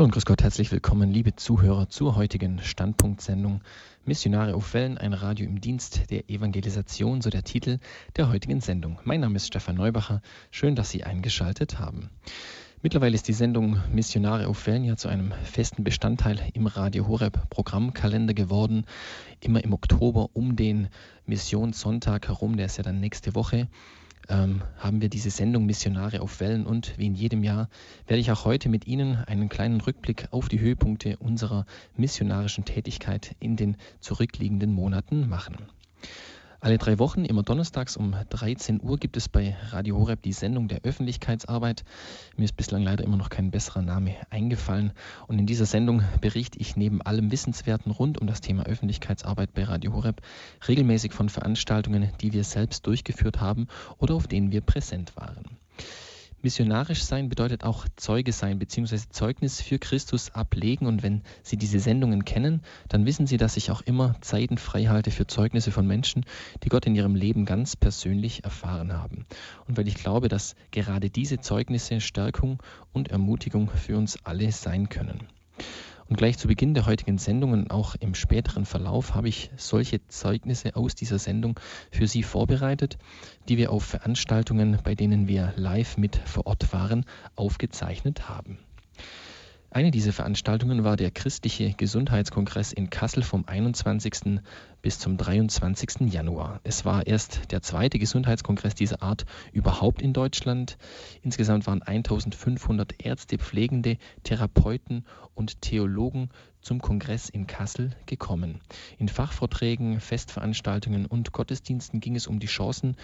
Hallo 0.00 0.06
und 0.06 0.12
grüß 0.12 0.24
Gott, 0.24 0.42
herzlich 0.42 0.72
willkommen, 0.72 1.12
liebe 1.12 1.36
Zuhörer, 1.36 1.90
zur 1.90 2.16
heutigen 2.16 2.58
Standpunktsendung 2.62 3.60
Missionare 4.06 4.54
auf 4.54 4.72
Wellen, 4.72 4.96
ein 4.96 5.12
Radio 5.12 5.44
im 5.44 5.60
Dienst 5.60 6.10
der 6.10 6.30
Evangelisation, 6.30 7.20
so 7.20 7.28
der 7.28 7.44
Titel 7.44 7.80
der 8.16 8.30
heutigen 8.30 8.62
Sendung. 8.62 8.98
Mein 9.04 9.20
Name 9.20 9.36
ist 9.36 9.48
Stefan 9.48 9.76
Neubacher, 9.76 10.22
schön, 10.50 10.74
dass 10.74 10.88
Sie 10.88 11.04
eingeschaltet 11.04 11.78
haben. 11.78 12.08
Mittlerweile 12.80 13.14
ist 13.14 13.28
die 13.28 13.34
Sendung 13.34 13.78
Missionare 13.92 14.48
auf 14.48 14.66
Wellen 14.66 14.84
ja 14.84 14.96
zu 14.96 15.08
einem 15.08 15.32
festen 15.44 15.84
Bestandteil 15.84 16.40
im 16.54 16.66
Radio 16.66 17.06
Horeb 17.06 17.50
Programmkalender 17.50 18.32
geworden. 18.32 18.86
Immer 19.40 19.62
im 19.62 19.74
Oktober 19.74 20.30
um 20.32 20.56
den 20.56 20.88
Missionssonntag 21.26 22.28
herum, 22.28 22.56
der 22.56 22.64
ist 22.64 22.78
ja 22.78 22.82
dann 22.82 23.00
nächste 23.00 23.34
Woche 23.34 23.68
ähm, 24.28 24.62
haben 24.78 25.00
wir 25.00 25.08
diese 25.08 25.30
Sendung 25.30 25.66
Missionare 25.66 26.20
auf 26.20 26.40
Wellen 26.40 26.66
und 26.66 26.98
wie 26.98 27.06
in 27.06 27.14
jedem 27.14 27.42
Jahr 27.42 27.68
werde 28.06 28.20
ich 28.20 28.30
auch 28.30 28.44
heute 28.44 28.68
mit 28.68 28.86
Ihnen 28.86 29.16
einen 29.16 29.48
kleinen 29.48 29.80
Rückblick 29.80 30.28
auf 30.30 30.48
die 30.48 30.60
Höhepunkte 30.60 31.16
unserer 31.18 31.66
missionarischen 31.96 32.64
Tätigkeit 32.64 33.34
in 33.40 33.56
den 33.56 33.76
zurückliegenden 34.00 34.72
Monaten 34.72 35.28
machen. 35.28 35.56
Alle 36.62 36.76
drei 36.76 36.98
Wochen, 36.98 37.24
immer 37.24 37.42
donnerstags 37.42 37.96
um 37.96 38.14
13 38.28 38.82
Uhr, 38.82 38.98
gibt 38.98 39.16
es 39.16 39.30
bei 39.30 39.56
Radio 39.70 39.96
Horeb 39.96 40.20
die 40.20 40.34
Sendung 40.34 40.68
der 40.68 40.82
Öffentlichkeitsarbeit. 40.82 41.84
Mir 42.36 42.44
ist 42.44 42.56
bislang 42.58 42.82
leider 42.82 43.02
immer 43.02 43.16
noch 43.16 43.30
kein 43.30 43.50
besserer 43.50 43.80
Name 43.80 44.14
eingefallen. 44.28 44.92
Und 45.26 45.38
in 45.38 45.46
dieser 45.46 45.64
Sendung 45.64 46.02
berichte 46.20 46.58
ich 46.58 46.76
neben 46.76 47.00
allem 47.00 47.32
Wissenswerten 47.32 47.90
rund 47.90 48.20
um 48.20 48.26
das 48.26 48.42
Thema 48.42 48.64
Öffentlichkeitsarbeit 48.64 49.54
bei 49.54 49.64
Radio 49.64 49.94
Horeb 49.94 50.20
regelmäßig 50.68 51.14
von 51.14 51.30
Veranstaltungen, 51.30 52.12
die 52.20 52.34
wir 52.34 52.44
selbst 52.44 52.86
durchgeführt 52.86 53.40
haben 53.40 53.66
oder 53.96 54.14
auf 54.14 54.28
denen 54.28 54.52
wir 54.52 54.60
präsent 54.60 55.16
waren. 55.16 55.56
Missionarisch 56.42 57.02
sein 57.02 57.28
bedeutet 57.28 57.64
auch 57.64 57.86
Zeuge 57.96 58.32
sein 58.32 58.58
bzw. 58.58 58.98
Zeugnis 59.10 59.60
für 59.60 59.78
Christus 59.78 60.30
ablegen. 60.34 60.86
Und 60.86 61.02
wenn 61.02 61.22
Sie 61.42 61.56
diese 61.56 61.80
Sendungen 61.80 62.24
kennen, 62.24 62.62
dann 62.88 63.04
wissen 63.04 63.26
Sie, 63.26 63.36
dass 63.36 63.58
ich 63.58 63.70
auch 63.70 63.82
immer 63.82 64.14
Zeiten 64.22 64.56
frei 64.56 64.86
halte 64.86 65.10
für 65.10 65.26
Zeugnisse 65.26 65.70
von 65.70 65.86
Menschen, 65.86 66.24
die 66.62 66.70
Gott 66.70 66.86
in 66.86 66.94
ihrem 66.94 67.14
Leben 67.14 67.44
ganz 67.44 67.76
persönlich 67.76 68.44
erfahren 68.44 68.92
haben. 68.94 69.26
Und 69.68 69.76
weil 69.76 69.86
ich 69.86 69.96
glaube, 69.96 70.28
dass 70.28 70.54
gerade 70.70 71.10
diese 71.10 71.40
Zeugnisse 71.40 72.00
Stärkung 72.00 72.62
und 72.92 73.08
Ermutigung 73.08 73.68
für 73.68 73.98
uns 73.98 74.18
alle 74.24 74.50
sein 74.52 74.88
können. 74.88 75.28
Und 76.10 76.16
gleich 76.16 76.36
zu 76.38 76.48
Beginn 76.48 76.74
der 76.74 76.86
heutigen 76.86 77.18
Sendung 77.18 77.52
und 77.52 77.70
auch 77.70 77.94
im 78.00 78.16
späteren 78.16 78.64
Verlauf 78.64 79.14
habe 79.14 79.28
ich 79.28 79.52
solche 79.56 80.04
Zeugnisse 80.08 80.74
aus 80.74 80.96
dieser 80.96 81.20
Sendung 81.20 81.60
für 81.92 82.08
Sie 82.08 82.24
vorbereitet, 82.24 82.98
die 83.48 83.56
wir 83.56 83.70
auf 83.70 83.84
Veranstaltungen, 83.84 84.78
bei 84.82 84.96
denen 84.96 85.28
wir 85.28 85.52
live 85.54 85.98
mit 85.98 86.16
vor 86.16 86.48
Ort 86.48 86.72
waren, 86.72 87.06
aufgezeichnet 87.36 88.28
haben. 88.28 88.58
Eine 89.72 89.92
dieser 89.92 90.12
Veranstaltungen 90.12 90.82
war 90.82 90.96
der 90.96 91.12
Christliche 91.12 91.74
Gesundheitskongress 91.74 92.72
in 92.72 92.90
Kassel 92.90 93.22
vom 93.22 93.44
21. 93.46 94.40
bis 94.82 94.98
zum 94.98 95.16
23. 95.16 96.12
Januar. 96.12 96.60
Es 96.64 96.84
war 96.84 97.06
erst 97.06 97.52
der 97.52 97.62
zweite 97.62 98.00
Gesundheitskongress 98.00 98.74
dieser 98.74 99.00
Art 99.00 99.26
überhaupt 99.52 100.02
in 100.02 100.12
Deutschland. 100.12 100.76
Insgesamt 101.22 101.68
waren 101.68 101.82
1500 101.82 103.00
Ärzte, 103.00 103.38
Pflegende, 103.38 103.98
Therapeuten 104.24 105.04
und 105.34 105.62
Theologen 105.62 106.30
zum 106.60 106.80
Kongress 106.80 107.28
in 107.28 107.46
Kassel 107.46 107.90
gekommen. 108.06 108.60
In 108.98 109.08
Fachvorträgen, 109.08 110.00
Festveranstaltungen 110.00 111.06
und 111.06 111.30
Gottesdiensten 111.30 112.00
ging 112.00 112.16
es 112.16 112.26
um 112.26 112.40
die 112.40 112.48
Chancen 112.48 112.96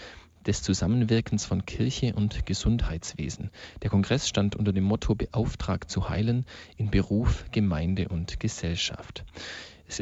des 0.47 0.63
Zusammenwirkens 0.63 1.45
von 1.45 1.65
Kirche 1.65 2.13
und 2.15 2.45
Gesundheitswesen. 2.45 3.51
Der 3.83 3.89
Kongress 3.89 4.27
stand 4.27 4.55
unter 4.55 4.73
dem 4.73 4.85
Motto 4.85 5.13
Beauftragt 5.13 5.89
zu 5.89 6.09
heilen 6.09 6.45
in 6.77 6.89
Beruf, 6.89 7.45
Gemeinde 7.51 8.07
und 8.07 8.39
Gesellschaft. 8.39 9.25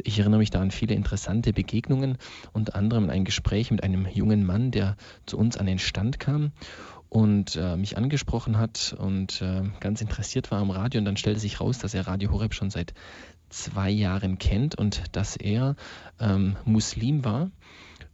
Ich 0.04 0.18
erinnere 0.18 0.38
mich 0.38 0.50
da 0.50 0.60
an 0.60 0.70
viele 0.70 0.94
interessante 0.94 1.52
Begegnungen, 1.52 2.18
unter 2.52 2.74
anderem 2.74 3.10
ein 3.10 3.24
Gespräch 3.24 3.70
mit 3.70 3.84
einem 3.84 4.06
jungen 4.06 4.44
Mann, 4.44 4.70
der 4.70 4.96
zu 5.26 5.38
uns 5.38 5.56
an 5.56 5.66
den 5.66 5.78
Stand 5.78 6.18
kam 6.18 6.52
und 7.08 7.56
äh, 7.56 7.76
mich 7.76 7.96
angesprochen 7.96 8.58
hat 8.58 8.96
und 8.98 9.40
äh, 9.42 9.62
ganz 9.78 10.00
interessiert 10.00 10.50
war 10.50 10.60
am 10.60 10.70
Radio. 10.70 10.98
Und 10.98 11.04
dann 11.04 11.16
stellte 11.16 11.38
sich 11.38 11.60
raus, 11.60 11.78
dass 11.78 11.94
er 11.94 12.06
Radio 12.06 12.32
Horeb 12.32 12.54
schon 12.54 12.70
seit 12.70 12.94
zwei 13.48 13.90
Jahren 13.90 14.38
kennt 14.38 14.76
und 14.76 15.02
dass 15.12 15.36
er 15.36 15.76
ähm, 16.18 16.56
Muslim 16.64 17.24
war 17.24 17.50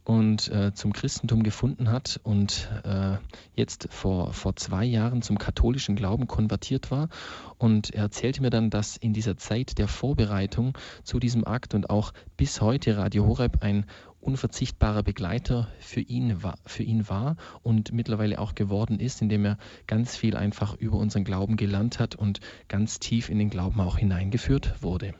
und 0.03 0.49
äh, 0.49 0.73
zum 0.73 0.93
Christentum 0.93 1.43
gefunden 1.43 1.91
hat 1.91 2.19
und 2.23 2.69
äh, 2.83 3.17
jetzt 3.55 3.87
vor, 3.91 4.33
vor 4.33 4.55
zwei 4.55 4.83
Jahren 4.85 5.21
zum 5.21 5.37
katholischen 5.37 5.95
Glauben 5.95 6.27
konvertiert 6.27 6.91
war. 6.91 7.09
Und 7.57 7.93
er 7.93 8.03
erzählte 8.03 8.41
mir 8.41 8.49
dann, 8.49 8.69
dass 8.69 8.97
in 8.97 9.13
dieser 9.13 9.37
Zeit 9.37 9.77
der 9.77 9.87
Vorbereitung 9.87 10.77
zu 11.03 11.19
diesem 11.19 11.45
Akt 11.45 11.73
und 11.73 11.89
auch 11.89 12.13
bis 12.37 12.61
heute 12.61 12.97
Radio 12.97 13.25
Horeb 13.25 13.61
ein 13.61 13.85
unverzichtbarer 14.19 15.03
Begleiter 15.03 15.67
für 15.79 15.99
ihn, 15.99 16.43
war, 16.43 16.57
für 16.65 16.83
ihn 16.83 17.09
war 17.09 17.35
und 17.61 17.91
mittlerweile 17.91 18.39
auch 18.39 18.55
geworden 18.55 18.99
ist, 18.99 19.21
indem 19.21 19.45
er 19.45 19.57
ganz 19.85 20.15
viel 20.15 20.35
einfach 20.35 20.75
über 20.75 20.97
unseren 20.97 21.23
Glauben 21.23 21.57
gelernt 21.57 21.99
hat 21.99 22.15
und 22.15 22.39
ganz 22.67 22.99
tief 22.99 23.29
in 23.29 23.39
den 23.39 23.49
Glauben 23.49 23.79
auch 23.81 23.97
hineingeführt 23.97 24.81
wurde. 24.81 25.13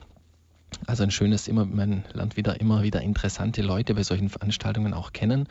Also 0.86 1.02
ein 1.02 1.10
schönes 1.10 1.48
immer, 1.48 1.64
man 1.64 2.04
lernt 2.12 2.36
wieder 2.36 2.60
immer 2.60 2.82
wieder 2.82 3.00
interessante 3.00 3.62
Leute 3.62 3.94
bei 3.94 4.02
solchen 4.02 4.28
Veranstaltungen 4.28 4.94
auch 4.94 5.12
kennen 5.12 5.48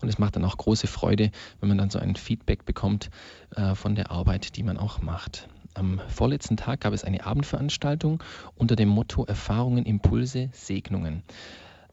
und 0.00 0.08
es 0.08 0.18
macht 0.18 0.36
dann 0.36 0.44
auch 0.44 0.56
große 0.56 0.86
Freude, 0.86 1.30
wenn 1.60 1.68
man 1.68 1.78
dann 1.78 1.90
so 1.90 1.98
ein 1.98 2.16
Feedback 2.16 2.64
bekommt 2.64 3.10
äh, 3.56 3.74
von 3.74 3.94
der 3.94 4.10
Arbeit, 4.10 4.56
die 4.56 4.62
man 4.62 4.78
auch 4.78 5.00
macht. 5.00 5.48
Am 5.74 6.00
vorletzten 6.08 6.56
Tag 6.56 6.80
gab 6.82 6.92
es 6.92 7.04
eine 7.04 7.24
Abendveranstaltung 7.24 8.22
unter 8.56 8.76
dem 8.76 8.88
Motto 8.88 9.24
Erfahrungen, 9.24 9.86
Impulse, 9.86 10.50
Segnungen. 10.52 11.22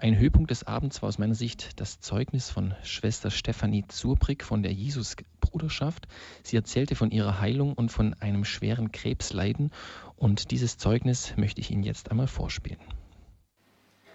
Ein 0.01 0.17
Höhepunkt 0.17 0.49
des 0.49 0.63
Abends 0.63 1.01
war 1.01 1.09
aus 1.09 1.17
meiner 1.17 1.35
Sicht 1.35 1.81
das 1.81 1.99
Zeugnis 1.99 2.49
von 2.49 2.73
Schwester 2.83 3.29
Stefanie 3.31 3.83
Zurbrick 3.89 4.45
von 4.45 4.63
der 4.63 4.71
Jesusbruderschaft. 4.71 6.07
Sie 6.41 6.55
erzählte 6.55 6.95
von 6.95 7.11
ihrer 7.11 7.41
Heilung 7.41 7.73
und 7.73 7.91
von 7.91 8.13
einem 8.21 8.45
schweren 8.45 8.93
Krebsleiden 8.93 9.71
und 10.19 10.51
dieses 10.51 10.77
Zeugnis 10.77 11.33
möchte 11.37 11.61
ich 11.61 11.71
Ihnen 11.71 11.83
jetzt 11.83 12.11
einmal 12.11 12.27
vorspielen. 12.27 12.79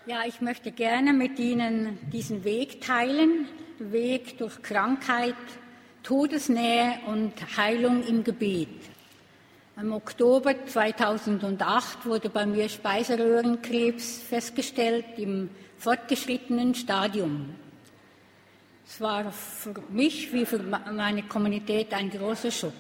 Ja, 0.07 0.23
ich 0.27 0.41
möchte 0.41 0.71
gerne 0.71 1.13
mit 1.13 1.39
Ihnen 1.39 1.99
diesen 2.13 2.45
Weg 2.45 2.83
teilen, 2.83 3.49
Weg 3.79 4.39
durch 4.39 4.63
Krankheit, 4.63 5.35
Todesnähe 6.03 6.99
und 7.07 7.33
Heilung 7.57 8.07
im 8.07 8.23
Gebet. 8.23 8.69
Im 9.81 9.93
Oktober 9.93 10.55
2008 10.67 12.07
wurde 12.07 12.29
bei 12.29 12.47
mir 12.47 12.69
Speiseröhrenkrebs 12.69 14.23
festgestellt 14.23 15.07
im 15.17 15.49
fortgeschrittenen 15.79 16.75
Stadium. 16.75 17.55
Es 18.87 19.01
war 19.01 19.33
für 19.33 19.75
mich 19.91 20.33
wie 20.33 20.45
für 20.45 20.61
meine 20.61 21.23
Kommunität 21.25 21.93
ein 21.95 22.11
großer 22.11 22.51
Schock. 22.51 22.73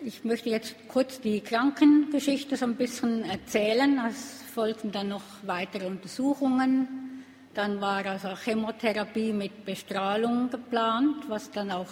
Ich 0.00 0.22
möchte 0.22 0.48
jetzt 0.48 0.76
kurz 0.86 1.20
die 1.20 1.40
Krankengeschichte 1.40 2.56
so 2.56 2.66
ein 2.66 2.76
bisschen 2.76 3.24
erzählen. 3.24 4.00
Es 4.08 4.42
folgten 4.54 4.92
dann 4.92 5.08
noch 5.08 5.24
weitere 5.44 5.86
Untersuchungen. 5.86 7.24
Dann 7.52 7.80
war 7.80 8.06
also 8.06 8.28
Chemotherapie 8.36 9.32
mit 9.32 9.64
Bestrahlung 9.64 10.50
geplant, 10.50 11.28
was 11.28 11.50
dann 11.50 11.72
auch 11.72 11.88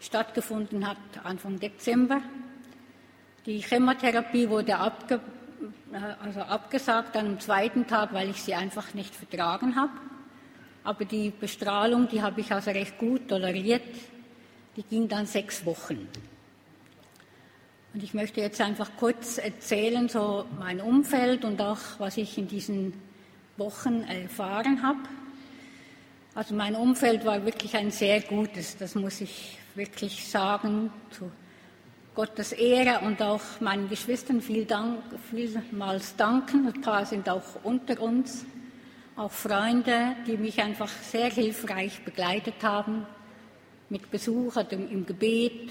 stattgefunden 0.00 0.88
hat 0.88 0.96
Anfang 1.22 1.60
Dezember. 1.60 2.20
Die 3.46 3.60
Chemotherapie 3.60 4.48
wurde 4.48 4.76
abge 4.76 5.20
also 6.20 6.40
abgesagt 6.40 7.14
dann 7.14 7.26
am 7.26 7.40
zweiten 7.40 7.86
Tag, 7.86 8.12
weil 8.12 8.30
ich 8.30 8.42
sie 8.42 8.54
einfach 8.54 8.92
nicht 8.92 9.14
vertragen 9.14 9.76
habe. 9.76 9.92
Aber 10.82 11.04
die 11.04 11.30
Bestrahlung, 11.30 12.08
die 12.08 12.22
habe 12.22 12.40
ich 12.40 12.50
also 12.50 12.72
recht 12.72 12.98
gut 12.98 13.28
toleriert. 13.28 13.82
Die 14.76 14.82
ging 14.82 15.08
dann 15.08 15.26
sechs 15.26 15.64
Wochen. 15.64 16.08
Und 17.96 18.02
ich 18.02 18.12
möchte 18.12 18.42
jetzt 18.42 18.60
einfach 18.60 18.90
kurz 18.98 19.38
erzählen, 19.38 20.06
so 20.06 20.44
mein 20.58 20.82
Umfeld 20.82 21.46
und 21.46 21.62
auch 21.62 21.78
was 21.96 22.18
ich 22.18 22.36
in 22.36 22.46
diesen 22.46 22.92
Wochen 23.56 24.02
erfahren 24.02 24.82
habe. 24.82 24.98
Also 26.34 26.54
mein 26.54 26.74
Umfeld 26.74 27.24
war 27.24 27.46
wirklich 27.46 27.74
ein 27.74 27.90
sehr 27.90 28.20
gutes, 28.20 28.76
das 28.76 28.96
muss 28.96 29.22
ich 29.22 29.56
wirklich 29.76 30.28
sagen, 30.28 30.90
zu 31.10 31.30
Gottes 32.14 32.52
Ehre 32.52 33.00
und 33.06 33.22
auch 33.22 33.40
meinen 33.60 33.88
Geschwistern 33.88 34.42
viel 34.42 34.66
Dank, 34.66 34.98
vielmals 35.30 36.16
danken. 36.16 36.66
Ein 36.66 36.82
paar 36.82 37.06
sind 37.06 37.30
auch 37.30 37.64
unter 37.64 37.98
uns, 38.02 38.44
auch 39.16 39.32
Freunde, 39.32 40.16
die 40.26 40.36
mich 40.36 40.60
einfach 40.60 40.90
sehr 40.90 41.30
hilfreich 41.30 42.04
begleitet 42.04 42.62
haben, 42.62 43.06
mit 43.88 44.10
Besuch 44.10 44.54
im 44.68 45.06
Gebet, 45.06 45.70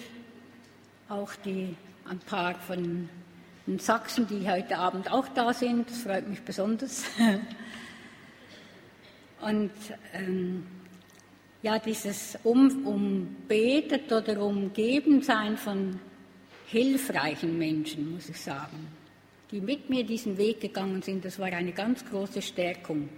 auch 1.08 1.30
die, 1.46 1.76
ein 2.08 2.20
paar 2.20 2.56
von 2.56 3.10
Sachsen, 3.78 4.28
die 4.28 4.50
heute 4.50 4.78
Abend 4.78 5.12
auch 5.12 5.28
da 5.30 5.54
sind. 5.54 5.90
Das 5.90 6.00
freut 6.00 6.28
mich 6.28 6.42
besonders. 6.42 7.04
Und 9.42 9.72
ähm, 10.14 10.66
ja, 11.62 11.80
dieses 11.80 12.38
um, 12.44 12.86
umbetet 12.86 14.12
oder 14.12 14.42
umgeben 14.42 15.22
sein 15.22 15.58
von 15.58 16.00
hilfreichen 16.68 17.58
Menschen, 17.58 18.14
muss 18.14 18.30
ich 18.30 18.40
sagen, 18.40 18.88
die 19.52 19.62
mit 19.62 19.90
mir 19.90 20.06
diesen 20.06 20.38
Weg 20.38 20.62
gegangen 20.62 21.02
sind. 21.02 21.26
Das 21.26 21.40
war 21.40 21.48
eine 21.48 21.72
ganz 21.72 22.06
große 22.06 22.42
Stärkung. 22.42 23.10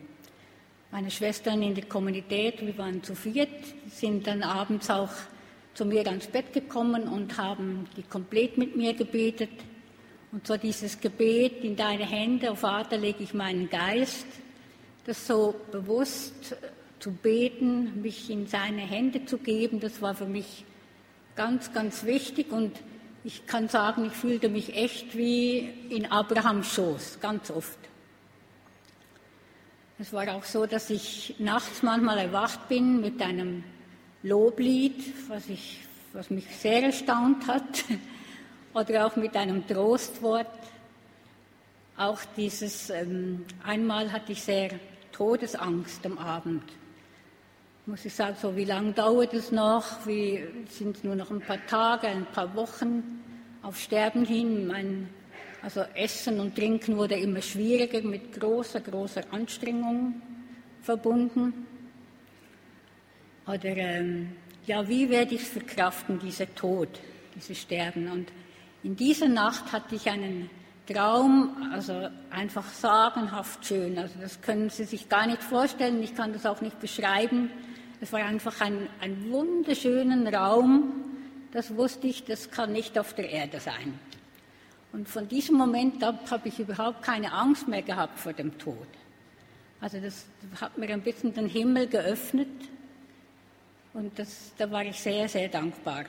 Meine 0.91 1.11
Schwestern 1.11 1.61
in 1.61 1.75
der 1.75 1.85
Kommunität, 1.85 2.65
wir 2.65 2.77
waren 2.77 3.03
zu 3.03 3.15
viert, 3.15 3.49
sind 3.89 4.27
dann 4.27 4.43
abends 4.43 4.89
auch 4.89 5.11
zu 5.77 5.85
mir 5.85 6.07
ans 6.07 6.25
Bett 6.25 6.53
gekommen 6.53 7.07
und 7.07 7.37
haben 7.37 7.87
die 7.95 8.01
komplett 8.01 8.57
mit 8.57 8.75
mir 8.75 8.95
gebetet. 8.95 9.51
Und 10.31 10.47
zwar 10.47 10.57
dieses 10.57 10.99
Gebet, 10.99 11.63
in 11.63 11.75
deine 11.75 12.03
Hände, 12.03 12.49
oh 12.51 12.55
Vater, 12.55 12.97
lege 12.97 13.23
ich 13.23 13.35
meinen 13.35 13.69
Geist, 13.69 14.25
das 15.05 15.27
so 15.27 15.53
bewusst 15.71 16.55
zu 16.97 17.11
beten, 17.11 18.01
mich 18.01 18.27
in 18.31 18.47
seine 18.47 18.81
Hände 18.81 19.25
zu 19.25 19.37
geben, 19.37 19.79
das 19.79 20.01
war 20.01 20.15
für 20.15 20.25
mich 20.25 20.65
ganz, 21.35 21.71
ganz 21.71 22.05
wichtig 22.05 22.51
und 22.51 22.75
ich 23.23 23.45
kann 23.45 23.69
sagen, 23.69 24.05
ich 24.05 24.13
fühlte 24.13 24.49
mich 24.49 24.75
echt 24.75 25.15
wie 25.15 25.59
in 25.89 26.11
Abrahams 26.11 26.73
Schoß, 26.73 27.19
ganz 27.21 27.51
oft. 27.51 27.77
Es 29.99 30.11
war 30.11 30.27
auch 30.33 30.43
so, 30.43 30.65
dass 30.65 30.89
ich 30.89 31.35
nachts 31.37 31.83
manchmal 31.83 32.17
erwacht 32.17 32.67
bin 32.67 32.99
mit 32.99 33.21
einem 33.21 33.63
Loblied, 34.23 35.13
was, 35.29 35.47
ich, 35.49 35.81
was 36.13 36.29
mich 36.29 36.45
sehr 36.55 36.83
erstaunt 36.83 37.47
hat, 37.47 37.85
oder 38.73 39.07
auch 39.07 39.15
mit 39.15 39.35
einem 39.35 39.65
Trostwort. 39.67 40.47
Auch 41.95 42.19
dieses, 42.35 42.89
ähm, 42.89 43.45
einmal 43.63 44.11
hatte 44.11 44.31
ich 44.31 44.43
sehr 44.43 44.69
Todesangst 45.11 46.05
am 46.05 46.17
Abend 46.17 46.63
muss 47.87 48.03
ich 48.03 48.13
sagen, 48.13 48.35
so 48.39 48.53
wie 48.57 48.65
lange 48.65 48.91
dauert 48.91 49.33
es 49.33 49.49
noch? 49.49 50.05
Wie 50.05 50.43
sind 50.69 50.97
es 50.97 51.03
nur 51.05 51.15
noch 51.15 51.31
ein 51.31 51.39
paar 51.39 51.65
Tage, 51.67 52.07
ein 52.07 52.25
paar 52.25 52.53
Wochen 52.53 53.23
auf 53.63 53.79
Sterben 53.79 54.25
hin? 54.25 54.67
Mein, 54.67 55.09
also 55.61 55.81
Essen 55.95 56.41
und 56.41 56.53
Trinken 56.53 56.97
wurde 56.97 57.15
immer 57.15 57.41
schwieriger, 57.41 58.01
mit 58.01 58.37
großer, 58.37 58.81
großer 58.81 59.21
Anstrengung 59.31 60.21
verbunden. 60.81 61.65
Oder 63.47 63.77
ähm, 63.77 64.35
ja, 64.65 64.87
wie 64.89 65.09
werde 65.09 65.35
ich 65.35 65.43
es 65.43 65.47
verkraften, 65.47 66.19
dieser 66.19 66.53
Tod, 66.53 66.89
dieses 67.35 67.57
Sterben? 67.57 68.11
Und 68.11 68.27
in 68.83 68.95
dieser 68.97 69.29
Nacht 69.29 69.71
hatte 69.71 69.95
ich 69.95 70.09
einen 70.09 70.49
Traum, 70.85 71.71
also 71.71 72.09
einfach 72.29 72.65
sagenhaft 72.65 73.65
schön. 73.65 73.97
Also 73.97 74.15
das 74.19 74.41
können 74.41 74.69
Sie 74.69 74.83
sich 74.83 75.07
gar 75.07 75.27
nicht 75.27 75.41
vorstellen, 75.41 76.03
ich 76.03 76.13
kann 76.13 76.33
das 76.33 76.45
auch 76.45 76.59
nicht 76.59 76.79
beschreiben. 76.81 77.49
Es 78.01 78.11
war 78.11 78.19
einfach 78.19 78.59
ein, 78.59 78.89
ein 78.99 79.31
wunderschönen 79.31 80.27
Raum. 80.27 80.93
Das 81.53 81.75
wusste 81.75 82.07
ich, 82.07 82.25
das 82.25 82.51
kann 82.51 82.73
nicht 82.73 82.99
auf 82.99 83.13
der 83.13 83.29
Erde 83.29 83.61
sein. 83.61 83.97
Und 84.91 85.07
von 85.07 85.27
diesem 85.27 85.55
Moment 85.55 86.03
ab 86.03 86.29
habe 86.31 86.49
ich 86.49 86.59
überhaupt 86.59 87.01
keine 87.01 87.31
Angst 87.31 87.67
mehr 87.67 87.81
gehabt 87.81 88.19
vor 88.19 88.33
dem 88.33 88.57
Tod. 88.57 88.87
Also 89.79 89.99
das 89.99 90.25
hat 90.59 90.77
mir 90.77 90.89
ein 90.89 91.01
bisschen 91.01 91.33
den 91.33 91.47
Himmel 91.47 91.87
geöffnet 91.87 92.47
und 93.97 94.19
das, 94.19 94.53
da 94.55 94.69
war 94.69 94.85
ich 94.85 94.99
sehr, 94.99 95.27
sehr 95.27 95.49
dankbar. 95.49 96.05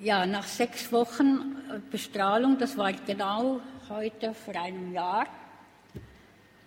Ja, 0.00 0.26
nach 0.26 0.44
sechs 0.44 0.90
Wochen 0.90 1.56
Bestrahlung, 1.92 2.58
das 2.58 2.76
war 2.76 2.92
genau 2.92 3.60
heute 3.88 4.34
vor 4.34 4.56
einem 4.56 4.92
Jahr, 4.92 5.26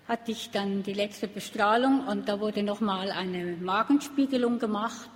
hatte 0.07 0.31
ich 0.31 0.51
dann 0.51 0.83
die 0.83 0.93
letzte 0.93 1.27
Bestrahlung 1.27 2.07
und 2.07 2.29
da 2.29 2.39
wurde 2.39 2.63
nochmal 2.63 3.11
eine 3.11 3.57
Magenspiegelung 3.57 4.57
gemacht 4.57 5.09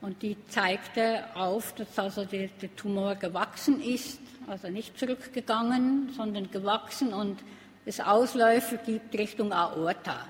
und 0.00 0.22
die 0.22 0.36
zeigte 0.48 1.24
auf, 1.34 1.74
dass 1.74 1.98
also 1.98 2.24
der, 2.24 2.48
der, 2.48 2.74
Tumor 2.76 3.16
gewachsen 3.16 3.82
ist, 3.82 4.20
also 4.46 4.68
nicht 4.68 4.98
zurückgegangen, 4.98 6.14
sondern 6.16 6.50
gewachsen 6.50 7.12
und 7.12 7.40
es 7.84 8.00
Ausläufer 8.00 8.78
gibt 8.78 9.12
Richtung 9.18 9.52
Aorta. 9.52 10.26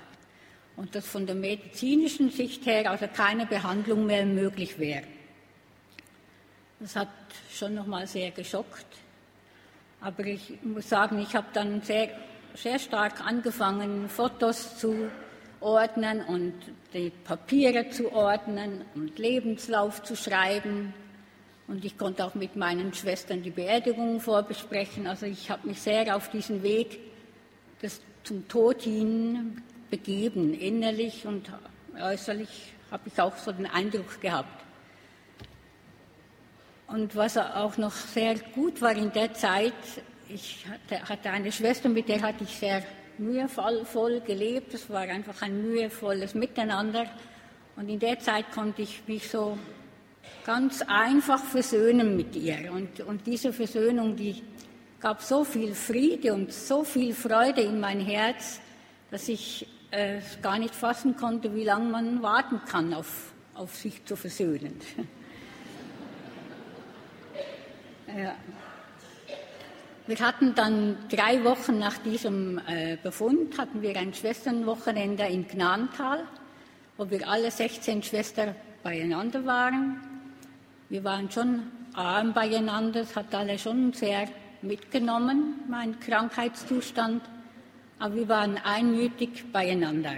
Und 0.75 0.95
dass 0.95 1.07
von 1.07 1.25
der 1.25 1.35
medizinischen 1.35 2.29
Sicht 2.29 2.65
her 2.65 2.89
also 2.89 3.07
keine 3.07 3.45
Behandlung 3.45 4.05
mehr 4.05 4.25
möglich 4.25 4.79
wäre. 4.79 5.03
Das 6.79 6.95
hat 6.95 7.09
schon 7.51 7.75
nochmal 7.75 8.07
sehr 8.07 8.31
geschockt. 8.31 8.85
Aber 10.01 10.25
ich 10.25 10.57
muss 10.63 10.89
sagen, 10.89 11.19
ich 11.19 11.35
habe 11.35 11.47
dann 11.53 11.81
sehr 11.81 12.09
sehr 12.55 12.79
stark 12.79 13.25
angefangen, 13.25 14.09
Fotos 14.09 14.77
zu 14.77 15.09
ordnen 15.59 16.21
und 16.21 16.53
die 16.93 17.09
Papiere 17.09 17.89
zu 17.89 18.11
ordnen 18.11 18.85
und 18.95 19.17
Lebenslauf 19.17 20.03
zu 20.03 20.15
schreiben. 20.15 20.93
Und 21.67 21.85
ich 21.85 21.97
konnte 21.97 22.25
auch 22.25 22.35
mit 22.35 22.55
meinen 22.55 22.93
Schwestern 22.93 23.41
die 23.41 23.49
Beerdigung 23.49 24.19
vorbesprechen. 24.19 25.07
Also 25.07 25.25
ich 25.25 25.49
habe 25.49 25.67
mich 25.67 25.81
sehr 25.81 26.15
auf 26.15 26.29
diesen 26.29 26.61
Weg 26.61 26.99
des, 27.81 28.01
zum 28.23 28.47
Tod 28.47 28.81
hin 28.81 29.61
begeben. 29.93 30.55
Innerlich 30.55 31.27
und 31.27 31.51
äußerlich 32.01 32.73
habe 32.89 33.03
ich 33.05 33.21
auch 33.21 33.37
so 33.37 33.51
den 33.51 33.67
Eindruck 33.67 34.19
gehabt. 34.21 34.63
Und 36.87 37.15
was 37.15 37.37
auch 37.37 37.77
noch 37.77 37.91
sehr 37.91 38.35
gut 38.55 38.81
war 38.81 38.95
in 38.95 39.11
der 39.11 39.35
Zeit, 39.35 39.73
ich 40.29 40.65
hatte, 40.67 41.07
hatte, 41.07 41.29
eine 41.29 41.51
Schwester, 41.51 41.89
mit 41.89 42.09
der 42.09 42.21
hatte 42.23 42.43
ich 42.43 42.55
sehr 42.55 42.81
mühevoll 43.19 44.21
gelebt. 44.21 44.73
Es 44.73 44.89
war 44.89 45.01
einfach 45.01 45.39
ein 45.43 45.61
mühevolles 45.61 46.33
Miteinander. 46.33 47.05
Und 47.75 47.87
in 47.87 47.99
der 47.99 48.17
Zeit 48.17 48.51
konnte 48.51 48.81
ich 48.81 49.03
mich 49.07 49.29
so 49.29 49.59
ganz 50.43 50.81
einfach 50.87 51.43
versöhnen 51.43 52.17
mit 52.17 52.35
ihr. 52.35 52.71
Und, 52.71 52.99
und 53.01 53.27
diese 53.27 53.53
Versöhnung, 53.53 54.15
die 54.15 54.41
gab 54.99 55.21
so 55.21 55.43
viel 55.43 55.75
Friede 55.75 56.33
und 56.33 56.51
so 56.51 56.83
viel 56.83 57.13
Freude 57.13 57.61
in 57.61 57.79
mein 57.79 57.99
Herz, 57.99 58.59
dass 59.11 59.29
ich 59.29 59.67
äh, 59.93 60.21
gar 60.41 60.57
nicht 60.57 60.73
fassen 60.73 61.15
konnte, 61.15 61.53
wie 61.53 61.63
lange 61.63 61.89
man 61.89 62.23
warten 62.23 62.59
kann, 62.65 62.95
auf, 62.95 63.31
auf 63.53 63.75
sich 63.75 64.03
zu 64.05 64.15
versöhnen. 64.15 64.79
ja. 68.07 68.33
Wir 70.07 70.19
hatten 70.19 70.55
dann 70.55 70.97
drei 71.09 71.43
Wochen 71.43 71.77
nach 71.77 71.99
diesem 71.99 72.59
äh, 72.67 72.97
Befund 73.01 73.57
hatten 73.57 73.81
wir 73.81 73.95
ein 73.95 74.13
Schwesternwochenende 74.13 75.23
in 75.25 75.47
Gnantal, 75.47 76.25
wo 76.97 77.09
wir 77.09 77.29
alle 77.29 77.51
16 77.51 78.03
Schwestern 78.03 78.55
beieinander 78.81 79.45
waren. 79.45 80.01
Wir 80.89 81.03
waren 81.03 81.31
schon 81.31 81.71
arm 81.93 82.33
beieinander, 82.33 83.01
es 83.01 83.15
hat 83.15 83.33
alle 83.33 83.59
schon 83.59 83.93
sehr 83.93 84.27
mitgenommen, 84.63 85.61
mein 85.69 85.99
Krankheitszustand, 85.99 87.21
aber 88.03 88.15
wir 88.15 88.27
waren 88.27 88.57
einmütig 88.57 89.45
beieinander. 89.53 90.15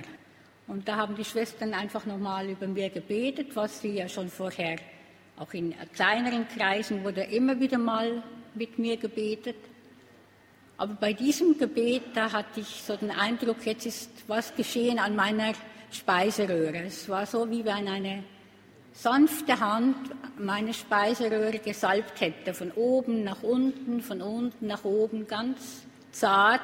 Und 0.66 0.88
da 0.88 0.96
haben 0.96 1.16
die 1.16 1.24
Schwestern 1.24 1.76
einfach 1.76 2.08
nochmal 2.08 2.50
über 2.50 2.66
mir 2.66 2.90
gebetet, 2.90 3.56
was 3.56 3.80
sie 3.80 3.98
ja 3.98 4.10
schon 4.10 4.28
vorher, 4.28 4.78
auch 5.38 5.54
in 5.54 5.76
kleineren 5.94 6.48
Kreisen 6.48 7.04
wurde 7.04 7.22
immer 7.22 7.60
wieder 7.60 7.78
mal 7.78 8.24
mit 8.56 8.80
mir 8.80 8.98
gebetet. 8.98 9.58
Aber 10.78 10.96
bei 10.96 11.14
diesem 11.14 11.60
Gebet, 11.60 12.02
da 12.16 12.32
hatte 12.32 12.62
ich 12.62 12.82
so 12.82 12.98
den 12.98 13.12
Eindruck, 13.12 13.64
jetzt 13.64 13.86
ist 13.86 14.10
was 14.26 14.56
geschehen 14.56 14.98
an 14.98 15.16
meiner 15.16 15.54
Speiseröhre. 15.92 16.86
Es 16.88 17.08
war 17.08 17.28
so, 17.28 17.48
wie 17.52 17.64
wenn 17.64 17.88
eine 17.88 18.24
sanfte 18.94 19.60
Hand 19.60 19.96
meine 20.40 20.74
Speiseröhre 20.74 21.60
gesalbt 21.60 22.20
hätte, 22.20 22.56
von 22.56 22.72
oben 22.72 23.24
nach 23.24 23.44
unten, 23.44 24.02
von 24.02 24.24
unten 24.24 24.66
nach 24.66 24.84
oben, 24.86 25.28
ganz 25.28 25.84
zart. 26.12 26.62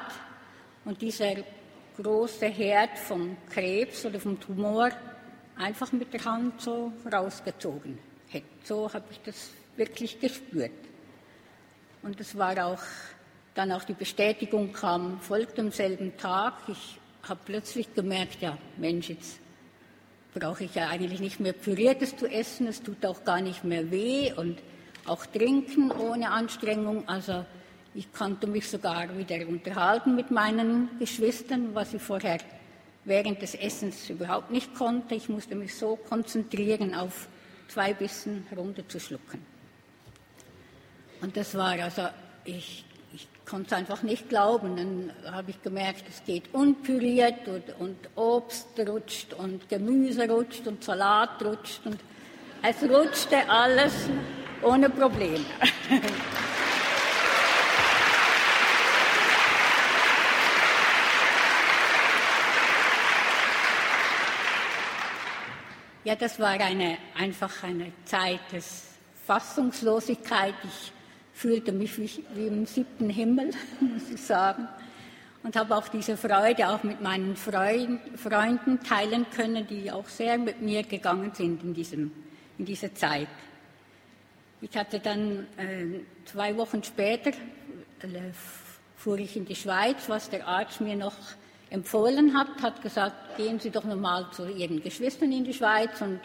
Und 0.84 1.00
dieser 1.00 1.34
große 1.96 2.46
Herd 2.46 2.98
vom 2.98 3.36
Krebs 3.50 4.04
oder 4.04 4.18
vom 4.18 4.38
Tumor 4.40 4.90
einfach 5.56 5.92
mit 5.92 6.12
der 6.12 6.24
Hand 6.24 6.60
so 6.60 6.92
rausgezogen 7.10 7.98
hätte. 8.28 8.46
So 8.64 8.92
habe 8.92 9.04
ich 9.10 9.20
das 9.20 9.50
wirklich 9.76 10.18
gespürt. 10.18 10.70
Und 12.02 12.20
es 12.20 12.36
war 12.36 12.66
auch 12.66 12.82
dann 13.54 13.70
auch 13.70 13.84
die 13.84 13.92
Bestätigung 13.92 14.72
kam, 14.72 15.20
folgt 15.20 15.58
am 15.58 15.70
selben 15.70 16.16
Tag. 16.16 16.54
Ich 16.68 16.98
habe 17.28 17.40
plötzlich 17.44 17.92
gemerkt, 17.94 18.40
ja, 18.40 18.56
Mensch, 18.78 19.10
jetzt 19.10 19.38
brauche 20.34 20.64
ich 20.64 20.74
ja 20.74 20.88
eigentlich 20.88 21.20
nicht 21.20 21.38
mehr 21.38 21.52
Püriertes 21.52 22.16
zu 22.16 22.26
essen, 22.26 22.66
es 22.66 22.82
tut 22.82 23.04
auch 23.04 23.24
gar 23.24 23.40
nicht 23.40 23.64
mehr 23.64 23.90
weh 23.90 24.32
und 24.32 24.58
auch 25.04 25.26
trinken 25.26 25.90
ohne 25.90 26.30
Anstrengung. 26.30 27.06
Also 27.08 27.44
ich 27.94 28.12
konnte 28.12 28.46
mich 28.46 28.68
sogar 28.68 29.16
wieder 29.16 29.46
unterhalten 29.46 30.14
mit 30.16 30.30
meinen 30.30 30.88
Geschwistern, 30.98 31.74
was 31.74 31.92
ich 31.92 32.02
vorher 32.02 32.38
während 33.04 33.42
des 33.42 33.54
Essens 33.54 34.08
überhaupt 34.08 34.50
nicht 34.50 34.74
konnte. 34.74 35.14
Ich 35.14 35.28
musste 35.28 35.54
mich 35.54 35.74
so 35.74 35.96
konzentrieren, 35.96 36.94
auf 36.94 37.28
zwei 37.68 37.92
Bissen 37.92 38.46
runterzuschlucken. 38.56 39.44
Und 41.20 41.36
das 41.36 41.54
war 41.54 41.72
also, 41.72 42.08
ich 42.44 42.84
konnte 43.44 43.66
es 43.66 43.72
einfach 43.74 44.02
nicht 44.02 44.28
glauben. 44.28 44.76
Dann 44.76 45.32
habe 45.32 45.50
ich 45.50 45.62
gemerkt, 45.62 46.04
es 46.08 46.24
geht 46.24 46.54
unpüriert 46.54 47.46
und, 47.46 47.78
und, 47.78 47.96
Obst 48.16 48.68
rutscht 48.78 49.34
und 49.34 49.68
Gemüse 49.68 50.28
rutscht 50.28 50.66
und 50.66 50.82
Salat 50.82 51.42
rutscht 51.44 51.84
und 51.84 51.98
es 52.62 52.82
rutschte 52.82 53.48
alles 53.48 54.08
ohne 54.62 54.88
Probleme. 54.88 55.44
Ja, 66.04 66.16
das 66.16 66.40
war 66.40 66.48
eine, 66.48 66.98
einfach 67.16 67.62
eine 67.62 67.92
Zeit 68.04 68.40
des 68.50 68.88
Fassungslosigkeit. 69.24 70.54
Ich 70.64 70.92
fühlte 71.32 71.70
mich 71.70 71.96
wie, 71.96 72.24
wie 72.34 72.48
im 72.48 72.66
siebten 72.66 73.08
Himmel, 73.08 73.50
muss 73.80 74.10
ich 74.10 74.20
sagen. 74.20 74.66
Und 75.44 75.54
habe 75.54 75.76
auch 75.76 75.86
diese 75.86 76.16
Freude 76.16 76.68
auch 76.68 76.82
mit 76.82 77.00
meinen 77.00 77.36
Freund, 77.36 78.00
Freunden 78.18 78.80
teilen 78.80 79.26
können, 79.30 79.64
die 79.64 79.92
auch 79.92 80.08
sehr 80.08 80.38
mit 80.38 80.60
mir 80.60 80.82
gegangen 80.82 81.30
sind 81.34 81.62
in, 81.62 81.72
diesem, 81.72 82.10
in 82.58 82.64
dieser 82.64 82.92
Zeit. 82.92 83.28
Ich 84.60 84.76
hatte 84.76 84.98
dann 84.98 85.46
äh, 85.56 86.00
zwei 86.24 86.56
Wochen 86.56 86.82
später, 86.82 87.30
äh, 87.30 88.32
fuhr 88.96 89.18
ich 89.18 89.36
in 89.36 89.44
die 89.44 89.56
Schweiz, 89.56 90.08
was 90.08 90.30
der 90.30 90.48
Arzt 90.48 90.80
mir 90.80 90.96
noch 90.96 91.14
empfohlen 91.72 92.36
hat, 92.36 92.62
hat 92.62 92.82
gesagt, 92.82 93.36
gehen 93.36 93.58
Sie 93.58 93.70
doch 93.70 93.84
nochmal 93.84 94.26
zu 94.32 94.46
Ihren 94.46 94.82
Geschwistern 94.82 95.32
in 95.32 95.44
die 95.44 95.54
Schweiz 95.54 96.00
und 96.02 96.20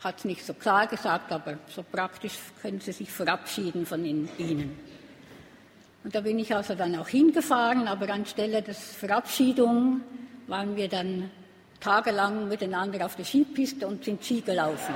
hat 0.00 0.18
es 0.18 0.24
nicht 0.24 0.44
so 0.44 0.52
klar 0.52 0.86
gesagt, 0.86 1.30
aber 1.30 1.58
so 1.68 1.82
praktisch 1.82 2.36
können 2.60 2.80
Sie 2.80 2.92
sich 2.92 3.10
verabschieden 3.10 3.86
von 3.86 4.04
ihnen. 4.04 4.76
Und 6.02 6.14
da 6.14 6.20
bin 6.20 6.38
ich 6.38 6.54
also 6.54 6.74
dann 6.74 6.96
auch 6.96 7.08
hingefahren, 7.08 7.86
aber 7.86 8.10
anstelle 8.10 8.62
der 8.62 8.74
Verabschiedung 8.74 10.00
waren 10.46 10.74
wir 10.74 10.88
dann 10.88 11.30
tagelang 11.78 12.48
miteinander 12.48 13.04
auf 13.06 13.14
der 13.14 13.24
Skipiste 13.24 13.86
und 13.86 14.04
sind 14.04 14.24
Ski 14.24 14.40
gelaufen. 14.40 14.94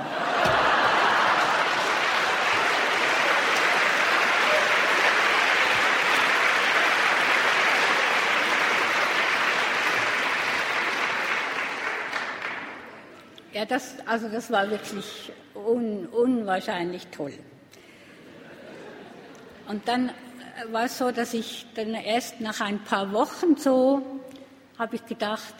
Ja, 13.55 13.63
das, 13.63 13.95
also 14.05 14.27
das 14.27 14.51
war 14.51 14.69
wirklich 14.69 15.31
un, 15.53 16.07
unwahrscheinlich 16.07 17.07
toll. 17.07 17.31
Und 19.69 19.87
dann 19.87 20.11
war 20.73 20.83
es 20.83 20.97
so, 20.97 21.09
dass 21.09 21.33
ich 21.33 21.65
dann 21.73 21.93
erst 21.93 22.41
nach 22.41 22.59
ein 22.59 22.83
paar 22.83 23.13
Wochen 23.13 23.55
so 23.55 24.19
habe 24.77 24.97
ich 24.97 25.05
gedacht, 25.05 25.53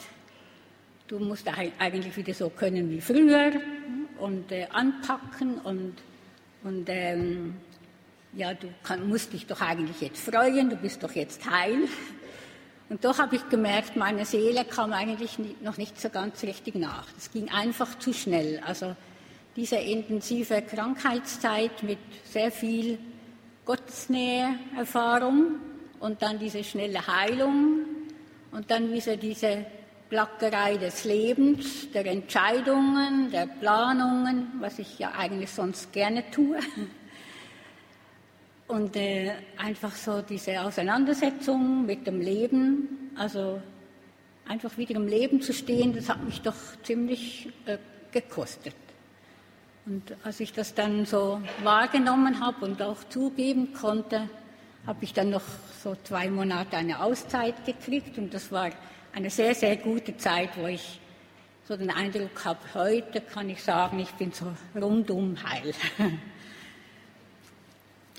du 1.07 1.19
musst 1.19 1.47
eigentlich 1.79 2.17
wieder 2.17 2.33
so 2.33 2.49
können 2.49 2.89
wie 2.89 2.99
früher 2.99 3.53
und 4.19 4.51
äh, 4.51 4.67
anpacken 4.71 5.59
und, 5.59 5.93
und 6.65 6.89
ähm, 6.89 7.55
ja, 8.33 8.53
du 8.53 8.67
kann, 8.83 9.07
musst 9.07 9.31
dich 9.31 9.47
doch 9.47 9.61
eigentlich 9.61 10.01
jetzt 10.01 10.29
freuen, 10.29 10.69
du 10.69 10.75
bist 10.75 11.01
doch 11.01 11.13
jetzt 11.13 11.49
heil. 11.49 11.87
Und 12.89 13.03
doch 13.03 13.17
habe 13.17 13.35
ich 13.35 13.49
gemerkt, 13.49 13.95
meine 13.95 14.25
Seele 14.25 14.63
kam 14.63 14.93
eigentlich 14.93 15.39
noch 15.61 15.77
nicht 15.77 15.99
so 15.99 16.09
ganz 16.09 16.43
richtig 16.43 16.75
nach. 16.75 17.07
Es 17.17 17.31
ging 17.31 17.49
einfach 17.49 17.97
zu 17.97 18.13
schnell. 18.13 18.61
Also 18.65 18.95
diese 19.55 19.77
intensive 19.77 20.61
Krankheitszeit 20.61 21.81
mit 21.81 21.97
sehr 22.25 22.51
viel 22.51 22.99
Gottesnähe-Erfahrung 23.65 25.55
und 25.99 26.21
dann 26.21 26.37
diese 26.37 26.63
schnelle 26.63 27.07
Heilung 27.07 27.85
und 28.51 28.69
dann 28.69 28.93
wieder 28.93 29.17
diese 29.17 29.65
Plackerei 30.09 30.77
des 30.77 31.03
Lebens, 31.03 31.89
der 31.91 32.05
Entscheidungen, 32.05 33.31
der 33.31 33.47
Planungen, 33.47 34.51
was 34.59 34.77
ich 34.77 34.99
ja 34.99 35.13
eigentlich 35.17 35.49
sonst 35.49 35.91
gerne 35.91 36.29
tue. 36.29 36.59
Und 38.67 38.95
äh, 38.95 39.33
einfach 39.57 39.95
so 39.95 40.21
diese 40.21 40.61
Auseinandersetzung 40.61 41.85
mit 41.85 42.07
dem 42.07 42.19
Leben, 42.19 43.11
also 43.15 43.61
einfach 44.47 44.75
wieder 44.77 44.95
im 44.95 45.07
Leben 45.07 45.41
zu 45.41 45.53
stehen, 45.53 45.93
das 45.93 46.09
hat 46.09 46.23
mich 46.23 46.41
doch 46.41 46.55
ziemlich 46.83 47.49
äh, 47.65 47.77
gekostet. 48.11 48.75
Und 49.85 50.15
als 50.23 50.39
ich 50.39 50.51
das 50.51 50.73
dann 50.73 51.05
so 51.05 51.41
wahrgenommen 51.61 52.39
habe 52.39 52.65
und 52.65 52.81
auch 52.81 53.03
zugeben 53.09 53.73
konnte, 53.73 54.27
habe 54.87 55.03
ich 55.03 55.13
dann 55.13 55.29
noch 55.29 55.43
so 55.83 55.95
zwei 56.03 56.29
Monate 56.29 56.77
eine 56.77 57.01
Auszeit 57.01 57.65
gekriegt 57.65 58.17
und 58.17 58.33
das 58.33 58.51
war 58.51 58.71
eine 59.13 59.29
sehr, 59.29 59.53
sehr 59.53 59.77
gute 59.77 60.17
Zeit, 60.17 60.49
wo 60.57 60.65
ich 60.65 60.99
so 61.67 61.77
den 61.77 61.89
Eindruck 61.89 62.45
habe, 62.45 62.59
heute 62.73 63.21
kann 63.21 63.49
ich 63.49 63.63
sagen, 63.63 63.99
ich 63.99 64.11
bin 64.11 64.31
so 64.31 64.45
rundum 64.75 65.37
heil. 65.43 65.73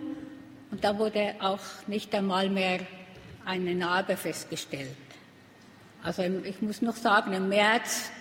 Und 0.71 0.81
da 0.81 0.97
wurde 0.97 1.35
auch 1.41 1.59
nicht 1.87 2.15
einmal 2.15 2.49
mehr 2.49 2.79
eine 3.43 3.75
Narbe 3.75 4.15
festgestellt. 4.15 4.95
Also 6.03 6.23
ich 6.23 6.61
muss 6.61 6.81
noch 6.81 6.95
sagen, 6.95 7.33
im 7.33 7.49
März 7.49 8.11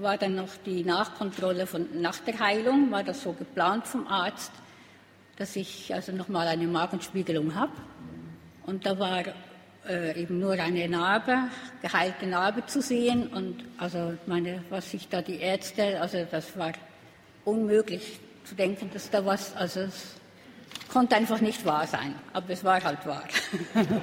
war 0.00 0.18
dann 0.18 0.34
noch 0.34 0.50
die 0.66 0.82
Nachkontrolle 0.82 1.68
von, 1.68 1.86
nach 2.00 2.18
der 2.18 2.40
Heilung, 2.40 2.90
war 2.90 3.04
das 3.04 3.22
so 3.22 3.34
geplant 3.34 3.86
vom 3.86 4.08
Arzt, 4.08 4.50
dass 5.36 5.54
ich 5.54 5.94
also 5.94 6.10
nochmal 6.10 6.48
eine 6.48 6.66
Magenspiegelung 6.66 7.54
habe. 7.54 7.70
Und 8.66 8.84
da 8.84 8.98
war 8.98 9.22
äh, 9.88 10.20
eben 10.20 10.38
nur 10.38 10.52
eine 10.52 10.88
Narbe, 10.88 11.48
geheilte 11.82 12.26
Narbe 12.26 12.64
zu 12.66 12.80
sehen. 12.80 13.26
Und 13.28 13.64
also 13.78 14.14
meine, 14.26 14.64
was 14.70 14.90
sich 14.90 15.08
da 15.08 15.22
die 15.22 15.40
Ärzte, 15.40 16.00
also 16.00 16.26
das 16.30 16.56
war 16.56 16.72
unmöglich 17.44 18.18
zu 18.44 18.54
denken, 18.54 18.90
dass 18.92 19.10
da 19.10 19.24
was, 19.24 19.54
also 19.56 19.80
es 19.80 20.16
konnte 20.88 21.16
einfach 21.16 21.40
nicht 21.40 21.64
wahr 21.64 21.86
sein, 21.86 22.14
aber 22.32 22.50
es 22.50 22.62
war 22.64 22.82
halt 22.82 23.06
wahr. 23.06 23.24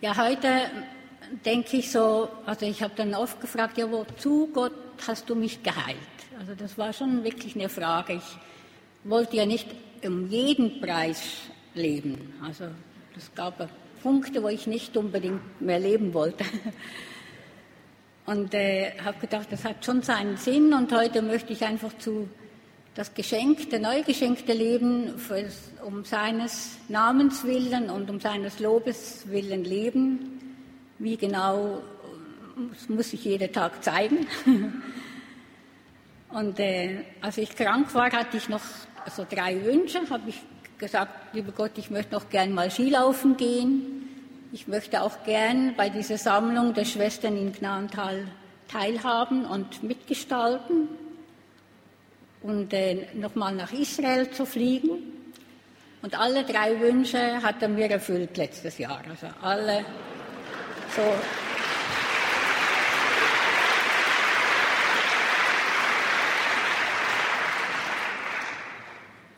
ja, 0.00 0.16
heute 0.16 0.70
denke 1.44 1.78
ich 1.78 1.90
so, 1.90 2.28
also 2.46 2.66
ich 2.66 2.82
habe 2.82 2.92
dann 2.96 3.14
oft 3.14 3.40
gefragt, 3.40 3.78
ja, 3.78 3.90
wozu 3.90 4.48
Gott 4.52 4.72
hast 5.06 5.28
du 5.28 5.34
mich 5.34 5.62
geheilt? 5.62 5.96
Also 6.38 6.54
das 6.54 6.76
war 6.78 6.92
schon 6.92 7.24
wirklich 7.24 7.54
eine 7.54 7.68
Frage. 7.68 8.14
Ich 8.14 8.38
wollte 9.04 9.36
ja 9.36 9.46
nicht 9.46 9.68
um 10.04 10.28
jeden 10.28 10.80
Preis 10.80 11.22
leben. 11.74 12.34
Also 12.44 12.64
es 13.16 13.34
gab 13.34 13.68
Punkte, 14.02 14.42
wo 14.42 14.48
ich 14.48 14.66
nicht 14.66 14.96
unbedingt 14.96 15.60
mehr 15.60 15.78
leben 15.78 16.12
wollte. 16.14 16.44
Und 18.26 18.54
äh, 18.54 18.92
habe 19.04 19.18
gedacht, 19.18 19.48
das 19.50 19.64
hat 19.64 19.84
schon 19.84 20.02
seinen 20.02 20.36
Sinn 20.36 20.72
und 20.74 20.92
heute 20.92 21.22
möchte 21.22 21.52
ich 21.52 21.64
einfach 21.64 21.98
zu 21.98 22.28
das 22.94 23.14
geschenkte, 23.14 23.80
neu 23.80 24.04
geschenkte 24.04 24.52
Leben 24.52 25.14
um 25.84 26.04
seines 26.04 26.78
Namens 26.88 27.42
willen 27.42 27.90
und 27.90 28.08
um 28.08 28.20
seines 28.20 28.60
Lobes 28.60 29.24
willen 29.26 29.64
leben 29.64 30.32
wie 31.02 31.16
genau, 31.16 31.82
das 32.72 32.88
muss 32.88 33.10
sich 33.10 33.24
jeder 33.24 33.50
Tag 33.50 33.82
zeigen. 33.82 34.26
Und 36.28 36.60
äh, 36.60 37.00
als 37.20 37.38
ich 37.38 37.54
krank 37.56 37.92
war, 37.92 38.10
hatte 38.12 38.36
ich 38.36 38.48
noch 38.48 38.62
so 39.14 39.26
drei 39.28 39.62
Wünsche. 39.64 39.98
Habe 40.08 40.30
ich 40.30 40.40
gesagt, 40.78 41.34
lieber 41.34 41.52
Gott, 41.52 41.72
ich 41.76 41.90
möchte 41.90 42.14
noch 42.14 42.30
gern 42.30 42.52
mal 42.52 42.70
Skilaufen 42.70 43.36
gehen. 43.36 44.08
Ich 44.52 44.68
möchte 44.68 45.02
auch 45.02 45.24
gern 45.24 45.74
bei 45.76 45.88
dieser 45.88 46.18
Sammlung 46.18 46.72
der 46.72 46.84
Schwestern 46.84 47.36
in 47.36 47.52
Gnantal 47.52 48.28
teilhaben 48.68 49.44
und 49.44 49.82
mitgestalten 49.82 50.88
und 52.42 52.72
äh, 52.72 53.08
nochmal 53.14 53.54
nach 53.54 53.72
Israel 53.72 54.30
zu 54.30 54.46
fliegen. 54.46 54.90
Und 56.00 56.18
alle 56.18 56.44
drei 56.44 56.78
Wünsche 56.80 57.42
hat 57.42 57.60
er 57.60 57.68
mir 57.68 57.90
erfüllt 57.90 58.36
letztes 58.36 58.78
Jahr. 58.78 59.02
Also 59.08 59.26
alle 59.40 59.84
so. 60.96 61.14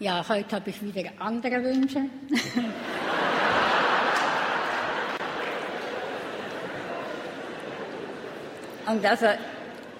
Ja, 0.00 0.24
heute 0.28 0.56
habe 0.56 0.70
ich 0.70 0.82
wieder 0.82 1.10
andere 1.18 1.62
Wünsche. 1.62 2.00
Und 8.86 9.06
also 9.06 9.26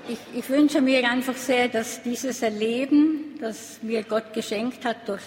ich, 0.09 0.19
ich, 0.35 0.49
wünsche 0.51 0.83
mir 0.83 1.09
einfach 1.09 1.37
sehr, 1.37 1.69
dass 1.69 2.03
dieses 2.03 2.43
Erleben, 2.43 3.39
das 3.41 3.79
mir 3.81 4.03
Gott 4.03 4.35
geschenkt 4.35 4.85
hat 4.85 5.09
durch, 5.09 5.23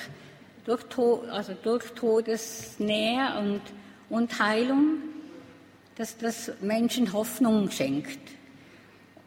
durch, 0.65 0.83
also 1.31 1.53
durch 1.63 1.85
Todesnähe 1.93 3.35
und, 3.39 3.61
und 4.09 4.39
Heilung, 4.39 4.99
dass 5.97 6.17
das 6.17 6.51
Menschen 6.61 7.11
Hoffnung 7.11 7.69
schenkt. 7.71 8.19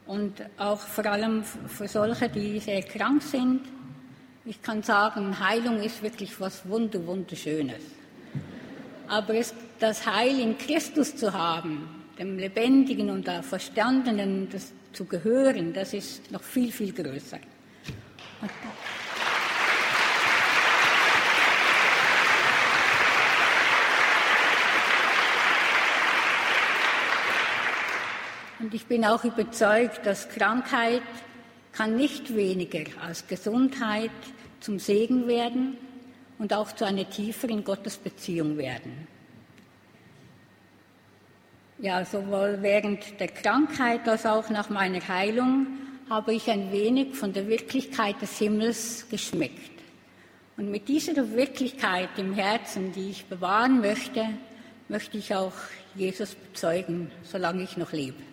und 0.07 0.43
auch 0.57 0.79
vor 0.79 1.05
allem 1.05 1.43
für 1.43 1.87
solche, 1.87 2.27
die 2.27 2.59
sehr 2.59 2.81
krank 2.81 3.21
sind. 3.21 3.61
Ich 4.43 4.61
kann 4.61 4.83
sagen, 4.83 5.39
Heilung 5.39 5.81
ist 5.81 6.01
wirklich 6.01 6.37
was 6.41 6.67
Wunder, 6.67 7.05
Wunderschönes. 7.05 7.81
Aber 9.07 9.35
es, 9.35 9.53
das 9.79 10.05
Heil 10.05 10.39
in 10.39 10.57
Christus 10.57 11.15
zu 11.15 11.31
haben, 11.31 11.87
dem 12.19 12.37
Lebendigen 12.37 13.09
und 13.09 13.25
der 13.25 13.41
Verstandenen 13.41 14.49
das 14.51 14.73
zu 14.91 15.05
gehören, 15.05 15.71
das 15.71 15.93
ist 15.93 16.29
noch 16.31 16.43
viel, 16.43 16.71
viel 16.71 16.91
größer. 16.91 17.39
Und 28.71 28.75
ich 28.75 28.85
bin 28.85 29.03
auch 29.03 29.25
überzeugt, 29.25 30.05
dass 30.05 30.29
Krankheit 30.29 31.01
kann 31.73 31.97
nicht 31.97 32.33
weniger 32.33 32.85
als 33.05 33.27
Gesundheit 33.27 34.11
zum 34.61 34.79
Segen 34.79 35.27
werden 35.27 35.75
und 36.39 36.53
auch 36.53 36.71
zu 36.71 36.85
einer 36.85 37.09
tieferen 37.09 37.65
Gottesbeziehung 37.65 38.55
werden. 38.55 39.09
Ja, 41.79 42.05
sowohl 42.05 42.59
während 42.61 43.19
der 43.19 43.27
Krankheit 43.27 44.07
als 44.07 44.25
auch 44.25 44.49
nach 44.49 44.69
meiner 44.69 45.05
Heilung 45.05 45.67
habe 46.09 46.33
ich 46.33 46.49
ein 46.49 46.71
wenig 46.71 47.13
von 47.17 47.33
der 47.33 47.49
Wirklichkeit 47.49 48.21
des 48.21 48.37
Himmels 48.37 49.05
geschmeckt. 49.09 49.81
Und 50.55 50.71
mit 50.71 50.87
dieser 50.87 51.33
Wirklichkeit 51.33 52.11
im 52.15 52.35
Herzen, 52.35 52.93
die 52.93 53.09
ich 53.09 53.25
bewahren 53.25 53.81
möchte, 53.81 54.29
möchte 54.87 55.17
ich 55.17 55.35
auch 55.35 55.55
Jesus 55.93 56.35
bezeugen, 56.35 57.11
solange 57.23 57.63
ich 57.63 57.75
noch 57.75 57.91
lebe. 57.91 58.30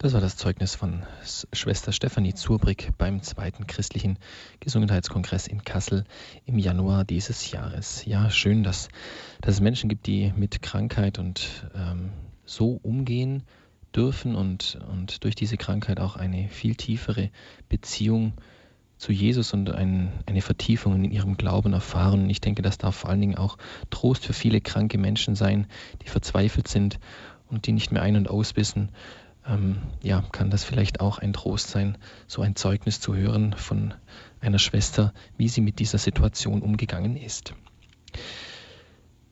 Das 0.00 0.12
war 0.12 0.20
das 0.20 0.36
Zeugnis 0.36 0.76
von 0.76 1.02
Schwester 1.52 1.90
Stefanie 1.90 2.32
Zurbrick 2.32 2.92
beim 2.98 3.20
zweiten 3.20 3.66
christlichen 3.66 4.16
Gesundheitskongress 4.60 5.48
in 5.48 5.64
Kassel 5.64 6.04
im 6.46 6.56
Januar 6.60 7.04
dieses 7.04 7.50
Jahres. 7.50 8.04
Ja, 8.04 8.30
schön, 8.30 8.62
dass, 8.62 8.90
dass 9.40 9.54
es 9.54 9.60
Menschen 9.60 9.88
gibt, 9.88 10.06
die 10.06 10.32
mit 10.36 10.62
Krankheit 10.62 11.18
und 11.18 11.68
ähm, 11.74 12.12
so 12.44 12.78
umgehen 12.84 13.42
dürfen 13.92 14.36
und, 14.36 14.78
und 14.88 15.24
durch 15.24 15.34
diese 15.34 15.56
Krankheit 15.56 15.98
auch 15.98 16.14
eine 16.14 16.48
viel 16.48 16.76
tiefere 16.76 17.30
Beziehung 17.68 18.34
zu 18.98 19.10
Jesus 19.10 19.52
und 19.52 19.68
ein, 19.68 20.12
eine 20.26 20.42
Vertiefung 20.42 20.94
in 20.94 21.10
ihrem 21.10 21.36
Glauben 21.36 21.72
erfahren. 21.72 22.30
Ich 22.30 22.40
denke, 22.40 22.62
das 22.62 22.78
darf 22.78 22.94
vor 22.94 23.10
allen 23.10 23.20
Dingen 23.20 23.36
auch 23.36 23.58
Trost 23.90 24.24
für 24.24 24.32
viele 24.32 24.60
kranke 24.60 24.96
Menschen 24.96 25.34
sein, 25.34 25.66
die 26.02 26.08
verzweifelt 26.08 26.68
sind 26.68 27.00
und 27.48 27.66
die 27.66 27.72
nicht 27.72 27.90
mehr 27.90 28.02
ein- 28.02 28.16
und 28.16 28.30
auswissen 28.30 28.90
ähm, 29.48 29.78
ja, 30.02 30.22
kann 30.32 30.50
das 30.50 30.64
vielleicht 30.64 31.00
auch 31.00 31.18
ein 31.18 31.32
Trost 31.32 31.68
sein, 31.68 31.98
so 32.26 32.42
ein 32.42 32.56
Zeugnis 32.56 33.00
zu 33.00 33.14
hören 33.14 33.54
von 33.54 33.94
einer 34.40 34.58
Schwester, 34.58 35.12
wie 35.36 35.48
sie 35.48 35.60
mit 35.60 35.78
dieser 35.78 35.98
Situation 35.98 36.62
umgegangen 36.62 37.16
ist. 37.16 37.54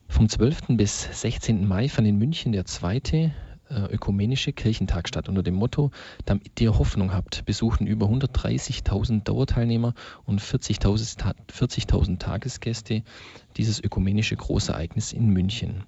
Vom 0.09 0.29
12. 0.29 0.77
bis 0.77 1.21
16. 1.21 1.67
Mai 1.67 1.89
fand 1.89 2.07
in 2.07 2.17
München 2.17 2.51
der 2.51 2.65
zweite 2.65 3.33
äh, 3.69 3.81
ökumenische 3.93 4.53
Kirchentag 4.53 5.07
statt. 5.07 5.29
Unter 5.29 5.43
dem 5.43 5.55
Motto, 5.55 5.91
damit 6.25 6.59
ihr 6.61 6.77
Hoffnung 6.77 7.13
habt, 7.13 7.45
besuchten 7.45 7.85
über 7.85 8.07
130.000 8.07 9.23
Dauerteilnehmer 9.23 9.93
und 10.25 10.41
40.000 10.41 11.35
40 11.51 11.87
Tagesgäste 11.87 13.03
dieses 13.57 13.83
ökumenische 13.83 14.35
Großereignis 14.35 15.11
in 15.13 15.27
München. 15.27 15.83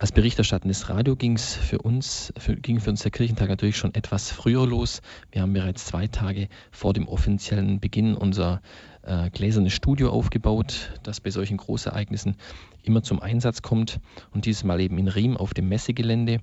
Als 0.00 0.12
berichterstattendes 0.12 0.88
Radio 0.88 1.14
ging's 1.14 1.54
für 1.54 1.76
uns, 1.76 2.32
für, 2.38 2.56
ging 2.56 2.80
für 2.80 2.88
uns 2.88 3.02
der 3.02 3.10
Kirchentag 3.10 3.50
natürlich 3.50 3.76
schon 3.76 3.94
etwas 3.94 4.30
früher 4.30 4.66
los. 4.66 5.02
Wir 5.30 5.42
haben 5.42 5.52
bereits 5.52 5.84
zwei 5.84 6.06
Tage 6.06 6.48
vor 6.70 6.94
dem 6.94 7.06
offiziellen 7.06 7.80
Beginn 7.80 8.14
unser 8.14 8.62
äh, 9.02 9.28
gläsernes 9.28 9.74
Studio 9.74 10.08
aufgebaut, 10.08 10.98
das 11.02 11.20
bei 11.20 11.28
solchen 11.28 11.58
Großereignissen 11.58 12.36
immer 12.82 13.02
zum 13.02 13.20
Einsatz 13.20 13.60
kommt. 13.60 14.00
Und 14.32 14.46
dieses 14.46 14.64
Mal 14.64 14.80
eben 14.80 14.96
in 14.96 15.08
Riem 15.08 15.36
auf 15.36 15.52
dem 15.52 15.68
Messegelände. 15.68 16.40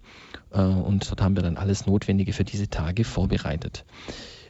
Äh, 0.52 0.62
und 0.62 1.10
dort 1.10 1.24
haben 1.24 1.36
wir 1.36 1.41
dann 1.41 1.58
alles 1.58 1.88
Notwendige 1.88 2.34
für 2.34 2.43
diese 2.43 2.70
Tage 2.70 3.06
vorbereitet. 3.06 3.86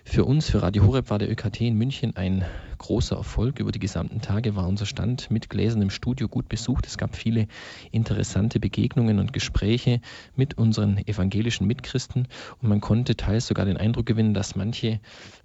Für 0.10 0.24
uns, 0.24 0.50
für 0.50 0.64
Radio 0.64 0.86
Horeb, 0.86 1.10
war 1.10 1.20
der 1.20 1.30
ÖKT 1.30 1.62
in 1.62 1.78
München 1.78 2.16
ein 2.16 2.46
großer 2.78 3.18
Erfolg. 3.18 3.60
Über 3.60 3.74
die 3.74 3.78
gesamten 3.78 4.22
Tage 4.22 4.56
war 4.56 4.66
unser 4.66 4.86
Stand 4.86 5.30
mit 5.30 5.50
Gläsern 5.50 5.82
im 5.82 5.90
Studio 5.90 6.30
gut 6.30 6.48
besucht. 6.48 6.88
Es 6.88 6.98
gab 6.98 7.16
viele 7.16 7.48
interessante 7.92 8.62
Begegnungen 8.62 9.20
und 9.20 9.34
Gespräche 9.34 10.00
mit 10.36 10.58
unseren 10.58 10.98
evangelischen 11.06 11.68
Mitchristen 11.68 12.30
und 12.62 12.70
man 12.70 12.80
konnte 12.80 13.18
teils 13.18 13.48
sogar 13.48 13.66
den 13.66 13.76
Eindruck 13.76 14.06
gewinnen, 14.06 14.34
dass 14.34 14.56
manche, 14.56 15.02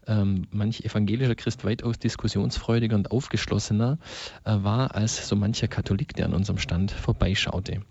ähm, 0.07 0.47
manch 0.53 0.85
evangelischer 0.85 1.35
Christ 1.35 1.65
weitaus 1.65 1.99
diskussionsfreudiger 1.99 2.95
und 2.95 3.11
aufgeschlossener 3.11 3.99
äh, 4.45 4.57
war 4.63 4.95
als 4.95 5.29
so 5.29 5.35
mancher 5.35 5.67
Katholik, 5.67 6.15
der 6.15 6.27
an 6.27 6.35
unserem 6.35 6.59
Stand 6.59 6.93
vorbeischaute. 6.93 7.83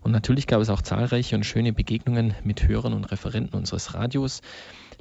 Und 0.00 0.10
natürlich 0.10 0.46
gab 0.46 0.62
es 0.62 0.70
auch 0.70 0.82
zahlreiche 0.82 1.36
und 1.36 1.44
schöne 1.44 1.74
Begegnungen 1.74 2.34
mit 2.42 2.66
Hörern 2.66 2.94
und 2.94 3.04
Referenten 3.04 3.56
unseres 3.56 3.94
Radios. 3.94 4.40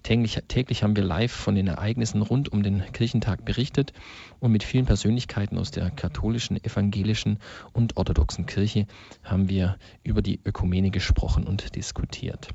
Täglich, 0.04 0.38
täglich 0.50 0.84
haben 0.84 0.98
wir 0.98 1.04
live 1.04 1.32
von 1.32 1.56
den 1.56 1.68
Ereignissen 1.68 2.22
rund 2.22 2.52
um 2.52 2.62
den 2.62 2.84
Kirchentag 2.92 3.46
berichtet 3.46 3.94
und 4.42 4.52
mit 4.52 4.64
vielen 4.64 4.86
Persönlichkeiten 4.86 5.58
aus 5.58 5.72
der 5.72 5.92
katholischen, 5.92 6.62
evangelischen 6.62 7.40
und 7.72 7.96
orthodoxen 7.96 8.46
Kirche 8.46 8.86
haben 9.24 9.48
wir 9.48 9.78
über 10.04 10.22
die 10.22 10.42
Ökumene 10.44 10.92
gesprochen 10.92 11.48
und 11.48 11.76
diskutiert. 11.78 12.50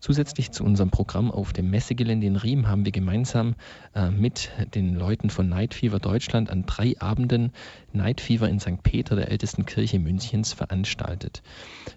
Zusätzlich 0.00 0.50
zu 0.50 0.64
unserem 0.64 0.90
Programm 0.90 1.30
auf 1.30 1.52
dem 1.52 1.70
Messegelände 1.70 2.26
in 2.26 2.34
Riem 2.34 2.66
haben 2.66 2.84
wir 2.84 2.90
gemeinsam 2.90 3.54
äh, 3.94 4.10
mit 4.10 4.50
den 4.74 4.96
Leuten 4.96 5.30
von 5.30 5.48
Night 5.48 5.74
Fever 5.74 6.00
Deutschland 6.00 6.50
an 6.50 6.66
drei 6.66 6.98
Abenden 6.98 7.52
Night 7.92 8.20
Fever 8.20 8.48
in 8.48 8.58
St. 8.58 8.82
Peter, 8.82 9.14
der 9.14 9.30
ältesten 9.30 9.64
Kirche 9.64 9.98
Münchens, 9.98 10.52
veranstaltet. 10.52 11.42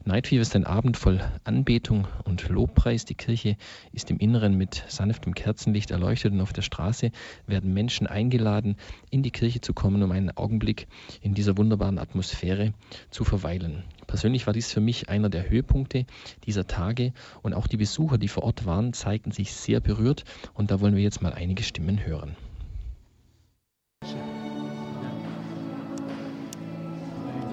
Night 0.04 0.28
Fever 0.28 0.42
ist 0.42 0.56
ein 0.56 0.66
Abend 0.66 0.98
voll 0.98 1.20
Anbetung 1.46 2.08
und 2.26 2.48
Lobpreis. 2.50 3.06
Die 3.06 3.16
Kirche 3.16 3.58
ist 3.92 4.12
im 4.12 4.20
Inneren 4.20 4.56
mit 4.56 4.84
sanftem 4.88 5.34
Kerzenlicht 5.34 5.90
erleuchtet 5.90 6.34
und 6.34 6.42
auf 6.42 6.54
der 6.54 6.62
Straße 6.62 7.12
werden 7.48 7.74
Menschen 7.74 8.08
eingeladen, 8.08 8.76
in 9.10 9.24
die 9.24 9.32
Kirche 9.32 9.62
zu 9.62 9.74
kommen, 9.74 10.04
um 10.04 10.12
einen 10.12 10.36
Augenblick 10.38 10.88
in 11.22 11.34
dieser 11.34 11.58
wunderbaren 11.58 11.98
Atmosphäre 11.98 12.74
zu 13.10 13.24
verweilen. 13.24 13.84
Persönlich 14.08 14.46
war 14.48 14.54
dies 14.54 14.72
für 14.72 14.82
mich 14.82 15.10
einer 15.10 15.30
der 15.30 15.50
Höhepunkte 15.50 16.06
dieser 16.46 16.68
Tage 16.68 17.14
und 17.42 17.54
auch 17.54 17.68
die 17.68 17.78
Besucher, 17.78 18.18
die 18.18 18.28
vor 18.28 18.44
Ort 18.44 18.66
waren, 18.66 18.94
zeigten 18.94 19.32
sich 19.32 19.54
sehr 19.54 19.80
berührt 19.80 20.24
und 20.54 20.72
da 20.72 20.80
wollen 20.80 20.96
wir 20.96 21.04
jetzt 21.04 21.22
mal 21.22 21.34
einige 21.34 21.64
Stimmen 21.64 22.06
hören. 22.06 22.36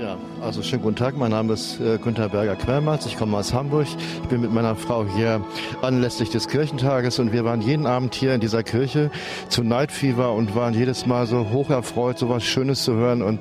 Ja, 0.02 0.18
also 0.40 0.64
schönen 0.64 0.82
guten 0.82 0.96
Tag. 0.96 1.16
Mein 1.16 1.30
Name 1.30 1.52
ist 1.52 1.78
äh, 1.78 1.96
Günther 1.96 2.28
Berger-Quellmatz. 2.28 3.06
Ich 3.06 3.16
komme 3.16 3.36
aus 3.36 3.54
Hamburg. 3.54 3.86
Ich 3.86 4.28
bin 4.28 4.40
mit 4.40 4.52
meiner 4.52 4.74
Frau 4.74 5.06
hier 5.06 5.44
anlässlich 5.80 6.28
des 6.28 6.48
Kirchentages 6.48 7.20
und 7.20 7.32
wir 7.32 7.44
waren 7.44 7.60
jeden 7.60 7.86
Abend 7.86 8.12
hier 8.12 8.34
in 8.34 8.40
dieser 8.40 8.64
Kirche 8.64 9.12
zu 9.48 9.62
Night 9.62 9.92
Fever 9.92 10.32
und 10.32 10.56
waren 10.56 10.74
jedes 10.74 11.06
Mal 11.06 11.28
so 11.28 11.50
hoch 11.50 11.70
erfreut, 11.70 12.18
so 12.18 12.28
was 12.28 12.42
Schönes 12.42 12.82
zu 12.82 12.94
hören 12.94 13.22
und 13.22 13.38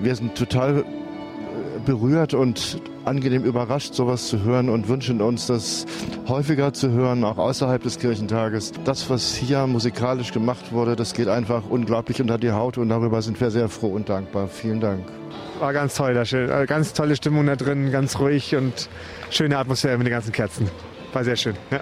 wir 0.00 0.16
sind 0.16 0.34
total 0.34 0.86
berührt 1.84 2.34
und 2.34 2.80
angenehm 3.04 3.44
überrascht, 3.44 3.94
sowas 3.94 4.28
zu 4.28 4.42
hören 4.42 4.68
und 4.68 4.88
wünschen 4.88 5.20
uns 5.20 5.46
das 5.46 5.86
häufiger 6.28 6.72
zu 6.72 6.90
hören, 6.90 7.24
auch 7.24 7.38
außerhalb 7.38 7.82
des 7.82 7.98
Kirchentages. 7.98 8.72
Das, 8.84 9.10
was 9.10 9.34
hier 9.34 9.66
musikalisch 9.66 10.32
gemacht 10.32 10.72
wurde, 10.72 10.96
das 10.96 11.14
geht 11.14 11.28
einfach 11.28 11.62
unglaublich 11.68 12.20
unter 12.20 12.38
die 12.38 12.52
Haut 12.52 12.78
und 12.78 12.88
darüber 12.88 13.22
sind 13.22 13.40
wir 13.40 13.50
sehr 13.50 13.68
froh 13.68 13.88
und 13.92 14.08
dankbar. 14.08 14.48
Vielen 14.48 14.80
Dank. 14.80 15.04
War 15.58 15.72
ganz 15.72 15.94
toll, 15.94 16.14
da 16.14 16.24
schön. 16.24 16.50
Äh, 16.50 16.66
ganz 16.66 16.92
tolle 16.92 17.16
Stimmung 17.16 17.46
da 17.46 17.56
drin, 17.56 17.90
ganz 17.92 18.18
ruhig 18.18 18.56
und 18.56 18.88
schöne 19.30 19.58
Atmosphäre 19.58 19.96
mit 19.98 20.06
den 20.06 20.12
ganzen 20.12 20.32
Kerzen. 20.32 20.68
War 21.12 21.24
sehr 21.24 21.36
schön. 21.36 21.56
Ja. 21.70 21.80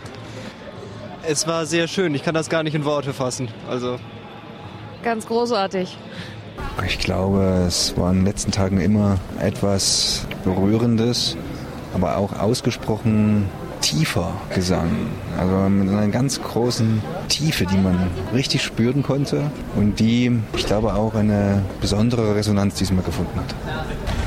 Es 1.27 1.47
war 1.47 1.67
sehr 1.67 1.87
schön. 1.87 2.15
Ich 2.15 2.23
kann 2.23 2.35
das 2.35 2.49
gar 2.49 2.63
nicht 2.63 2.75
in 2.75 2.85
Worte 2.85 3.13
fassen. 3.13 3.49
Also 3.69 3.99
ganz 5.03 5.27
großartig. 5.27 5.97
Ich 6.87 6.99
glaube, 6.99 7.65
es 7.67 7.97
war 7.97 8.11
in 8.11 8.19
den 8.19 8.27
letzten 8.27 8.51
Tagen 8.53 8.81
immer 8.81 9.19
etwas 9.39 10.27
Berührendes, 10.45 11.37
aber 11.95 12.17
auch 12.17 12.39
ausgesprochen 12.39 13.49
tiefer 13.81 14.33
Gesang. 14.55 14.91
Also 15.39 15.69
mit 15.69 15.89
einer 15.89 16.09
ganz 16.09 16.41
großen 16.41 17.03
Tiefe, 17.29 17.67
die 17.67 17.79
man 17.79 17.97
richtig 18.35 18.63
spüren 18.63 19.03
konnte 19.03 19.51
und 19.77 20.01
die, 20.01 20.33
ich 20.57 20.67
glaube, 20.67 20.95
auch 20.95 21.15
eine 21.15 21.63
besondere 21.81 22.35
Resonanz 22.35 22.75
diesmal 22.75 23.05
gefunden 23.05 23.39
hat. 23.39 23.55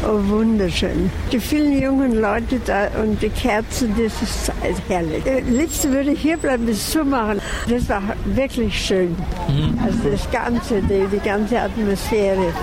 Oh, 0.06 0.20
wunderschön. 0.30 1.10
Die 1.32 1.40
vielen 1.40 1.82
jungen 1.82 2.20
Leute 2.20 2.60
da 2.66 2.88
und 3.02 3.22
die 3.22 3.30
Kerzen, 3.30 3.96
das 3.98 4.22
ist 4.22 4.52
herrlich. 4.90 5.26
Äh, 5.26 5.40
liebste 5.42 5.92
würde 5.92 6.12
ich 6.12 6.20
hier 6.20 6.36
bleiben, 6.36 6.66
bis 6.66 6.92
zumachen. 6.92 7.40
Das 7.70 7.88
war 7.88 8.02
wirklich 8.26 8.86
schön. 8.86 9.16
Mhm. 9.48 9.80
Also 9.82 10.10
das 10.12 10.30
Ganze, 10.30 10.82
die, 10.82 11.08
die 11.12 11.24
ganze 11.24 11.60
Atmosphäre. 11.60 12.54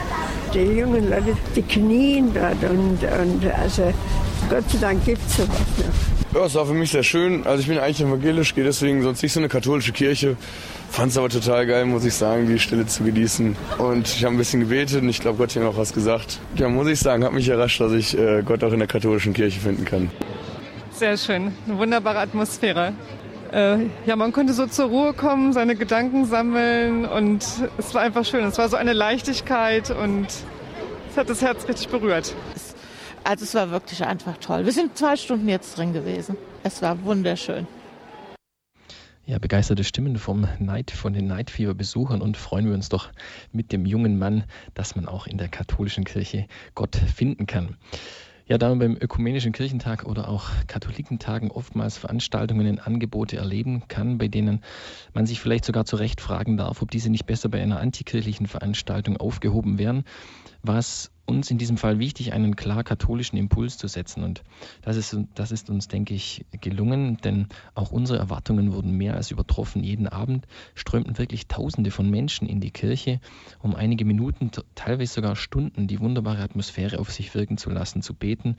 die 0.52 0.60
jungen 0.60 1.08
Leute, 1.08 1.36
die 1.56 1.62
knien 1.62 2.32
dort 2.34 2.62
und, 2.70 2.98
und 3.02 3.52
also 3.58 3.92
Gott 4.48 4.68
sei 4.70 4.78
Dank 4.78 5.04
gibt 5.04 5.26
es 5.26 5.36
sowas 5.36 5.50
noch. 5.78 6.09
Ja, 6.32 6.44
es 6.44 6.54
war 6.54 6.64
für 6.64 6.74
mich 6.74 6.92
sehr 6.92 7.02
schön. 7.02 7.44
Also 7.44 7.60
ich 7.60 7.66
bin 7.66 7.78
eigentlich 7.78 8.00
evangelisch, 8.00 8.54
gehe 8.54 8.62
deswegen 8.62 9.02
sonst 9.02 9.20
nicht 9.20 9.32
so 9.32 9.40
eine 9.40 9.48
katholische 9.48 9.90
Kirche. 9.90 10.36
Fand 10.88 11.10
es 11.10 11.18
aber 11.18 11.28
total 11.28 11.66
geil, 11.66 11.86
muss 11.86 12.04
ich 12.04 12.14
sagen, 12.14 12.46
die 12.46 12.60
Stille 12.60 12.86
zu 12.86 13.02
genießen. 13.02 13.56
Und 13.78 14.06
ich 14.06 14.24
habe 14.24 14.36
ein 14.36 14.38
bisschen 14.38 14.60
gebetet 14.60 15.02
und 15.02 15.08
ich 15.08 15.20
glaube, 15.20 15.38
Gott 15.38 15.50
hat 15.50 15.62
mir 15.62 15.68
auch 15.68 15.76
was 15.76 15.92
gesagt. 15.92 16.38
Ja, 16.54 16.68
muss 16.68 16.86
ich 16.86 17.00
sagen, 17.00 17.24
hat 17.24 17.32
mich 17.32 17.48
überrascht, 17.48 17.80
dass 17.80 17.92
ich 17.92 18.16
äh, 18.16 18.42
Gott 18.44 18.62
auch 18.62 18.72
in 18.72 18.78
der 18.78 18.86
katholischen 18.86 19.32
Kirche 19.32 19.58
finden 19.58 19.84
kann. 19.84 20.08
Sehr 20.92 21.16
schön, 21.16 21.52
eine 21.66 21.78
wunderbare 21.78 22.20
Atmosphäre. 22.20 22.92
Äh, 23.52 23.86
ja, 24.06 24.14
man 24.14 24.32
konnte 24.32 24.52
so 24.52 24.66
zur 24.66 24.86
Ruhe 24.86 25.12
kommen, 25.12 25.52
seine 25.52 25.74
Gedanken 25.74 26.26
sammeln 26.26 27.06
und 27.06 27.44
es 27.76 27.92
war 27.92 28.02
einfach 28.02 28.24
schön. 28.24 28.44
Es 28.44 28.56
war 28.56 28.68
so 28.68 28.76
eine 28.76 28.92
Leichtigkeit 28.92 29.90
und 29.90 30.28
es 31.10 31.16
hat 31.16 31.28
das 31.28 31.42
Herz 31.42 31.66
richtig 31.66 31.88
berührt. 31.88 32.36
Also 33.24 33.44
es 33.44 33.54
war 33.54 33.70
wirklich 33.70 34.04
einfach 34.04 34.38
toll. 34.38 34.64
Wir 34.64 34.72
sind 34.72 34.96
zwei 34.96 35.16
Stunden 35.16 35.48
jetzt 35.48 35.76
drin 35.76 35.92
gewesen. 35.92 36.36
Es 36.62 36.82
war 36.82 37.02
wunderschön. 37.04 37.66
Ja, 39.26 39.38
begeisterte 39.38 39.84
Stimmen 39.84 40.16
vom 40.18 40.48
Night, 40.58 40.90
von 40.90 41.12
den 41.12 41.26
Night 41.26 41.50
Fever 41.50 41.74
Besuchern 41.74 42.20
und 42.20 42.36
freuen 42.36 42.66
wir 42.66 42.74
uns 42.74 42.88
doch 42.88 43.10
mit 43.52 43.70
dem 43.70 43.86
jungen 43.86 44.18
Mann, 44.18 44.44
dass 44.74 44.96
man 44.96 45.06
auch 45.06 45.26
in 45.26 45.38
der 45.38 45.48
katholischen 45.48 46.04
Kirche 46.04 46.46
Gott 46.74 46.96
finden 46.96 47.46
kann. 47.46 47.76
Ja, 48.50 48.58
da 48.58 48.68
man 48.68 48.80
beim 48.80 48.96
Ökumenischen 49.00 49.52
Kirchentag 49.52 50.06
oder 50.06 50.28
auch 50.28 50.50
Katholikentagen 50.66 51.52
oftmals 51.52 51.98
Veranstaltungen 51.98 52.66
und 52.66 52.84
Angebote 52.84 53.36
erleben 53.36 53.84
kann, 53.86 54.18
bei 54.18 54.26
denen 54.26 54.64
man 55.14 55.24
sich 55.24 55.38
vielleicht 55.38 55.64
sogar 55.64 55.84
zu 55.84 55.94
Recht 55.94 56.20
fragen 56.20 56.56
darf, 56.56 56.82
ob 56.82 56.90
diese 56.90 57.10
nicht 57.10 57.26
besser 57.26 57.48
bei 57.48 57.62
einer 57.62 57.78
antikirchlichen 57.78 58.48
Veranstaltung 58.48 59.18
aufgehoben 59.18 59.78
wären, 59.78 60.02
was 60.62 61.10
uns 61.30 61.50
in 61.50 61.58
diesem 61.58 61.76
Fall 61.76 61.98
wichtig, 61.98 62.32
einen 62.32 62.56
klar 62.56 62.82
katholischen 62.84 63.38
Impuls 63.38 63.78
zu 63.78 63.86
setzen. 63.86 64.24
Und 64.24 64.42
das 64.82 64.96
ist, 64.96 65.16
das 65.34 65.52
ist 65.52 65.70
uns, 65.70 65.88
denke 65.88 66.12
ich, 66.12 66.44
gelungen, 66.60 67.18
denn 67.18 67.46
auch 67.74 67.92
unsere 67.92 68.18
Erwartungen 68.18 68.72
wurden 68.72 68.96
mehr 68.96 69.14
als 69.14 69.30
übertroffen. 69.30 69.82
Jeden 69.82 70.08
Abend 70.08 70.46
strömten 70.74 71.16
wirklich 71.18 71.46
Tausende 71.46 71.90
von 71.90 72.10
Menschen 72.10 72.48
in 72.48 72.60
die 72.60 72.72
Kirche, 72.72 73.20
um 73.60 73.74
einige 73.74 74.04
Minuten, 74.04 74.50
teilweise 74.74 75.14
sogar 75.14 75.36
Stunden, 75.36 75.86
die 75.86 76.00
wunderbare 76.00 76.42
Atmosphäre 76.42 76.98
auf 76.98 77.10
sich 77.12 77.34
wirken 77.34 77.56
zu 77.56 77.70
lassen, 77.70 78.02
zu 78.02 78.14
beten 78.14 78.56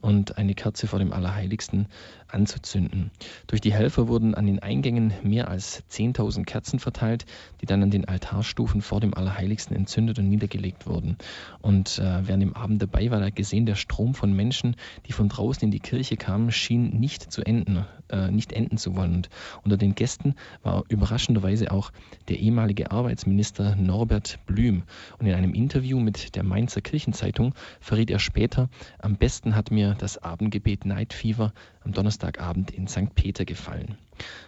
und 0.00 0.38
eine 0.38 0.54
Kerze 0.54 0.86
vor 0.86 0.98
dem 0.98 1.12
Allerheiligsten 1.12 1.86
anzuzünden. 2.32 3.10
Durch 3.46 3.60
die 3.60 3.72
Helfer 3.72 4.08
wurden 4.08 4.34
an 4.34 4.46
den 4.46 4.58
Eingängen 4.58 5.12
mehr 5.22 5.48
als 5.48 5.82
10.000 5.90 6.44
Kerzen 6.44 6.78
verteilt, 6.78 7.26
die 7.60 7.66
dann 7.66 7.82
an 7.82 7.90
den 7.90 8.06
Altarstufen 8.06 8.82
vor 8.82 9.00
dem 9.00 9.14
Allerheiligsten 9.14 9.76
entzündet 9.76 10.18
und 10.18 10.28
niedergelegt 10.28 10.86
wurden. 10.86 11.16
Und 11.60 11.98
äh, 11.98 12.26
wer 12.26 12.34
an 12.34 12.40
dem 12.40 12.54
Abend 12.54 12.82
dabei 12.82 13.10
war, 13.10 13.20
hat 13.20 13.36
gesehen, 13.36 13.66
der 13.66 13.74
Strom 13.74 14.14
von 14.14 14.32
Menschen, 14.32 14.76
die 15.06 15.12
von 15.12 15.28
draußen 15.28 15.62
in 15.62 15.70
die 15.70 15.80
Kirche 15.80 16.16
kamen, 16.16 16.50
schien 16.52 16.98
nicht 17.00 17.30
zu 17.30 17.42
enden, 17.42 17.84
äh, 18.10 18.30
nicht 18.30 18.52
enden 18.52 18.76
zu 18.76 18.96
wollen. 18.96 19.10
Und 19.10 19.28
unter 19.64 19.76
den 19.76 19.94
Gästen 19.94 20.34
war 20.62 20.84
überraschenderweise 20.88 21.70
auch 21.70 21.90
der 22.28 22.38
ehemalige 22.38 22.90
Arbeitsminister 22.90 23.76
Norbert 23.76 24.38
Blüm. 24.46 24.82
Und 25.18 25.26
in 25.26 25.34
einem 25.34 25.54
Interview 25.54 26.00
mit 26.00 26.34
der 26.36 26.42
Mainzer 26.42 26.80
Kirchenzeitung 26.80 27.54
verriet 27.80 28.10
er 28.10 28.18
später, 28.18 28.68
am 28.98 29.16
besten 29.16 29.54
hat 29.54 29.70
mir 29.70 29.94
das 29.98 30.18
Abendgebet 30.18 30.84
Night 30.84 31.12
Fever 31.12 31.52
am 31.80 31.92
Donnerstagabend 31.92 32.70
in 32.70 32.86
St. 32.86 33.14
Peter 33.14 33.44
gefallen. 33.44 33.96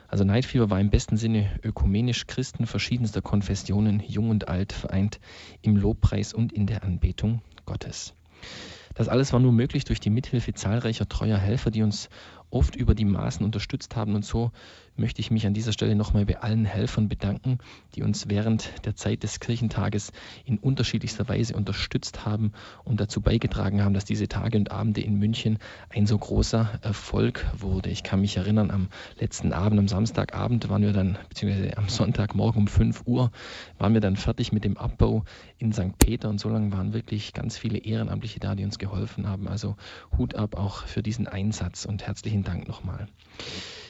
Also 0.08 0.24
Night 0.24 0.44
Fever 0.44 0.70
war 0.70 0.80
im 0.80 0.90
besten 0.90 1.16
Sinne 1.16 1.50
ökumenisch 1.62 2.26
Christen 2.26 2.66
verschiedenster 2.66 3.22
Konfessionen, 3.22 4.00
jung 4.00 4.30
und 4.30 4.48
alt, 4.48 4.72
vereint 4.72 5.20
im 5.62 5.76
Lobpreis 5.76 6.34
und 6.34 6.52
in 6.52 6.66
der 6.66 6.84
Anbetung 6.84 7.40
Gottes. 7.64 8.14
Das 8.94 9.08
alles 9.08 9.32
war 9.32 9.40
nur 9.40 9.52
möglich 9.52 9.84
durch 9.84 10.00
die 10.00 10.10
Mithilfe 10.10 10.52
zahlreicher 10.52 11.08
treuer 11.08 11.38
Helfer, 11.38 11.70
die 11.70 11.82
uns 11.82 12.10
oft 12.50 12.76
über 12.76 12.94
die 12.94 13.06
Maßen 13.06 13.44
unterstützt 13.44 13.96
haben. 13.96 14.14
Und 14.14 14.24
so 14.24 14.52
möchte 14.96 15.20
ich 15.20 15.30
mich 15.30 15.46
an 15.46 15.54
dieser 15.54 15.72
Stelle 15.72 15.94
nochmal 15.94 16.26
bei 16.26 16.40
allen 16.40 16.64
Helfern 16.64 17.08
bedanken, 17.08 17.58
die 17.94 18.02
uns 18.02 18.28
während 18.28 18.70
der 18.84 18.94
Zeit 18.94 19.22
des 19.22 19.40
Kirchentages 19.40 20.12
in 20.44 20.58
unterschiedlichster 20.58 21.28
Weise 21.28 21.56
unterstützt 21.56 22.26
haben 22.26 22.52
und 22.84 23.00
dazu 23.00 23.20
beigetragen 23.20 23.82
haben, 23.82 23.94
dass 23.94 24.04
diese 24.04 24.28
Tage 24.28 24.58
und 24.58 24.70
Abende 24.70 25.00
in 25.00 25.18
München 25.18 25.58
ein 25.88 26.06
so 26.06 26.18
großer 26.18 26.78
Erfolg 26.82 27.46
wurde. 27.58 27.90
Ich 27.90 28.02
kann 28.02 28.20
mich 28.20 28.36
erinnern, 28.36 28.70
am 28.70 28.88
letzten 29.18 29.52
Abend, 29.52 29.78
am 29.78 29.88
Samstagabend 29.88 30.68
waren 30.68 30.82
wir 30.82 30.92
dann, 30.92 31.18
beziehungsweise 31.28 31.76
am 31.78 31.88
Sonntagmorgen 31.88 32.62
um 32.62 32.68
5 32.68 33.02
Uhr, 33.06 33.30
waren 33.78 33.94
wir 33.94 34.00
dann 34.00 34.16
fertig 34.16 34.52
mit 34.52 34.64
dem 34.64 34.76
Abbau 34.76 35.24
in 35.58 35.72
St. 35.72 35.98
Peter 35.98 36.28
und 36.28 36.40
so 36.40 36.48
lange 36.48 36.72
waren 36.72 36.92
wirklich 36.92 37.32
ganz 37.32 37.56
viele 37.56 37.78
Ehrenamtliche 37.78 38.40
da, 38.40 38.54
die 38.54 38.64
uns 38.64 38.78
geholfen 38.78 39.28
haben. 39.28 39.48
Also 39.48 39.76
Hut 40.16 40.34
ab 40.34 40.56
auch 40.56 40.86
für 40.86 41.02
diesen 41.02 41.26
Einsatz 41.26 41.84
und 41.84 42.06
herzlichen 42.06 42.44
Dank 42.44 42.68
nochmal. 42.68 43.08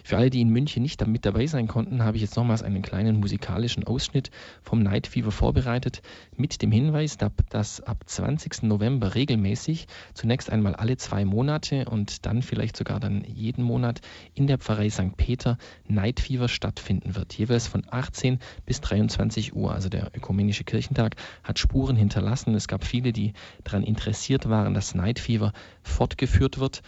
Für 0.05 0.17
alle, 0.17 0.31
die 0.31 0.41
in 0.41 0.49
München 0.49 0.83
nicht 0.83 0.92
mit 1.07 1.27
dabei 1.27 1.47
sein 1.47 1.69
konnten, 1.69 2.05
habe 2.05 2.17
ich 2.17 2.23
jetzt 2.23 2.37
nochmals 2.37 2.63
einen 2.63 2.83
kleinen 2.83 3.17
musikalischen 3.17 3.85
Ausschnitt 3.85 4.31
vom 4.63 4.83
Night 4.83 5.07
Fever 5.07 5.33
vorbereitet, 5.33 6.03
mit 6.37 6.63
dem 6.63 6.71
Hinweis, 6.71 7.17
dass 7.51 7.81
ab 7.81 8.05
20. 8.07 8.63
November 8.63 9.15
regelmäßig, 9.15 9.87
zunächst 10.15 10.51
einmal 10.51 10.75
alle 10.75 10.97
zwei 10.97 11.25
Monate 11.25 11.87
und 11.87 12.27
dann 12.27 12.43
vielleicht 12.43 12.77
sogar 12.77 13.01
dann 13.01 13.25
jeden 13.25 13.65
Monat 13.65 14.01
in 14.35 14.47
der 14.47 14.59
Pfarrei 14.59 14.91
St. 14.91 15.17
Peter 15.17 15.59
Night 15.89 16.21
Fever 16.21 16.49
stattfinden 16.49 17.17
wird, 17.17 17.33
jeweils 17.35 17.67
von 17.67 17.85
18 17.91 18.39
bis 18.67 18.81
23 18.81 19.57
Uhr. 19.57 19.73
Also 19.73 19.89
der 19.89 20.11
Ökumenische 20.15 20.65
Kirchentag 20.65 21.17
hat 21.43 21.59
Spuren 21.59 21.97
hinterlassen. 21.97 22.55
Es 22.55 22.69
gab 22.69 22.85
viele, 22.85 23.13
die 23.13 23.33
daran 23.65 23.83
interessiert 23.83 24.49
waren, 24.49 24.75
dass 24.75 24.95
Night 24.95 25.19
Fever 25.19 25.53
fortgeführt 25.83 26.59
wird. 26.59 26.83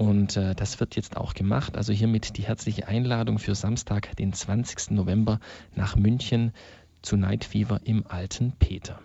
Und 0.00 0.38
äh, 0.38 0.54
das 0.54 0.80
wird 0.80 0.96
jetzt 0.96 1.18
auch 1.18 1.34
gemacht. 1.34 1.76
Also 1.76 1.92
hiermit 1.92 2.38
die 2.38 2.42
herzliche 2.44 2.88
Einladung 2.88 3.38
für 3.38 3.54
Samstag, 3.54 4.16
den 4.16 4.32
20. 4.32 4.92
November 4.92 5.40
nach 5.76 5.94
München 5.94 6.54
zu 7.02 7.18
Night 7.18 7.44
Fever 7.44 7.82
im 7.84 8.06
Alten 8.08 8.54
Peter. 8.58 8.98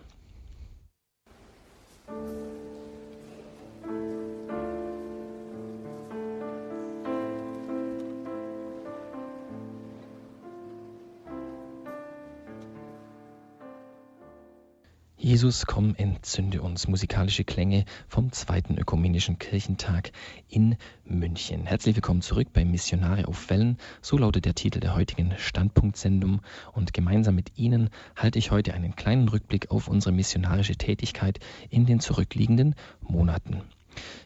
Jesus, 15.26 15.66
komm, 15.66 15.96
entzünde 15.96 16.62
uns. 16.62 16.86
Musikalische 16.86 17.42
Klänge 17.42 17.84
vom 18.06 18.30
zweiten 18.30 18.78
ökumenischen 18.78 19.40
Kirchentag 19.40 20.12
in 20.48 20.76
München. 21.04 21.66
Herzlich 21.66 21.96
willkommen 21.96 22.22
zurück 22.22 22.52
bei 22.52 22.64
Missionare 22.64 23.26
auf 23.26 23.50
Wellen. 23.50 23.76
So 24.00 24.18
lautet 24.18 24.44
der 24.44 24.54
Titel 24.54 24.78
der 24.78 24.94
heutigen 24.94 25.34
Standpunktsendung. 25.36 26.42
Und 26.74 26.92
gemeinsam 26.92 27.34
mit 27.34 27.58
Ihnen 27.58 27.90
halte 28.14 28.38
ich 28.38 28.52
heute 28.52 28.72
einen 28.72 28.94
kleinen 28.94 29.26
Rückblick 29.26 29.72
auf 29.72 29.88
unsere 29.88 30.14
missionarische 30.14 30.76
Tätigkeit 30.76 31.40
in 31.70 31.86
den 31.86 31.98
zurückliegenden 31.98 32.76
Monaten. 33.00 33.62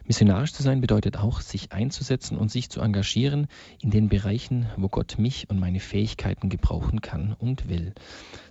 Missionarisch 0.05 0.53
zu 0.53 0.63
sein 0.63 0.81
bedeutet 0.81 1.17
auch, 1.17 1.41
sich 1.41 1.71
einzusetzen 1.71 2.37
und 2.37 2.51
sich 2.51 2.69
zu 2.69 2.81
engagieren 2.81 3.47
in 3.81 3.91
den 3.91 4.09
Bereichen, 4.09 4.67
wo 4.77 4.89
Gott 4.89 5.17
mich 5.17 5.49
und 5.49 5.59
meine 5.59 5.79
Fähigkeiten 5.79 6.49
gebrauchen 6.49 7.01
kann 7.01 7.35
und 7.39 7.69
will. 7.69 7.93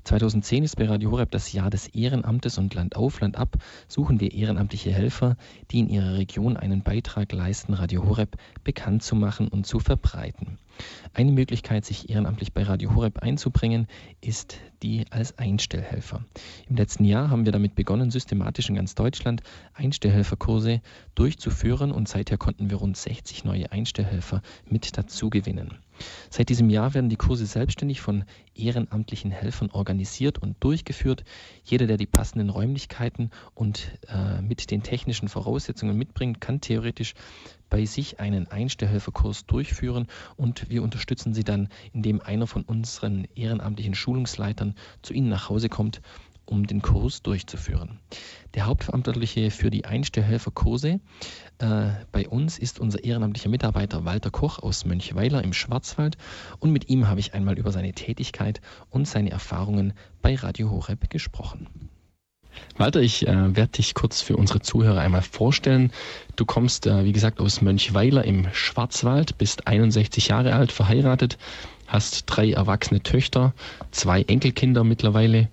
2010 0.05 0.65
ist 0.65 0.77
bei 0.77 0.87
Radio 0.87 1.11
Horeb 1.11 1.31
das 1.31 1.53
Jahr 1.53 1.71
des 1.71 1.89
Ehrenamtes 1.89 2.59
und 2.59 2.75
Land 2.75 2.97
auf, 2.97 3.21
Land 3.21 3.37
ab 3.37 3.57
suchen 3.89 4.21
wir 4.21 4.33
ehrenamtliche 4.33 4.93
Helfer, 4.93 5.37
die 5.71 5.81
in 5.81 5.89
ihrer 5.89 6.15
Region 6.15 6.57
einen 6.57 6.83
Beitrag 6.83 7.33
leisten, 7.33 7.75
Radio 7.75 8.05
Horeb 8.05 8.37
bekannt 8.65 9.03
zu 9.03 9.15
machen 9.15 9.49
und 9.49 9.67
zu 9.67 9.79
verbreiten. 9.79 10.59
Eine 11.13 11.33
Möglichkeit, 11.33 11.85
sich 11.85 12.09
ehrenamtlich 12.09 12.53
bei 12.53 12.63
Radio 12.63 12.95
Horeb 12.95 13.19
einzubringen, 13.19 13.87
ist 14.21 14.59
die 14.83 15.05
als 15.11 15.39
Einstellhelfer. 15.39 16.25
Im 16.69 16.77
letzten 16.77 17.05
Jahr 17.05 17.31
haben 17.31 17.45
wir 17.45 17.53
damit 17.53 17.75
begonnen, 17.75 18.11
systematisch 18.11 18.69
in 18.69 18.75
ganz 18.75 18.95
Deutschland 18.95 19.43
Einstellhelferkurse 19.75 20.81
durchzuführen 21.15 21.93
und 21.93 22.09
seither 22.09 22.39
konnten 22.39 22.71
wir 22.71 22.79
rund 22.79 22.97
60 22.97 23.45
neue 23.45 23.71
Einstellhelfer 23.73 24.43
mit 24.67 24.97
dazu 24.97 25.31
gewinnen. 25.31 25.79
Seit 26.31 26.49
diesem 26.49 26.71
Jahr 26.71 26.95
werden 26.95 27.11
die 27.11 27.17
Kurse 27.17 27.47
selbstständig 27.47 28.01
von 28.01 28.25
ehrenamtlichen 28.55 29.31
Helfern 29.31 29.71
organisiert 29.71 30.39
und 30.39 30.57
durchgeführt. 30.61 31.25
Jeder, 31.65 31.87
der 31.87 31.99
die 31.99 32.07
passenden 32.07 32.49
Räumlichkeiten 32.49 33.31
und 33.55 33.99
äh, 34.09 34.41
mit 34.41 34.71
den 34.71 34.83
technischen 34.83 35.29
Voraussetzungen 35.29 35.97
mitbringt, 35.97 36.41
kann 36.41 36.61
theoretisch 36.61 37.15
bei 37.71 37.87
sich 37.87 38.21
einen 38.21 38.49
Einstellhelferkurs 38.49 39.47
durchführen 39.47 40.07
und 40.37 40.69
wir 40.69 40.83
unterstützen 40.83 41.33
sie 41.33 41.45
dann, 41.45 41.69
indem 41.93 42.21
einer 42.21 42.47
von 42.47 42.63
unseren 42.63 43.27
ehrenamtlichen 43.35 43.95
Schulungsleitern 43.95 44.75
zu 45.03 45.15
Ihnen 45.15 45.31
nach 45.31 45.49
Hause 45.49 45.69
kommt 45.69 46.03
um 46.51 46.67
den 46.67 46.83
Kurs 46.83 47.23
durchzuführen. 47.23 48.01
Der 48.55 48.67
Hauptverantwortliche 48.67 49.51
für 49.51 49.71
die 49.71 49.85
Einstellhelferkurse 49.85 51.01
äh, 51.59 51.91
bei 52.11 52.29
uns 52.29 52.59
ist 52.59 52.81
unser 52.81 53.05
ehrenamtlicher 53.05 53.49
Mitarbeiter 53.49 54.05
Walter 54.05 54.31
Koch 54.31 54.59
aus 54.59 54.85
Mönchweiler 54.85 55.45
im 55.45 55.53
Schwarzwald 55.53 56.19
und 56.59 56.73
mit 56.73 56.89
ihm 56.89 57.07
habe 57.07 57.21
ich 57.21 57.35
einmal 57.35 57.59
über 57.59 57.71
seine 57.71 57.93
Tätigkeit 57.93 58.61
und 58.91 59.07
seine 59.07 59.31
Erfahrungen 59.31 59.93
bei 60.23 60.35
Radio 60.35 60.71
Horeb 60.71 61.09
gesprochen. 61.09 61.90
Walter, 62.77 63.01
ich 63.01 63.27
äh, 63.27 63.57
werde 63.57 63.73
dich 63.73 63.95
kurz 63.95 64.23
für 64.23 64.37
unsere 64.37 64.61
Zuhörer 64.61 65.01
einmal 65.01 65.23
vorstellen. 65.23 65.93
Du 66.37 66.45
kommst, 66.45 66.87
äh, 66.87 67.05
wie 67.05 67.13
gesagt, 67.13 67.41
aus 67.41 67.61
Mönchweiler 67.61 68.25
im 68.25 68.49
Schwarzwald, 68.53 69.39
bist 69.39 69.67
61 69.67 70.29
Jahre 70.29 70.55
alt, 70.55 70.73
verheiratet, 70.73 71.39
hast 71.87 72.25
drei 72.27 72.53
erwachsene 72.53 73.03
Töchter, 73.03 73.53
zwei 73.91 74.23
Enkelkinder 74.23 74.85
mittlerweile. 74.85 75.49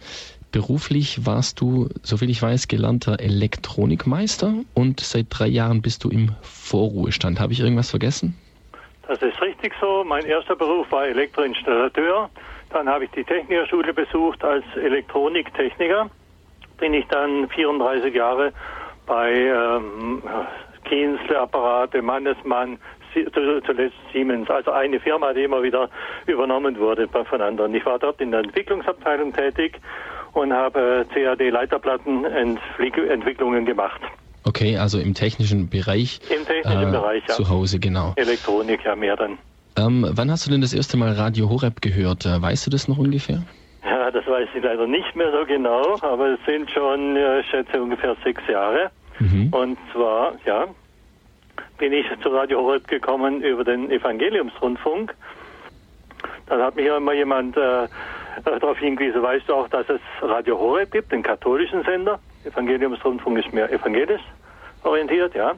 Beruflich 0.51 1.25
warst 1.25 1.59
du, 1.59 1.89
soviel 2.03 2.29
ich 2.29 2.41
weiß, 2.41 2.67
gelernter 2.67 3.19
Elektronikmeister 3.19 4.53
und 4.73 5.01
seit 5.01 5.27
drei 5.29 5.47
Jahren 5.47 5.81
bist 5.81 6.03
du 6.03 6.09
im 6.09 6.31
Vorruhestand. 6.41 7.39
Habe 7.39 7.53
ich 7.53 7.59
irgendwas 7.59 7.89
vergessen? 7.89 8.37
Das 9.07 9.21
ist 9.21 9.41
richtig 9.41 9.73
so. 9.79 10.03
Mein 10.05 10.25
erster 10.25 10.55
Beruf 10.55 10.91
war 10.91 11.07
Elektroinstallateur. 11.07 12.29
Dann 12.69 12.89
habe 12.89 13.05
ich 13.05 13.11
die 13.11 13.23
Technikerschule 13.23 13.93
besucht 13.93 14.43
als 14.43 14.65
Elektroniktechniker. 14.75 16.09
Bin 16.77 16.93
ich 16.93 17.05
dann 17.07 17.49
34 17.49 18.13
Jahre 18.13 18.53
bei 19.05 19.33
ähm, 19.33 20.21
Kienzle 20.85 21.39
Apparate, 21.39 22.01
Mannesmann, 22.01 22.79
zuletzt 23.13 23.95
Siemens, 24.13 24.49
also 24.49 24.71
eine 24.71 24.99
Firma, 24.99 25.31
die 25.33 25.43
immer 25.43 25.61
wieder 25.63 25.89
übernommen 26.25 26.77
wurde 26.77 27.07
von 27.07 27.41
anderen. 27.41 27.73
Ich 27.73 27.85
war 27.85 27.97
dort 27.99 28.19
in 28.21 28.31
der 28.31 28.41
Entwicklungsabteilung 28.41 29.31
tätig 29.33 29.79
und 30.33 30.51
habe 30.53 31.05
CAD-Leiterplattenentwicklungen 31.13 33.65
gemacht. 33.65 34.01
Okay, 34.43 34.77
also 34.77 34.99
im 34.99 35.13
technischen 35.13 35.69
Bereich. 35.69 36.19
Im 36.29 36.45
technischen 36.45 36.89
äh, 36.89 36.91
Bereich, 36.91 37.23
ja. 37.27 37.33
Zu 37.33 37.49
Hause, 37.49 37.79
genau. 37.79 38.13
Elektronik, 38.15 38.85
ja, 38.85 38.95
mehr 38.95 39.17
dann. 39.17 39.39
Ähm, 39.77 40.07
wann 40.09 40.31
hast 40.31 40.47
du 40.47 40.51
denn 40.51 40.61
das 40.61 40.73
erste 40.73 40.97
Mal 40.97 41.13
Radio 41.13 41.49
Horeb 41.49 41.81
gehört? 41.81 42.25
Äh, 42.25 42.41
weißt 42.41 42.65
du 42.65 42.71
das 42.71 42.87
noch 42.87 42.97
ungefähr? 42.97 43.43
Ja, 43.89 44.11
das 44.11 44.27
weiß 44.27 44.49
ich 44.53 44.63
leider 44.63 44.85
nicht 44.85 45.15
mehr 45.15 45.31
so 45.31 45.45
genau, 45.45 45.97
aber 46.01 46.31
es 46.33 46.39
sind 46.45 46.69
schon, 46.71 47.15
äh, 47.15 47.39
ich 47.39 47.47
schätze, 47.47 47.81
ungefähr 47.81 48.15
sechs 48.23 48.45
Jahre. 48.47 48.91
Mhm. 49.19 49.49
Und 49.51 49.77
zwar, 49.93 50.33
ja, 50.45 50.67
bin 51.77 51.93
ich 51.93 52.05
zu 52.21 52.29
Radio 52.29 52.61
Horeb 52.61 52.87
gekommen 52.87 53.41
über 53.41 53.63
den 53.63 53.89
Evangeliumsrundfunk. 53.89 55.15
Dann 56.47 56.61
hat 56.61 56.75
mich 56.75 56.85
ja 56.85 56.97
immer 56.97 57.13
jemand 57.13 57.55
äh, 57.55 57.87
darauf 58.43 58.77
hingewiesen, 58.77 59.21
weißt 59.21 59.47
du 59.47 59.53
auch, 59.53 59.69
dass 59.69 59.87
es 59.89 60.01
Radio 60.21 60.59
Horeb 60.59 60.91
gibt, 60.91 61.11
den 61.11 61.23
katholischen 61.23 61.83
Sender. 61.83 62.19
Evangeliumsrundfunk 62.45 63.39
ist 63.39 63.53
mehr 63.53 63.71
evangelisch 63.71 64.21
orientiert, 64.83 65.33
ja. 65.35 65.53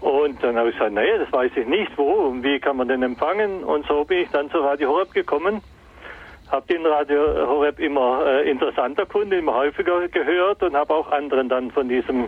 Und 0.00 0.42
dann 0.42 0.56
habe 0.56 0.70
ich 0.70 0.74
gesagt, 0.74 0.92
naja, 0.92 1.18
das 1.18 1.32
weiß 1.32 1.52
ich 1.56 1.66
nicht, 1.66 1.96
wo 1.96 2.10
und 2.28 2.42
wie 2.42 2.58
kann 2.58 2.76
man 2.76 2.88
den 2.88 3.02
empfangen. 3.02 3.64
Und 3.64 3.86
so 3.86 4.04
bin 4.04 4.18
ich 4.18 4.30
dann 4.30 4.50
zu 4.50 4.58
Radio 4.58 4.90
Horeb 4.90 5.12
gekommen. 5.12 5.62
Habe 6.52 6.66
den 6.72 6.84
Radio 6.86 7.48
Horeb 7.48 7.80
immer 7.80 8.24
äh, 8.26 8.50
interessanter 8.50 9.06
Kunde, 9.06 9.38
immer 9.38 9.54
häufiger 9.54 10.06
gehört 10.08 10.62
und 10.62 10.76
habe 10.76 10.94
auch 10.94 11.10
anderen 11.10 11.48
dann 11.48 11.70
von 11.70 11.88
diesem 11.88 12.26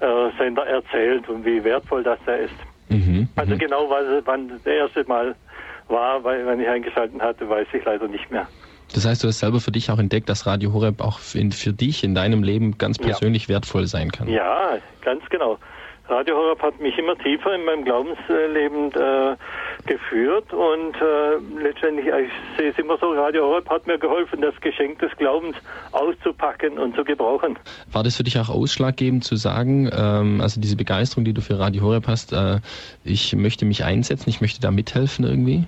äh, 0.00 0.30
Sender 0.38 0.66
erzählt 0.66 1.28
und 1.28 1.44
wie 1.44 1.62
wertvoll 1.62 2.02
das 2.02 2.18
da 2.24 2.34
ist. 2.34 2.54
Mhm, 2.88 3.28
Also 3.36 3.56
genau, 3.56 3.88
was, 3.90 4.04
wann 4.24 4.48
das 4.48 4.64
erste 4.66 5.04
Mal 5.04 5.36
war, 5.88 6.24
weil, 6.24 6.46
wenn 6.46 6.58
ich 6.60 6.68
eingeschaltet 6.68 7.20
hatte, 7.20 7.48
weiß 7.48 7.66
ich 7.74 7.84
leider 7.84 8.08
nicht 8.08 8.30
mehr. 8.30 8.48
Das 8.94 9.06
heißt, 9.06 9.22
du 9.22 9.28
hast 9.28 9.38
selber 9.38 9.60
für 9.60 9.70
dich 9.70 9.90
auch 9.90 9.98
entdeckt, 9.98 10.28
dass 10.28 10.46
Radio 10.46 10.72
Horeb 10.72 11.00
auch 11.00 11.18
für, 11.20 11.38
für 11.52 11.72
dich 11.72 12.02
in 12.02 12.14
deinem 12.14 12.42
Leben 12.42 12.78
ganz 12.78 12.98
Ja. 12.98 13.04
persönlich 13.08 13.48
wertvoll 13.48 13.86
sein 13.86 14.10
kann. 14.10 14.26
Ja, 14.28 14.78
ganz 15.02 15.22
genau. 15.30 15.58
Radio 16.10 16.36
Horeb 16.36 16.60
hat 16.60 16.80
mich 16.80 16.98
immer 16.98 17.16
tiefer 17.16 17.54
in 17.54 17.64
meinem 17.64 17.84
Glaubensleben 17.84 18.92
äh, 18.92 19.36
geführt 19.86 20.52
und 20.52 20.96
äh, 20.96 21.62
letztendlich, 21.62 22.06
ich 22.06 22.58
sehe 22.58 22.70
es 22.70 22.78
immer 22.78 22.98
so, 22.98 23.12
Radio 23.12 23.46
Horeb 23.46 23.70
hat 23.70 23.86
mir 23.86 23.96
geholfen, 23.96 24.40
das 24.40 24.60
Geschenk 24.60 24.98
des 24.98 25.16
Glaubens 25.16 25.56
auszupacken 25.92 26.78
und 26.78 26.96
zu 26.96 27.04
gebrauchen. 27.04 27.56
War 27.92 28.02
das 28.02 28.16
für 28.16 28.24
dich 28.24 28.38
auch 28.40 28.48
ausschlaggebend 28.48 29.22
zu 29.22 29.36
sagen, 29.36 29.88
ähm, 29.96 30.40
also 30.40 30.60
diese 30.60 30.76
Begeisterung, 30.76 31.24
die 31.24 31.32
du 31.32 31.40
für 31.40 31.58
Radio 31.58 31.84
Horeb 31.84 32.08
hast, 32.08 32.32
äh, 32.32 32.58
ich 33.04 33.34
möchte 33.36 33.64
mich 33.64 33.84
einsetzen, 33.84 34.28
ich 34.28 34.40
möchte 34.40 34.60
da 34.60 34.72
mithelfen 34.72 35.24
irgendwie? 35.24 35.64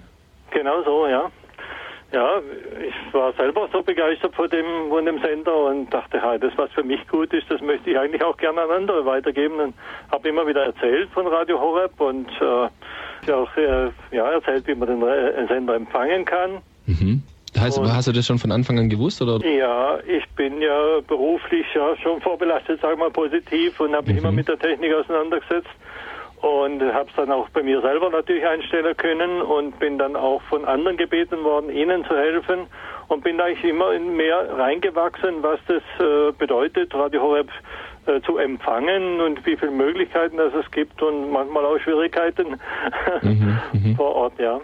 Genau 0.50 0.82
so, 0.82 1.06
ja. 1.06 1.30
Ja, 2.12 2.40
ich 2.86 3.14
war 3.14 3.32
selber 3.34 3.68
so 3.72 3.82
begeistert 3.82 4.34
von 4.34 4.48
dem, 4.50 4.66
von 4.90 5.04
dem 5.06 5.18
Sender 5.20 5.56
und 5.66 5.88
dachte, 5.92 6.20
hey, 6.22 6.38
das, 6.38 6.52
was 6.56 6.70
für 6.72 6.82
mich 6.82 7.06
gut 7.08 7.32
ist, 7.32 7.50
das 7.50 7.60
möchte 7.62 7.90
ich 7.90 7.98
eigentlich 7.98 8.22
auch 8.22 8.36
gerne 8.36 8.60
an 8.60 8.70
andere 8.70 9.06
weitergeben. 9.06 9.58
Und 9.60 9.74
habe 10.10 10.28
immer 10.28 10.46
wieder 10.46 10.62
erzählt 10.64 11.08
von 11.14 11.26
Radio 11.26 11.58
Horeb 11.58 11.98
und 12.00 12.28
äh, 12.40 13.32
auch 13.32 13.56
äh, 13.56 13.90
ja, 14.14 14.30
erzählt, 14.30 14.66
wie 14.66 14.74
man 14.74 14.88
den 14.88 15.02
äh, 15.02 15.46
Sender 15.48 15.74
empfangen 15.74 16.24
kann. 16.26 16.58
Mhm. 16.86 17.22
Heißt, 17.58 17.78
Und- 17.78 17.94
hast 17.94 18.08
du 18.08 18.12
das 18.12 18.26
schon 18.26 18.38
von 18.38 18.52
Anfang 18.52 18.78
an 18.78 18.88
gewusst 18.90 19.22
oder? 19.22 19.38
Ja, 19.46 19.98
ich 20.06 20.26
bin 20.36 20.60
ja 20.60 21.00
beruflich 21.06 21.66
ja 21.74 21.96
schon 22.02 22.20
vorbelastet, 22.20 22.80
sag 22.82 22.98
mal 22.98 23.10
positiv 23.10 23.78
und 23.80 23.94
habe 23.94 24.08
mich 24.12 24.18
immer 24.22 24.32
mit 24.32 24.48
der 24.48 24.58
Technik 24.58 24.92
auseinandergesetzt 24.94 25.68
und 26.42 26.82
habe 26.82 27.08
es 27.08 27.14
dann 27.14 27.30
auch 27.30 27.48
bei 27.50 27.62
mir 27.62 27.80
selber 27.80 28.10
natürlich 28.10 28.44
einstellen 28.44 28.96
können 28.96 29.40
und 29.40 29.78
bin 29.78 29.96
dann 29.96 30.16
auch 30.16 30.42
von 30.42 30.64
anderen 30.64 30.96
gebeten 30.96 31.44
worden, 31.44 31.70
ihnen 31.70 32.04
zu 32.04 32.16
helfen 32.16 32.66
und 33.06 33.22
bin 33.22 33.40
eigentlich 33.40 33.64
immer 33.64 33.92
in 33.92 34.16
mehr 34.16 34.58
reingewachsen, 34.58 35.42
was 35.42 35.60
das 35.68 35.82
äh, 36.00 36.32
bedeutet, 36.32 36.92
Radio 36.94 37.22
Horeb 37.22 37.48
äh, 38.06 38.20
zu 38.22 38.38
empfangen 38.38 39.20
und 39.20 39.46
wie 39.46 39.56
viele 39.56 39.70
Möglichkeiten 39.70 40.36
das 40.36 40.52
es 40.52 40.68
gibt 40.72 41.00
und 41.00 41.30
manchmal 41.30 41.64
auch 41.64 41.78
Schwierigkeiten 41.78 42.58
vor 43.96 44.16
Ort, 44.16 44.38
ja. 44.40 44.60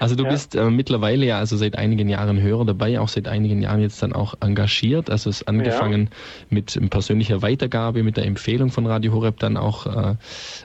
Also 0.00 0.16
du 0.16 0.24
Ja. 0.24 0.30
bist 0.30 0.54
äh, 0.56 0.70
mittlerweile 0.70 1.24
ja 1.26 1.38
also 1.38 1.56
seit 1.56 1.76
einigen 1.78 2.08
Jahren 2.08 2.40
Hörer 2.40 2.64
dabei, 2.64 2.98
auch 3.00 3.08
seit 3.08 3.28
einigen 3.28 3.62
Jahren 3.62 3.80
jetzt 3.80 4.02
dann 4.02 4.12
auch 4.12 4.34
engagiert. 4.40 5.10
Also 5.10 5.30
es 5.30 5.42
ist 5.42 5.48
angefangen 5.48 6.10
mit 6.50 6.76
ähm, 6.76 6.88
persönlicher 6.90 7.42
Weitergabe, 7.42 8.02
mit 8.02 8.16
der 8.16 8.26
Empfehlung 8.26 8.70
von 8.70 8.86
Radio 8.86 9.12
Horeb, 9.12 9.38
dann 9.38 9.56
auch 9.56 9.86
äh, 9.86 10.14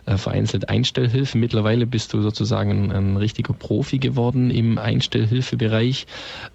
äh, 0.06 0.18
vereinzelt 0.18 0.70
Einstellhilfe. 0.70 1.38
Mittlerweile 1.38 1.86
bist 1.86 2.14
du 2.14 2.22
sozusagen 2.22 2.72
ein, 2.72 2.92
ein 2.92 3.18
richtiger 3.18 3.54
Profi 3.54 4.00
geworden 4.00 4.50
im 4.52 4.78
Einstellhilfebereich. 4.78 6.08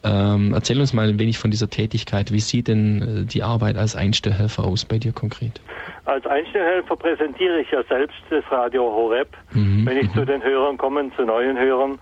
Ähm, 0.04 0.52
erzähl 0.54 0.80
uns 0.80 0.92
mal 0.92 1.08
ein 1.08 1.18
wenig 1.18 1.38
von 1.38 1.50
dieser 1.50 1.68
Tätigkeit. 1.70 2.32
Wie 2.32 2.40
sieht 2.40 2.68
denn 2.68 3.02
äh, 3.02 3.24
die 3.24 3.42
Arbeit 3.42 3.76
als 3.76 3.96
Einstellhelfer 3.96 4.64
aus 4.64 4.84
bei 4.84 4.98
dir 4.98 5.12
konkret? 5.12 5.60
Als 6.04 6.26
Einstellhelfer 6.26 6.96
präsentiere 6.96 7.60
ich 7.60 7.70
ja 7.70 7.82
selbst 7.88 8.16
das 8.30 8.44
Radio 8.50 8.82
Horeb, 8.82 9.28
Mhm, 9.52 9.86
wenn 9.86 9.96
ich 9.98 10.10
zu 10.12 10.24
den 10.24 10.42
Hörern 10.42 10.78
komme, 10.78 11.10
zu 11.16 11.24
neuen 11.24 11.58
Hörern. 11.58 11.98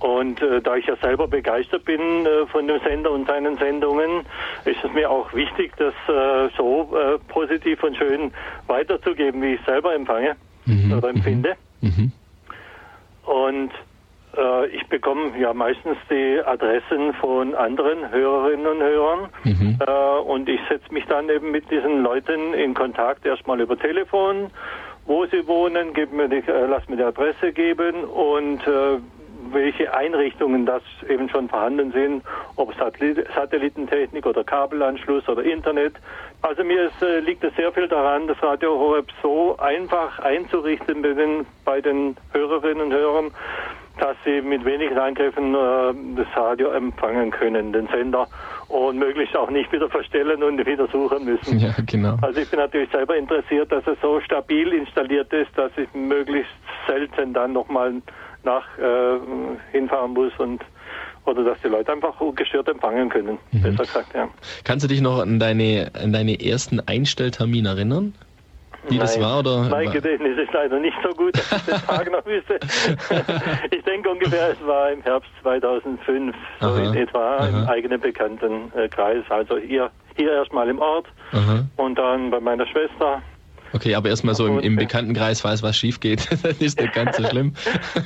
Und 0.00 0.40
äh, 0.42 0.60
da 0.60 0.76
ich 0.76 0.86
ja 0.86 0.96
selber 0.96 1.26
begeistert 1.26 1.84
bin 1.84 2.00
äh, 2.00 2.46
von 2.46 2.68
dem 2.68 2.80
Sender 2.80 3.10
und 3.10 3.26
seinen 3.26 3.56
Sendungen, 3.58 4.24
ist 4.64 4.82
es 4.84 4.92
mir 4.92 5.10
auch 5.10 5.32
wichtig, 5.34 5.72
das 5.76 5.94
äh, 6.08 6.48
so 6.56 6.96
äh, 6.96 7.18
positiv 7.28 7.82
und 7.82 7.96
schön 7.96 8.32
weiterzugeben, 8.66 9.42
wie 9.42 9.54
ich 9.54 9.60
selber 9.64 9.94
empfange 9.94 10.36
oder 10.96 11.08
empfinde. 11.08 11.54
Mhm. 11.80 12.12
Und 13.24 13.70
äh, 14.36 14.66
ich 14.68 14.86
bekomme 14.88 15.38
ja 15.38 15.52
meistens 15.54 15.96
die 16.10 16.40
Adressen 16.44 17.14
von 17.14 17.54
anderen 17.54 18.10
Hörerinnen 18.10 18.66
und 18.66 18.82
Hörern. 18.82 19.28
Mhm. 19.44 19.78
Äh, 19.80 20.18
und 20.20 20.48
ich 20.48 20.60
setze 20.68 20.92
mich 20.92 21.04
dann 21.06 21.28
eben 21.28 21.50
mit 21.50 21.70
diesen 21.70 22.02
Leuten 22.02 22.54
in 22.54 22.74
Kontakt, 22.74 23.24
erstmal 23.26 23.60
über 23.60 23.78
Telefon, 23.78 24.50
wo 25.06 25.24
sie 25.26 25.46
wohnen, 25.46 25.92
gib 25.94 26.12
mir 26.12 26.28
die, 26.28 26.36
äh, 26.36 26.66
lass 26.66 26.88
mir 26.88 26.96
die 26.96 27.04
Adresse 27.04 27.52
geben 27.52 28.04
und 28.04 28.60
welche 29.52 29.92
Einrichtungen 29.94 30.66
das 30.66 30.82
eben 31.08 31.28
schon 31.28 31.48
vorhanden 31.48 31.92
sind, 31.92 32.22
ob 32.56 32.74
Satellit 32.74 33.26
Satellitentechnik 33.34 34.26
oder 34.26 34.44
Kabelanschluss 34.44 35.28
oder 35.28 35.42
Internet. 35.42 35.94
Also 36.42 36.64
mir 36.64 36.86
ist, 36.86 37.02
äh, 37.02 37.20
liegt 37.20 37.42
es 37.44 37.54
sehr 37.56 37.72
viel 37.72 37.88
daran, 37.88 38.26
das 38.26 38.42
Radio 38.42 38.78
Horeb 38.78 39.06
so 39.22 39.56
einfach 39.58 40.18
einzurichten 40.18 41.02
bei 41.02 41.12
den, 41.12 41.46
bei 41.64 41.80
den 41.80 42.16
Hörerinnen 42.32 42.82
und 42.82 42.92
Hörern, 42.92 43.30
dass 43.98 44.16
sie 44.24 44.42
mit 44.42 44.64
wenigen 44.64 44.98
Eingriffen 44.98 45.54
äh, 45.54 45.94
das 46.16 46.26
Radio 46.36 46.70
empfangen 46.70 47.30
können, 47.30 47.72
den 47.72 47.88
Sender, 47.88 48.28
und 48.68 48.98
möglichst 48.98 49.36
auch 49.36 49.50
nicht 49.50 49.70
wieder 49.72 49.88
verstellen 49.88 50.42
und 50.42 50.64
wieder 50.66 50.86
suchen 50.88 51.24
müssen. 51.24 51.58
Ja, 51.58 51.74
genau. 51.86 52.16
Also 52.20 52.40
ich 52.40 52.50
bin 52.50 52.58
natürlich 52.58 52.90
selber 52.90 53.16
interessiert, 53.16 53.70
dass 53.70 53.86
es 53.86 53.96
so 54.02 54.20
stabil 54.20 54.72
installiert 54.72 55.32
ist, 55.32 55.56
dass 55.56 55.70
ich 55.76 55.88
möglichst 55.94 56.50
selten 56.86 57.32
dann 57.32 57.52
nochmal 57.52 58.02
nach 58.46 58.66
äh, 58.78 59.18
hinfahren 59.72 60.14
muss 60.14 60.32
und 60.38 60.62
oder 61.26 61.42
dass 61.42 61.60
die 61.60 61.68
Leute 61.68 61.92
einfach 61.92 62.20
ungestört 62.20 62.68
empfangen 62.68 63.08
können. 63.08 63.38
Besser 63.50 63.82
gesagt, 63.82 64.14
ja. 64.14 64.28
Kannst 64.64 64.84
du 64.84 64.88
dich 64.88 65.00
noch 65.00 65.18
an 65.18 65.40
deine, 65.40 65.90
an 66.00 66.12
deine 66.12 66.40
ersten 66.40 66.80
Einstelltermine 66.80 67.68
erinnern? 67.70 68.14
Wie 68.88 68.98
das 68.98 69.20
war 69.20 69.40
oder? 69.40 69.68
Mein 69.68 69.90
Gedächtnis 69.90 70.38
ist 70.38 70.52
leider 70.52 70.78
nicht 70.78 70.96
so 71.02 71.08
gut, 71.10 71.34
dass 71.36 71.52
ich 71.52 71.62
den 71.64 71.86
Tag 71.86 72.12
noch 72.12 72.24
wüsste. 72.24 72.60
ich 73.72 73.82
denke 73.82 74.08
ungefähr, 74.10 74.52
es 74.52 74.64
war 74.64 74.92
im 74.92 75.02
Herbst 75.02 75.28
2005, 75.42 76.36
so 76.60 76.66
Aha, 76.66 76.78
in 76.78 76.94
etwa 76.94 77.46
im 77.48 77.54
aha. 77.56 77.68
eigenen 77.68 78.00
Bekanntenkreis. 78.00 79.24
Also 79.28 79.58
hier, 79.58 79.90
hier 80.16 80.32
erstmal 80.32 80.68
im 80.68 80.78
Ort 80.78 81.06
Aha. 81.32 81.64
und 81.76 81.98
dann 81.98 82.30
bei 82.30 82.38
meiner 82.38 82.66
Schwester 82.66 83.22
Okay, 83.76 83.94
aber 83.94 84.08
erstmal 84.08 84.34
so 84.34 84.46
im, 84.46 84.58
im 84.60 84.76
Bekanntenkreis, 84.76 85.42
falls 85.42 85.62
was 85.62 85.76
schief 85.76 86.00
geht, 86.00 86.26
das 86.42 86.58
ist 86.62 86.80
nicht 86.80 86.92
ganz 86.94 87.14
so 87.18 87.24
schlimm. 87.24 87.52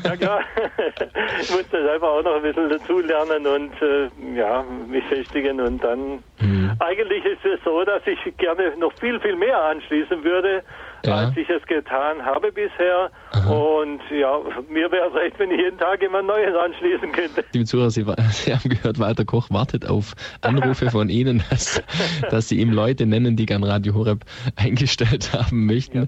ja 0.04 0.16
klar, 0.16 0.40
ich 1.40 1.50
musste 1.50 1.82
selber 1.84 2.10
auch 2.10 2.24
noch 2.24 2.34
ein 2.34 2.42
bisschen 2.42 2.68
dazulernen 2.70 3.46
und 3.46 3.70
äh, 3.80 4.10
ja, 4.36 4.64
mich 4.88 5.04
festigen 5.04 5.60
und 5.60 5.82
dann 5.84 6.24
mhm. 6.40 6.72
eigentlich 6.80 7.24
ist 7.24 7.44
es 7.44 7.60
so, 7.64 7.84
dass 7.84 8.02
ich 8.06 8.18
gerne 8.38 8.76
noch 8.78 8.92
viel, 8.98 9.20
viel 9.20 9.36
mehr 9.36 9.62
anschließen 9.62 10.24
würde, 10.24 10.64
ja. 11.04 11.14
als 11.16 11.36
ich 11.36 11.48
es 11.48 11.64
getan 11.66 12.24
habe 12.24 12.50
bisher. 12.52 13.10
Aha. 13.32 13.52
Und 13.52 14.00
ja, 14.10 14.40
mir 14.68 14.90
wäre 14.90 15.08
es 15.08 15.14
recht, 15.14 15.38
wenn 15.38 15.50
ich 15.50 15.58
jeden 15.58 15.78
Tag 15.78 16.02
immer 16.02 16.22
Neues 16.22 16.54
anschließen 16.54 17.12
könnte. 17.12 17.44
Liebe 17.52 17.64
Zuhörer, 17.64 17.90
Sie, 17.90 18.04
Sie, 18.30 18.54
haben 18.54 18.70
gehört, 18.70 18.98
Walter 18.98 19.24
Koch 19.24 19.50
wartet 19.50 19.86
auf 19.86 20.14
Anrufe 20.40 20.90
von 20.90 21.08
Ihnen, 21.08 21.42
dass, 21.50 21.82
dass 22.30 22.48
Sie 22.48 22.60
ihm 22.60 22.72
Leute 22.72 23.06
nennen, 23.06 23.36
die 23.36 23.46
gern 23.46 23.64
Radio 23.64 23.94
Horeb 23.94 24.24
eingestellt 24.56 25.32
haben 25.32 25.66
möchten. 25.66 25.98
Ja. 25.98 26.06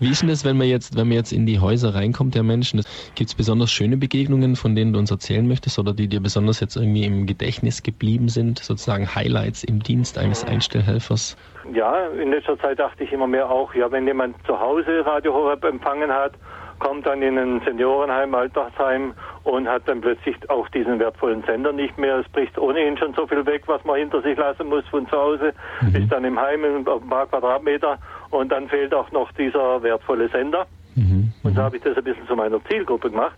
Wie 0.00 0.10
ist 0.10 0.22
denn 0.22 0.28
das, 0.28 0.44
wenn 0.44 0.58
man 0.58 0.66
jetzt, 0.66 0.96
wenn 0.96 1.08
man 1.08 1.16
jetzt 1.16 1.32
in 1.32 1.46
die 1.46 1.60
Häuser 1.60 1.94
reinkommt 1.94 2.34
der 2.34 2.42
Menschen? 2.42 2.82
Gibt 3.14 3.30
es 3.30 3.34
besonders 3.34 3.70
schöne 3.70 3.96
Begegnungen, 3.96 4.56
von 4.56 4.74
denen 4.74 4.92
du 4.92 4.98
uns 4.98 5.10
erzählen 5.10 5.46
möchtest 5.46 5.78
oder 5.78 5.94
die 5.94 6.08
dir 6.08 6.20
besonders 6.20 6.60
jetzt 6.60 6.76
irgendwie 6.76 7.04
im 7.04 7.26
Gedächtnis 7.26 7.82
geblieben 7.82 8.28
sind? 8.28 8.58
Sozusagen 8.58 9.14
Highlights 9.14 9.64
im 9.64 9.82
Dienst 9.82 10.18
eines. 10.18 10.48
Einstellhelfers? 10.48 11.36
Ja, 11.72 12.06
in 12.08 12.30
letzter 12.30 12.58
Zeit 12.58 12.78
dachte 12.78 13.04
ich 13.04 13.12
immer 13.12 13.26
mehr 13.26 13.50
auch, 13.50 13.74
ja, 13.74 13.90
wenn 13.90 14.06
jemand 14.06 14.36
zu 14.46 14.58
Hause 14.58 15.04
Radio 15.04 15.34
Horeb 15.34 15.64
empfangen 15.64 16.12
hat, 16.12 16.32
kommt 16.78 17.06
dann 17.06 17.22
in 17.22 17.38
ein 17.38 17.60
Seniorenheim, 17.64 18.34
Altersheim 18.34 19.14
und 19.44 19.68
hat 19.68 19.82
dann 19.86 20.00
plötzlich 20.00 20.36
auch 20.48 20.68
diesen 20.68 20.98
wertvollen 20.98 21.42
Sender 21.42 21.72
nicht 21.72 21.98
mehr. 21.98 22.18
Es 22.18 22.28
bricht 22.28 22.56
ohnehin 22.58 22.96
schon 22.96 23.14
so 23.14 23.26
viel 23.26 23.44
weg, 23.46 23.62
was 23.66 23.84
man 23.84 23.96
hinter 23.96 24.22
sich 24.22 24.36
lassen 24.38 24.68
muss 24.68 24.86
von 24.88 25.08
zu 25.08 25.16
Hause, 25.16 25.52
mhm. 25.80 25.96
ist 25.96 26.12
dann 26.12 26.24
im 26.24 26.40
Heim 26.40 26.86
auf 26.86 27.02
ein 27.02 27.08
paar 27.08 27.26
Quadratmeter 27.26 27.98
und 28.30 28.52
dann 28.52 28.68
fehlt 28.68 28.94
auch 28.94 29.10
noch 29.12 29.30
dieser 29.32 29.82
wertvolle 29.82 30.28
Sender. 30.28 30.66
Mhm. 30.94 31.32
Und 31.42 31.54
so 31.54 31.62
habe 31.62 31.76
ich 31.76 31.82
das 31.82 31.96
ein 31.96 32.04
bisschen 32.04 32.26
zu 32.26 32.36
meiner 32.36 32.62
Zielgruppe 32.64 33.10
gemacht. 33.10 33.36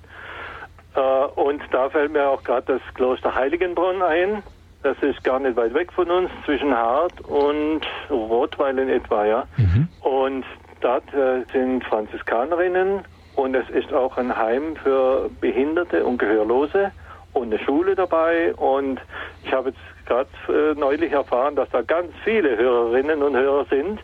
Äh, 0.95 1.01
und 1.01 1.63
da 1.71 1.89
fällt 1.89 2.13
mir 2.13 2.29
auch 2.29 2.43
gerade 2.43 2.79
das 2.79 2.95
Kloster 2.95 3.35
Heiligenbronn 3.35 4.03
ein. 4.03 4.43
Das 4.83 4.97
ist 5.03 5.23
gar 5.25 5.39
nicht 5.39 5.57
weit 5.57 5.75
weg 5.75 5.93
von 5.93 6.11
uns, 6.11 6.31
zwischen 6.45 6.75
Hart 6.75 7.21
und 7.21 7.83
Rotweil 8.09 8.79
in 8.79 8.89
etwa, 8.89 9.27
ja. 9.27 9.45
Mhm. 9.57 9.89
Und 10.01 10.45
dort 10.81 11.13
äh, 11.13 11.45
sind 11.53 11.85
Franziskanerinnen 11.85 13.03
und 13.37 13.55
es 13.55 13.69
ist 13.71 13.93
auch 13.93 14.17
ein 14.17 14.35
Heim 14.35 14.77
für 14.77 15.31
Behinderte 15.41 16.05
und 16.05 16.19
Gehörlose 16.19 16.93
und 17.33 17.53
eine 17.53 17.59
Schule 17.63 17.95
dabei. 17.95 18.55
Und 18.55 19.01
ich 19.45 19.53
habe 19.53 19.71
jetzt 19.71 20.07
gerade 20.07 20.29
äh, 20.49 20.79
neulich 20.79 21.13
erfahren, 21.13 21.57
dass 21.57 21.69
da 21.71 21.83
ganz 21.83 22.11
viele 22.25 22.57
Hörerinnen 22.57 23.23
und 23.23 23.37
Hörer 23.37 23.67
sind, 23.67 24.01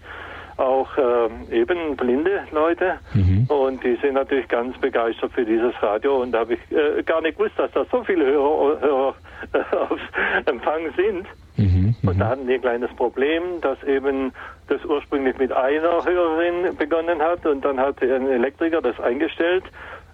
auch 0.56 0.88
äh, 0.96 1.60
eben 1.60 1.96
blinde 1.96 2.44
Leute. 2.50 2.98
Mhm. 3.14 3.46
Und 3.48 3.84
die 3.84 3.96
sind 3.96 4.14
natürlich 4.14 4.48
ganz 4.48 4.76
begeistert 4.78 5.32
für 5.32 5.44
dieses 5.44 5.74
Radio. 5.82 6.22
Und 6.22 6.32
da 6.32 6.40
habe 6.40 6.54
ich 6.54 6.60
äh, 6.70 7.02
gar 7.02 7.20
nicht 7.20 7.36
gewusst, 7.38 7.58
dass 7.58 7.70
da 7.72 7.84
so 7.90 8.02
viele 8.04 8.26
Hörer, 8.26 8.80
Hörer 8.80 9.14
äh, 9.52 9.76
auf 9.76 10.00
Empfang 10.46 10.92
sind. 10.96 11.26
Mhm, 11.56 11.94
und 12.02 12.18
da 12.18 12.28
hatten 12.28 12.46
die 12.46 12.54
ein 12.54 12.60
kleines 12.60 12.94
Problem, 12.96 13.60
dass 13.62 13.82
eben 13.84 14.32
das 14.68 14.84
ursprünglich 14.84 15.38
mit 15.38 15.52
einer 15.52 16.04
Hörerin 16.04 16.76
begonnen 16.76 17.20
hat 17.22 17.46
und 17.46 17.64
dann 17.64 17.80
hat 17.80 18.02
ein 18.02 18.28
Elektriker 18.28 18.82
das 18.82 18.98
eingestellt, 19.00 19.64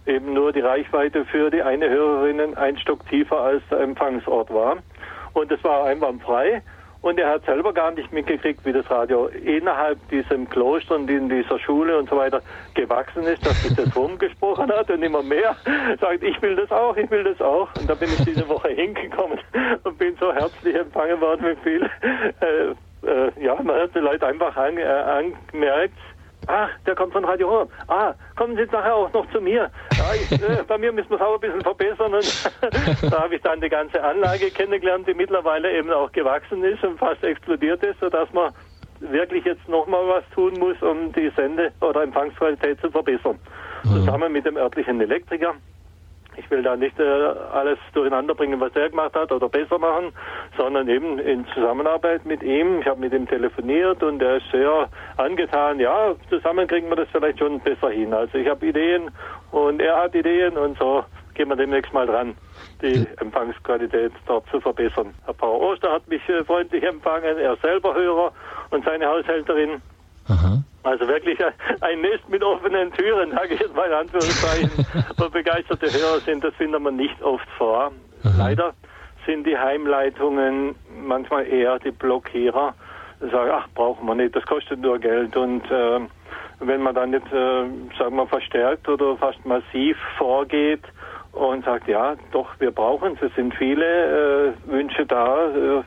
eben 0.06 0.34
nur 0.34 0.52
die 0.52 0.60
Reichweite 0.60 1.24
für 1.24 1.50
die 1.50 1.62
eine 1.62 1.88
Hörerin 1.88 2.56
ein 2.56 2.78
Stock 2.78 3.08
tiefer 3.08 3.40
als 3.40 3.62
der 3.70 3.80
Empfangsort 3.80 4.52
war. 4.52 4.76
Und 5.32 5.50
das 5.50 5.62
war 5.64 5.84
einwandfrei. 5.84 6.62
Und 7.02 7.18
er 7.18 7.30
hat 7.30 7.44
selber 7.44 7.72
gar 7.72 7.90
nicht 7.90 8.12
mitgekriegt, 8.12 8.64
wie 8.64 8.72
das 8.72 8.88
Radio 8.88 9.26
innerhalb 9.26 9.98
diesem 10.08 10.48
Kloster 10.48 10.94
und 10.94 11.10
in 11.10 11.28
dieser 11.28 11.58
Schule 11.58 11.98
und 11.98 12.08
so 12.08 12.16
weiter 12.16 12.40
gewachsen 12.74 13.24
ist, 13.24 13.44
dass 13.44 13.60
sich 13.62 13.74
das 13.74 13.94
rumgesprochen 13.96 14.70
hat 14.70 14.88
und 14.88 15.02
immer 15.02 15.22
mehr 15.22 15.56
sagt, 16.00 16.22
ich 16.22 16.40
will 16.40 16.54
das 16.54 16.70
auch, 16.70 16.96
ich 16.96 17.10
will 17.10 17.24
das 17.24 17.40
auch. 17.40 17.68
Und 17.78 17.90
da 17.90 17.94
bin 17.94 18.08
ich 18.08 18.24
diese 18.24 18.48
Woche 18.48 18.68
hingekommen 18.70 19.38
und 19.82 19.98
bin 19.98 20.16
so 20.20 20.32
herzlich 20.32 20.76
empfangen 20.76 21.20
worden 21.20 21.44
mit 21.44 21.58
viel. 21.60 21.90
Äh, 22.40 22.74
äh, 23.04 23.32
ja, 23.44 23.60
man 23.60 23.80
hat 23.80 23.94
die 23.94 23.98
Leute 23.98 24.26
einfach 24.26 24.56
an, 24.56 24.78
äh, 24.78 24.84
angemerkt, 24.84 25.98
Ach, 26.46 26.70
der 26.86 26.94
kommt 26.94 27.12
von 27.12 27.24
Radio 27.24 27.48
Horeb. 27.48 27.70
Ah, 27.88 28.14
kommen 28.36 28.56
Sie 28.56 28.64
nachher 28.64 28.94
auch 28.94 29.12
noch 29.12 29.30
zu 29.30 29.40
mir. 29.40 29.70
Ja, 29.96 30.14
ich, 30.14 30.30
äh, 30.32 30.62
bei 30.68 30.78
mir 30.78 30.92
müssen 30.92 31.10
wir 31.10 31.16
es 31.16 31.22
auch 31.22 31.34
ein 31.34 31.40
bisschen 31.40 31.62
verbessern. 31.62 32.14
Und 32.14 32.32
da 33.10 33.22
habe 33.22 33.36
ich 33.36 33.42
dann 33.42 33.60
die 33.60 33.68
ganze 33.68 34.02
Anlage 34.02 34.50
kennengelernt, 34.50 35.06
die 35.06 35.14
mittlerweile 35.14 35.72
eben 35.72 35.90
auch 35.92 36.10
gewachsen 36.12 36.64
ist 36.64 36.82
und 36.82 36.98
fast 36.98 37.22
explodiert 37.22 37.82
ist, 37.84 38.00
sodass 38.00 38.32
man 38.32 38.52
wirklich 39.00 39.44
jetzt 39.44 39.68
nochmal 39.68 40.06
was 40.08 40.24
tun 40.34 40.58
muss, 40.58 40.80
um 40.82 41.12
die 41.12 41.30
Sende- 41.36 41.72
oder 41.80 42.02
Empfangsqualität 42.02 42.80
zu 42.80 42.90
verbessern. 42.90 43.38
Mhm. 43.84 43.88
Zusammen 43.88 44.32
mit 44.32 44.46
dem 44.46 44.56
örtlichen 44.56 45.00
Elektriker 45.00 45.54
ich 46.36 46.50
will 46.50 46.62
da 46.62 46.76
nicht 46.76 46.98
äh, 46.98 47.02
alles 47.02 47.78
durcheinander 47.92 48.34
bringen, 48.34 48.60
was 48.60 48.74
er 48.74 48.90
gemacht 48.90 49.14
hat 49.14 49.32
oder 49.32 49.48
besser 49.48 49.78
machen, 49.78 50.12
sondern 50.56 50.88
eben 50.88 51.18
in 51.18 51.46
Zusammenarbeit 51.54 52.24
mit 52.24 52.42
ihm. 52.42 52.80
Ich 52.80 52.86
habe 52.86 53.00
mit 53.00 53.12
ihm 53.12 53.26
telefoniert 53.26 54.02
und 54.02 54.22
er 54.22 54.36
ist 54.36 54.50
sehr 54.50 54.88
angetan. 55.16 55.78
Ja, 55.78 56.14
zusammen 56.28 56.66
kriegen 56.66 56.88
wir 56.88 56.96
das 56.96 57.08
vielleicht 57.12 57.38
schon 57.38 57.60
besser 57.60 57.90
hin. 57.90 58.12
Also 58.14 58.38
ich 58.38 58.48
habe 58.48 58.66
Ideen 58.66 59.10
und 59.50 59.80
er 59.80 59.96
hat 59.96 60.14
Ideen 60.14 60.56
und 60.56 60.78
so 60.78 61.04
gehen 61.34 61.48
wir 61.48 61.56
demnächst 61.56 61.92
mal 61.92 62.06
dran, 62.06 62.34
die 62.82 63.06
Empfangsqualität 63.18 64.12
dort 64.26 64.46
zu 64.50 64.60
verbessern. 64.60 65.14
Herr 65.24 65.34
Paul 65.34 65.62
Oster 65.62 65.92
hat 65.92 66.06
mich 66.08 66.26
äh, 66.28 66.44
freundlich 66.44 66.82
empfangen, 66.82 67.38
er 67.38 67.56
selber 67.56 67.94
Hörer 67.94 68.32
und 68.70 68.84
seine 68.84 69.06
Haushälterin. 69.06 69.80
Aha. 70.28 70.62
Also 70.82 71.06
wirklich 71.06 71.38
ein 71.80 72.00
Nest 72.00 72.28
mit 72.28 72.42
offenen 72.42 72.92
Türen, 72.92 73.30
sage 73.30 73.54
ich 73.54 73.60
jetzt 73.60 73.74
mal 73.74 73.86
in 73.86 73.92
Anführungszeichen, 73.92 74.84
wo 75.16 75.28
begeisterte 75.28 75.92
Hörer 75.92 76.20
sind, 76.22 76.42
das 76.42 76.54
findet 76.54 76.80
man 76.80 76.96
nicht 76.96 77.22
oft 77.22 77.48
vor. 77.56 77.92
Aha. 78.24 78.34
Leider 78.36 78.74
sind 79.26 79.46
die 79.46 79.56
Heimleitungen 79.56 80.74
manchmal 81.04 81.46
eher 81.46 81.78
die 81.78 81.92
Blockierer, 81.92 82.74
sagen, 83.20 83.50
ach, 83.52 83.68
brauchen 83.74 84.06
wir 84.06 84.16
nicht, 84.16 84.34
das 84.34 84.44
kostet 84.46 84.80
nur 84.80 84.98
Geld. 84.98 85.36
Und 85.36 85.64
äh, 85.70 86.00
wenn 86.58 86.82
man 86.82 86.94
dann 86.94 87.10
nicht, 87.10 87.26
äh, 87.32 87.64
sagen 87.98 88.16
wir, 88.16 88.26
verstärkt 88.26 88.88
oder 88.88 89.16
fast 89.16 89.44
massiv 89.46 89.96
vorgeht 90.18 90.82
und 91.32 91.64
sagt, 91.64 91.88
ja, 91.88 92.16
doch, 92.32 92.48
wir 92.58 92.70
brauchen 92.70 93.14
es, 93.14 93.22
es 93.22 93.34
sind 93.36 93.54
viele 93.54 94.52
äh, 94.66 94.70
Wünsche 94.70 95.06
da, 95.06 95.46
äh, 95.46 95.82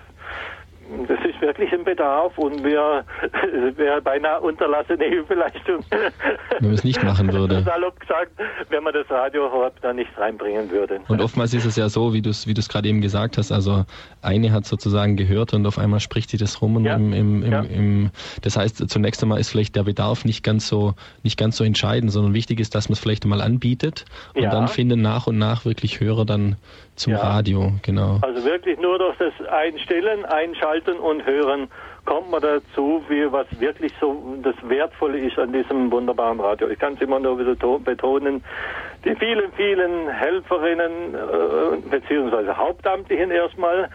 das 1.08 1.20
ist 1.26 1.42
wirklich 1.42 1.72
ein 1.74 1.84
Bedarf 1.84 2.38
und 2.38 2.64
wir 2.64 3.04
wäre 3.76 4.02
beinahe 4.02 4.40
unterlassene 4.42 5.06
Hilfeleistung. 5.06 5.84
Wenn 5.90 6.62
man 6.62 6.74
es 6.74 6.84
nicht 6.84 7.04
machen 7.04 7.32
würde. 7.34 7.62
Salopp 7.66 8.00
gesagt, 8.00 8.32
wenn 8.70 8.84
man 8.84 8.94
das 8.94 9.10
Radio 9.10 9.50
da 9.82 9.94
nicht 9.94 10.16
reinbringen 10.18 10.70
würde. 10.70 11.00
Und 11.08 11.22
oftmals 11.22 11.54
ist 11.54 11.66
es 11.66 11.76
ja 11.76 11.90
so, 11.90 12.14
wie 12.14 12.22
du 12.22 12.30
es 12.30 12.48
wie 12.48 12.54
gerade 12.54 12.88
eben 12.88 13.02
gesagt 13.02 13.38
hast, 13.38 13.52
also 13.52 13.86
eine 14.22 14.52
hat 14.52 14.66
sozusagen 14.66 15.16
gehört 15.16 15.54
und 15.54 15.66
auf 15.66 15.78
einmal 15.78 16.00
spricht 16.00 16.30
sie 16.30 16.38
das 16.38 16.62
rum. 16.62 16.76
Und 16.76 16.86
ja. 16.86 16.96
im, 16.96 17.14
im, 17.14 17.44
im, 17.44 17.52
ja. 17.52 17.62
im, 17.62 18.12
das 18.42 18.58
heißt, 18.58 18.90
zunächst 18.90 19.22
einmal 19.24 19.40
ist 19.40 19.50
vielleicht 19.50 19.76
der 19.76 19.84
Bedarf 19.84 20.26
nicht 20.26 20.44
ganz 20.44 20.68
so, 20.68 20.94
nicht 21.24 21.38
ganz 21.38 21.58
so 21.58 21.64
entscheidend, 21.64 22.12
sondern 22.12 22.34
wichtig 22.34 22.60
ist, 22.60 22.76
dass 22.76 22.90
man 22.90 22.94
es 22.94 23.00
vielleicht 23.00 23.26
mal 23.26 23.42
anbietet 23.42 24.06
und 24.36 24.44
ja. 24.44 24.52
dann 24.52 24.68
finden 24.68 25.02
nach 25.02 25.28
und 25.28 25.38
nach 25.38 25.66
wirklich 25.66 26.00
Hörer 26.00 26.26
dann 26.26 26.58
zum 26.96 27.14
Radio, 27.14 27.72
genau. 27.82 28.20
Also 28.22 28.44
wirklich 28.46 28.80
nur 28.80 28.98
durch 29.00 29.18
das 29.18 29.34
Einstellen, 29.48 30.26
Einschalten 30.26 30.98
und 30.98 31.26
Hören 31.26 31.68
kommt 32.06 32.30
man 32.30 32.42
dazu, 32.42 33.04
wie 33.10 33.32
was 33.32 33.48
wirklich 33.60 33.92
so 34.00 34.38
das 34.44 34.56
Wertvolle 34.68 35.20
ist 35.20 35.38
an 35.38 35.52
diesem 35.52 35.92
wunderbaren 35.92 36.40
Radio. 36.40 36.70
Ich 36.70 36.80
kann 36.80 36.94
es 36.94 37.02
immer 37.02 37.20
nur 37.20 37.40
wieder 37.40 37.56
betonen. 37.80 38.44
Die 39.04 39.16
vielen, 39.16 39.52
vielen 39.54 40.10
Helferinnen 40.10 41.16
äh, 41.16 41.90
beziehungsweise 41.90 42.56
Hauptamtlichen 42.56 43.32
erstmal 43.32 43.90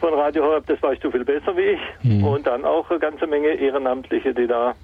von 0.00 0.14
Radio 0.14 0.44
Horeb, 0.44 0.66
das 0.66 0.82
weißt 0.82 1.02
du 1.02 1.10
viel 1.10 1.24
besser 1.24 1.56
wie 1.56 1.76
ich. 1.76 1.80
Mhm. 2.02 2.24
Und 2.24 2.46
dann 2.46 2.64
auch 2.64 2.88
eine 2.90 2.98
ganze 3.00 3.26
Menge 3.26 3.48
Ehrenamtliche, 3.48 4.34
die 4.34 4.46
da 4.46 4.74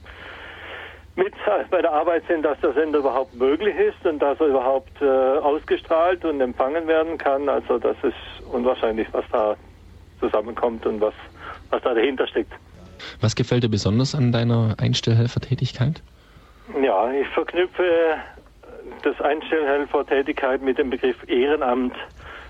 mit 1.17 1.35
bei 1.71 1.83
der 1.83 1.93
Arbeit 1.93 2.23
sind, 2.27 2.43
dass 2.43 2.59
der 2.61 2.73
Sender 2.73 3.01
überhaupt 3.01 3.35
möglich 3.35 3.75
ist 3.77 4.05
und 4.07 4.19
dass 4.21 4.41
er 4.41 4.47
überhaupt 4.47 5.01
äh, 5.01 5.05
ausgestrahlt 5.05 6.25
und 6.25 6.41
empfangen 6.41 6.87
werden 6.87 7.19
kann. 7.19 7.49
Also 7.49 7.79
das 7.79 7.97
ist 8.03 8.47
unwahrscheinlich, 8.51 9.07
was 9.13 9.25
da 9.31 9.57
zusammenkommt 10.21 10.87
und 10.87 11.01
was, 11.01 11.15
was 11.71 11.83
da 11.83 11.95
dahinter 11.95 12.27
steckt. 12.27 12.53
Was 13.21 13.35
gefällt 13.35 13.65
dir 13.65 13.69
besonders 13.69 14.15
an 14.15 14.33
deiner 14.33 14.77
Einstellhelfertätigkeit? 14.79 16.03
Ja, 16.81 17.11
ich 17.13 17.29
verknüpfe 17.29 18.17
das 19.03 19.21
Einstellhelfertätigkeit 19.21 20.63
mit 20.63 20.79
dem 20.79 20.91
Begriff 20.91 21.17
Ehrenamt. 21.29 21.95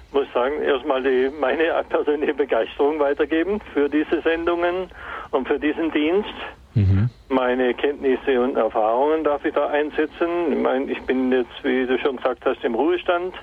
Ich 0.09 0.15
muss 0.15 0.27
sagen, 0.35 0.61
erstmal 0.63 1.03
die, 1.03 1.31
meine 1.41 1.65
persönliche 1.89 2.35
Begeisterung 2.35 2.99
weitergeben 2.99 3.61
für 3.73 3.89
diese 3.89 4.21
Sendungen 4.21 4.89
und 5.31 5.49
für 5.49 5.59
diesen 5.59 5.91
Dienst. 5.91 6.29
Mhm. 6.75 7.11
Meine 7.29 7.75
Kenntnisse 7.75 8.41
und 8.41 8.57
Erfahrungen 8.57 9.25
darf 9.25 9.45
ich 9.45 9.55
da 9.55 9.69
einsetzen. 9.69 10.53
Ich 10.53 10.59
meine, 10.59 10.91
ich 10.91 11.01
bin 11.03 11.31
jetzt, 11.33 11.63
wie 11.63 11.87
du 11.87 11.99
schon 11.99 12.17
gesagt 12.17 12.45
hast, 12.45 12.63
im 12.65 12.75
Ruhestand 12.75 13.35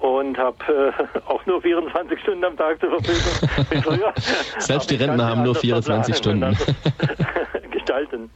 und 0.00 0.36
habe 0.36 0.56
äh, 0.68 1.18
auch 1.26 1.44
nur 1.46 1.62
24 1.62 2.20
Stunden 2.20 2.44
am 2.44 2.56
Tag 2.56 2.80
zur 2.80 2.90
Verfügung. 3.00 4.00
Selbst 4.58 4.90
die 4.90 4.96
Rentner 4.96 5.26
haben 5.26 5.42
nur 5.42 5.54
24 5.54 6.16
Stunden. 6.16 6.56
gestalten. 7.84 8.30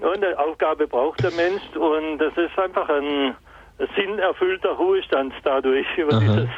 und 0.00 0.24
eine 0.24 0.38
Aufgabe 0.38 0.86
braucht 0.86 1.22
der 1.22 1.32
Mensch 1.32 1.62
und 1.76 2.18
das 2.18 2.32
ist 2.36 2.58
einfach 2.58 2.88
ein 2.88 3.34
sinnerfüllter 3.96 4.70
Ruhestand 4.70 5.32
dadurch 5.44 5.86
über 5.96 6.14
Aha. 6.14 6.20
dieses 6.20 6.48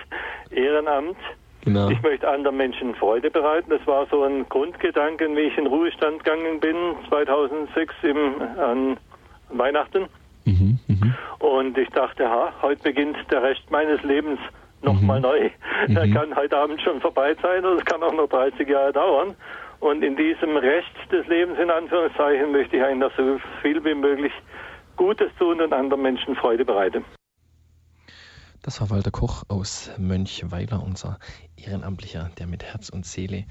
Ehrenamt. 0.50 1.16
Genau. 1.64 1.90
Ich 1.90 2.02
möchte 2.02 2.28
anderen 2.28 2.56
Menschen 2.56 2.94
Freude 2.96 3.30
bereiten. 3.30 3.70
Das 3.70 3.86
war 3.86 4.06
so 4.06 4.24
ein 4.24 4.48
Grundgedanke, 4.48 5.28
wie 5.36 5.42
ich 5.42 5.56
in 5.56 5.68
Ruhestand 5.68 6.24
gegangen 6.24 6.58
bin, 6.58 6.76
2006 7.08 7.94
im, 8.02 8.42
an 8.58 8.96
Weihnachten. 9.50 10.06
Mhm, 10.44 10.78
mh. 10.88 11.14
Und 11.38 11.78
ich 11.78 11.88
dachte, 11.90 12.28
ha, 12.28 12.52
heute 12.62 12.82
beginnt 12.82 13.16
der 13.30 13.42
Rest 13.42 13.70
meines 13.70 14.02
Lebens 14.02 14.40
nochmal 14.82 15.18
mhm. 15.18 15.22
neu. 15.22 15.50
Mhm. 15.86 15.96
Er 15.96 16.08
kann 16.08 16.34
heute 16.34 16.56
Abend 16.56 16.82
schon 16.82 17.00
vorbei 17.00 17.36
sein 17.40 17.64
oder 17.64 17.76
es 17.76 17.84
kann 17.84 18.02
auch 18.02 18.12
noch 18.12 18.28
30 18.28 18.68
Jahre 18.68 18.92
dauern. 18.92 19.34
Und 19.78 20.02
in 20.02 20.16
diesem 20.16 20.56
Rest 20.56 20.90
des 21.10 21.26
Lebens, 21.28 21.58
in 21.58 21.70
Anführungszeichen, 21.70 22.52
möchte 22.52 22.76
ich 22.76 22.82
eigentlich 22.82 23.12
so 23.16 23.40
viel 23.62 23.84
wie 23.84 23.94
möglich 23.94 24.32
Gutes 24.96 25.30
tun 25.38 25.60
und 25.60 25.72
anderen 25.72 26.02
Menschen 26.02 26.36
Freude 26.36 26.64
bereiten. 26.64 27.04
Das 28.62 28.80
war 28.80 28.90
Walter 28.90 29.10
Koch 29.10 29.42
aus 29.48 29.90
Mönchweiler, 29.98 30.80
unser 30.82 31.18
Ehrenamtlicher, 31.56 32.30
der 32.38 32.46
mit 32.46 32.62
Herz 32.62 32.90
und 32.90 33.04
Seele 33.04 33.44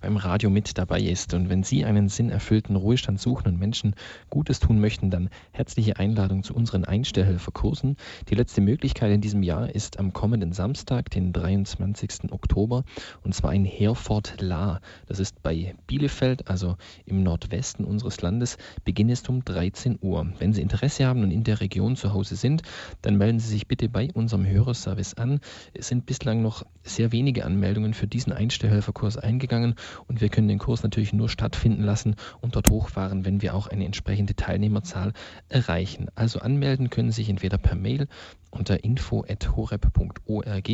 beim 0.00 0.16
Radio 0.16 0.50
mit 0.50 0.78
dabei 0.78 1.00
ist. 1.00 1.34
Und 1.34 1.48
wenn 1.48 1.62
Sie 1.62 1.84
einen 1.84 2.08
sinnerfüllten 2.08 2.76
Ruhestand 2.76 3.20
suchen 3.20 3.48
und 3.48 3.58
Menschen 3.58 3.94
Gutes 4.28 4.60
tun 4.60 4.80
möchten, 4.80 5.10
dann 5.10 5.28
herzliche 5.52 5.98
Einladung 5.98 6.42
zu 6.42 6.54
unseren 6.54 6.84
Einstellhelferkursen. 6.84 7.96
Die 8.28 8.34
letzte 8.34 8.60
Möglichkeit 8.60 9.12
in 9.12 9.20
diesem 9.20 9.42
Jahr 9.42 9.74
ist 9.74 9.98
am 9.98 10.12
kommenden 10.12 10.52
Samstag, 10.52 11.10
den 11.10 11.32
23. 11.32 12.32
Oktober, 12.32 12.84
und 13.22 13.34
zwar 13.34 13.54
in 13.54 13.64
Herford-La. 13.64 14.80
Das 15.06 15.20
ist 15.20 15.42
bei 15.42 15.74
Bielefeld, 15.86 16.48
also 16.48 16.76
im 17.04 17.22
Nordwesten 17.22 17.84
unseres 17.84 18.20
Landes. 18.22 18.56
Beginn 18.84 19.08
ist 19.08 19.28
um 19.28 19.44
13 19.44 19.98
Uhr. 20.00 20.26
Wenn 20.38 20.52
Sie 20.52 20.62
Interesse 20.62 21.06
haben 21.06 21.22
und 21.22 21.30
in 21.30 21.44
der 21.44 21.60
Region 21.60 21.96
zu 21.96 22.12
Hause 22.12 22.36
sind, 22.36 22.62
dann 23.02 23.16
melden 23.16 23.38
Sie 23.38 23.48
sich 23.48 23.66
bitte 23.66 23.88
bei 23.88 24.08
unserem 24.14 24.46
Hörerservice 24.46 25.14
an. 25.14 25.40
Es 25.74 25.88
sind 25.88 26.06
bislang 26.06 26.42
noch 26.42 26.64
sehr 26.82 27.12
wenige 27.12 27.44
Anmeldungen 27.44 27.94
für 27.94 28.06
diesen 28.06 28.32
Einstellhelferkurs 28.32 29.16
eingegangen 29.16 29.74
und 30.06 30.20
wir 30.20 30.28
können 30.28 30.48
den 30.48 30.58
Kurs 30.58 30.82
natürlich 30.82 31.12
nur 31.12 31.28
stattfinden 31.28 31.82
lassen 31.82 32.16
und 32.40 32.56
dort 32.56 32.70
hochfahren, 32.70 33.24
wenn 33.24 33.42
wir 33.42 33.54
auch 33.54 33.66
eine 33.66 33.84
entsprechende 33.84 34.34
Teilnehmerzahl 34.34 35.12
erreichen. 35.48 36.08
Also 36.14 36.40
anmelden 36.40 36.90
können 36.90 37.10
Sie 37.10 37.22
sich 37.22 37.30
entweder 37.30 37.58
per 37.58 37.76
Mail 37.76 38.08
unter 38.50 38.84
info.horeb.org 38.84 40.70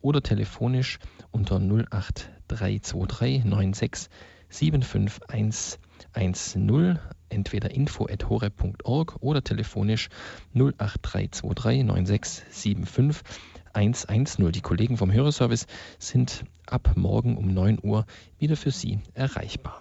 oder 0.00 0.22
telefonisch 0.22 0.98
unter 1.30 1.56
08323 1.56 3.42
96 3.44 4.10
75110 4.50 6.98
entweder 7.30 7.70
info.horeb.org 7.70 9.16
oder 9.20 9.42
telefonisch 9.42 10.08
08323 10.54 11.84
9675 11.84 13.22
110. 13.72 14.52
Die 14.52 14.60
Kollegen 14.60 14.96
vom 14.96 15.12
Hörerservice 15.12 15.66
sind 15.98 16.44
ab 16.66 16.92
morgen 16.96 17.36
um 17.36 17.52
9 17.52 17.78
Uhr 17.82 18.06
wieder 18.38 18.56
für 18.56 18.70
Sie 18.70 19.00
erreichbar. 19.14 19.80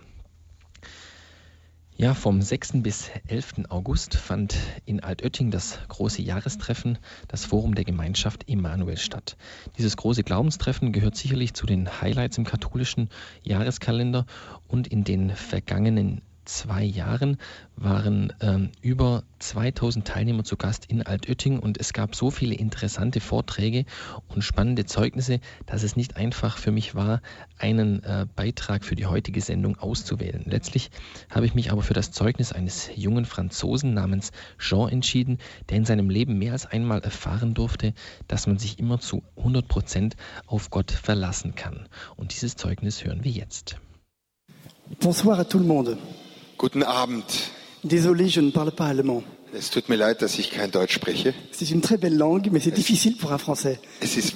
Ja, 2.01 2.13
vom 2.13 2.41
6. 2.41 2.81
bis 2.81 3.11
11. 3.27 3.65
August 3.67 4.15
fand 4.15 4.55
in 4.85 5.01
Altötting 5.01 5.51
das 5.51 5.79
große 5.89 6.21
Jahrestreffen, 6.21 6.97
das 7.27 7.43
Forum 7.43 7.75
der 7.75 7.83
Gemeinschaft 7.83 8.47
Emanuel 8.47 8.95
statt. 8.95 9.35
Dieses 9.77 9.97
große 9.97 10.23
Glaubenstreffen 10.23 10.93
gehört 10.93 11.17
sicherlich 11.17 11.53
zu 11.53 11.65
den 11.65 12.01
Highlights 12.01 12.37
im 12.37 12.45
katholischen 12.45 13.09
Jahreskalender 13.43 14.25
und 14.69 14.87
in 14.87 15.03
den 15.03 15.31
vergangenen 15.31 16.21
zwei 16.49 16.83
Jahren 16.83 17.37
waren 17.75 18.33
ähm, 18.41 18.71
über 18.81 19.23
2000 19.37 20.05
Teilnehmer 20.05 20.43
zu 20.43 20.57
Gast 20.57 20.85
in 20.87 21.03
Altötting 21.03 21.59
und 21.59 21.77
es 21.77 21.93
gab 21.93 22.15
so 22.15 22.31
viele 22.31 22.55
interessante 22.55 23.21
Vorträge 23.21 23.85
und 24.27 24.43
spannende 24.43 24.85
Zeugnisse, 24.85 25.39
dass 25.67 25.83
es 25.83 25.95
nicht 25.95 26.17
einfach 26.17 26.57
für 26.57 26.71
mich 26.71 26.95
war, 26.95 27.21
einen 27.57 28.03
äh, 28.03 28.25
Beitrag 28.35 28.83
für 28.83 28.95
die 28.95 29.05
heutige 29.05 29.41
Sendung 29.41 29.77
auszuwählen. 29.77 30.43
Letztlich 30.45 30.89
habe 31.29 31.45
ich 31.45 31.53
mich 31.53 31.71
aber 31.71 31.83
für 31.83 31.93
das 31.93 32.11
Zeugnis 32.11 32.51
eines 32.51 32.89
jungen 32.95 33.25
Franzosen 33.25 33.93
namens 33.93 34.31
Jean 34.57 34.89
entschieden, 34.89 35.37
der 35.69 35.77
in 35.77 35.85
seinem 35.85 36.09
Leben 36.09 36.39
mehr 36.39 36.53
als 36.53 36.65
einmal 36.65 36.99
erfahren 37.01 37.53
durfte, 37.53 37.93
dass 38.27 38.47
man 38.47 38.57
sich 38.57 38.79
immer 38.79 38.99
zu 38.99 39.23
100 39.37 39.67
Prozent 39.67 40.15
auf 40.47 40.71
Gott 40.71 40.91
verlassen 40.91 41.53
kann. 41.53 41.87
Und 42.17 42.33
dieses 42.33 42.55
Zeugnis 42.55 43.05
hören 43.05 43.23
wir 43.23 43.31
jetzt. 43.31 43.77
Bonsoir 44.99 45.37
à 45.39 45.45
tout 45.45 45.59
le 45.59 45.65
monde. 45.65 45.97
Guten 46.59 46.83
Abend. 46.83 47.23
Désolé, 47.85 48.27
je 48.27 48.41
ne 48.41 48.51
parle 48.51 48.71
pas 48.73 48.87
allemand. 48.87 49.23
Es 49.53 49.69
tut 49.69 49.87
mir 49.87 49.95
leid, 49.95 50.21
dass 50.21 50.37
ich 50.37 50.51
kein 50.51 50.69
Deutsch 50.69 50.93
spreche. 50.93 51.33
C'est 51.51 51.71
une 51.71 51.79
très 51.79 51.97
belle 51.97 52.17
langue, 52.17 52.49
mais 52.51 52.59
c'est 52.59 52.75
difficile 52.75 53.15
pour 53.15 53.31
un 53.31 53.37
Français. 53.37 53.79
Es 54.01 54.17
ist, 54.17 54.33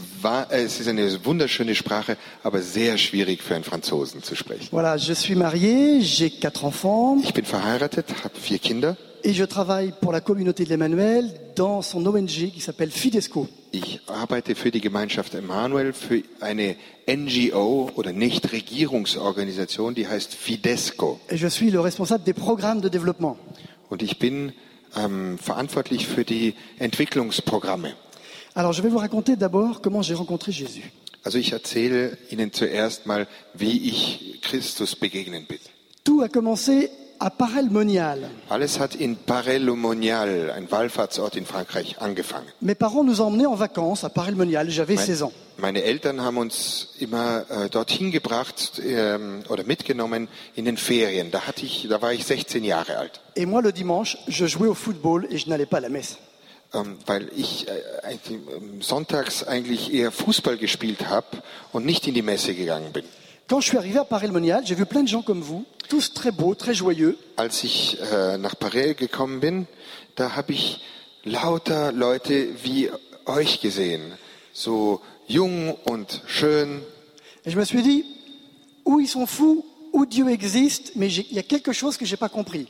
es 0.49 0.79
ist 0.79 0.87
eine 0.87 1.25
wunderschöne 1.25 1.75
Sprache, 1.75 2.15
aber 2.41 2.61
sehr 2.61 2.97
schwierig 2.97 3.43
für 3.43 3.55
einen 3.55 3.65
Franzosen 3.65 4.23
zu 4.23 4.35
sprechen. 4.35 4.69
Voilà, 4.71 4.95
je 4.97 5.13
suis 5.13 5.35
marié, 5.35 5.99
j'ai 5.99 6.29
quatre 6.29 6.63
enfants. 6.63 7.17
Ich 7.25 7.33
bin 7.33 7.43
verheiratet, 7.43 8.05
habe 8.23 8.39
vier 8.41 8.57
Kinder. 8.57 8.95
Et 9.25 9.33
je 9.33 9.43
travaille 9.43 9.93
pour 9.99 10.13
la 10.13 10.21
communauté 10.21 10.63
de 10.63 10.69
l'Emmanuel 10.69 11.29
dans 11.57 11.81
son 11.81 12.05
ONG 12.05 12.51
qui 12.53 12.61
s'appelle 12.61 12.89
Fidesco. 12.89 13.49
Ich 13.75 14.01
arbeite 14.05 14.53
für 14.53 14.69
die 14.69 14.81
Gemeinschaft 14.81 15.33
Emmanuel 15.33 15.93
für 15.93 16.21
eine 16.39 16.75
NGO 17.07 17.89
oder 17.95 18.13
Nichtregierungsorganisation, 18.13 19.95
die 19.95 20.07
heißt 20.07 20.35
Fidesco. 20.35 21.19
Et 21.27 21.39
je 21.39 21.49
suis 21.49 21.71
le 21.71 21.83
responsable 21.83 22.23
des 22.23 22.35
programmes 22.35 22.83
de 22.83 22.89
développement. 22.91 23.35
Und 23.89 24.03
ich 24.03 24.19
bin 24.19 24.53
ähm, 24.95 25.39
verantwortlich 25.39 26.05
für 26.05 26.23
die 26.23 26.53
Entwicklungsprogramme. 26.77 27.93
Alors, 28.53 28.73
je 28.73 28.83
vais 28.83 28.91
vous 28.91 28.99
raconter 28.99 29.35
d'abord 29.35 29.81
comment 29.81 30.03
j'ai 30.03 30.13
rencontré 30.13 30.51
Jésus. 30.51 30.83
Also 31.23 31.39
ich 31.39 31.51
erzähle 31.51 32.19
Ihnen 32.29 32.53
zuerst 32.53 33.07
mal, 33.07 33.27
wie 33.55 33.89
ich 33.89 34.39
Christus 34.43 34.95
begegnen 34.95 35.47
bin. 35.47 35.57
Tout 36.03 36.21
a 36.21 36.27
commencé 36.27 36.91
à 37.23 37.29
Paray-le-Monial. 37.29 38.29
Alles 38.49 38.79
hat 38.79 38.95
in 38.95 39.15
Paray-le-Monial, 39.15 40.51
ein 40.51 40.69
Wallfahrtsort 40.69 41.37
in 41.37 41.45
Frankreich, 41.45 41.95
angefangen. 41.99 42.47
Mes 42.59 42.75
parents 42.75 43.05
nous 43.05 43.21
emmenaient 43.21 43.45
en 43.45 43.55
vacances 43.55 44.03
à 44.03 44.09
Paray-le-Monial. 44.09 44.69
J'avais 44.69 44.97
16 44.97 45.23
ans. 45.23 45.31
Meine 45.57 45.83
Eltern 45.83 46.21
haben 46.21 46.37
uns 46.37 46.89
immer 46.99 47.45
äh, 47.49 47.69
dorthin 47.69 48.11
gebracht 48.11 48.81
ähm, 48.85 49.43
oder 49.47 49.63
mitgenommen 49.63 50.27
in 50.55 50.65
den 50.65 50.75
Ferien. 50.77 51.31
Da 51.31 51.47
hatte 51.47 51.65
ich, 51.65 51.87
da 51.89 52.01
war 52.01 52.11
ich 52.11 52.25
16 52.25 52.63
Jahre 52.65 52.97
alt. 52.97 53.21
Et 53.35 53.45
moi 53.45 53.61
le 53.61 53.71
dimanche, 53.71 54.17
je 54.27 54.47
jouais 54.47 54.67
au 54.67 54.73
football 54.73 55.25
et 55.29 55.37
je 55.37 55.47
n'allais 55.47 55.67
pas 55.67 55.77
à 55.77 55.81
la 55.81 55.89
messe. 55.89 56.17
Ähm, 56.73 56.97
weil 57.05 57.29
ich 57.37 57.67
äh, 57.69 58.17
ähm, 58.31 58.81
sonntags 58.81 59.43
eigentlich 59.43 59.93
eher 59.93 60.11
Fußball 60.11 60.57
gespielt 60.57 61.07
habe 61.07 61.27
und 61.71 61.85
nicht 61.85 62.05
in 62.07 62.15
die 62.15 62.23
Messe 62.23 62.53
gegangen 62.53 62.91
bin. 62.91 63.05
Quand 63.47 63.59
je 63.59 63.67
suis 63.67 63.77
arrivé 63.77 63.99
à 63.99 64.05
Paray-le-Monial, 64.05 64.65
j'ai 64.65 64.73
vu 64.75 64.85
plein 64.85 65.03
de 65.03 65.07
gens 65.07 65.21
comme 65.21 65.41
vous, 65.41 65.65
tous 65.89 66.13
très 66.13 66.31
beaux, 66.31 66.55
très 66.55 66.73
joyeux. 66.73 67.17
Als 67.35 67.63
ich 67.63 67.97
äh, 67.99 68.37
nach 68.37 68.57
Paris 68.57 68.95
gekommen 68.95 69.41
bin, 69.41 69.67
da 70.15 70.35
habe 70.35 70.53
ich 70.53 70.79
lauter 71.25 71.91
Leute 71.91 72.47
wie 72.63 72.89
euch 73.25 73.59
gesehen, 73.59 74.01
so 74.53 75.01
jung 75.27 75.75
und 75.83 76.21
schön. 76.25 76.81
Et 77.45 77.51
je 77.51 77.57
me 77.57 77.65
suis 77.65 77.83
dit, 77.83 78.05
ou 78.85 79.01
ils 79.01 79.09
sont 79.09 79.27
fous, 79.27 79.65
ou 79.91 80.05
Dieu 80.05 80.29
existe, 80.29 80.95
mais 80.95 81.13
il 81.13 81.33
y 81.33 81.39
a 81.39 81.43
quelque 81.43 81.73
chose 81.73 81.97
que 81.97 82.05
j'ai 82.05 82.17
pas 82.17 82.29
compris. 82.29 82.67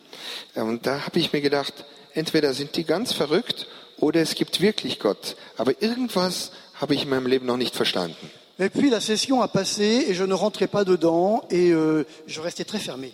Und 0.55 0.87
da 0.87 1.05
habe 1.05 1.19
ich 1.19 1.31
mir 1.31 1.41
gedacht, 1.41 1.85
entweder 2.15 2.53
sind 2.55 2.75
die 2.75 2.83
ganz 2.83 3.13
verrückt 3.13 3.67
oder 3.99 4.21
es 4.21 4.33
gibt 4.33 4.59
wirklich 4.59 4.99
Gott, 4.99 5.35
aber 5.55 5.81
irgendwas 5.83 6.51
habe 6.73 6.95
ich 6.95 7.03
in 7.03 7.09
meinem 7.09 7.27
Leben 7.27 7.45
noch 7.45 7.57
nicht 7.57 7.75
verstanden. 7.75 8.31
Et 8.59 8.69
puis 8.69 8.89
la 8.89 9.01
session 9.01 9.41
a 9.41 9.47
passé 9.47 10.05
et 10.07 10.13
je 10.13 10.23
ne 10.23 10.33
rentrais 10.33 10.67
pas 10.67 10.83
dedans 10.83 11.43
et 11.49 11.71
euh, 11.71 12.05
je 12.27 12.39
restais 12.39 12.65
très 12.65 12.79
fermé. 12.79 13.11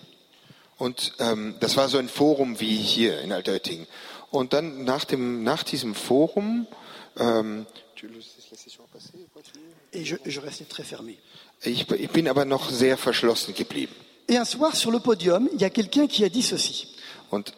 Und 0.78 1.14
ähm, 1.20 1.56
das 1.60 1.76
war 1.76 1.90
so 1.90 1.98
ein 1.98 2.10
Forum 2.10 2.60
wie 2.60 2.76
hier 2.76 3.22
in 3.22 3.32
Altötting. 3.32 3.86
Und 4.32 4.54
dann 4.54 4.84
nach, 4.84 5.06
dem, 5.06 5.44
nach 5.44 5.64
diesem 5.64 5.96
Forum, 5.96 6.68
ähm, 7.18 7.66
et 9.92 10.02
je, 10.02 10.18
je 10.24 10.40
restais 10.40 10.66
très 10.66 10.84
fermé. 10.84 11.18
Ich, 11.64 11.90
ich 11.90 12.10
bin 12.12 12.28
aber 12.28 12.46
noch 12.46 12.70
sehr 12.70 12.98
verschlossen 12.98 13.54
geblieben. 13.54 13.94
Et 14.28 14.38
un 14.38 14.46
soir 14.46 14.76
sur 14.76 14.92
le 14.92 15.00
podium, 15.00 15.50
il 15.54 15.60
y 15.60 15.66
a 15.66 15.70
quelqu'un 15.70 16.08
qui 16.08 16.24
a 16.24 16.30
dit 16.30 16.44
ceci. 16.44 16.88
Und 17.30 17.54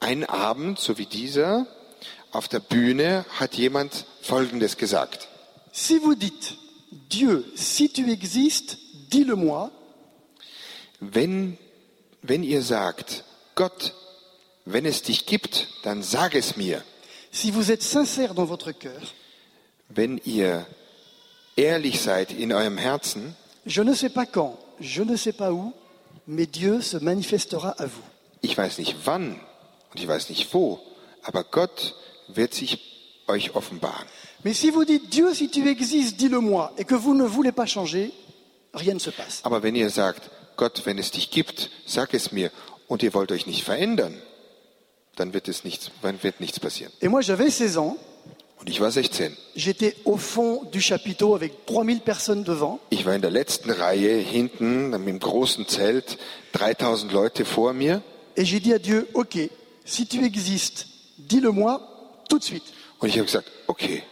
ein 0.00 0.24
Abend, 0.24 0.78
so 0.78 0.98
wie 0.98 1.06
dieser, 1.06 1.66
auf 2.32 2.48
der 2.48 2.60
Bühne 2.60 3.24
hat 3.38 3.54
jemand 3.54 4.04
Folgendes 4.20 4.76
gesagt. 4.76 5.28
Si 5.72 5.98
vous 5.98 6.14
dites 6.14 6.56
Dieu, 6.96 7.44
si 7.54 7.88
tu 7.88 8.10
existes, 8.10 8.78
dis-le-moi. 9.10 9.70
Wenn, 11.00 11.58
wenn 12.22 12.42
ihr 12.42 12.62
sagt, 12.62 13.24
Gott, 13.54 13.94
wenn 14.64 14.86
es 14.86 15.02
dich 15.02 15.26
gibt, 15.26 15.68
dann 15.82 16.02
sag 16.02 16.34
es 16.34 16.56
mir. 16.56 16.82
Si 17.30 17.50
vous 17.50 17.70
êtes 17.70 17.82
sincère 17.82 18.34
dans 18.34 18.48
votre 18.48 18.72
cœur, 18.72 19.00
wenn 19.88 20.18
ihr 20.24 20.66
ehrlich 21.56 22.00
seid 22.00 22.32
in 22.32 22.52
eurem 22.52 22.78
Herzen, 22.78 23.34
je 23.66 23.82
ne 23.82 23.94
sais 23.94 24.08
pas 24.08 24.26
quand, 24.26 24.58
je 24.80 25.02
ne 25.02 25.16
sais 25.16 25.32
pas 25.32 25.52
où, 25.52 25.72
mais 26.26 26.46
Dieu 26.46 26.80
se 26.80 26.96
manifestera 26.98 27.70
à 27.78 27.86
vous. 27.86 28.02
ich 28.42 28.56
weiß 28.56 28.78
nicht 28.78 28.96
wann 29.04 29.40
und 29.90 30.00
ich 30.00 30.06
weiß 30.06 30.28
nicht 30.30 30.52
wo, 30.54 30.80
aber 31.22 31.44
Gott 31.44 31.94
wird 32.28 32.54
sich 32.54 32.78
euch 33.26 33.54
offenbaren. 33.54 34.06
Mais 34.46 34.54
si 34.54 34.70
vous 34.70 34.84
dites 34.84 35.08
Dieu, 35.10 35.34
si 35.34 35.48
tu 35.48 35.68
existes, 35.68 36.16
dis-le-moi, 36.16 36.72
et 36.78 36.84
que 36.84 36.94
vous 36.94 37.16
ne 37.16 37.24
voulez 37.24 37.50
pas 37.50 37.66
changer, 37.66 38.12
rien 38.74 38.94
ne 38.94 39.00
se 39.00 39.10
passe. 39.10 39.40
Aber 39.42 39.60
wenn 39.64 39.74
ihr 39.74 39.90
sagt, 39.90 40.30
Gott, 40.56 40.82
wenn 40.84 41.00
es 41.00 41.10
dich 41.10 41.32
gibt, 41.32 41.68
sag 41.84 42.14
es 42.14 42.30
mir, 42.30 42.52
und 42.86 43.02
ihr 43.02 43.12
wollt 43.12 43.32
euch 43.32 43.48
nicht 43.48 43.64
verändern, 43.64 44.14
dann 45.16 45.34
wird, 45.34 45.48
es 45.48 45.64
nichts, 45.64 45.90
dann 46.00 46.22
wird 46.22 46.40
nichts 46.40 46.60
passieren. 46.60 46.92
Et 47.00 47.08
moi, 47.08 47.22
j'avais 47.22 47.50
16 47.50 47.76
ans, 47.76 47.96
Und 48.60 48.70
ich 48.70 48.80
war 48.80 48.92
16. 48.92 49.32
j'étais 49.56 49.96
au 50.04 50.16
fond 50.16 50.62
du 50.70 50.80
chapiteau 50.80 51.34
avec 51.34 51.66
3000 51.66 52.04
personnes 52.04 52.44
devant, 52.44 52.78
Ich 52.90 53.04
war 53.04 53.16
in 53.16 53.22
der 53.22 53.32
letzten 53.32 53.72
Reihe 53.72 54.16
hinten 54.16 54.90
mit 54.90 55.08
dem 55.08 55.18
großen 55.18 55.66
Zelt, 55.66 56.18
3000 56.52 57.10
Leute 57.10 57.44
vor 57.44 57.72
mir. 57.72 58.00
et 58.36 58.44
j'ai 58.44 58.60
dit 58.60 58.72
à 58.72 58.78
Dieu, 58.78 59.08
OK, 59.12 59.50
si 59.84 60.06
tu 60.06 60.24
existes, 60.24 60.86
dis-le-moi 61.18 61.80
tout 62.28 62.38
de 62.38 62.44
suite. 62.44 62.62
Und 63.00 63.08
ich 63.08 63.16
habe 63.18 63.26
gesagt, 63.26 63.50
okay, 63.66 64.04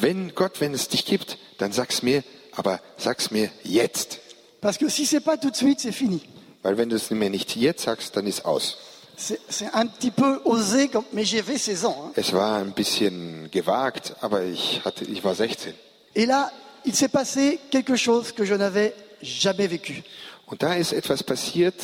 wenn 0.00 0.34
Gott, 0.34 0.60
wenn 0.60 0.74
es 0.74 0.88
dich 0.88 1.04
gibt, 1.04 1.38
dann 1.58 1.72
sag's 1.72 2.02
mir, 2.02 2.22
aber 2.52 2.80
sag's 2.96 3.30
mir 3.30 3.50
jetzt. 3.64 4.18
Parce 4.60 4.78
que 4.78 4.88
si 4.88 5.06
c'est 5.06 5.20
pas 5.20 5.36
tout 5.36 5.50
de 5.50 5.56
suite, 5.56 5.80
c'est 5.80 5.92
fini. 5.92 6.20
Weil 6.62 6.76
wenn 6.76 6.88
du 6.88 6.96
es 6.96 7.10
mir 7.10 7.30
nicht 7.30 7.54
jetzt 7.56 7.84
sagst, 7.84 8.16
dann 8.16 8.26
ist 8.26 8.44
aus. 8.44 8.76
C'est 9.16 9.72
un 9.74 9.86
petit 9.86 10.10
peu 10.12 10.40
osé, 10.44 10.88
comme- 10.88 11.04
mais 11.12 11.24
j'avais 11.24 11.58
16 11.58 11.84
ans. 11.84 11.96
hein. 12.06 12.12
Es 12.14 12.32
war 12.32 12.58
ein 12.60 12.72
bisschen 12.72 13.50
gewagt, 13.50 14.14
aber 14.20 14.44
ich, 14.44 14.80
hatte, 14.84 15.04
ich 15.04 15.24
war 15.24 15.34
16. 15.34 15.74
Et 16.14 16.24
là, 16.26 16.50
il 16.84 16.94
s'est 16.94 17.08
passé 17.08 17.58
quelque 17.70 17.96
chose 17.96 18.32
que 18.32 18.44
je 18.44 18.54
n'avais 18.54 18.94
jamais 19.20 19.66
vécu. 19.68 20.04
Und 20.46 20.62
da 20.62 20.74
ist 20.74 20.92
etwas 20.92 21.22
passiert, 21.24 21.74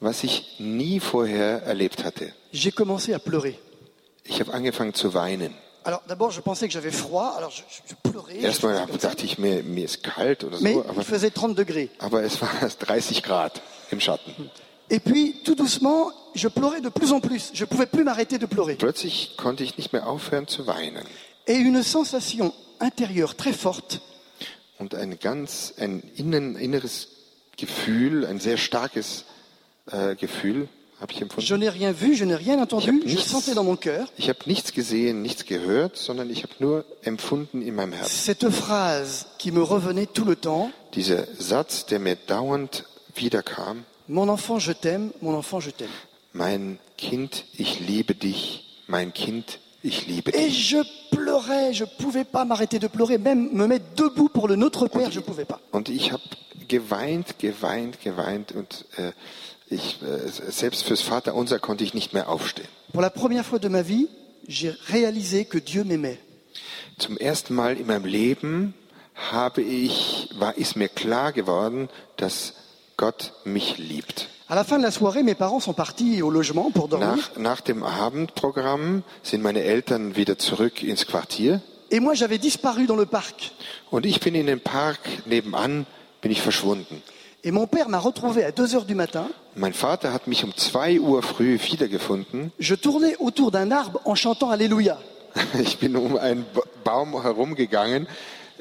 was 0.00 0.24
ich 0.24 0.56
nie 0.58 0.98
vorher 0.98 1.62
erlebt 1.64 2.04
hatte. 2.04 2.32
J'ai 2.52 2.72
commencé 2.72 3.12
à 3.14 3.18
pleurer. 3.18 3.52
Ich 4.24 4.40
habe 4.40 4.52
angefangen 4.54 4.94
zu 4.94 5.12
weinen. 5.14 5.54
Alors 5.84 6.02
d'abord, 6.06 6.30
je 6.30 6.40
pensais 6.40 6.66
que 6.68 6.72
j'avais 6.72 6.90
froid, 6.92 7.34
alors 7.36 7.50
je, 7.50 7.62
je 7.88 7.94
pleurais. 8.10 8.38
je 8.40 8.46
Erstmal 8.46 8.76
ça. 8.88 8.98
dachte 9.08 9.24
ich 9.24 9.38
mir, 9.38 9.62
mir 9.64 9.84
ist 9.84 10.02
kalt 10.02 10.44
oder 10.44 10.58
Mais 10.60 10.74
so, 10.74 10.82
il 10.84 10.90
aber, 10.90 11.02
faisait 11.02 11.30
30 11.30 11.54
degrés. 11.56 11.90
aber 11.98 12.22
es 12.22 12.40
war 12.40 12.50
30 12.78 13.22
Grad 13.22 13.60
im 13.90 14.00
Schatten. 14.00 14.32
Et 14.90 15.00
puis, 15.00 15.40
tout 15.44 15.54
doucement, 15.54 16.12
je 16.34 16.48
pleurais 16.48 16.80
de 16.82 16.90
plus 16.90 17.12
en 17.12 17.20
plus. 17.20 17.50
Je 17.54 17.64
ne 17.64 17.66
pouvais 17.68 17.86
plus 17.86 18.04
m'arrêter 18.04 18.38
de 18.38 18.46
pleurer. 18.46 18.74
Plötzlich 18.76 19.36
konnte 19.36 19.64
ich 19.64 19.76
nicht 19.78 19.92
mehr 19.92 20.06
aufhören 20.06 20.46
zu 20.48 20.66
weinen. 20.66 21.04
Et 21.46 21.56
une 21.56 21.82
sensation 21.82 22.52
intérieure 22.78 23.34
très 23.34 23.52
forte 23.52 24.00
Und 24.78 24.94
ein 24.94 25.18
ganz, 25.18 25.72
ein 25.78 26.02
innen, 26.16 26.56
inneres 26.56 27.08
Gefühl, 27.56 28.26
ein 28.26 28.38
sehr 28.40 28.56
starkes 28.56 29.24
äh, 29.90 30.14
Gefühl. 30.16 30.68
Je 31.38 31.54
n'ai 31.56 31.68
rien 31.68 31.92
vu, 31.92 32.14
je 32.14 32.24
n'ai 32.24 32.34
rien 32.36 32.60
entendu, 32.60 33.02
je 33.06 33.16
nichts- 33.16 33.28
sentais 33.28 33.54
dans 33.54 33.64
mon 33.64 33.76
cœur 33.76 34.06
Ich 34.18 34.28
habe 34.28 34.38
nichts 34.46 34.72
gesehen, 34.72 35.22
nichts 35.22 35.44
gehört, 35.44 35.96
sondern 35.96 36.30
ich 36.30 36.42
habe 36.42 36.52
nur 36.60 36.84
empfunden 37.04 37.60
in 37.62 37.74
meinem 37.74 37.92
Herzen. 37.92 38.10
cette 38.14 38.50
phrase 38.50 39.26
qui 39.38 39.50
me 39.50 39.62
revenait 39.62 40.06
tout 40.06 40.24
le 40.24 40.36
temps 40.36 40.70
Dieser 40.94 41.26
Satz, 41.38 41.86
der 41.86 41.98
mir 41.98 42.16
dauernd 42.26 42.84
wiederkam, 43.16 43.84
Mon 44.08 44.28
enfant, 44.28 44.58
je 44.58 44.72
t'aime, 44.72 45.10
mon 45.20 45.34
enfant, 45.34 45.60
je 45.60 45.70
t'aime. 45.70 45.88
mein 46.34 46.78
Kind, 46.96 47.44
ich 47.58 47.80
liebe 47.80 48.14
dich, 48.14 48.80
mein 48.86 49.12
Kind, 49.12 49.58
ich 49.82 50.06
liebe 50.06 50.30
Et 50.34 50.46
dich. 50.48 50.68
je 50.70 50.78
pleurais, 51.10 51.72
je 51.72 51.84
ne 51.84 51.88
pouvais 51.98 52.24
pas 52.24 52.44
m'arrêter 52.44 52.78
de 52.78 52.86
pleurer, 52.88 53.18
même 53.18 53.48
me 53.52 53.66
mettre 53.66 53.86
debout 53.96 54.28
pour 54.28 54.46
le 54.48 54.56
Notre 54.56 54.86
Père, 54.88 55.10
je 55.10 55.18
ne 55.20 55.24
pouvais 55.24 55.44
pas. 55.46 55.60
Und 55.72 55.88
ich 55.88 56.12
habe 56.12 56.22
geweint, 56.68 57.38
geweint, 57.38 58.00
geweint 58.02 58.52
und 58.52 58.84
äh, 58.98 59.12
ich, 59.72 59.98
äh, 60.02 60.28
selbst 60.50 60.84
fürs 60.84 61.02
Vaterunser 61.02 61.58
konnte 61.58 61.84
ich 61.84 61.94
nicht 61.94 62.12
mehr 62.12 62.28
aufstehen. 62.28 62.68
Pour 62.92 63.02
la 63.02 63.10
première 63.10 63.44
fois 63.44 63.58
de 63.58 63.68
ma 63.68 63.82
vie, 63.82 64.08
j'ai 64.46 64.74
réalisé 64.88 65.44
que 65.44 65.58
Dieu 65.58 65.84
m'aimait. 65.84 66.18
Zum 66.98 67.16
ersten 67.16 67.54
Mal 67.54 67.76
in 67.78 67.86
meinem 67.86 68.04
Leben 68.04 68.74
habe 69.14 69.62
ich, 69.62 70.28
war, 70.38 70.56
ist 70.56 70.76
mir 70.76 70.88
klar 70.88 71.32
geworden, 71.32 71.88
dass 72.16 72.54
Gott 72.96 73.32
mich 73.44 73.78
liebt. 73.78 74.28
À 74.48 74.54
la 74.54 74.64
fin 74.64 74.76
de 74.78 74.82
la 74.82 74.90
soirée, 74.90 75.22
mes 75.22 75.34
parents 75.34 75.60
sont 75.60 75.72
partis 75.72 76.22
au 76.22 76.28
logement 76.30 76.70
pour 76.70 76.88
dormir. 76.88 77.16
Nach, 77.16 77.36
nach 77.38 77.60
dem 77.62 77.82
Abendprogramm 77.82 79.02
sind 79.22 79.42
meine 79.42 79.62
Eltern 79.62 80.14
wieder 80.16 80.38
zurück 80.38 80.82
ins 80.82 81.06
Quartier 81.06 81.60
Et 81.90 82.00
moi, 82.00 82.14
j'avais 82.14 82.38
disparu 82.38 82.86
dans 82.86 82.96
le 82.96 83.06
parc. 83.06 83.52
und 83.90 84.04
ich 84.06 84.20
bin 84.20 84.34
in 84.34 84.46
den 84.46 84.60
Park 84.60 85.00
nebenan, 85.26 85.86
bin 86.20 86.30
ich 86.30 86.40
verschwunden. 86.42 87.02
Et 87.44 87.50
mon 87.50 87.66
père 87.66 87.88
m'a 87.88 87.98
retrouvé 87.98 88.44
à 88.44 88.52
2 88.52 88.74
heures 88.76 88.84
du 88.84 88.94
matin. 88.94 89.28
Mein 89.56 89.72
Vater 89.72 90.12
hat 90.12 90.26
mich 90.26 90.44
um 90.44 90.52
zwei 90.56 90.98
Uhr 90.98 91.22
früh 91.22 91.58
wiedergefunden. 91.58 92.50
Je 92.58 92.74
tournais 92.76 93.16
autour 93.18 93.50
d'un 93.50 93.70
arbre 93.72 94.00
en 94.04 94.14
chantant 94.14 94.50
Alléluia. 94.50 94.98
Ich 95.60 95.78
bin 95.78 95.96
um 95.96 96.16
einen 96.16 96.44
Ba- 96.54 96.62
Baum 96.84 97.14
herumgegangen, 97.20 98.06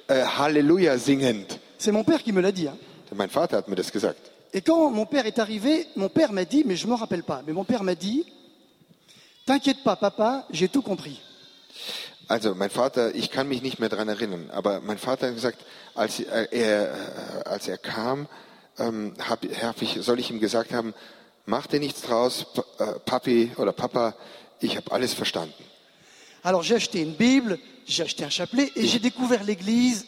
äh, 0.07 0.23
Halleluja 0.23 0.97
singend. 0.97 1.59
C'est 1.77 1.91
mon 1.91 2.03
père 2.03 2.23
qui 2.23 2.31
me 2.31 2.41
l'a 2.41 2.51
dit. 2.51 2.67
hein. 2.67 2.77
Mein 3.13 3.29
Vater 3.29 3.57
hat 3.57 3.67
mir 3.67 3.75
das 3.75 3.91
gesagt. 3.91 4.31
Et 4.53 4.61
quand 4.61 4.89
mon 4.89 5.05
père 5.05 5.25
est 5.27 5.37
arrivé, 5.39 5.85
mon 5.95 6.09
père 6.09 6.31
m'a 6.33 6.43
dit, 6.45 6.63
mais 6.65 6.75
je 6.75 6.85
ne 6.87 6.91
me 6.91 6.97
rappelle 6.97 7.23
pas, 7.23 7.41
mais 7.45 7.53
mon 7.53 7.63
père 7.65 7.83
m'a 7.83 7.95
dit, 7.95 8.25
T'inquiète 9.45 9.83
pas, 9.83 9.95
papa, 9.95 10.45
j'ai 10.51 10.69
tout 10.69 10.81
compris. 10.81 11.19
Also 12.27 12.53
mein 12.55 12.69
Vater, 12.69 13.11
ich 13.15 13.29
kann 13.31 13.47
mich 13.47 13.61
nicht 13.61 13.79
mehr 13.79 13.89
dran 13.89 14.07
erinnern, 14.07 14.49
aber 14.53 14.79
mein 14.81 14.97
Vater 14.97 15.27
hat 15.27 15.35
gesagt, 15.35 15.59
als 15.95 16.19
er, 16.19 16.51
er, 16.53 16.83
äh, 16.83 17.49
als 17.49 17.67
er 17.67 17.77
kam, 17.77 18.27
ähm, 18.77 19.13
hab, 19.19 19.43
hab 19.61 19.81
ich, 19.81 19.97
soll 20.01 20.19
ich 20.19 20.29
ihm 20.31 20.39
gesagt 20.39 20.73
haben, 20.73 20.93
mach 21.45 21.67
dir 21.67 21.79
nichts 21.79 22.01
draus, 22.01 22.45
äh, 22.79 22.99
Papi 23.05 23.51
oder 23.57 23.71
Papa, 23.71 24.15
ich 24.59 24.77
habe 24.77 24.91
alles 24.91 25.13
verstanden. 25.13 25.53
Alors 26.43 26.63
j'ai 26.63 26.75
acheté 26.75 27.01
une 27.01 27.13
Bible, 27.13 27.59
j'ai 27.85 28.03
acheté 28.03 28.23
un 28.23 28.29
chapelet 28.29 28.71
et 28.75 28.87
j'ai 28.87 28.99
découvert 28.99 29.43
l'Église 29.43 30.05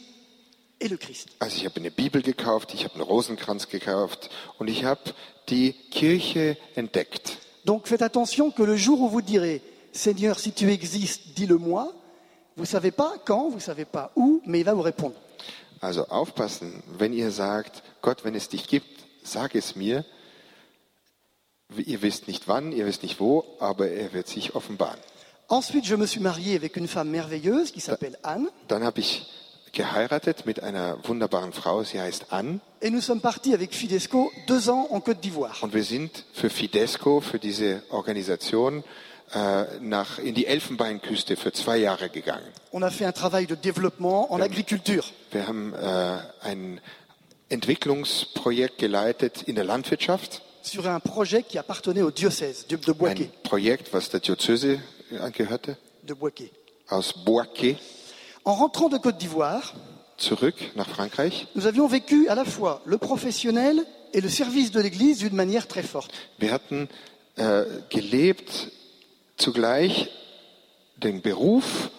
et 0.80 0.88
le 0.88 0.98
Christ. 0.98 1.30
Also 1.40 1.58
ich 1.58 1.66
habe 1.66 1.80
eine 1.80 1.92
Bibel 1.92 2.22
gekauft, 2.22 2.74
ich 2.74 2.84
habe 2.84 2.96
einen 2.96 3.04
Rosenkranz 3.04 3.68
gekauft 3.68 4.30
und 4.58 4.68
ich 4.68 4.84
habe 4.84 5.02
die 5.50 5.74
Kirche 5.92 6.58
entdeckt. 6.76 7.38
Donc 7.66 7.88
faites 7.88 8.02
attention 8.02 8.52
que 8.52 8.64
le 8.64 8.76
jour 8.76 9.00
où 9.00 9.10
vous 9.10 9.22
direz, 9.22 9.62
Seigneur, 9.92 10.40
si 10.40 10.52
tu 10.52 10.72
existes, 10.72 11.34
dis-le-moi, 11.36 11.94
vous 12.56 12.66
savez 12.66 12.92
pas 12.92 13.14
quand, 13.26 13.50
vous 13.50 13.60
savez 13.60 13.86
pas 13.86 14.12
où, 14.16 14.42
mais 14.46 14.60
il 14.60 14.66
va 14.66 14.74
vous 14.74 14.82
répondre. 14.82 15.16
Also 15.82 16.06
aufpassen, 16.10 16.82
wenn 16.98 17.14
ihr 17.14 17.30
sagt, 17.32 17.84
Gott, 18.04 18.24
wenn 18.26 18.36
es 18.36 18.50
dich 18.50 18.68
gibt, 18.68 18.86
sag 19.24 19.56
es 19.56 19.76
mir. 19.76 20.06
Ihr 21.76 22.02
wisst 22.04 22.28
nicht 22.28 22.48
wann, 22.48 22.72
ihr 22.74 22.86
wisst 22.86 23.02
nicht 23.02 23.20
wo, 23.20 23.46
aber 23.60 23.90
er 23.90 24.14
wird 24.14 24.28
sich 24.28 24.54
offenbaren. 24.54 25.00
Ensuite, 25.48 25.88
je 25.88 25.96
me 25.96 26.06
suis 26.06 26.22
marié 26.22 26.56
avec 26.56 26.76
une 26.76 26.88
femme 26.88 27.10
merveilleuse 27.10 27.72
qui 27.72 27.80
s'appelle 27.82 28.18
Anne 28.24 28.50
Dann 28.68 28.84
habe 28.84 29.00
ich 29.00 29.26
geheiratet 29.72 30.46
mit 30.46 30.62
einer 30.62 30.98
wunderbaren 31.08 31.54
Frau, 31.54 31.84
sie 31.84 32.00
heißt 32.00 32.32
Anne. 32.32 32.60
et 32.82 32.92
nous 32.92 33.02
sommes 33.02 33.22
partis 33.22 33.54
avec 33.54 33.74
Fidesco 33.74 34.32
deux 34.48 34.70
ans 34.70 34.88
en 34.92 35.00
Côte 35.00 35.22
d'Ivoire. 35.22 35.64
Und 35.64 35.74
wir 35.74 35.84
sind 35.84 36.26
für 36.34 36.50
Fidesco, 36.50 37.22
für 37.22 37.40
diese 37.40 37.84
Organisation, 37.90 38.84
äh, 39.34 39.66
nach, 39.80 40.20
in 40.20 40.36
die 40.36 40.46
Elfenbeinküste 40.46 41.38
für 41.38 41.54
zwei 41.54 41.78
Jahre 41.78 42.10
gegangen. 42.10 42.46
On 42.72 42.84
a 42.84 42.92
fait 42.92 43.06
un 43.06 43.14
travail 43.14 43.48
de 43.48 43.56
développement 43.56 44.30
en 44.30 44.42
agriculture. 44.42 45.04
Wir 45.32 45.48
haben 45.48 45.74
äh, 45.74 46.18
ein 46.42 46.82
Entwicklungsprojekt 47.54 48.78
geleitet 48.80 49.44
in 49.48 49.56
der 49.56 49.64
Landwirtschaft. 49.64 50.42
sur 50.64 50.88
un 50.88 51.00
projet 51.02 51.44
qui 51.44 51.58
appartenait 51.58 52.02
au 52.02 52.10
diocèse 52.12 52.66
de, 52.68 52.78
de 52.78 52.92
Boaké. 52.94 53.24
Ein 53.24 53.30
Projekt, 53.44 53.92
was 53.94 54.10
der 54.10 54.22
Diözese 54.22 54.80
angehörte, 55.22 55.78
De 56.04 56.16
Boaké. 56.16 56.50
aus 56.90 57.14
Boaké, 57.26 57.76
En 58.46 58.54
rentrant 58.56 58.90
de 58.90 58.98
Côte 58.98 59.18
d'Ivoire, 59.18 59.74
zurück 60.20 60.72
nach 60.76 60.88
Frankreich. 60.90 61.48
nous 61.56 61.66
avions 61.68 61.88
vécu 61.88 62.28
à 62.30 62.36
la 62.36 62.46
fois 62.46 62.82
le 62.86 62.98
professionnel 62.98 63.86
et 64.14 64.22
le 64.22 64.30
service 64.30 64.72
de 64.72 64.80
l'Église 64.82 65.20
d'une 65.20 65.36
manière 65.36 65.68
très 65.68 65.84
forte. 65.84 66.12
Wir 66.40 66.52
hatten 66.54 66.88
äh, 67.38 67.64
gelebt 67.90 68.70
zugleich 69.38 70.10
den 70.98 71.22
Beruf 71.22 71.90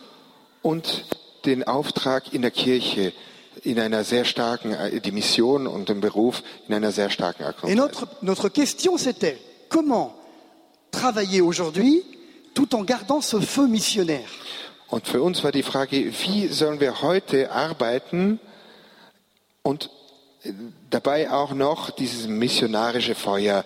und 0.63 1.05
den 1.45 1.65
Auftrag 1.65 2.33
in 2.33 2.41
der 2.43 2.51
Kirche 2.51 3.13
in 3.65 3.81
einer 3.81 4.05
sehr 4.05 4.25
starken, 4.25 4.73
äh, 4.73 5.01
die 5.01 5.13
Mission 5.13 5.67
und 5.67 5.89
den 5.89 6.01
Beruf 6.01 6.43
in 6.69 6.75
einer 6.75 6.93
sehr 6.93 7.11
starken 7.11 7.43
Et 7.43 7.47
Erkrankung. 7.47 7.75
notre, 7.75 8.09
notre 8.23 8.49
question, 8.49 8.97
c'était 8.97 9.39
comment 9.69 10.15
travailler 10.91 11.41
aujourd'hui 11.41 12.05
tout 12.55 12.75
en 12.75 12.85
gardant 12.85 13.21
ce 13.21 13.41
feu 13.41 13.67
missionnaire 13.67 14.29
Und 14.91 15.09
für 15.09 15.23
uns 15.23 15.43
war 15.43 15.51
die 15.51 15.63
Frage, 15.63 16.13
wie 16.23 16.47
sollen 16.49 16.79
wir 16.79 17.03
heute 17.03 17.51
arbeiten 17.51 18.39
und 19.63 19.91
äh, 20.45 20.53
dabei 20.91 21.31
auch 21.31 21.53
noch 21.53 21.91
dieses 21.91 22.29
missionarische 22.29 23.15
Feuer 23.15 23.65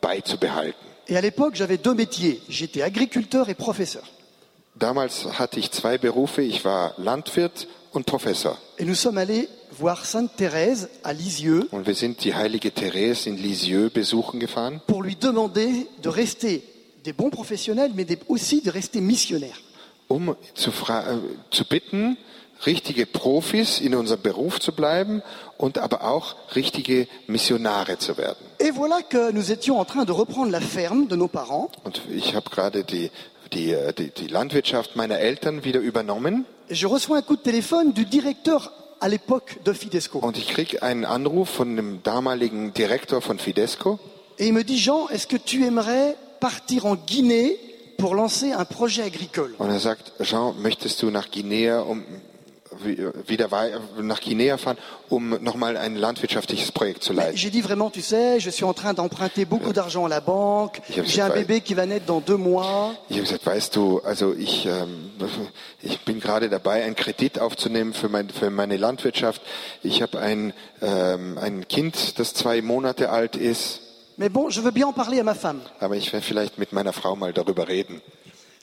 beizubehalten. 0.00 0.86
Et 1.08 1.16
à 1.16 1.22
l'époque, 1.22 1.54
j'avais 1.56 1.78
deux 1.78 1.94
métiers. 1.94 2.42
J'étais 2.50 2.82
agriculteur 2.82 3.48
et 3.48 3.54
professeur. 3.54 4.02
damals 4.78 5.38
hatte 5.38 5.58
ich 5.58 5.70
zwei 5.70 5.98
Berufe. 5.98 6.42
Ich 6.42 6.64
war 6.64 6.94
Landwirt 6.98 7.66
und 7.92 8.04
Professor. 8.06 8.56
Et 8.78 8.84
nous 8.84 8.94
sommes 8.94 9.18
allés 9.18 9.48
voir 9.72 10.04
Sainte 10.04 10.32
Thérèse 10.36 10.88
à 11.04 11.12
Lisieux 11.12 11.68
Und 11.72 11.86
wir 11.86 11.94
sind 11.94 12.22
die 12.24 12.34
heilige 12.34 12.72
Therese 12.72 13.26
in 13.28 13.36
Lisieux 13.36 13.90
besuchen 13.90 14.40
gefahren, 14.40 14.80
pour 14.86 15.02
lui 15.02 15.16
demander 15.16 15.86
de 16.02 16.08
rester 16.08 16.62
des 17.04 17.12
bons 17.12 17.30
professionnels, 17.30 17.92
mais 17.94 18.04
des- 18.04 18.18
aussi 18.28 18.60
de 18.60 18.70
rester 18.70 19.00
missionnaires. 19.00 19.60
um 20.08 20.34
zu, 20.54 20.70
fra- 20.72 21.12
äh, 21.12 21.18
zu 21.50 21.64
bitten, 21.64 22.16
richtige 22.66 23.06
Profis 23.06 23.78
in 23.78 23.94
unserem 23.94 24.20
Beruf 24.22 24.58
zu 24.58 24.72
bleiben 24.72 25.22
und 25.58 25.78
aber 25.78 26.02
auch 26.02 26.34
richtige 26.56 27.06
Missionare 27.28 27.98
zu 27.98 28.16
werden. 28.16 28.38
Et 28.58 28.72
voilà 28.74 29.00
que 29.02 29.30
nous 29.32 29.52
étions 29.52 29.78
en 29.78 29.84
train 29.84 30.04
de 30.04 30.12
reprendre 30.12 30.50
la 30.50 30.60
ferme 30.60 31.06
de 31.08 31.14
nos 31.16 31.28
parents. 31.28 31.70
Und 31.84 32.00
ich 32.10 32.34
habe 32.34 32.48
gerade 32.50 32.82
die, 32.84 33.10
die, 33.52 33.70
äh, 33.72 33.92
die, 33.92 34.10
die 34.10 34.26
Landwirtschaft 34.26 34.96
meiner 34.96 35.18
Eltern 35.18 35.62
wieder 35.62 35.78
übernommen 35.80 36.46
je 36.70 36.86
reçois 36.86 37.18
un 37.18 37.22
coup 37.22 37.36
de 37.36 37.42
téléphone 37.42 37.92
du 37.92 38.04
directeur 38.04 38.72
à 39.00 39.08
l'époque 39.08 39.58
de 39.64 39.72
Fidesco. 39.72 40.18
und 40.22 40.36
ich 40.36 40.48
kriege 40.48 40.78
einen 40.82 41.04
Anruf 41.04 41.50
von 41.58 41.76
dem 41.76 42.00
damaligen 42.02 42.72
Direktor 42.74 43.20
von 43.22 43.38
Fidesco 43.38 43.98
Et 44.40 44.46
il 44.48 44.52
me 44.52 44.62
dit, 44.62 44.78
Jean, 44.78 45.08
est-ce 45.08 45.26
que 45.26 45.36
tu 45.36 45.64
aimerais 45.64 46.16
partir 46.40 46.86
en 46.86 46.94
Guinée 46.94 47.58
pour 47.98 48.14
lancer 48.14 48.52
un 48.52 48.64
projet 48.64 49.02
agricole? 49.02 49.52
Und 49.58 49.70
er 49.70 49.80
sagt, 49.80 50.12
Jean, 50.20 50.54
möchtest 50.60 51.00
du 51.02 51.10
nach 51.10 51.28
Guinea, 51.30 51.80
um 51.80 52.00
wie- 52.02 52.20
wieder 52.84 53.48
nach 54.00 54.20
Guinea 54.20 54.56
fahren, 54.56 54.78
um 55.08 55.30
nochmal 55.42 55.76
ein 55.76 55.96
landwirtschaftliches 55.96 56.72
Projekt 56.72 57.02
zu 57.02 57.12
leiten? 57.12 57.36
J'ai 57.36 57.50
dit 57.50 57.62
vraiment, 57.62 57.90
tu 57.90 58.00
sais, 58.00 58.40
je 58.40 58.50
suis 58.50 58.64
en 58.64 58.74
train 58.74 58.94
d'emprunter 58.94 59.44
beaucoup 59.44 59.72
d'argent 59.72 60.04
à 60.06 60.08
la 60.08 60.20
banque. 60.20 60.80
J'ai 61.04 61.22
un 61.22 61.30
bébé 61.30 61.60
qui 61.60 61.74
va 61.74 61.86
naître 61.86 62.06
dans 62.06 62.20
deux 62.20 62.36
mois. 62.36 62.94
Ich 63.08 63.16
habe 63.16 63.24
gesagt, 63.26 63.46
weißt 63.46 63.74
du, 63.76 64.00
also 64.04 64.34
ich, 64.34 64.66
ähm, 64.66 65.10
ich 65.82 66.00
bin 66.00 66.20
gerade 66.20 66.48
dabei, 66.48 66.84
einen 66.84 66.96
Kredit 66.96 67.38
aufzunehmen 67.38 67.92
für, 67.94 68.08
mein, 68.08 68.28
für 68.30 68.50
meine 68.50 68.76
Landwirtschaft. 68.76 69.42
Ich 69.82 70.02
habe 70.02 70.18
ein, 70.18 70.52
ähm, 70.82 71.38
ein 71.38 71.66
Kind, 71.68 72.18
das 72.18 72.34
zwei 72.34 72.62
Monate 72.62 73.10
alt 73.10 73.36
ist, 73.36 73.80
Mais 74.20 74.30
bon, 74.30 74.50
je 74.50 74.60
veux 74.60 74.72
bien 74.72 74.88
en 74.88 74.92
parler 74.92 75.20
à 75.20 75.22
ma 75.22 75.34
femme. 75.34 75.60
aber 75.78 75.94
ich 75.94 76.12
werde 76.12 76.26
vielleicht 76.26 76.58
mit 76.58 76.72
meiner 76.72 76.92
Frau 76.92 77.14
mal 77.14 77.32
darüber 77.32 77.68
reden. 77.68 78.00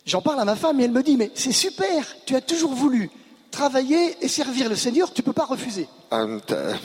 J'en 0.05 0.22
parle 0.22 0.39
à 0.41 0.45
ma 0.45 0.57
femme 0.57 0.82
et 0.82 0.84
elle 0.84 0.91
me 0.91 1.01
dit, 1.01 1.16
mais 1.16 1.32
c'est 1.34 1.53
super, 1.53 2.03
tu 2.26 2.36
as 2.36 2.41
toujours 2.41 2.74
voulu 2.74 3.09
travailler 3.56 4.18
et 4.22 4.28
servir 4.28 4.70
le 4.70 4.76
Seigneur, 4.76 5.12
tu 5.14 5.22
peux 5.24 5.34
pas 5.34 5.45
refuser. 5.45 5.88
Und 6.10 6.51
äh, 6.51 6.76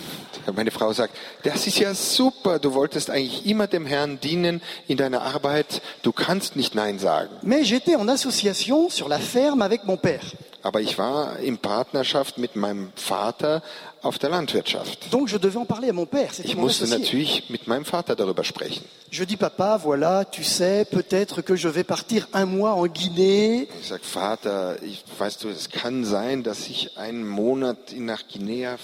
meine 0.55 0.71
Frau 0.71 0.93
sagt, 0.93 1.15
das 1.43 1.67
ist 1.67 1.79
ja 1.79 1.95
super, 1.95 2.59
du 2.59 2.73
wolltest 2.75 3.11
eigentlich 3.11 3.47
immer 3.47 3.67
dem 3.67 3.87
Herrn 3.87 4.19
dienen 4.21 4.63
in 4.89 4.97
deiner 4.97 5.23
Arbeit, 5.23 5.83
du 6.03 6.13
kannst 6.13 6.57
nicht 6.57 6.75
Nein 6.75 6.99
sagen. 6.99 7.31
Mais 7.43 7.65
j'étais 7.65 7.97
en 7.97 8.09
association 8.09 8.89
sur 8.89 9.09
la 9.09 9.19
ferme 9.19 9.63
avec 9.63 9.85
mon 9.85 9.97
père. 9.97 10.25
Aber 10.63 10.81
ich 10.81 10.99
war 10.99 11.39
in 11.39 11.57
Partnerschaft 11.57 12.37
mit 12.37 12.55
meinem 12.55 12.93
Vater 12.95 13.63
auf 14.03 14.19
der 14.19 14.31
Landwirtschaft. 14.31 15.11
Donc 15.11 15.29
je 15.29 15.37
devais 15.39 15.59
en 15.59 15.67
parler 15.67 15.89
à 15.91 15.93
mon 15.93 16.07
père. 16.07 16.33
C'était 16.33 16.49
Ich 16.49 16.57
mon 16.57 16.63
musste 16.63 16.83
associé. 16.83 16.99
natürlich 17.05 17.51
mit 17.51 17.67
meinem 17.67 17.85
Vater 17.85 18.15
darüber 18.17 18.45
sprechen. 18.45 18.83
Je 19.11 19.25
dis, 19.25 19.37
papa, 19.37 19.77
voilà, 19.77 20.25
tu 20.25 20.45
sais, 20.45 20.85
peut-être 20.85 21.43
que 21.43 21.57
je 21.57 21.69
vais 21.69 21.85
partir 21.85 22.29
un 22.33 22.47
mois 22.47 22.73
en 22.75 22.87
Guinée. 22.87 23.69
Ich 23.81 23.89
sage, 23.89 24.03
Vater, 24.05 24.77
ich, 24.83 25.03
weißt 25.19 25.43
du, 25.45 25.49
es 25.49 25.69
kann 25.69 26.05
sein, 26.05 26.43
dass 26.43 26.69
ich 26.69 26.97
einen 26.97 27.27
Monat 27.27 27.77
nach 27.97 28.23
Guinea. 28.29 28.77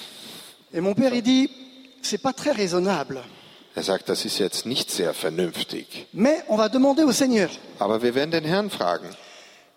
Et 0.74 0.80
mon 0.80 0.94
père, 0.94 1.14
il 1.14 1.22
dit, 1.22 1.48
c'est 2.02 2.18
pas 2.20 2.32
très 2.32 2.50
raisonnable. 2.52 3.20
Er 3.74 3.82
sagt, 3.82 4.08
das 4.08 4.24
ist 4.24 4.38
jetzt 4.38 4.64
nicht 4.66 4.90
sehr 4.90 5.12
vernünftig. 5.14 6.06
Mais 6.12 6.42
on 6.48 6.56
va 6.56 6.68
demander 6.68 7.04
au 7.04 7.12
Seigneur. 7.12 7.48
Aber 7.78 8.02
wir 8.02 8.14
werden 8.14 8.30
den 8.30 8.44
Herrn 8.44 8.70
fragen. 8.70 9.08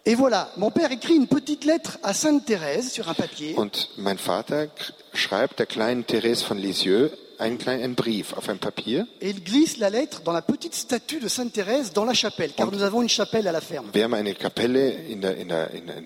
Et 0.06 0.16
voilà, 0.16 0.50
mon 0.58 0.72
père 0.72 0.92
écrit 0.92 1.16
une 1.16 1.28
petite 1.28 1.66
lettre 1.66 1.98
à 2.04 2.14
Sainte 2.14 2.46
Thérèse 2.46 2.92
sur 2.92 3.10
un 3.10 3.14
papier. 3.14 3.54
Und 3.58 3.90
mein 3.98 4.18
Vater 4.18 4.68
schreibt 5.14 5.60
der 5.60 5.66
kleinen 5.66 6.06
Therese 6.06 6.44
von 6.44 6.58
Lisieux 6.58 7.12
einen 7.38 7.58
kleinen 7.58 7.96
Brief 7.96 8.34
auf 8.34 8.50
ein 8.50 8.58
Papier. 8.60 9.06
Et 9.22 9.30
il 9.30 9.44
glisse 9.44 9.78
la 9.78 9.90
lettre 9.90 10.22
dans 10.22 10.32
la 10.34 10.42
petite 10.42 10.74
statue 10.74 11.20
de 11.20 11.28
Sainte 11.28 11.54
Thérèse 11.54 11.94
dans 11.94 12.06
la 12.06 12.14
chapelle, 12.14 12.52
car 12.56 12.72
nous 12.72 12.82
avons 12.82 13.02
une 13.02 13.10
chapelle 13.10 13.48
à 13.48 13.52
la 13.52 13.62
ferme. 13.62 13.88
Wir 13.94 14.06
haben 14.06 14.14
eine 14.14 14.34
Kapelle 14.34 14.90
in 15.10 15.22
der, 15.22 15.38
in 15.38 15.48
der, 15.50 15.72
in 15.72 15.86
der, 15.86 15.98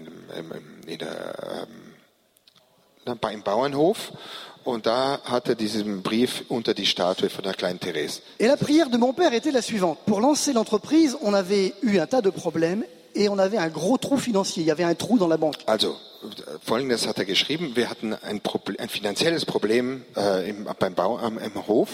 in 0.87 0.97
der, 0.97 1.35
ähm, 1.63 1.67
na, 3.05 3.13
bei- 3.15 3.33
im 3.33 3.41
Bauernhof. 3.43 4.11
Und 4.65 4.85
da 4.85 5.19
hat 5.25 5.49
er 5.49 5.55
diesen 5.55 6.01
Brief 6.03 6.45
unter 6.49 6.73
die 6.73 6.85
Statue 6.85 7.29
von 7.29 7.43
der 7.43 7.53
kleinen 7.53 7.79
Therese. 7.79 8.21
Et 8.39 8.47
la 8.47 8.55
prière 8.57 8.89
de 8.89 8.97
mon 8.97 9.13
père 9.13 9.33
était 9.33 9.51
la 9.51 9.61
suivante. 9.61 9.99
Pour 10.05 10.19
lancer 10.21 10.53
l'entreprise, 10.53 11.15
on 11.21 11.33
avait 11.33 11.73
eu 11.83 11.99
un 11.99 12.07
tas 12.07 12.21
de 12.21 12.29
problèmes 12.29 12.85
et 13.15 13.29
on 13.29 13.39
avait 13.39 13.57
un 13.57 13.69
gros 13.69 13.97
trou 13.97 14.17
financier. 14.17 14.63
Il 14.63 14.67
y 14.67 14.71
avait 14.71 14.83
un 14.83 14.95
trou 14.95 15.17
dans 15.17 15.27
la 15.27 15.37
banque. 15.37 15.57
Also, 15.67 15.95
folgendes 16.61 17.07
hat 17.07 17.17
er 17.17 17.25
geschrieben. 17.25 17.75
Wir 17.75 17.89
hatten 17.89 18.13
ein, 18.13 18.39
Proble 18.41 18.79
ein 18.79 18.89
finanzielles 18.89 19.45
Problem 19.45 20.03
äh, 20.15 20.49
im, 20.49 20.67
beim 20.79 20.93
Bau 20.93 21.17
am, 21.17 21.37
im 21.37 21.67
Hof. 21.67 21.89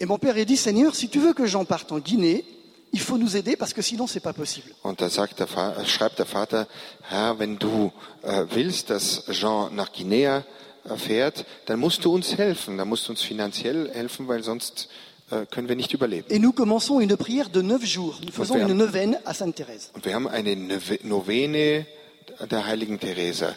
Et 0.00 0.06
mon 0.06 0.18
père 0.18 0.36
a 0.36 0.44
dit, 0.44 0.56
Seigneur, 0.56 0.94
si 0.94 1.08
tu 1.08 1.18
veux 1.18 1.32
que 1.32 1.46
j'en 1.46 1.64
parte 1.64 1.90
en 1.90 1.98
Guinée, 1.98 2.44
il 2.92 3.00
faut 3.00 3.18
nous 3.18 3.36
aider 3.36 3.56
parce 3.56 3.72
que 3.72 3.82
sinon 3.82 4.06
c'est 4.06 4.20
pas 4.20 4.32
possible. 4.32 4.70
Und 4.82 5.00
da 5.00 5.10
sagt 5.10 5.38
der 5.38 5.48
Va 5.48 5.74
äh, 5.76 5.86
schreibt 5.86 6.18
der 6.18 6.26
Vater, 6.26 6.66
Herr, 7.02 7.38
wenn 7.38 7.58
du 7.58 7.92
äh, 8.22 8.44
willst, 8.50 8.90
dass 8.90 9.24
Jean 9.30 9.74
nach 9.74 9.92
Guinea 9.92 10.44
äh, 10.84 10.96
fährt, 10.96 11.44
dann 11.66 11.80
musst 11.80 12.04
du 12.04 12.14
uns 12.14 12.36
helfen. 12.38 12.78
Dann 12.78 12.88
musst 12.88 13.08
du 13.08 13.12
uns 13.12 13.22
finanziell 13.22 13.90
helfen, 13.92 14.28
weil 14.28 14.42
sonst 14.42 14.88
können 15.50 15.68
wir 15.68 15.76
nicht 15.76 15.92
überleben. 15.92 16.26
Et 16.30 16.38
nous 16.38 16.52
commençons 16.52 17.00
une 17.00 17.16
prière 17.16 17.50
de 17.50 17.60
neuf 17.62 17.84
jours. 17.84 18.18
Nous 18.24 18.32
faisons 18.32 18.54
faire- 18.54 18.66
une 18.68 18.74
neuvaine 18.76 19.18
à 19.24 19.34
Sainte 19.34 19.56
Thérèse. 19.60 19.90
Und 19.94 20.04
wir 20.04 20.14
haben 20.14 20.26
eine 20.28 20.54
Nove- 20.56 21.00
Novene 21.04 21.86
der 22.50 22.66
heiligen 22.66 22.98
Therese 22.98 23.54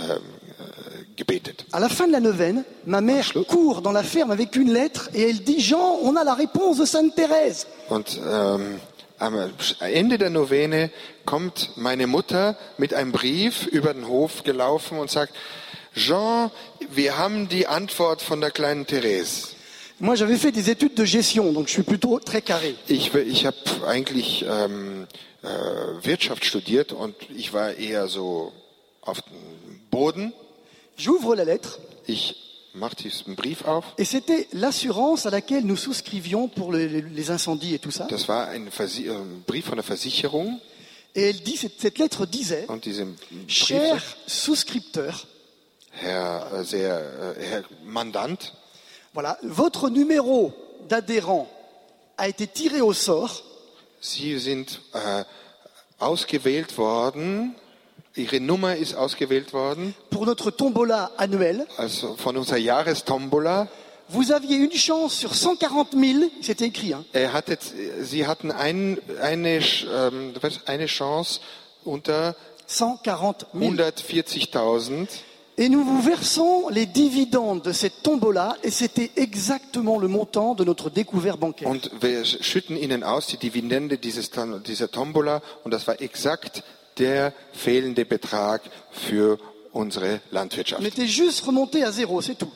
ähm, 0.00 0.08
äh, 0.08 1.04
gebetet. 1.16 1.64
À 1.72 1.78
la 1.80 1.88
fin 1.88 2.06
de 2.06 2.12
la 2.12 2.20
neuvaine, 2.20 2.64
ma 2.86 3.00
mère 3.00 3.32
court 3.46 3.82
dans 3.82 3.92
la 3.92 4.02
ferme 4.02 4.30
avec 4.32 4.56
une 4.56 4.72
lettre 4.72 5.10
et 5.14 5.28
elle 5.30 5.40
dit, 5.44 5.60
Jean, 5.60 5.98
on 6.02 6.16
a 6.16 6.24
la 6.24 6.34
réponse 6.34 6.78
de 6.78 6.86
Sainte 6.86 7.14
Thérèse. 7.16 7.66
Und 7.88 8.18
ähm, 8.26 8.80
am 9.18 9.36
Ende 9.80 10.18
der 10.18 10.30
Novene 10.30 10.90
kommt 11.24 11.70
meine 11.76 12.06
Mutter 12.08 12.56
mit 12.78 12.94
einem 12.94 13.12
Brief 13.12 13.66
über 13.66 13.92
den 13.94 14.08
Hof 14.08 14.42
gelaufen 14.44 14.98
und 14.98 15.10
sagt, 15.10 15.34
Jean, 15.94 16.50
wir 16.90 17.18
haben 17.18 17.48
die 17.48 17.66
Antwort 17.66 18.22
von 18.22 18.40
der 18.40 18.50
kleinen 18.50 18.86
Therese. 18.86 19.48
Moi, 20.02 20.16
j'avais 20.16 20.36
fait 20.36 20.50
des 20.50 20.68
études 20.68 20.94
de 20.94 21.04
gestion, 21.04 21.52
donc 21.52 21.68
je 21.68 21.74
suis 21.74 21.84
plutôt 21.84 22.18
très 22.18 22.42
carré. 22.42 22.74
Ich, 22.88 23.14
ich 23.14 23.46
habe 23.46 23.56
eigentlich 23.86 24.44
ähm, 24.48 25.06
äh, 25.44 25.46
Wirtschaft 26.04 26.44
studiert 26.44 26.92
und 26.92 27.14
ich 27.36 27.52
war 27.52 27.74
eher 27.74 28.08
so 28.08 28.52
auf 29.00 29.22
dem 29.22 29.80
Boden. 29.92 30.32
J'ouvre 30.98 31.36
la 31.36 31.44
lettre 31.44 31.78
Ich 32.08 32.34
mache 32.74 32.96
diesen 32.96 33.36
Brief 33.36 33.64
auf. 33.64 33.84
et 33.96 34.04
c'était 34.04 34.48
l'assurance 34.52 35.24
à 35.26 35.30
laquelle 35.30 35.64
nous 35.64 35.76
souscrivions 35.76 36.48
pour 36.48 36.72
le- 36.72 36.86
les 36.86 37.30
incendies 37.30 37.74
et 37.74 37.78
tout 37.78 37.92
ça. 37.92 38.08
Das 38.10 38.26
war 38.28 38.48
ein 38.48 38.72
Versi 38.72 39.06
äh, 39.06 39.12
Brief 39.46 39.66
von 39.66 39.76
der 39.76 39.84
Versicherung 39.84 40.58
Et 41.14 41.28
elle 41.28 41.40
dit, 41.42 41.56
cette, 41.58 41.78
cette 41.80 41.98
lettre 41.98 42.24
disait, 42.26 42.66
cher 43.46 44.02
souscripteur, 44.26 45.12
Herr, 45.92 46.50
äh, 46.60 46.64
sehr, 46.64 46.96
äh, 47.38 47.44
Herr 47.44 47.62
Mandant, 47.84 48.38
voilà, 49.14 49.38
votre 49.42 49.88
numéro 49.90 50.52
d'adhérent 50.88 51.48
a 52.16 52.28
été 52.28 52.46
tiré 52.46 52.80
au 52.80 52.92
sort 52.92 53.42
Sie 54.00 54.36
sind 54.38 54.80
äh, 54.94 55.24
ausgewählt 56.00 56.76
worden, 56.76 57.54
Ihre 58.16 58.40
Nummer 58.40 58.76
ist 58.76 58.94
ausgewählt 58.94 59.52
worden, 59.52 59.94
pour 60.10 60.26
notre 60.26 60.50
tombola 60.50 61.12
annuel. 61.16 61.66
also 61.78 62.14
von 62.16 62.36
unserer 62.36 62.58
Jahrestombola. 62.58 63.68
Vous 64.08 64.32
aviez 64.32 64.56
une 64.56 64.72
chance 64.72 65.14
sur 65.14 65.34
140 65.34 65.92
000, 65.92 66.24
c'était 66.42 66.66
écrit, 66.66 66.92
hein, 66.92 67.04
Er 67.14 67.32
hatte, 67.32 67.56
Sie 68.02 68.26
hatten 68.26 68.50
ein, 68.50 68.98
eine, 69.22 69.60
ähm, 69.60 70.34
eine 70.66 70.86
Chance 70.86 71.40
unter 71.84 72.34
140 72.68 73.46
000. 73.54 73.72
140.000 73.74 75.08
Et 75.58 75.68
nous 75.68 75.84
vous 75.84 76.00
versons 76.00 76.68
les 76.70 76.86
dividendes 76.86 77.62
de 77.62 77.72
cette 77.72 78.02
tombola 78.02 78.56
et 78.62 78.70
c'était 78.70 79.10
exactement 79.16 79.98
le 79.98 80.08
montant 80.08 80.54
de 80.54 80.64
notre 80.64 80.88
découvert 80.88 81.36
bancaire. 81.36 81.68
und 81.68 81.90
wir 82.00 82.24
schütten 82.24 82.76
Ihnen 82.76 83.02
aus 83.04 83.26
die 83.26 83.36
Dividende 83.36 83.98
dieses, 83.98 84.30
dieser 84.66 84.90
Tombola 84.90 85.42
und 85.64 85.72
das 85.74 85.86
war 85.86 86.00
exakt 86.00 86.64
der 86.98 87.34
fehlende 87.52 88.06
Betrag 88.06 88.62
für 88.92 89.38
unsere 89.72 90.14
On 90.14 90.20
Landwirtschaft. 90.30 90.82
était 90.84 91.06
juste 91.06 91.44
remonté 91.44 91.84
à 91.84 91.92
zéro, 91.92 92.22
c'est 92.22 92.34
tout. 92.38 92.50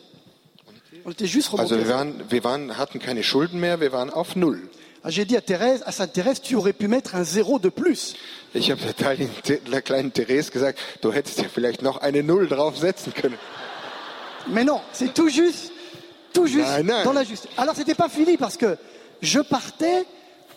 On 1.05 1.11
était 1.11 1.27
juste 1.27 1.49
remonté 1.49 1.73
Also 1.73 1.75
à 1.75 1.77
wir, 1.77 1.85
zéro. 1.85 1.97
waren, 1.99 2.13
wir 2.29 2.43
waren, 2.43 2.77
hatten 2.79 2.99
keine 2.99 3.23
Schulden 3.23 3.59
mehr, 3.59 3.79
wir 3.79 3.91
waren 3.91 4.09
auf 4.09 4.35
Null. 4.35 4.69
Ah, 5.07 5.09
J'ai 5.09 5.23
dit 5.23 5.37
à 5.37 5.41
Thérèse, 5.41 5.83
à 5.85 5.93
Sainte 5.93 6.11
Thérèse, 6.11 6.41
tu 6.41 6.55
aurais 6.55 6.73
pu 6.73 6.89
mettre 6.89 7.15
un 7.15 7.23
zéro 7.23 7.59
de 7.59 7.69
plus. 7.69 8.13
Ich 8.53 8.69
habe 8.69 8.81
der, 9.71 9.81
kleinen- 9.81 10.11
Therese 10.11 10.51
gesagt, 10.51 10.79
du 11.01 11.13
hättest 11.13 11.37
ja 11.39 11.45
vielleicht 11.47 11.81
noch 11.81 12.01
eine 12.01 12.23
Null 12.23 12.47
draufsetzen 12.49 13.13
können. 13.13 13.37
Mais 14.49 14.65
non, 14.65 14.81
c'est 14.91 15.13
tout 15.13 15.29
juste, 15.29 15.71
tout 16.33 16.45
juste 16.47 16.67
Nein, 16.67 16.83
nein. 16.87 17.03
dans 17.05 17.13
la 17.13 17.23
juste. 17.23 17.47
Alors 17.55 17.73
c'était 17.75 17.95
pas 17.95 18.09
fini 18.09 18.35
parce 18.35 18.57
que 18.57 18.77
je 19.21 19.39
partais 19.39 20.05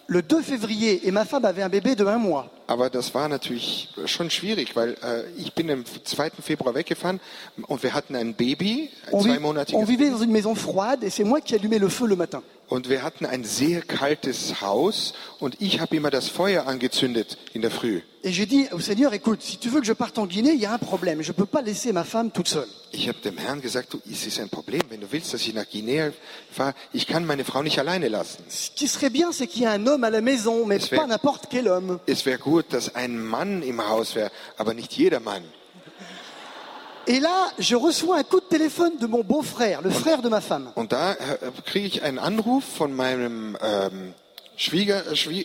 le 0.09 0.21
2 0.23 0.43
février 0.43 1.07
et 1.07 1.13
ma 1.13 1.25
femme 1.25 1.45
avait 1.45 1.63
un 1.63 1.69
bébé 1.69 1.95
de 1.95 2.05
un 2.05 2.19
mois. 2.19 2.51
Aber 2.67 2.91
das 2.91 3.15
war 3.15 3.29
natürlich 3.29 3.89
schon 4.07 4.31
schwierig, 4.31 4.75
weil 4.75 4.97
äh, 5.05 5.23
ich 5.39 5.53
bin 5.55 5.71
am 5.71 5.85
2. 5.85 6.31
Februar 6.43 6.75
weggefahren 6.75 7.21
und 7.69 7.83
wir 7.85 7.95
hatten 7.95 8.17
ein 8.17 8.35
Baby, 8.35 8.91
On, 9.13 9.21
vi- 9.23 9.29
zweimonatiges 9.31 9.79
on 9.81 9.85
vivait 9.85 10.11
dans 10.11 10.19
une 10.23 10.33
maison 10.33 10.57
froide 10.57 11.05
et 11.05 11.11
c'est 11.11 11.23
moi 11.25 11.41
qui 11.41 11.55
allumais 11.55 11.79
le 11.79 11.89
feu 11.89 12.07
le 12.09 12.17
matin. 12.17 12.43
Und 12.71 12.89
wir 12.89 13.03
hatten 13.03 13.27
ein 13.27 13.43
sehr 13.45 13.83
kaltes 13.83 14.61
Haus 14.61 15.13
und 15.41 15.57
ich 15.61 15.81
habe 15.81 15.97
immer 15.97 16.11
das 16.11 16.29
Feuer 16.29 16.67
angezündet 16.69 17.37
in 17.53 17.63
der 17.63 17.71
Früh. 17.73 18.01
Et 18.23 18.33
j'ai 18.33 18.47
dit 18.47 18.69
au 18.73 18.79
Seigneur, 18.79 19.13
écoute, 19.13 19.43
si 19.43 19.57
tu 19.59 19.69
veux 19.71 19.81
que 19.81 19.87
je 19.87 19.93
parte 19.93 20.19
en 20.19 20.27
Guinée, 20.27 20.53
il 20.53 20.61
y 20.61 20.67
a 20.67 20.73
un 20.75 20.79
problème. 20.79 21.21
Je 21.21 21.33
ne 21.33 21.37
peux 21.37 21.47
pas 21.47 21.63
laisser 21.63 21.93
ma 21.93 22.05
femme 22.05 22.31
toute 22.31 22.47
seule. 22.49 22.69
Ich 22.93 23.09
habe 23.09 23.19
dem 23.25 23.37
Herrn 23.39 23.61
gesagt, 23.61 23.93
du, 23.93 24.01
es 24.09 24.25
ist 24.25 24.39
ein 24.39 24.49
Problem, 24.51 24.83
wenn 24.89 25.01
du 25.01 25.11
willst, 25.11 25.35
dass 25.35 25.41
ich 25.47 25.53
nach 25.55 25.69
Guinea 25.69 26.13
fahre, 26.53 26.75
ich 26.93 27.07
kann 27.09 27.27
meine 27.27 27.45
Frau 27.45 27.63
nicht 27.65 27.79
alleine 27.81 28.09
lassen. 28.09 28.45
Ce 28.49 28.71
qui 28.77 28.87
serait 28.87 29.11
bien, 29.11 29.33
c'est 29.33 29.49
qu'il 29.49 29.63
y 29.63 29.65
ait 29.65 29.69
un 29.69 29.85
homme 29.89 30.05
à 30.05 30.11
la 30.11 30.21
maison, 30.21 30.65
mais 30.65 30.77
Es 30.77 30.91
wär- 30.93 31.01
pas 31.01 31.07
n'importe 31.09 31.49
quel 31.51 31.67
homme. 31.67 31.99
Es 32.07 32.25
wäre 32.25 32.39
gut, 32.39 32.67
dass 32.73 32.95
ein 32.95 33.19
Mann 33.19 33.63
im 33.63 33.81
Haus 33.89 34.15
wäre, 34.15 34.31
aber 34.59 34.75
nicht 34.75 34.93
jeder 34.93 35.19
Mann. 35.21 35.43
Et 37.11 37.19
là, 37.19 37.51
je 37.59 37.75
reçois 37.75 38.19
un 38.19 38.23
coup 38.23 38.39
de 38.39 38.45
téléphone 38.45 38.97
de 38.97 39.07
mon 39.09 39.25
beau-frère, 39.25 39.83
le 39.83 39.91
frère 39.91 40.23
de 40.23 40.29
ma 40.29 40.41
femme. 40.41 40.71
Und 40.77 40.93
da 40.93 41.15
äh, 41.15 41.17
kriege 41.67 41.87
ich 41.89 42.03
einen 42.05 42.21
Anruf 42.21 42.63
von 42.63 42.95
meinem 42.95 43.59
ähm, 43.61 44.15
Schwieger, 44.57 45.05
äh, 45.11 45.17
Schwie 45.17 45.45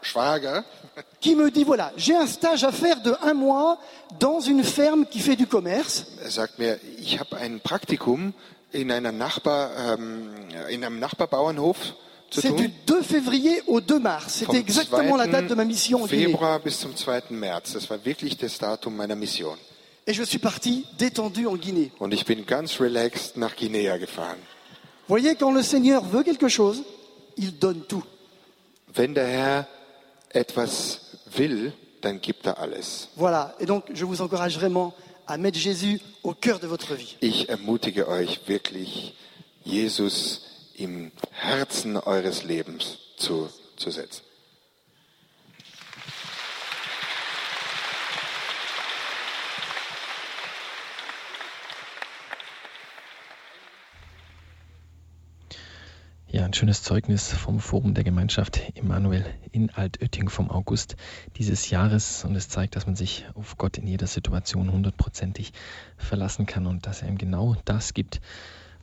Schwager, 0.00 0.64
qui 1.20 1.36
me 1.36 1.50
dit 1.50 1.64
voilà, 1.64 1.92
j'ai 1.98 2.16
un 2.16 2.26
stage 2.26 2.64
à 2.64 2.72
faire 2.72 3.02
de 3.02 3.14
un 3.22 3.34
mois 3.34 3.76
dans 4.18 4.40
une 4.40 4.64
ferme 4.64 5.04
qui 5.04 5.20
fait 5.20 5.36
du 5.36 5.46
commerce. 5.46 6.06
er 6.24 6.30
sagt 6.30 6.58
mir, 6.58 6.78
ich 6.98 7.20
habe 7.20 7.36
ein 7.36 7.60
Praktikum 7.60 8.32
in, 8.72 8.90
einer 8.90 9.12
Nachbar, 9.12 9.70
ähm, 9.76 10.30
in 10.70 10.82
einem 10.82 10.98
Nachbarbauernhof 10.98 11.76
C'est 12.30 12.56
du 12.56 12.70
tun. 12.70 12.72
2 12.86 13.02
février 13.02 13.62
au 13.66 13.82
2 13.82 13.98
mars. 13.98 14.36
C'était 14.38 14.60
exactement 14.60 15.18
la 15.18 15.26
date 15.26 15.48
de 15.48 15.54
ma 15.54 15.64
2. 15.64 15.68
mission 15.68 16.02
en 16.04 16.06
Guinée. 16.06 16.24
Februar 16.24 16.58
bis 16.58 16.80
zum 16.80 16.96
2. 16.96 17.24
März. 17.28 17.74
Das 17.74 17.90
war 17.90 18.02
wirklich 18.02 18.38
das 18.38 18.56
Datum 18.56 18.96
meiner 18.96 19.14
Mission. 19.14 19.58
Et 20.06 20.12
je 20.14 20.22
suis 20.24 20.38
parti 20.38 20.84
détendu 20.98 21.46
en 21.46 21.56
Guinée. 21.56 21.92
Und 22.00 22.12
ich 22.12 22.24
bin 22.24 22.44
ganz 22.44 22.80
relaxed 22.80 23.36
nach 23.36 23.54
Guinea 23.54 23.98
gefahren. 23.98 24.38
Voyez, 25.08 25.36
quand 25.36 25.52
le 25.52 25.62
Seigneur 25.62 26.02
veut 26.04 26.24
quelque 26.24 26.48
chose, 26.48 26.82
il 27.36 27.58
donne 27.58 27.82
tout. 27.86 28.04
Wenn 28.94 29.14
der 29.14 29.26
Herr 29.26 29.68
etwas 30.30 31.00
will, 31.36 31.72
dann 32.00 32.20
gibt 32.20 32.46
er 32.46 32.58
alles. 32.58 33.08
Voilà. 33.16 33.54
Et 33.60 33.66
donc, 33.66 33.84
je 33.94 34.04
vous 34.04 34.20
encourage 34.20 34.56
vraiment 34.56 34.92
à 35.26 35.38
mettre 35.38 35.58
Jésus 35.58 36.00
au 36.22 36.34
cœur 36.34 36.58
de 36.58 36.66
votre 36.66 36.94
vie. 36.94 37.16
Ich 37.20 37.48
ermutige 37.48 38.06
euch 38.08 38.40
wirklich, 38.46 39.14
Jesus 39.64 40.42
im 40.78 41.12
Herzen 41.30 41.96
eures 41.96 42.42
Lebens 42.44 42.98
zu, 43.16 43.48
zu 43.76 43.90
setzen. 43.90 44.22
Ja, 56.32 56.46
ein 56.46 56.54
schönes 56.54 56.82
Zeugnis 56.82 57.30
vom 57.30 57.60
Forum 57.60 57.92
der 57.92 58.04
Gemeinschaft 58.04 58.58
Emanuel 58.74 59.26
in 59.50 59.68
Altötting 59.68 60.30
vom 60.30 60.50
August 60.50 60.96
dieses 61.36 61.68
Jahres. 61.68 62.24
Und 62.24 62.34
es 62.36 62.48
zeigt, 62.48 62.74
dass 62.74 62.86
man 62.86 62.96
sich 62.96 63.26
auf 63.34 63.58
Gott 63.58 63.76
in 63.76 63.86
jeder 63.86 64.06
Situation 64.06 64.72
hundertprozentig 64.72 65.52
verlassen 65.98 66.46
kann 66.46 66.66
und 66.66 66.86
dass 66.86 67.02
er 67.02 67.08
ihm 67.08 67.18
genau 67.18 67.56
das 67.66 67.92
gibt, 67.92 68.22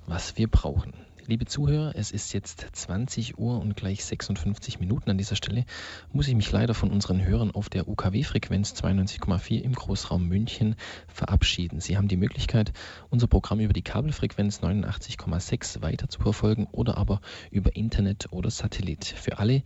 was 0.06 0.38
wir 0.38 0.48
brauchen. 0.48 0.94
Liebe 1.30 1.46
Zuhörer, 1.46 1.92
es 1.96 2.10
ist 2.10 2.34
jetzt 2.34 2.66
20 2.72 3.38
Uhr 3.38 3.60
und 3.60 3.76
gleich 3.76 4.04
56 4.04 4.80
Minuten. 4.80 5.12
An 5.12 5.20
dieser 5.20 5.36
Stelle 5.36 5.64
muss 6.12 6.28
ich 6.28 6.34
mich 6.34 6.52
leider 6.52 6.74
von 6.74 6.90
unseren 6.90 7.24
Hörern 7.24 7.52
auf 7.52 7.70
der 7.70 7.88
UKW-Frequenz 7.88 8.74
92,4 8.74 9.62
im 9.62 9.74
Großraum 9.74 10.28
München 10.28 10.76
verabschieden. 11.08 11.82
Sie 11.82 11.98
haben 11.98 12.08
die 12.08 12.18
Möglichkeit, 12.18 12.74
unser 13.12 13.28
Programm 13.28 13.60
über 13.60 13.74
die 13.74 13.84
Kabelfrequenz 13.84 14.62
89,6 14.62 15.84
weiter 15.84 16.10
zu 16.10 16.20
verfolgen 16.20 16.68
oder 16.72 16.98
aber 16.98 17.22
über 17.52 17.76
Internet 17.76 18.30
oder 18.32 18.50
Satellit. 18.50 19.06
Für 19.06 19.38
alle 19.38 19.62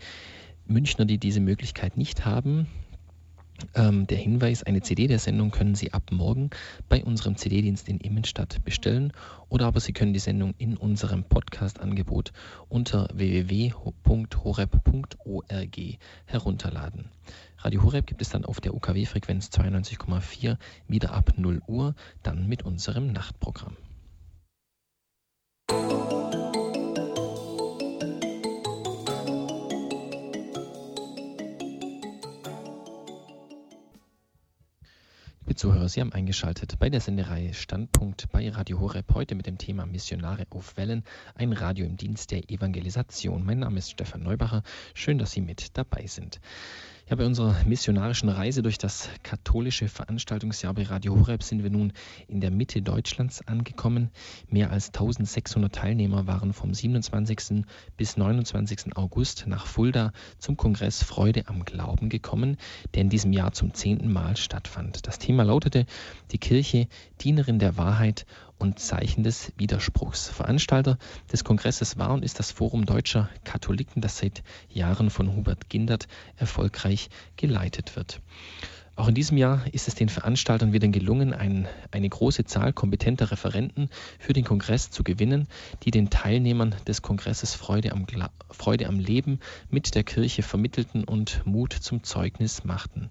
Münchner, 0.66 1.06
die 1.06 1.18
diese 1.18 1.40
Möglichkeit 1.40 1.96
nicht 1.96 2.26
haben, 2.26 2.68
ähm, 3.76 4.08
der 4.08 4.18
Hinweis, 4.18 4.64
eine 4.64 4.82
CD 4.82 5.08
der 5.08 5.20
Sendung 5.20 5.52
können 5.52 5.76
Sie 5.76 5.94
ab 5.94 6.12
morgen 6.12 6.50
bei 6.90 7.04
unserem 7.04 7.36
CD-Dienst 7.38 7.88
in 7.88 8.00
Immenstadt 8.00 8.64
bestellen 8.64 9.14
oder 9.50 9.68
aber 9.68 9.80
Sie 9.80 9.94
können 9.94 10.14
die 10.14 10.20
Sendung 10.20 10.54
in 10.58 10.78
unserem 10.78 11.24
Podcast-Angebot 11.24 12.34
unter 12.70 13.08
www.horeb.org 13.14 13.78
herunterladen. 16.26 17.06
Radio 17.60 17.84
Horeb 17.84 18.08
gibt 18.08 18.22
es 18.22 18.30
dann 18.30 18.46
auf 18.46 18.60
der 18.60 18.74
UKW-Frequenz 18.74 19.50
92,4 19.50 20.58
wieder 20.88 21.14
ab 21.14 21.34
0 21.38 21.62
Uhr, 21.68 21.96
dann 22.22 22.48
mit 22.48 22.64
unserem 22.64 23.12
Nachtprogramm. 23.12 23.78
Liebe 35.54 35.62
Zuhörer, 35.62 35.88
Sie 35.88 36.02
haben 36.02 36.12
eingeschaltet 36.12 36.80
bei 36.80 36.90
der 36.90 37.00
Sendereihe 37.00 37.54
Standpunkt 37.54 38.28
bei 38.32 38.50
Radio 38.50 38.80
Horeb 38.80 39.14
heute 39.14 39.36
mit 39.36 39.46
dem 39.46 39.60
Thema 39.60 39.86
Missionare 39.86 40.48
auf 40.50 40.78
Wellen, 40.78 41.04
ein 41.36 41.54
Radio 41.54 41.86
im 41.86 41.96
Dienst 41.96 42.32
der 42.32 42.50
Evangelisation. 42.50 43.46
Mein 43.46 43.60
Name 43.60 43.78
ist 43.78 43.92
Stefan 43.92 44.24
Neubacher. 44.24 44.64
Schön, 44.96 45.20
dass 45.20 45.32
Sie 45.32 45.42
mit 45.42 45.78
dabei 45.78 46.08
sind. 46.08 46.40
Ja, 47.10 47.18
bei 47.18 47.26
unserer 47.26 47.56
missionarischen 47.66 48.30
Reise 48.30 48.62
durch 48.62 48.78
das 48.78 49.10
katholische 49.24 49.90
Veranstaltungsjahr 49.90 50.74
bei 50.74 50.84
Radio 50.84 51.20
Horeb 51.20 51.44
sind 51.44 51.62
wir 51.62 51.70
nun 51.70 51.92
in 52.30 52.40
der 52.40 52.50
Mitte 52.50 52.82
Deutschlands 52.82 53.46
angekommen. 53.46 54.10
Mehr 54.48 54.72
als 54.72 54.88
1600 54.88 55.76
Teilnehmer 55.76 56.28
waren 56.28 56.54
vom 56.54 56.74
27. 56.74 57.66
bis 57.98 58.16
29. 58.16 58.96
August 58.96 59.48
nach 59.48 59.68
Fulda 59.68 60.14
zum 60.40 60.56
Kongress 60.56 61.04
Freude 61.04 61.50
am 61.50 61.66
Glauben 61.66 62.08
gekommen, 62.08 62.56
der 62.94 63.02
in 63.02 63.10
diesem 63.10 63.34
Jahr 63.34 63.52
zum 63.52 63.74
zehnten 63.74 64.12
Mal 64.12 64.38
stattfand. 64.38 65.06
Das 65.06 65.20
Thema 65.20 65.43
lautete 65.44 65.86
Die 66.32 66.38
Kirche, 66.38 66.88
Dienerin 67.22 67.60
der 67.60 67.78
Wahrheit 67.78 68.26
und 68.58 68.80
Zeichen 68.80 69.24
des 69.24 69.52
Widerspruchs. 69.58 70.30
Veranstalter 70.30 70.98
des 71.32 71.44
Kongresses 71.44 71.98
war 71.98 72.14
und 72.14 72.24
ist 72.24 72.40
das 72.40 72.52
Forum 72.52 72.86
Deutscher 72.86 73.30
Katholiken, 73.44 74.02
das 74.02 74.18
seit 74.18 74.44
Jahren 74.70 75.10
von 75.10 75.36
Hubert 75.36 75.70
Gindert 75.70 76.08
erfolgreich 76.38 77.10
geleitet 77.36 77.96
wird. 77.96 78.22
Auch 78.96 79.08
in 79.08 79.16
diesem 79.16 79.38
Jahr 79.38 79.66
ist 79.72 79.88
es 79.88 79.96
den 79.96 80.08
Veranstaltern 80.08 80.72
wieder 80.72 80.88
gelungen, 80.88 81.34
ein, 81.34 81.68
eine 81.90 82.08
große 82.08 82.46
Zahl 82.46 82.74
kompetenter 82.74 83.32
Referenten 83.32 83.90
für 84.20 84.34
den 84.34 84.44
Kongress 84.44 84.92
zu 84.92 85.04
gewinnen, 85.04 85.48
die 85.84 85.90
den 85.90 86.12
Teilnehmern 86.12 86.76
des 86.86 87.02
Kongresses 87.02 87.56
Freude 87.56 87.92
am, 87.92 88.06
Freude 88.52 88.88
am 88.88 89.00
Leben 89.00 89.40
mit 89.72 89.96
der 89.96 90.04
Kirche 90.04 90.44
vermittelten 90.44 91.06
und 91.06 91.42
Mut 91.46 91.74
zum 91.74 92.04
Zeugnis 92.04 92.66
machten. 92.66 93.10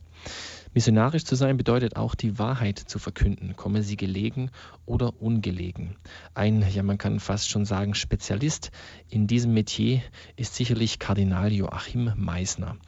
Missionarisch 0.74 1.24
zu 1.24 1.34
sein 1.34 1.58
bedeutet 1.58 1.96
auch 1.96 2.14
die 2.14 2.38
Wahrheit 2.38 2.78
zu 2.78 2.98
verkünden, 2.98 3.56
komme 3.56 3.82
sie 3.82 3.98
gelegen 3.98 4.50
oder 4.86 5.20
ungelegen. 5.20 5.96
Ein, 6.32 6.64
ja 6.72 6.82
man 6.82 6.96
kann 6.96 7.20
fast 7.20 7.50
schon 7.50 7.66
sagen, 7.66 7.94
Spezialist 7.94 8.70
in 9.10 9.26
diesem 9.26 9.52
Metier 9.52 10.00
ist 10.36 10.54
sicherlich 10.54 10.98
Kardinal 10.98 11.52
Joachim 11.52 12.12
Meisner. 12.16 12.78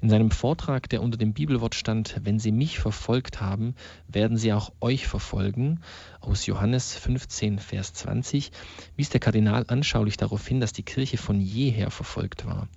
In 0.00 0.08
seinem 0.08 0.30
Vortrag, 0.30 0.88
der 0.88 1.02
unter 1.02 1.18
dem 1.18 1.34
Bibelwort 1.34 1.74
stand, 1.74 2.18
wenn 2.22 2.38
sie 2.38 2.50
mich 2.50 2.78
verfolgt 2.78 3.42
haben, 3.42 3.74
werden 4.08 4.38
sie 4.38 4.54
auch 4.54 4.72
euch 4.80 5.06
verfolgen, 5.06 5.80
aus 6.20 6.46
Johannes 6.46 6.96
15, 6.96 7.58
Vers 7.58 7.92
20, 7.92 8.52
wies 8.96 9.10
der 9.10 9.20
Kardinal 9.20 9.66
anschaulich 9.68 10.16
darauf 10.16 10.46
hin, 10.48 10.60
dass 10.60 10.72
die 10.72 10.82
Kirche 10.82 11.18
von 11.18 11.42
jeher 11.42 11.90
verfolgt 11.90 12.46
war. 12.46 12.68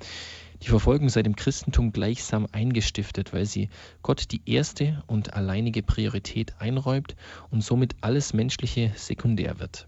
Die 0.63 0.69
Verfolgung 0.69 1.09
sei 1.09 1.21
dem 1.21 1.35
Christentum 1.35 1.91
gleichsam 1.91 2.47
eingestiftet, 2.51 3.31
weil 3.31 3.45
sie 3.45 3.69
Gott 4.01 4.31
die 4.31 4.41
erste 4.45 5.03
und 5.05 5.33
alleinige 5.33 5.83
Priorität 5.83 6.55
einräumt 6.59 7.15
und 7.51 7.63
somit 7.63 7.95
alles 8.01 8.33
Menschliche 8.33 8.91
sekundär 8.95 9.59
wird. 9.59 9.85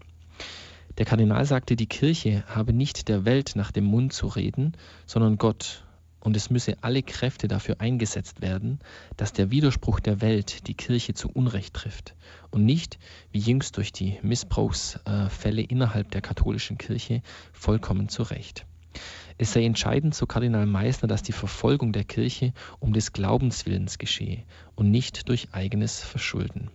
Der 0.98 1.06
Kardinal 1.06 1.44
sagte, 1.44 1.76
die 1.76 1.86
Kirche 1.86 2.44
habe 2.46 2.72
nicht 2.72 3.08
der 3.08 3.24
Welt 3.24 3.52
nach 3.56 3.72
dem 3.72 3.84
Mund 3.84 4.12
zu 4.12 4.26
reden, 4.26 4.76
sondern 5.06 5.38
Gott, 5.38 5.84
und 6.20 6.36
es 6.36 6.50
müsse 6.50 6.76
alle 6.82 7.02
Kräfte 7.02 7.48
dafür 7.48 7.80
eingesetzt 7.80 8.40
werden, 8.40 8.78
dass 9.16 9.32
der 9.32 9.50
Widerspruch 9.50 10.00
der 10.00 10.20
Welt 10.20 10.66
die 10.68 10.74
Kirche 10.74 11.14
zu 11.14 11.30
Unrecht 11.30 11.74
trifft 11.74 12.14
und 12.50 12.64
nicht, 12.64 12.98
wie 13.32 13.38
jüngst 13.38 13.76
durch 13.76 13.92
die 13.92 14.18
Missbrauchsfälle 14.22 15.62
innerhalb 15.62 16.10
der 16.10 16.20
katholischen 16.20 16.76
Kirche, 16.78 17.22
vollkommen 17.52 18.08
zurecht. 18.08 18.66
Es 19.40 19.54
sei 19.54 19.64
entscheidend, 19.64 20.14
so 20.14 20.26
Kardinal 20.26 20.66
Meissner, 20.66 21.08
dass 21.08 21.22
die 21.22 21.32
Verfolgung 21.32 21.94
der 21.94 22.04
Kirche 22.04 22.52
um 22.78 22.92
des 22.92 23.14
Glaubenswillens 23.14 23.96
geschehe 23.96 24.44
und 24.74 24.90
nicht 24.90 25.30
durch 25.30 25.48
eigenes 25.52 26.02
Verschulden. 26.02 26.68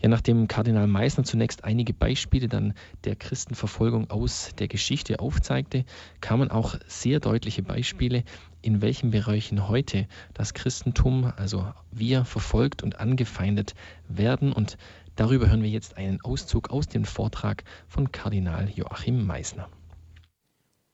Ja, 0.00 0.08
nachdem 0.08 0.46
Kardinal 0.46 0.86
Meissner 0.86 1.24
zunächst 1.24 1.64
einige 1.64 1.94
Beispiele 1.94 2.46
dann 2.46 2.74
der 3.02 3.16
Christenverfolgung 3.16 4.08
aus 4.08 4.50
der 4.56 4.68
Geschichte 4.68 5.18
aufzeigte, 5.18 5.84
kamen 6.20 6.48
auch 6.48 6.76
sehr 6.86 7.18
deutliche 7.18 7.64
Beispiele, 7.64 8.22
in 8.62 8.80
welchen 8.80 9.10
Bereichen 9.10 9.66
heute 9.66 10.06
das 10.34 10.54
Christentum, 10.54 11.32
also 11.36 11.66
wir, 11.90 12.24
verfolgt 12.24 12.84
und 12.84 13.00
angefeindet 13.00 13.74
werden. 14.06 14.52
Und 14.52 14.78
darüber 15.16 15.48
hören 15.48 15.64
wir 15.64 15.70
jetzt 15.70 15.96
einen 15.96 16.20
Auszug 16.20 16.70
aus 16.70 16.86
dem 16.86 17.04
Vortrag 17.04 17.64
von 17.88 18.12
Kardinal 18.12 18.68
Joachim 18.68 19.26
Meissner. 19.26 19.68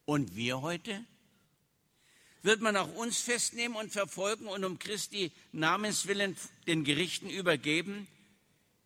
Und 0.04 0.36
wir 0.36 0.60
heute? 0.60 1.04
Wird 2.42 2.60
man 2.60 2.76
auch 2.76 2.94
uns 2.94 3.20
festnehmen 3.20 3.76
und 3.76 3.92
verfolgen 3.92 4.46
und 4.46 4.64
um 4.64 4.78
Christi 4.78 5.32
Namenswillen 5.52 6.36
den 6.66 6.84
Gerichten 6.84 7.30
übergeben? 7.30 8.06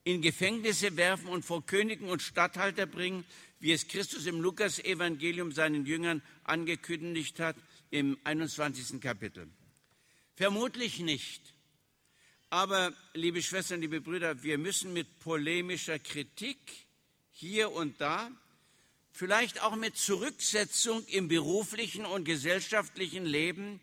in 0.08 0.22
Gefängnisse 0.22 0.96
werfen 0.96 1.28
und 1.28 1.44
vor 1.44 1.66
Königen 1.66 2.08
und 2.08 2.22
Statthalter 2.22 2.86
bringen, 2.86 3.26
wie 3.60 3.72
es 3.72 3.88
Christus 3.88 4.24
im 4.24 4.40
Lukas-Evangelium 4.40 5.52
seinen 5.52 5.84
Jüngern 5.84 6.22
angekündigt 6.44 7.38
hat 7.40 7.56
im 7.90 8.16
21. 8.24 9.02
Kapitel. 9.02 9.48
Vermutlich 10.34 11.00
nicht. 11.00 11.42
Aber, 12.48 12.94
liebe 13.12 13.42
Schwestern, 13.42 13.82
liebe 13.82 14.00
Brüder, 14.00 14.42
wir 14.42 14.56
müssen 14.56 14.94
mit 14.94 15.18
polemischer 15.18 15.98
Kritik 15.98 16.58
hier 17.30 17.70
und 17.70 18.00
da, 18.00 18.30
vielleicht 19.18 19.62
auch 19.62 19.74
mit 19.74 19.96
Zurücksetzung 19.96 21.04
im 21.06 21.26
beruflichen 21.26 22.06
und 22.06 22.22
gesellschaftlichen 22.22 23.26
Leben, 23.26 23.80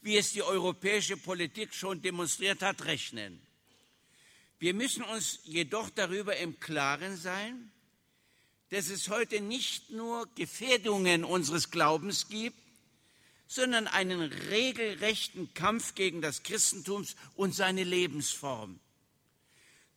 wie 0.00 0.16
es 0.16 0.32
die 0.32 0.44
europäische 0.44 1.16
Politik 1.16 1.74
schon 1.74 2.02
demonstriert 2.02 2.62
hat, 2.62 2.84
rechnen. 2.84 3.40
Wir 4.60 4.74
müssen 4.74 5.02
uns 5.02 5.40
jedoch 5.42 5.90
darüber 5.90 6.36
im 6.36 6.60
Klaren 6.60 7.16
sein, 7.16 7.72
dass 8.70 8.88
es 8.88 9.08
heute 9.08 9.40
nicht 9.40 9.90
nur 9.90 10.28
Gefährdungen 10.36 11.24
unseres 11.24 11.72
Glaubens 11.72 12.28
gibt, 12.28 12.56
sondern 13.48 13.88
einen 13.88 14.20
regelrechten 14.20 15.52
Kampf 15.52 15.96
gegen 15.96 16.22
das 16.22 16.44
Christentum 16.44 17.04
und 17.34 17.56
seine 17.56 17.82
Lebensform. 17.82 18.78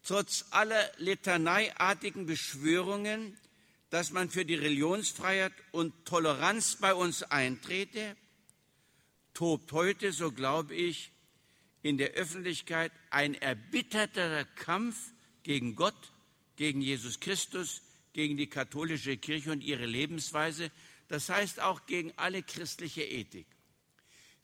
Trotz 0.02 0.46
aller 0.50 0.92
litaneiartigen 0.98 2.26
Beschwörungen, 2.26 3.38
dass 3.90 4.12
man 4.12 4.30
für 4.30 4.46
die 4.46 4.56
Religionsfreiheit 4.56 5.54
und 5.72 6.06
Toleranz 6.06 6.78
bei 6.80 6.94
uns 6.94 7.24
eintrete, 7.24 8.16
tobt 9.34 9.72
heute, 9.72 10.12
so 10.12 10.32
glaube 10.32 10.76
ich, 10.76 11.12
in 11.82 11.98
der 11.98 12.12
Öffentlichkeit 12.12 12.92
ein 13.10 13.36
erbitterter 13.36 14.46
Kampf 14.46 15.14
gegen 15.44 15.76
Gott, 15.76 16.12
gegen 16.56 16.82
Jesus 16.82 17.20
Christus, 17.20 17.82
gegen 18.14 18.38
die 18.38 18.48
katholische 18.48 19.18
Kirche 19.18 19.52
und 19.52 19.64
ihre 19.64 19.86
Lebensweise, 19.86 20.72
das 21.08 21.30
heißt 21.30 21.62
auch 21.62 21.86
gegen 21.86 22.12
alle 22.18 22.44
christliche 22.44 23.04
Ethik. 23.04 23.48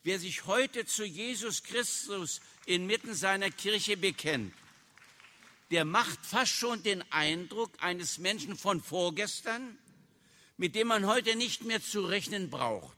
Wer 0.02 0.18
sich 0.18 0.46
heute 0.46 0.86
zu 0.86 1.04
Jesus 1.04 1.62
Christus 1.62 2.40
inmitten 2.64 3.14
seiner 3.14 3.50
Kirche 3.50 3.96
bekennt, 3.96 4.54
der 5.70 5.84
macht 5.84 6.24
fast 6.24 6.52
schon 6.52 6.82
den 6.82 7.02
Eindruck 7.12 7.72
eines 7.80 8.18
Menschen 8.18 8.56
von 8.56 8.80
vorgestern, 8.80 9.78
mit 10.56 10.74
dem 10.74 10.88
man 10.88 11.06
heute 11.06 11.36
nicht 11.36 11.64
mehr 11.64 11.82
zu 11.82 12.04
rechnen 12.06 12.50
braucht. 12.50 12.96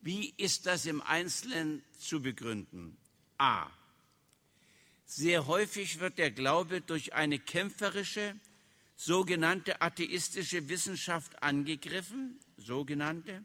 Wie 0.00 0.32
ist 0.36 0.66
das 0.66 0.86
im 0.86 1.00
Einzelnen 1.02 1.84
zu 1.98 2.22
begründen? 2.22 2.96
A. 3.38 3.68
Sehr 5.04 5.46
häufig 5.46 6.00
wird 6.00 6.18
der 6.18 6.30
Glaube 6.30 6.80
durch 6.80 7.12
eine 7.12 7.38
kämpferische, 7.38 8.34
sogenannte 8.96 9.82
atheistische 9.82 10.68
Wissenschaft 10.68 11.42
angegriffen, 11.42 12.40
sogenannte. 12.56 13.44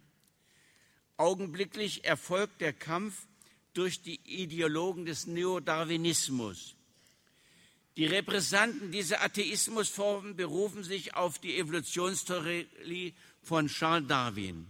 Augenblicklich 1.17 2.05
erfolgt 2.05 2.61
der 2.61 2.73
Kampf 2.73 3.27
durch 3.73 4.01
die 4.01 4.21
Ideologen 4.23 5.05
des 5.05 5.27
Neodarwinismus. 5.27 6.76
Die 7.97 8.05
Repräsentanten 8.05 8.91
dieser 8.91 9.23
Atheismusformen 9.23 10.35
berufen 10.35 10.83
sich 10.83 11.15
auf 11.15 11.39
die 11.39 11.57
Evolutionstheorie 11.57 13.15
von 13.41 13.67
Charles 13.67 14.07
Darwin. 14.07 14.67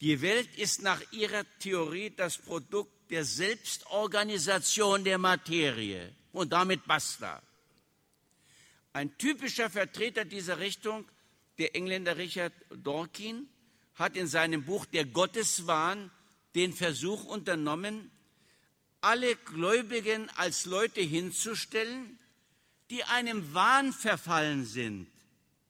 Die 0.00 0.22
Welt 0.22 0.48
ist 0.56 0.80
nach 0.80 1.02
ihrer 1.12 1.44
Theorie 1.58 2.08
das 2.08 2.38
Produkt 2.38 3.10
der 3.10 3.26
Selbstorganisation 3.26 5.04
der 5.04 5.18
Materie 5.18 6.10
und 6.32 6.54
damit 6.54 6.86
basta. 6.86 7.42
Ein 8.94 9.16
typischer 9.18 9.68
Vertreter 9.68 10.24
dieser 10.24 10.58
Richtung, 10.58 11.04
der 11.58 11.76
Engländer 11.76 12.16
Richard 12.16 12.54
Dawkins, 12.70 13.46
hat 13.96 14.16
in 14.16 14.26
seinem 14.26 14.64
Buch 14.64 14.86
Der 14.86 15.04
Gotteswahn 15.04 16.10
den 16.54 16.72
Versuch 16.72 17.24
unternommen, 17.24 18.10
alle 19.02 19.36
Gläubigen 19.36 20.30
als 20.30 20.64
Leute 20.64 21.02
hinzustellen, 21.02 22.18
die 22.92 23.04
einem 23.04 23.54
Wahn 23.54 23.90
verfallen 23.90 24.66
sind, 24.66 25.08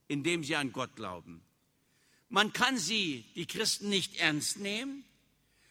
indem 0.09 0.43
sie 0.43 0.57
an 0.57 0.73
Gott 0.73 0.97
glauben. 0.97 1.41
Man 2.29 2.53
kann 2.53 2.77
sie, 2.77 3.25
die 3.37 3.47
Christen, 3.47 3.89
nicht 3.91 4.17
ernst 4.17 4.59
nehmen. 4.59 5.05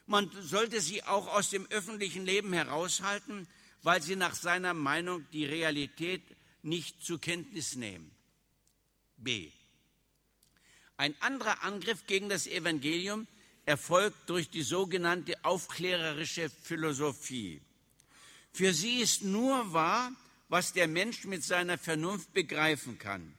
Man 0.06 0.32
sollte 0.42 0.80
sie 0.80 1.04
auch 1.04 1.28
aus 1.28 1.50
dem 1.50 1.68
öffentlichen 1.70 2.26
Leben 2.26 2.54
heraushalten, 2.54 3.50
weil 3.84 4.02
sie 4.02 4.16
nach 4.16 4.34
seiner 4.34 4.74
Meinung 4.74 5.26
die 5.34 5.44
Realität 5.44 6.22
nicht 6.64 7.04
zur 7.04 7.20
Kenntnis 7.20 7.76
nehmen. 7.76 8.10
B. 9.18 9.50
Ein 10.96 11.16
anderer 11.20 11.64
Angriff 11.64 12.08
gegen 12.08 12.30
das 12.30 12.48
Evangelium 12.48 13.28
erfolgt 13.66 14.30
durch 14.30 14.50
die 14.50 14.64
sogenannte 14.64 15.44
aufklärerische 15.44 16.50
Philosophie. 16.50 17.62
Für 18.54 18.74
sie 18.74 19.02
ist 19.02 19.24
nur 19.24 19.74
wahr, 19.74 20.14
was 20.52 20.74
der 20.74 20.90
Mensch 20.90 21.24
mit 21.24 21.46
seiner 21.46 21.78
Vernunft 21.78 22.34
begreifen 22.34 23.00
kann. 23.00 23.34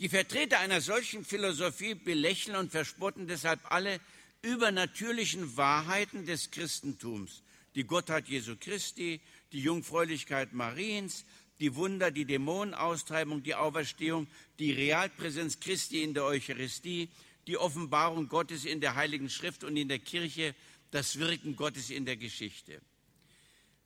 Die 0.00 0.08
Vertreter 0.08 0.58
einer 0.58 0.80
solchen 0.80 1.24
Philosophie 1.24 1.94
belächeln 1.94 2.56
und 2.56 2.72
verspotten 2.72 3.28
deshalb 3.28 3.60
alle 3.70 4.00
übernatürlichen 4.42 5.56
Wahrheiten 5.56 6.26
des 6.26 6.50
Christentums. 6.50 7.44
Die 7.76 7.84
Gottheit 7.84 8.26
Jesu 8.26 8.56
Christi, 8.58 9.20
die 9.52 9.60
Jungfräulichkeit 9.60 10.52
Mariens, 10.52 11.24
die 11.60 11.76
Wunder, 11.76 12.10
die 12.10 12.24
Dämonenaustreibung, 12.24 13.44
die 13.44 13.54
Auferstehung, 13.54 14.26
die 14.58 14.72
Realpräsenz 14.72 15.60
Christi 15.60 16.02
in 16.02 16.14
der 16.14 16.24
Eucharistie, 16.24 17.10
die 17.46 17.58
Offenbarung 17.58 18.28
Gottes 18.28 18.64
in 18.64 18.80
der 18.80 18.96
Heiligen 18.96 19.30
Schrift 19.30 19.62
und 19.62 19.76
in 19.76 19.86
der 19.86 20.00
Kirche, 20.00 20.56
das 20.90 21.20
Wirken 21.20 21.54
Gottes 21.54 21.90
in 21.90 22.04
der 22.06 22.16
Geschichte. 22.16 22.80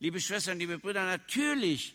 Liebe 0.00 0.18
Schwestern, 0.18 0.58
liebe 0.58 0.78
Brüder, 0.78 1.04
natürlich 1.04 1.94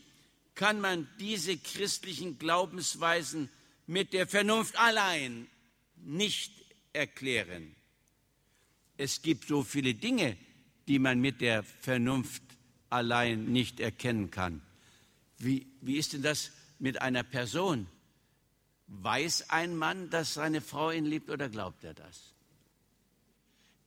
kann 0.57 0.81
man 0.81 1.07
diese 1.19 1.55
christlichen 1.55 2.39
Glaubensweisen 2.39 3.49
mit 3.85 4.11
der 4.11 4.27
Vernunft 4.27 4.77
allein 4.77 5.47
nicht 5.95 6.51
erklären. 6.93 7.75
Es 8.97 9.21
gibt 9.21 9.47
so 9.47 9.63
viele 9.63 9.93
Dinge, 9.93 10.35
die 10.87 10.97
man 10.97 11.21
mit 11.21 11.41
der 11.41 11.63
Vernunft 11.63 12.41
allein 12.89 13.45
nicht 13.45 13.79
erkennen 13.79 14.31
kann. 14.31 14.63
Wie, 15.37 15.67
wie 15.81 15.97
ist 15.97 16.13
denn 16.13 16.23
das 16.23 16.51
mit 16.79 17.01
einer 17.03 17.23
Person? 17.23 17.87
Weiß 18.87 19.51
ein 19.51 19.75
Mann, 19.77 20.09
dass 20.09 20.33
seine 20.33 20.61
Frau 20.61 20.89
ihn 20.89 21.05
liebt 21.05 21.29
oder 21.29 21.49
glaubt 21.49 21.83
er 21.83 21.93
das? 21.93 22.33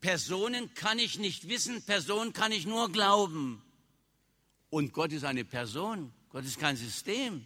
Personen 0.00 0.72
kann 0.74 1.00
ich 1.00 1.18
nicht 1.18 1.48
wissen, 1.48 1.82
Personen 1.82 2.32
kann 2.32 2.52
ich 2.52 2.64
nur 2.64 2.92
glauben. 2.92 3.60
Und 4.68 4.92
Gott 4.92 5.12
ist 5.12 5.24
eine 5.24 5.44
Person, 5.44 6.12
Gott 6.30 6.44
ist 6.44 6.58
kein 6.58 6.76
System. 6.76 7.44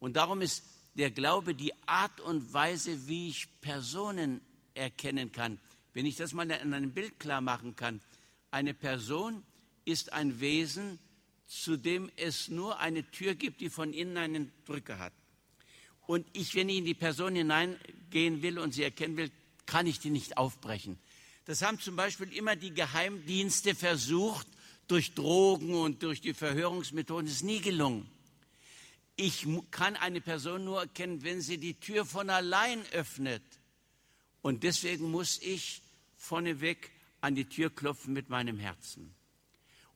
Und 0.00 0.16
darum 0.16 0.40
ist 0.40 0.64
der 0.94 1.10
Glaube 1.10 1.54
die 1.54 1.72
Art 1.86 2.20
und 2.20 2.52
Weise, 2.52 3.08
wie 3.08 3.28
ich 3.28 3.48
Personen 3.60 4.40
erkennen 4.74 5.32
kann. 5.32 5.58
Wenn 5.92 6.06
ich 6.06 6.16
das 6.16 6.32
mal 6.32 6.50
in 6.50 6.74
einem 6.74 6.92
Bild 6.92 7.18
klar 7.20 7.40
machen 7.40 7.76
kann, 7.76 8.00
eine 8.50 8.74
Person 8.74 9.42
ist 9.84 10.12
ein 10.12 10.40
Wesen, 10.40 10.98
zu 11.46 11.76
dem 11.76 12.10
es 12.16 12.48
nur 12.48 12.78
eine 12.78 13.08
Tür 13.10 13.34
gibt, 13.34 13.60
die 13.60 13.68
von 13.68 13.92
innen 13.92 14.16
einen 14.16 14.52
Drücker 14.64 14.98
hat. 14.98 15.12
Und 16.06 16.26
ich, 16.32 16.54
wenn 16.54 16.68
ich 16.68 16.78
in 16.78 16.84
die 16.84 16.94
Person 16.94 17.34
hineingehen 17.34 18.42
will 18.42 18.58
und 18.58 18.74
sie 18.74 18.82
erkennen 18.82 19.16
will, 19.16 19.30
kann 19.66 19.86
ich 19.86 20.00
die 20.00 20.10
nicht 20.10 20.36
aufbrechen. 20.36 20.98
Das 21.44 21.62
haben 21.62 21.78
zum 21.78 21.96
Beispiel 21.96 22.32
immer 22.32 22.56
die 22.56 22.72
Geheimdienste 22.72 23.74
versucht, 23.74 24.46
durch 24.88 25.14
Drogen 25.14 25.74
und 25.74 26.02
durch 26.02 26.20
die 26.20 26.34
Verhörungsmethoden. 26.34 27.28
Ist 27.28 27.42
nie 27.42 27.60
gelungen. 27.60 28.08
Ich 29.16 29.46
kann 29.70 29.96
eine 29.96 30.20
Person 30.20 30.64
nur 30.64 30.80
erkennen, 30.80 31.22
wenn 31.22 31.40
sie 31.40 31.58
die 31.58 31.74
Tür 31.74 32.04
von 32.04 32.30
allein 32.30 32.84
öffnet. 32.92 33.42
Und 34.42 34.62
deswegen 34.62 35.10
muss 35.10 35.40
ich 35.40 35.82
vorneweg 36.16 36.90
an 37.20 37.34
die 37.34 37.44
Tür 37.46 37.70
klopfen 37.70 38.12
mit 38.12 38.28
meinem 38.28 38.58
Herzen. 38.58 39.14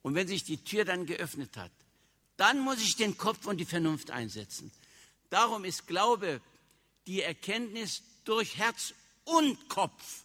Und 0.02 0.14
wenn 0.14 0.28
sich 0.28 0.44
die 0.44 0.62
Tür 0.62 0.84
dann 0.84 1.04
geöffnet 1.04 1.56
hat, 1.56 1.72
Dann 2.38 2.60
muss 2.60 2.80
ich 2.80 2.96
den 2.96 3.18
Kopf 3.18 3.46
und 3.46 3.58
die 3.58 3.66
Vernunft 3.66 4.12
einsetzen. 4.12 4.70
Darum 5.28 5.64
ist 5.64 5.86
Glaube 5.86 6.40
die 7.06 7.20
Erkenntnis 7.20 8.02
durch 8.24 8.56
Herz 8.56 8.94
und 9.24 9.68
Kopf. 9.68 10.22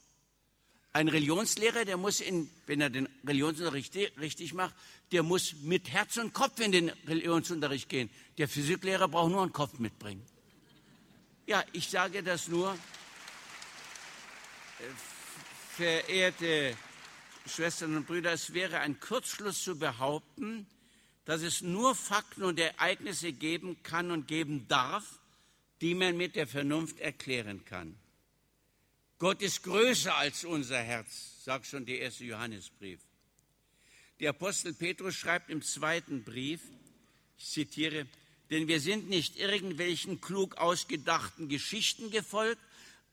Ein 0.95 1.07
Religionslehrer, 1.07 1.85
der 1.85 1.97
muss, 1.97 2.21
in, 2.21 2.51
wenn 2.67 2.79
er 2.79 2.91
den 2.91 3.09
Religionsunterricht 3.25 3.95
richtig 4.19 4.53
macht, 4.53 4.75
der 5.11 5.23
muss 5.23 5.55
mit 5.63 5.89
Herz 5.89 6.17
und 6.17 6.33
Kopf 6.33 6.59
in 6.59 6.71
den 6.71 6.89
Religionsunterricht 7.07 7.89
gehen. 7.89 8.11
Der 8.37 8.47
Physiklehrer 8.47 9.07
braucht 9.07 9.31
nur 9.31 9.41
einen 9.41 9.53
Kopf 9.53 9.79
mitbringen. 9.79 10.23
Ja, 11.47 11.63
ich 11.73 11.89
sage 11.89 12.21
das 12.21 12.47
nur, 12.47 12.73
äh, 12.73 12.77
verehrte 15.75 16.77
Schwestern 17.47 17.97
und 17.97 18.05
Brüder, 18.05 18.31
es 18.31 18.53
wäre 18.53 18.79
ein 18.79 18.99
Kurzschluss 18.99 19.63
zu 19.63 19.77
behaupten, 19.77 20.67
dass 21.25 21.41
es 21.41 21.61
nur 21.61 21.95
Fakten 21.95 22.43
und 22.43 22.59
Ereignisse 22.59 23.33
geben 23.33 23.81
kann 23.81 24.11
und 24.11 24.27
geben 24.27 24.67
darf, 24.67 25.19
die 25.81 25.95
man 25.95 26.17
mit 26.17 26.35
der 26.35 26.47
Vernunft 26.47 26.99
erklären 26.99 27.65
kann. 27.65 27.97
Gott 29.23 29.41
ist 29.41 29.63
größer 29.63 30.13
als 30.17 30.43
unser 30.43 30.79
Herz, 30.79 31.45
sagt 31.45 31.65
schon 31.65 31.85
der 31.85 31.99
erste 31.99 32.25
Johannesbrief. 32.25 32.99
Der 34.19 34.31
Apostel 34.31 34.73
Petrus 34.73 35.15
schreibt 35.15 35.49
im 35.49 35.61
zweiten 35.61 36.25
Brief, 36.25 36.59
ich 37.37 37.49
zitiere, 37.49 38.05
denn 38.49 38.67
wir 38.67 38.81
sind 38.81 39.07
nicht 39.07 39.37
irgendwelchen 39.37 40.19
klug 40.19 40.57
ausgedachten 40.57 41.47
Geschichten 41.47 42.11
gefolgt, 42.11 42.59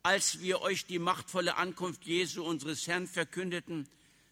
als 0.03 0.41
wir 0.41 0.63
euch 0.63 0.85
die 0.85 0.99
machtvolle 0.99 1.55
Ankunft 1.55 2.05
Jesu, 2.05 2.43
unseres 2.43 2.89
Herrn, 2.89 3.07
verkündeten, 3.07 3.89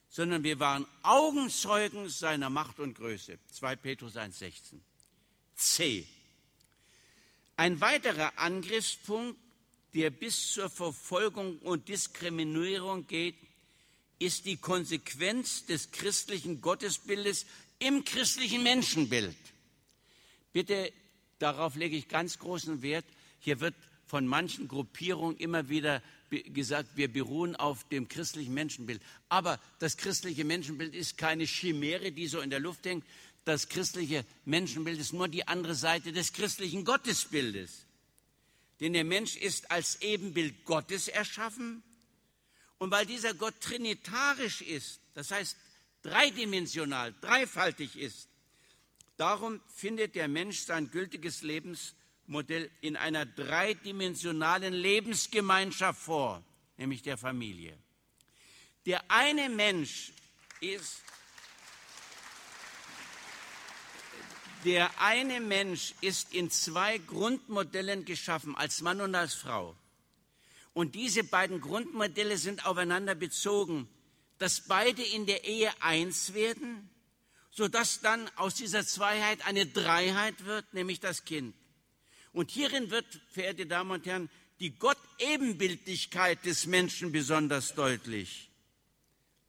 sondern 0.08 0.42
wir 0.42 0.58
waren 0.58 0.84
Augenzeugen 1.04 2.08
seiner 2.08 2.50
Macht 2.50 2.80
und 2.80 2.94
Größe. 2.94 3.38
2 3.52 3.76
Petrus 3.76 4.16
1,16. 4.16 4.80
C. 5.54 6.08
Ein 7.54 7.80
weiterer 7.80 8.36
Angriffspunkt, 8.36 9.38
der 9.94 10.10
bis 10.10 10.52
zur 10.52 10.70
Verfolgung 10.70 11.58
und 11.58 11.88
Diskriminierung 11.88 13.06
geht, 13.06 13.36
ist 14.18 14.46
die 14.46 14.56
Konsequenz 14.56 15.66
des 15.66 15.90
christlichen 15.90 16.60
Gottesbildes 16.60 17.46
im 17.78 18.04
christlichen 18.04 18.62
Menschenbild. 18.62 19.36
Bitte, 20.52 20.92
darauf 21.38 21.76
lege 21.76 21.96
ich 21.96 22.08
ganz 22.08 22.38
großen 22.38 22.82
Wert. 22.82 23.04
Hier 23.38 23.60
wird 23.60 23.74
von 24.06 24.26
manchen 24.26 24.66
Gruppierungen 24.66 25.36
immer 25.36 25.68
wieder 25.68 26.02
gesagt, 26.30 26.90
wir 26.96 27.12
beruhen 27.12 27.56
auf 27.56 27.84
dem 27.88 28.08
christlichen 28.08 28.54
Menschenbild. 28.54 29.00
Aber 29.28 29.60
das 29.78 29.96
christliche 29.96 30.44
Menschenbild 30.44 30.94
ist 30.94 31.16
keine 31.16 31.44
Chimäre, 31.44 32.12
die 32.12 32.26
so 32.26 32.40
in 32.40 32.50
der 32.50 32.60
Luft 32.60 32.84
hängt. 32.86 33.04
Das 33.44 33.68
christliche 33.68 34.24
Menschenbild 34.44 34.98
ist 34.98 35.12
nur 35.12 35.28
die 35.28 35.46
andere 35.46 35.74
Seite 35.74 36.12
des 36.12 36.32
christlichen 36.32 36.84
Gottesbildes. 36.84 37.86
Denn 38.80 38.92
der 38.92 39.04
Mensch 39.04 39.36
ist 39.36 39.70
als 39.70 40.02
Ebenbild 40.02 40.64
Gottes 40.64 41.08
erschaffen. 41.08 41.82
Und 42.78 42.90
weil 42.90 43.06
dieser 43.06 43.34
Gott 43.34 43.60
trinitarisch 43.60 44.62
ist, 44.62 45.00
das 45.14 45.30
heißt 45.30 45.56
dreidimensional, 46.02 47.14
dreifaltig 47.20 47.96
ist, 47.96 48.28
darum 49.16 49.60
findet 49.74 50.14
der 50.14 50.28
Mensch 50.28 50.60
sein 50.60 50.90
gültiges 50.90 51.42
Lebens 51.42 51.94
Modell 52.26 52.70
in 52.82 52.96
einer 52.96 53.24
dreidimensionalen 53.24 54.74
Lebensgemeinschaft 54.74 56.02
vor, 56.02 56.44
nämlich 56.76 57.02
der 57.02 57.16
Familie. 57.16 57.76
Der 58.84 59.10
eine 59.10 59.48
Mensch 59.48 60.12
ist 60.60 61.02
Der 64.64 65.00
eine 65.00 65.40
Mensch 65.40 65.94
ist 66.00 66.34
in 66.34 66.50
zwei 66.50 66.98
Grundmodellen 66.98 68.04
geschaffen, 68.04 68.56
als 68.56 68.80
Mann 68.80 69.00
und 69.00 69.14
als 69.14 69.34
Frau. 69.34 69.76
Und 70.74 70.94
diese 70.94 71.24
beiden 71.24 71.60
Grundmodelle 71.60 72.36
sind 72.38 72.66
aufeinander 72.66 73.14
bezogen, 73.14 73.88
dass 74.38 74.60
beide 74.60 75.02
in 75.02 75.26
der 75.26 75.44
Ehe 75.44 75.70
eins 75.80 76.34
werden, 76.34 76.90
sodass 77.50 78.00
dann 78.00 78.28
aus 78.36 78.54
dieser 78.54 78.86
Zweiheit 78.86 79.46
eine 79.46 79.66
Dreiheit 79.66 80.44
wird, 80.44 80.72
nämlich 80.74 81.00
das 81.00 81.24
Kind. 81.24 81.54
Und 82.32 82.50
hierin 82.50 82.90
wird, 82.90 83.06
verehrte 83.30 83.66
Damen 83.66 83.90
und 83.90 84.06
Herren, 84.06 84.30
die 84.60 84.70
Gottebenbildlichkeit 84.70 86.44
des 86.44 86.66
Menschen 86.66 87.12
besonders 87.12 87.74
deutlich. 87.74 88.50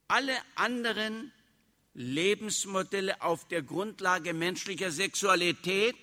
Alle 0.08 0.36
anderen 0.56 1.32
Lebensmodelle 2.00 3.22
auf 3.22 3.46
der 3.50 3.62
Grundlage 3.62 4.34
menschlicher 4.34 4.90
Sexualität, 4.90 5.98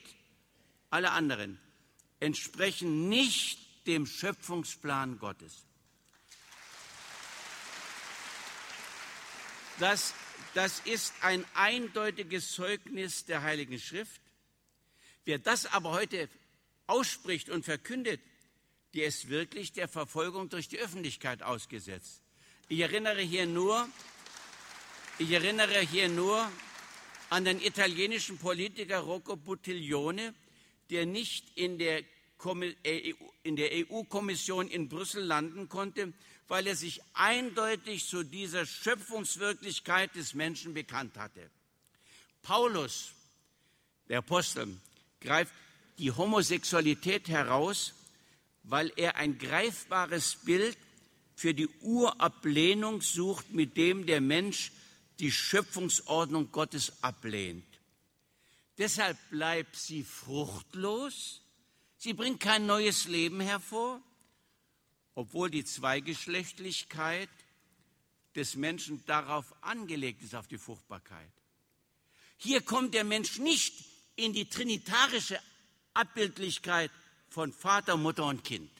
alle 0.90 1.10
anderen, 1.12 1.58
entsprechen 2.20 3.08
nicht 3.08 3.58
dem 3.86 4.04
Schöpfungsplan 4.04 5.18
Gottes. 5.18 5.64
Das, 9.78 10.12
das 10.52 10.80
ist 10.80 11.14
ein 11.22 11.46
eindeutiges 11.54 12.52
Zeugnis 12.52 13.24
der 13.24 13.42
Heiligen 13.42 13.78
Schrift. 13.78 14.20
Wer 15.24 15.38
das 15.38 15.64
aber 15.64 15.92
heute 15.92 16.28
ausspricht 16.86 17.48
und 17.48 17.64
verkündet, 17.64 18.20
der 18.92 19.06
ist 19.06 19.30
wirklich 19.30 19.72
der 19.72 19.88
Verfolgung 19.88 20.50
durch 20.50 20.68
die 20.68 20.78
Öffentlichkeit 20.78 21.42
ausgesetzt. 21.42 22.20
Ich 22.68 22.80
erinnere 22.80 23.22
hier 23.22 23.46
nur, 23.46 23.88
ich 25.18 25.30
erinnere 25.30 25.80
hier 25.80 26.08
nur 26.08 26.50
an 27.30 27.44
den 27.44 27.60
italienischen 27.60 28.38
Politiker 28.38 28.98
Rocco 28.98 29.36
Buttiglione, 29.36 30.34
der 30.90 31.06
nicht 31.06 31.56
in 31.56 31.78
der, 31.78 32.02
äh, 32.84 33.14
EU-Kommission 33.90 34.68
in 34.68 34.88
Brüssel 34.88 35.24
landen 35.24 35.68
konnte, 35.68 36.12
weil 36.48 36.66
er 36.66 36.76
sich 36.76 37.00
eindeutig 37.14 38.06
zu 38.06 38.22
dieser 38.24 38.66
Schöpfungswirklichkeit 38.66 40.14
des 40.14 40.34
Menschen 40.34 40.74
bekannt 40.74 41.16
hatte. 41.16 41.50
Paulus, 42.42 43.12
der 44.08 44.18
Apostel, 44.18 44.76
greift 45.20 45.52
die 45.98 46.12
Homosexualität 46.12 47.28
heraus, 47.28 47.94
weil 48.64 48.92
er 48.96 49.16
ein 49.16 49.38
greifbares 49.38 50.36
Bild 50.44 50.76
für 51.34 51.54
die 51.54 51.68
Urablehnung 51.80 53.00
sucht, 53.00 53.50
mit 53.52 53.76
dem 53.76 54.06
der 54.06 54.20
Mensch 54.20 54.70
die 55.18 55.32
Schöpfungsordnung 55.32 56.50
Gottes 56.52 56.92
ablehnt. 57.02 57.64
Deshalb 58.78 59.16
bleibt 59.30 59.76
sie 59.76 60.04
fruchtlos, 60.04 61.40
sie 61.96 62.12
bringt 62.12 62.40
kein 62.40 62.66
neues 62.66 63.06
Leben 63.06 63.40
hervor, 63.40 64.00
obwohl 65.14 65.50
die 65.50 65.64
Zweigeschlechtlichkeit 65.64 67.30
des 68.34 68.54
Menschen 68.54 69.02
darauf 69.06 69.54
angelegt 69.62 70.22
ist, 70.22 70.34
auf 70.34 70.46
die 70.46 70.58
Fruchtbarkeit. 70.58 71.32
Hier 72.36 72.60
kommt 72.60 72.92
der 72.92 73.04
Mensch 73.04 73.38
nicht 73.38 73.84
in 74.14 74.34
die 74.34 74.48
trinitarische 74.48 75.40
Abbildlichkeit 75.94 76.90
von 77.30 77.52
Vater, 77.52 77.96
Mutter 77.96 78.26
und 78.26 78.44
Kind. 78.44 78.70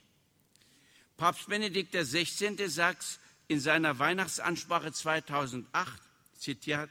Papst 1.17 1.49
Benedikt 1.49 1.95
XVI. 1.95 2.69
sagt 2.69 3.19
in 3.49 3.61
seiner 3.61 3.99
Weihnachtsansprache 3.99 4.93
2008, 4.93 6.03
zitiert, 6.39 6.91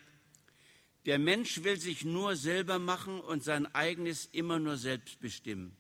der 1.06 1.20
Mensch 1.20 1.64
will 1.64 1.80
sich 1.80 2.04
nur 2.04 2.36
selber 2.36 2.80
machen 2.80 3.20
und 3.20 3.43
sein 3.43 3.74
eigenes 3.76 4.26
immer 4.32 4.60
nur 4.60 4.78
selbst 4.78 5.20
bestimmen. 5.20 5.76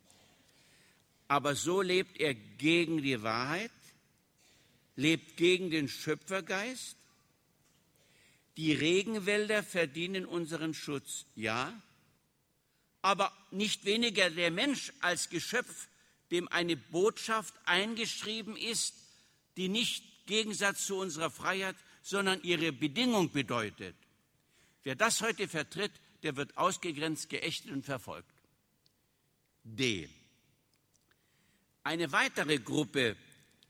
Aber 1.27 1.55
so 1.55 1.81
lebt 1.81 2.19
er 2.19 2.35
gegen 2.35 3.01
die 3.01 3.21
Wahrheit, 3.23 3.71
lebt 4.95 5.37
gegen 5.37 5.71
den 5.71 5.87
Schöpfergeist. 5.87 6.95
Die 8.57 8.73
Regenwälder 8.73 9.63
verdienen 9.63 10.25
unseren 10.25 10.73
Schutz, 10.73 11.25
ja, 11.35 11.73
aber 13.01 13.31
nicht 13.51 13.85
weniger 13.85 14.29
der 14.29 14.49
Mensch 14.51 14.93
als 15.01 15.29
Geschöpf, 15.29 15.87
dem 16.31 16.47
eine 16.47 16.77
Botschaft 16.77 17.53
eingeschrieben 17.65 18.55
ist, 18.55 18.95
die 19.57 19.69
nicht 19.69 20.03
Gegensatz 20.25 20.85
zu 20.85 20.95
unserer 20.97 21.29
Freiheit, 21.29 21.75
sondern 22.05 22.39
ihre 22.43 22.71
Bedingung 22.71 23.31
bedeutet. 23.31 23.95
Wer 24.83 24.95
das 24.95 25.21
heute 25.21 25.47
vertritt, 25.47 25.91
der 26.21 26.35
wird 26.35 26.55
ausgegrenzt, 26.55 27.29
geächtet 27.29 27.71
und 27.71 27.83
verfolgt. 27.83 28.29
D. 29.63 30.07
Eine 31.81 32.11
weitere 32.11 32.59
Gruppe, 32.59 33.17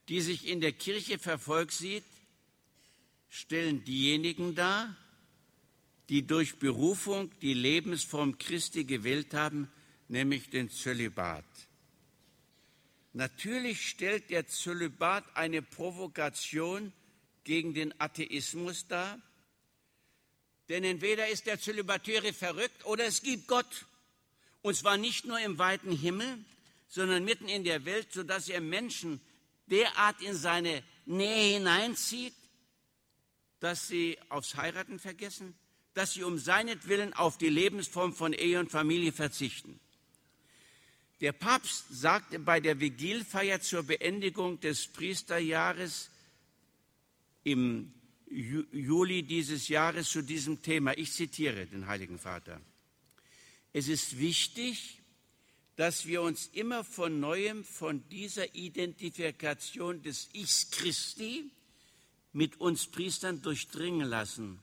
die 0.09 0.19
sich 0.19 0.47
in 0.49 0.59
der 0.59 0.73
Kirche 0.73 1.17
verfolgt 1.17 1.71
sieht, 1.71 2.03
stellen 3.29 3.85
diejenigen 3.85 4.53
dar, 4.53 4.93
die 6.09 6.27
durch 6.27 6.59
Berufung 6.59 7.31
die 7.39 7.53
Lebensform 7.53 8.37
Christi 8.37 8.83
gewählt 8.83 9.33
haben, 9.33 9.71
nämlich 10.09 10.49
den 10.49 10.69
Zölibat. 10.69 11.45
Natürlich 13.13 13.87
stellt 13.87 14.29
der 14.29 14.45
Zölibat 14.45 15.23
eine 15.37 15.61
Provokation 15.61 16.91
gegen 17.45 17.73
den 17.73 17.93
Atheismus 17.99 18.87
dar, 18.87 19.21
Denn 20.69 20.83
entweder 20.83 21.27
ist 21.27 21.45
der 21.45 21.59
Zölibatäre 21.59 22.33
verrückt 22.33 22.85
oder 22.85 23.05
es 23.05 23.21
gibt 23.21 23.47
Gott. 23.47 23.85
Und 24.61 24.75
zwar 24.75 24.97
nicht 24.97 25.25
nur 25.25 25.39
im 25.39 25.59
weiten 25.59 25.91
Himmel, 25.91 26.43
sondern 26.87 27.23
mitten 27.23 27.47
in 27.47 27.63
der 27.63 27.85
Welt, 27.85 28.11
sodass 28.11 28.49
er 28.49 28.61
Menschen 28.61 29.21
derart 29.67 30.21
in 30.21 30.35
seine 30.35 30.83
Nähe 31.05 31.55
hineinzieht, 31.55 32.33
dass 33.59 33.87
sie 33.87 34.17
aufs 34.29 34.55
Heiraten 34.55 34.97
vergessen, 34.97 35.55
dass 35.93 36.13
sie 36.13 36.23
um 36.23 36.39
seinetwillen 36.39 37.13
auf 37.13 37.37
die 37.37 37.49
Lebensform 37.49 38.13
von 38.13 38.33
Ehe 38.33 38.59
und 38.59 38.71
Familie 38.71 39.11
verzichten. 39.11 39.79
Der 41.21 41.31
Papst 41.31 41.85
sagte 41.89 42.39
bei 42.39 42.59
der 42.59 42.79
Vigilfeier 42.79 43.61
zur 43.61 43.83
Beendigung 43.83 44.59
des 44.59 44.87
Priesterjahres 44.87 46.09
im 47.45 47.93
Juli 48.27 49.23
dieses 49.23 49.69
Jahres 49.69 50.09
zu 50.09 50.21
diesem 50.21 50.61
Thema, 50.61 50.97
ich 50.97 51.13
zitiere 51.13 51.65
den 51.67 51.87
Heiligen 51.87 52.19
Vater, 52.19 52.59
es 53.71 53.87
ist 53.87 54.17
wichtig, 54.19 54.99
dass 55.75 56.05
wir 56.05 56.21
uns 56.21 56.47
immer 56.47 56.83
von 56.83 57.19
neuem 57.19 57.63
von 57.63 58.07
dieser 58.09 58.55
Identifikation 58.55 60.01
des 60.01 60.29
Ichs 60.33 60.71
Christi 60.71 61.51
mit 62.33 62.59
uns 62.59 62.87
Priestern 62.87 63.41
durchdringen 63.41 64.07
lassen, 64.07 64.59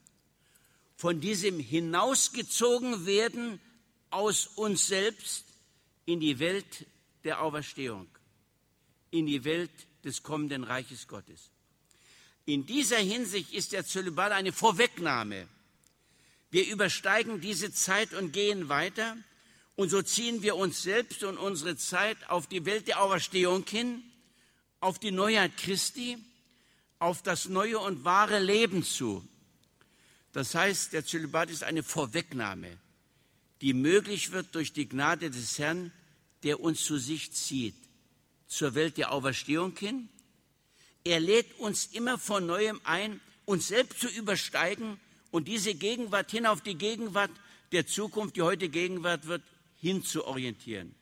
von 0.97 1.21
diesem 1.21 1.59
hinausgezogen 1.59 3.07
werden 3.07 3.61
aus 4.11 4.47
uns 4.47 4.87
selbst 4.87 5.45
in 6.05 6.21
die 6.21 6.39
Welt 6.39 6.87
der 7.25 7.43
Auferstehung, 7.43 8.09
in 9.11 9.27
die 9.27 9.45
Welt 9.45 9.71
des 10.05 10.23
kommenden 10.23 10.65
Reiches 10.65 11.07
Gottes. 11.07 11.51
In 12.45 12.67
dieser 12.67 12.99
Hinsicht 12.99 13.53
ist 13.53 13.73
der 13.73 13.87
Zölibat 13.87 14.33
eine 14.33 14.53
Vorwegnahme. 14.53 15.47
Wir 16.51 16.67
übersteigen 16.67 17.41
diese 17.41 17.73
Zeit 17.73 18.13
und 18.15 18.33
gehen 18.33 18.69
weiter 18.69 19.17
und 19.77 19.89
so 19.89 20.03
ziehen 20.03 20.43
wir 20.43 20.57
uns 20.57 20.83
selbst 20.83 21.25
und 21.25 21.39
unsere 21.39 21.77
Zeit 21.77 22.19
auf 22.29 22.47
die 22.47 22.65
Welt 22.65 22.89
der 22.89 23.03
Auferstehung 23.03 23.65
hin, 23.67 24.03
auf 24.81 24.99
die 24.99 25.13
Neuheit 25.13 25.57
Christi, 25.57 26.19
auf 26.99 27.23
das 27.23 27.49
neue 27.49 27.79
und 27.79 28.05
wahre 28.05 28.39
Leben 28.39 28.85
zu. 28.85 29.27
Das 30.33 30.55
heißt, 30.55 30.93
der 30.93 31.07
Zölibat 31.07 31.51
ist 31.51 31.63
eine 31.63 31.83
Vorwegnahme 31.83 32.79
die 33.63 33.75
möglich 33.75 34.33
wird 34.33 34.55
durch 34.57 34.73
die 34.73 34.89
Gnade 34.89 35.31
des 35.31 35.59
Herrn, 35.59 35.93
der 36.43 36.61
uns 36.61 36.85
zu 36.85 36.99
sich 36.99 37.33
zieht, 37.33 37.77
zur 38.49 38.75
Welt 38.75 38.99
der 38.99 39.13
Auferstehung 39.13 39.77
hin. 39.77 40.09
Er 41.05 41.21
lädt 41.21 41.59
uns 41.59 41.87
immer 41.87 42.19
von 42.19 42.47
neuem 42.47 42.81
ein, 42.85 43.21
uns 43.45 43.69
selbst 43.69 44.01
zu 44.01 44.09
übersteigen 44.09 45.01
und 45.31 45.49
diese 45.49 45.75
Gegenwart 45.75 46.31
hin 46.31 46.47
auf 46.47 46.61
die 46.61 46.77
Gegenwart 46.77 47.31
der 47.73 47.87
Zukunft, 47.87 48.37
die 48.37 48.43
heute 48.43 48.69
Gegenwart 48.69 49.27
wird, 49.27 49.43
hin 49.77 50.05
zu 50.05 50.25
orientieren. 50.25 50.95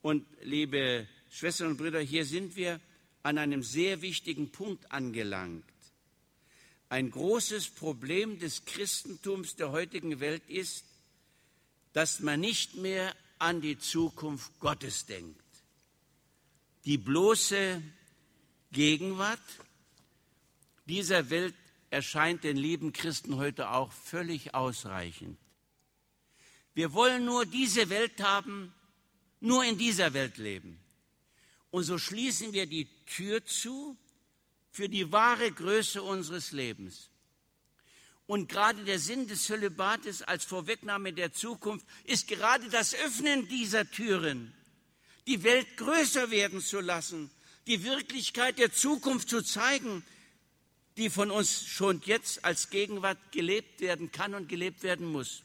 Und 0.00 0.26
liebe 0.42 1.08
Schwestern 1.30 1.68
und 1.68 1.76
Brüder, 1.76 2.00
hier 2.00 2.24
sind 2.24 2.54
wir 2.54 2.80
an 3.22 3.38
einem 3.38 3.62
sehr 3.62 4.00
wichtigen 4.00 4.50
Punkt 4.52 4.92
angelangt. 4.92 5.64
Ein 6.88 7.10
großes 7.10 7.70
Problem 7.70 8.38
des 8.38 8.64
Christentums 8.64 9.56
der 9.56 9.72
heutigen 9.72 10.20
Welt 10.20 10.48
ist, 10.48 10.84
dass 11.92 12.20
man 12.20 12.40
nicht 12.40 12.76
mehr 12.76 13.14
an 13.38 13.60
die 13.60 13.78
Zukunft 13.78 14.58
Gottes 14.60 15.06
denkt. 15.06 15.42
Die 16.84 16.96
bloße 16.96 17.82
Gegenwart 18.70 19.40
dieser 20.86 21.30
Welt 21.30 21.54
erscheint 21.90 22.44
den 22.44 22.56
lieben 22.56 22.92
Christen 22.92 23.36
heute 23.36 23.70
auch 23.70 23.92
völlig 23.92 24.54
ausreichend. 24.54 25.38
Wir 26.74 26.92
wollen 26.92 27.24
nur 27.24 27.46
diese 27.46 27.88
Welt 27.90 28.22
haben, 28.22 28.72
nur 29.40 29.64
in 29.64 29.78
dieser 29.78 30.12
Welt 30.12 30.36
leben. 30.38 30.78
Und 31.70 31.84
so 31.84 31.98
schließen 31.98 32.52
wir 32.52 32.66
die 32.66 32.88
Tür 33.06 33.44
zu 33.44 33.96
für 34.70 34.88
die 34.88 35.10
wahre 35.10 35.50
Größe 35.50 36.02
unseres 36.02 36.52
Lebens. 36.52 37.10
Und 38.26 38.48
gerade 38.48 38.84
der 38.84 38.98
Sinn 38.98 39.26
des 39.26 39.44
Zölibates 39.44 40.22
als 40.22 40.44
Vorwegnahme 40.44 41.12
der 41.12 41.32
Zukunft 41.32 41.86
ist 42.04 42.28
gerade 42.28 42.68
das 42.68 42.94
Öffnen 42.94 43.48
dieser 43.48 43.90
Türen, 43.90 44.54
die 45.26 45.42
Welt 45.42 45.76
größer 45.78 46.30
werden 46.30 46.60
zu 46.60 46.80
lassen, 46.80 47.30
die 47.68 47.84
Wirklichkeit 47.84 48.58
der 48.58 48.72
Zukunft 48.72 49.28
zu 49.28 49.42
zeigen, 49.42 50.04
die 50.96 51.10
von 51.10 51.30
uns 51.30 51.64
schon 51.64 52.02
jetzt 52.04 52.44
als 52.44 52.70
Gegenwart 52.70 53.18
gelebt 53.30 53.80
werden 53.80 54.10
kann 54.10 54.34
und 54.34 54.48
gelebt 54.48 54.82
werden 54.82 55.06
muss. 55.06 55.42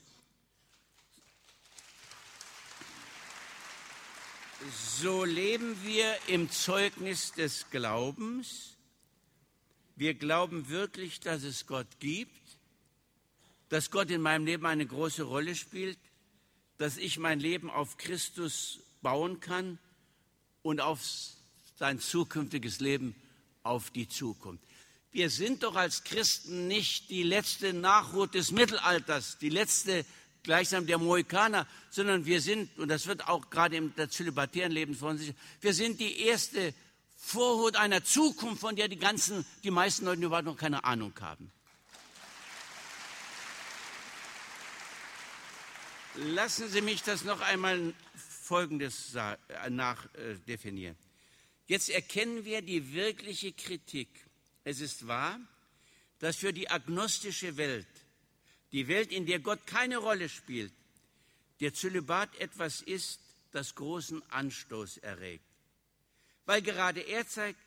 So 4.99 5.23
leben 5.23 5.77
wir 5.83 6.17
im 6.27 6.49
Zeugnis 6.49 7.33
des 7.33 7.69
Glaubens. 7.69 8.77
Wir 9.95 10.15
glauben 10.15 10.69
wirklich, 10.69 11.19
dass 11.19 11.43
es 11.43 11.67
Gott 11.67 11.99
gibt 11.99 12.43
dass 13.73 13.89
Gott 13.89 14.11
in 14.11 14.21
meinem 14.21 14.45
Leben 14.45 14.67
eine 14.67 14.85
große 14.85 15.23
Rolle 15.23 15.55
spielt, 15.55 15.97
dass 16.77 16.97
ich 16.97 17.17
mein 17.17 17.39
Leben 17.39 17.71
auf 17.71 17.97
Christus 17.97 18.81
bauen 19.01 19.39
kann 19.39 19.79
und 20.61 20.79
auf 20.79 21.01
sein 21.75 21.99
zukünftiges 21.99 22.79
Leben, 22.79 23.15
auf 23.63 23.91
die 23.91 24.07
Zukunft. 24.09 24.63
Wir 25.11 25.29
sind 25.29 25.63
doch 25.63 25.75
als 25.75 26.03
Christen 26.03 26.67
nicht 26.67 27.09
die 27.09 27.23
letzte 27.23 27.73
Nachruht 27.73 28.33
des 28.33 28.51
Mittelalters, 28.51 29.37
die 29.37 29.49
letzte 29.49 30.05
gleichsam 30.43 30.85
der 30.85 30.97
Mohikaner, 30.97 31.65
sondern 31.89 32.25
wir 32.25 32.41
sind, 32.41 32.77
und 32.77 32.89
das 32.89 33.07
wird 33.07 33.27
auch 33.27 33.49
gerade 33.49 33.77
im 33.77 33.93
zölibatären 34.09 34.71
Leben 34.71 34.95
von 34.95 35.17
sich, 35.17 35.33
wir 35.61 35.73
sind 35.73 35.99
die 35.99 36.19
erste 36.19 36.73
Vorhut 37.15 37.77
einer 37.77 38.03
Zukunft, 38.03 38.59
von 38.59 38.75
der 38.75 38.89
die 38.89 38.97
ganzen, 38.97 39.45
die 39.63 39.71
meisten 39.71 40.03
Leute 40.03 40.23
überhaupt 40.23 40.45
noch 40.45 40.57
keine 40.57 40.83
Ahnung 40.83 41.13
haben. 41.21 41.51
Lassen 46.15 46.69
Sie 46.69 46.81
mich 46.81 47.01
das 47.01 47.23
noch 47.23 47.39
einmal 47.39 47.93
Folgendes 48.41 49.15
nachdefinieren. 49.69 50.97
Jetzt 51.67 51.89
erkennen 51.89 52.45
wir 52.45 52.61
die 52.61 52.93
wirkliche 52.93 53.53
Kritik. 53.53 54.09
Es 54.63 54.79
ist 54.79 55.07
wahr, 55.07 55.39
dass 56.19 56.37
für 56.37 56.53
die 56.53 56.69
agnostische 56.69 57.57
Welt, 57.57 57.87
die 58.71 58.87
Welt, 58.87 59.11
in 59.11 59.25
der 59.25 59.39
Gott 59.39 59.65
keine 59.67 59.97
Rolle 59.97 60.29
spielt, 60.29 60.73
der 61.59 61.73
Zölibat 61.73 62.35
etwas 62.39 62.81
ist, 62.81 63.19
das 63.51 63.75
großen 63.75 64.21
Anstoß 64.31 64.97
erregt. 64.97 65.45
Weil 66.45 66.61
gerade 66.61 67.01
er 67.01 67.27
zeigt, 67.27 67.59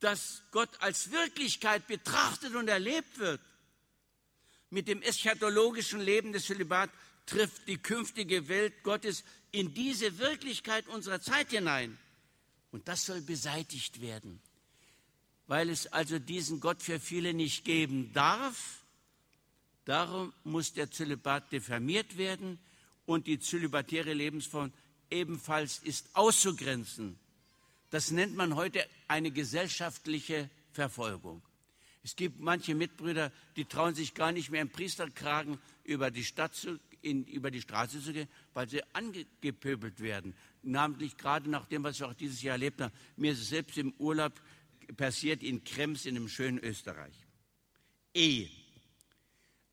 dass 0.00 0.42
Gott 0.50 0.70
als 0.80 1.10
Wirklichkeit 1.10 1.86
betrachtet 1.86 2.54
und 2.54 2.68
erlebt 2.68 3.18
wird. 3.18 3.40
Mit 4.70 4.88
dem 4.88 5.02
eschatologischen 5.02 6.00
Leben 6.00 6.32
des 6.32 6.46
Zölibat 6.46 6.90
trifft 7.24 7.66
die 7.68 7.78
künftige 7.78 8.48
Welt 8.48 8.82
Gottes 8.82 9.24
in 9.52 9.74
diese 9.74 10.18
Wirklichkeit 10.18 10.86
unserer 10.88 11.20
Zeit 11.20 11.50
hinein. 11.50 11.96
Und 12.76 12.86
das 12.88 13.06
soll 13.06 13.22
beseitigt 13.22 14.02
werden, 14.02 14.38
weil 15.46 15.70
es 15.70 15.86
also 15.86 16.18
diesen 16.18 16.60
Gott 16.60 16.82
für 16.82 17.00
viele 17.00 17.32
nicht 17.32 17.64
geben 17.64 18.12
darf. 18.12 18.84
Darum 19.86 20.34
muss 20.44 20.74
der 20.74 20.90
Zölibat 20.90 21.50
diffamiert 21.52 22.18
werden 22.18 22.58
und 23.06 23.28
die 23.28 23.40
zölibatäre 23.40 24.12
Lebensform 24.12 24.74
ebenfalls 25.10 25.78
ist 25.78 26.10
auszugrenzen. 26.12 27.18
Das 27.88 28.10
nennt 28.10 28.36
man 28.36 28.56
heute 28.56 28.86
eine 29.08 29.30
gesellschaftliche 29.30 30.50
Verfolgung. 30.74 31.40
Es 32.04 32.14
gibt 32.14 32.40
manche 32.40 32.74
Mitbrüder, 32.74 33.32
die 33.56 33.64
trauen 33.64 33.94
sich 33.94 34.12
gar 34.12 34.32
nicht 34.32 34.50
mehr 34.50 34.60
im 34.60 34.68
Priesterkragen 34.68 35.58
über 35.82 36.10
die 36.10 36.24
Stadt 36.24 36.54
zu 36.54 36.78
in, 37.06 37.24
über 37.24 37.50
die 37.50 37.60
Straße 37.60 38.02
zu 38.02 38.12
gehen, 38.12 38.28
weil 38.52 38.68
sie 38.68 38.82
angepöbelt 38.92 40.00
werden. 40.00 40.34
Namentlich 40.66 41.16
gerade 41.16 41.48
nach 41.48 41.66
dem, 41.66 41.84
was 41.84 42.00
wir 42.00 42.08
auch 42.08 42.14
dieses 42.14 42.42
Jahr 42.42 42.54
erlebt 42.54 42.80
haben. 42.80 42.92
Mir 43.16 43.32
ist 43.32 43.40
es 43.40 43.48
selbst 43.50 43.78
im 43.78 43.92
Urlaub 43.98 44.32
passiert 44.96 45.42
in 45.42 45.64
Krems 45.64 46.06
in 46.06 46.16
einem 46.16 46.28
schönen 46.28 46.58
Österreich. 46.58 47.14
Ehe. 48.14 48.50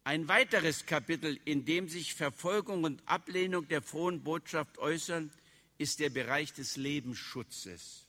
Ein 0.04 0.28
weiteres 0.28 0.86
Kapitel, 0.86 1.40
in 1.46 1.66
dem 1.66 1.88
sich 1.88 2.14
Verfolgung 2.14 2.84
und 2.84 3.02
Ablehnung 3.08 3.68
der 3.68 3.82
frohen 3.82 4.22
Botschaft 4.22 4.78
äußern, 4.78 5.32
ist 5.78 6.00
der 6.00 6.10
Bereich 6.10 6.54
des 6.54 6.76
Lebensschutzes. 6.76 8.08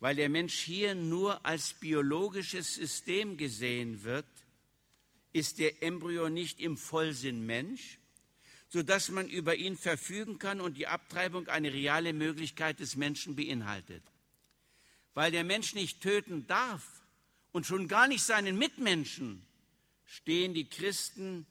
Weil 0.00 0.16
der 0.16 0.28
Mensch 0.28 0.54
hier 0.54 0.94
nur 0.94 1.44
als 1.44 1.74
biologisches 1.74 2.74
System 2.74 3.36
gesehen 3.36 4.02
wird, 4.02 4.26
ist 5.32 5.58
der 5.58 5.82
Embryo 5.82 6.28
nicht 6.28 6.60
im 6.60 6.76
Vollsinn 6.76 7.46
Mensch, 7.46 7.99
sodass 8.70 9.08
man 9.08 9.28
über 9.28 9.56
ihn 9.56 9.76
verfügen 9.76 10.38
kann 10.38 10.60
und 10.60 10.76
die 10.76 10.86
Abtreibung 10.86 11.48
eine 11.48 11.72
reale 11.72 12.12
Möglichkeit 12.12 12.78
des 12.78 12.94
Menschen 12.94 13.34
beinhaltet. 13.34 14.02
Weil 15.12 15.32
der 15.32 15.42
Mensch 15.42 15.74
nicht 15.74 16.00
töten 16.00 16.46
darf 16.46 16.84
und 17.50 17.66
schon 17.66 17.88
gar 17.88 18.06
nicht 18.06 18.22
seinen 18.22 18.56
Mitmenschen, 18.56 19.44
stehen 20.06 20.54
die 20.54 20.68
Christen 20.68 21.46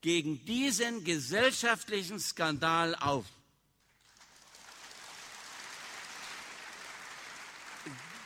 gegen 0.00 0.44
diesen 0.46 1.04
gesellschaftlichen 1.04 2.18
Skandal 2.18 2.94
auf. 2.94 3.26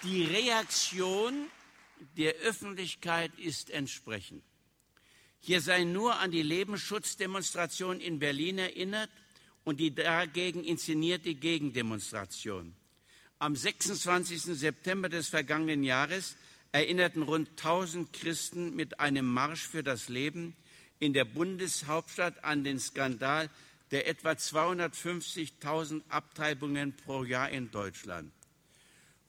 Die 0.04 0.24
Reaktion 0.24 1.50
der 2.16 2.34
Öffentlichkeit 2.34 3.36
ist 3.38 3.70
entsprechend. 3.70 4.44
Hier 5.40 5.62
sei 5.62 5.84
nur 5.84 6.16
an 6.16 6.30
die 6.30 6.42
Lebensschutzdemonstration 6.42 7.98
in 7.98 8.18
Berlin 8.18 8.58
erinnert 8.58 9.10
und 9.64 9.80
die 9.80 9.94
dagegen 9.94 10.62
inszenierte 10.62 11.34
Gegendemonstration. 11.34 12.74
Am 13.38 13.56
26. 13.56 14.42
September 14.42 15.08
des 15.08 15.28
vergangenen 15.28 15.82
Jahres 15.82 16.36
erinnerten 16.72 17.22
rund 17.22 17.48
1000 17.50 18.12
Christen 18.12 18.76
mit 18.76 19.00
einem 19.00 19.26
Marsch 19.26 19.66
für 19.66 19.82
das 19.82 20.10
Leben 20.10 20.54
in 20.98 21.14
der 21.14 21.24
Bundeshauptstadt 21.24 22.44
an 22.44 22.62
den 22.62 22.78
Skandal 22.78 23.48
der 23.90 24.06
etwa 24.06 24.32
250.000 24.32 26.02
Abtreibungen 26.10 26.94
pro 26.94 27.24
Jahr 27.24 27.50
in 27.50 27.70
Deutschland. 27.70 28.30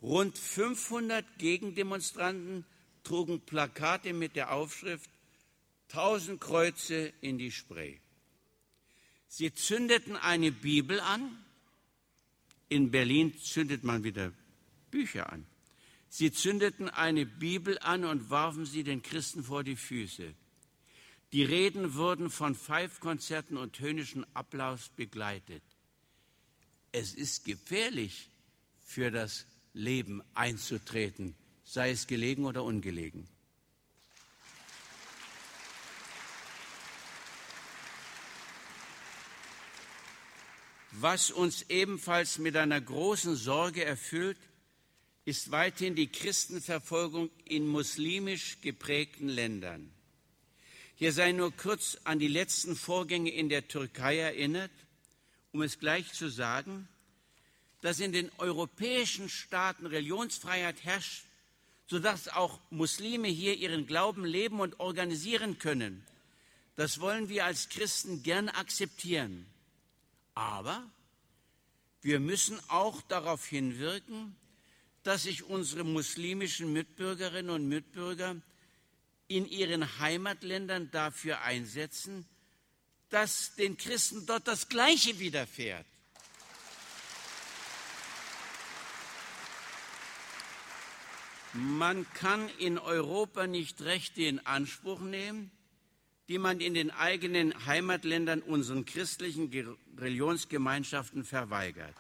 Rund 0.02 0.38
500 0.38 1.26
Gegendemonstranten 1.38 2.66
trugen 3.04 3.40
Plakate 3.40 4.14
mit 4.14 4.36
der 4.36 4.52
Aufschrift 4.52 5.10
Tausend 5.92 6.40
Kreuze 6.40 7.12
in 7.20 7.38
die 7.38 7.52
Spree. 7.52 7.98
Sie 9.28 9.54
zündeten 9.54 10.16
eine 10.16 10.54
Bibel 10.54 11.02
an. 11.02 11.38
In 12.70 12.92
Berlin 12.92 13.38
zündet 13.38 13.84
man 13.84 14.06
wieder 14.06 14.32
Bücher 14.90 15.34
an. 15.34 15.46
Sie 16.08 16.32
zündeten 16.32 16.90
eine 16.90 17.26
Bibel 17.26 17.78
an 17.80 18.06
und 18.06 18.30
warfen 18.30 18.66
sie 18.66 18.86
den 18.86 19.02
Christen 19.02 19.44
vor 19.44 19.66
die 19.66 19.76
Füße. 19.76 20.34
Die 21.34 21.44
Reden 21.44 21.94
wurden 21.96 22.30
von 22.30 22.56
Pfeifkonzerten 22.56 23.58
und 23.58 23.78
höhnischen 23.82 24.26
Applaus 24.34 24.90
begleitet. 24.96 25.64
Es 26.94 27.14
ist 27.14 27.44
gefährlich, 27.44 28.30
für 28.86 29.12
das 29.12 29.46
Leben 29.74 30.22
einzutreten, 30.36 31.36
sei 31.66 31.92
es 31.92 32.08
gelegen 32.08 32.46
oder 32.46 32.64
ungelegen. 32.64 33.28
Was 41.02 41.32
uns 41.32 41.66
ebenfalls 41.68 42.38
mit 42.38 42.56
einer 42.56 42.80
großen 42.80 43.36
Sorge 43.36 43.84
erfüllt, 43.84 44.38
ist 45.26 45.50
weithin 45.50 45.96
die 45.96 46.12
Christenverfolgung 46.12 47.32
in 47.44 47.66
muslimisch 47.66 48.62
geprägten 48.62 49.28
Ländern. 49.28 49.92
Hier 50.96 51.12
sei 51.12 51.32
nur 51.32 51.52
kurz 51.58 51.98
an 52.04 52.20
die 52.20 52.28
letzten 52.28 52.76
Vorgänge 52.76 53.32
in 53.32 53.50
der 53.50 53.68
Türkei 53.68 54.20
erinnert, 54.20 54.70
um 55.52 55.64
es 55.64 55.80
gleich 55.80 56.14
zu 56.14 56.30
sagen, 56.30 56.88
dass 57.82 58.00
in 58.00 58.12
den 58.12 58.32
europäischen 58.38 59.28
Staaten 59.28 59.88
Religionsfreiheit 59.88 60.84
herrscht, 60.84 61.24
sodass 61.88 62.28
auch 62.28 62.60
Muslime 62.70 63.28
hier 63.28 63.58
ihren 63.58 63.88
Glauben 63.88 64.24
leben 64.24 64.60
und 64.60 64.80
organisieren 64.80 65.58
können. 65.58 66.06
Das 66.76 67.00
wollen 67.00 67.28
wir 67.28 67.46
als 67.46 67.70
Christen 67.70 68.22
gern 68.22 68.50
akzeptieren. 68.50 69.51
Aber 70.42 70.82
wir 72.02 72.20
müssen 72.20 72.60
auch 72.68 73.04
darauf 73.04 73.46
hinwirken, 73.46 74.36
dass 75.04 75.24
sich 75.24 75.44
unsere 75.44 75.84
muslimischen 75.84 76.74
Mitbürgerinnen 76.74 77.52
und 77.52 77.68
Mitbürger 77.70 78.36
in 79.28 79.46
ihren 79.46 80.00
Heimatländern 80.00 80.90
dafür 80.90 81.42
einsetzen, 81.42 82.26
dass 83.10 83.54
den 83.54 83.78
Christen 83.78 84.26
dort 84.26 84.48
das 84.48 84.68
Gleiche 84.68 85.20
widerfährt. 85.20 85.86
Man 91.54 92.12
kann 92.14 92.50
in 92.58 92.80
Europa 92.80 93.46
nicht 93.46 93.82
Rechte 93.82 94.24
in 94.24 94.44
Anspruch 94.48 95.02
nehmen, 95.02 95.52
die 96.32 96.40
man 96.40 96.62
in 96.62 96.74
den 96.74 96.92
eigenen 96.92 97.66
Heimatländern 97.66 98.42
unseren 98.42 98.86
christlichen 98.86 99.52
Religionsgemeinschaften 99.98 101.26
verweigert. 101.26 101.94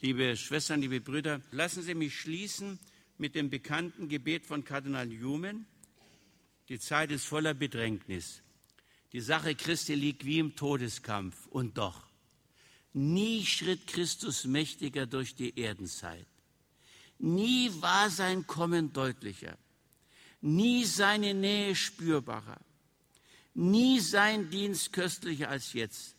Liebe 0.00 0.36
Schwestern, 0.36 0.80
liebe 0.80 1.00
Brüder, 1.00 1.40
lassen 1.52 1.84
Sie 1.84 1.94
mich 1.94 2.18
schließen 2.18 2.80
mit 3.18 3.36
dem 3.36 3.48
bekannten 3.48 4.08
Gebet 4.08 4.46
von 4.46 4.64
Kardinal 4.64 5.06
Newman. 5.06 5.64
Die 6.68 6.80
Zeit 6.80 7.12
ist 7.12 7.26
voller 7.26 7.54
Bedrängnis. 7.54 8.42
Die 9.12 9.20
Sache 9.20 9.54
Christi 9.54 9.94
liegt 9.94 10.24
wie 10.24 10.40
im 10.40 10.56
Todeskampf. 10.56 11.46
Und 11.46 11.78
doch, 11.78 12.02
Nie 12.92 13.46
schritt 13.46 13.86
Christus 13.86 14.44
mächtiger 14.44 15.06
durch 15.06 15.36
die 15.36 15.56
Erdenzeit. 15.56 16.26
Nie 17.18 17.70
war 17.80 18.10
sein 18.10 18.46
Kommen 18.46 18.92
deutlicher. 18.92 19.56
Nie 20.40 20.84
seine 20.84 21.34
Nähe 21.34 21.74
spürbarer. 21.74 22.60
Nie 23.54 24.00
sein 24.00 24.50
Dienst 24.50 24.92
köstlicher 24.92 25.48
als 25.48 25.72
jetzt. 25.72 26.14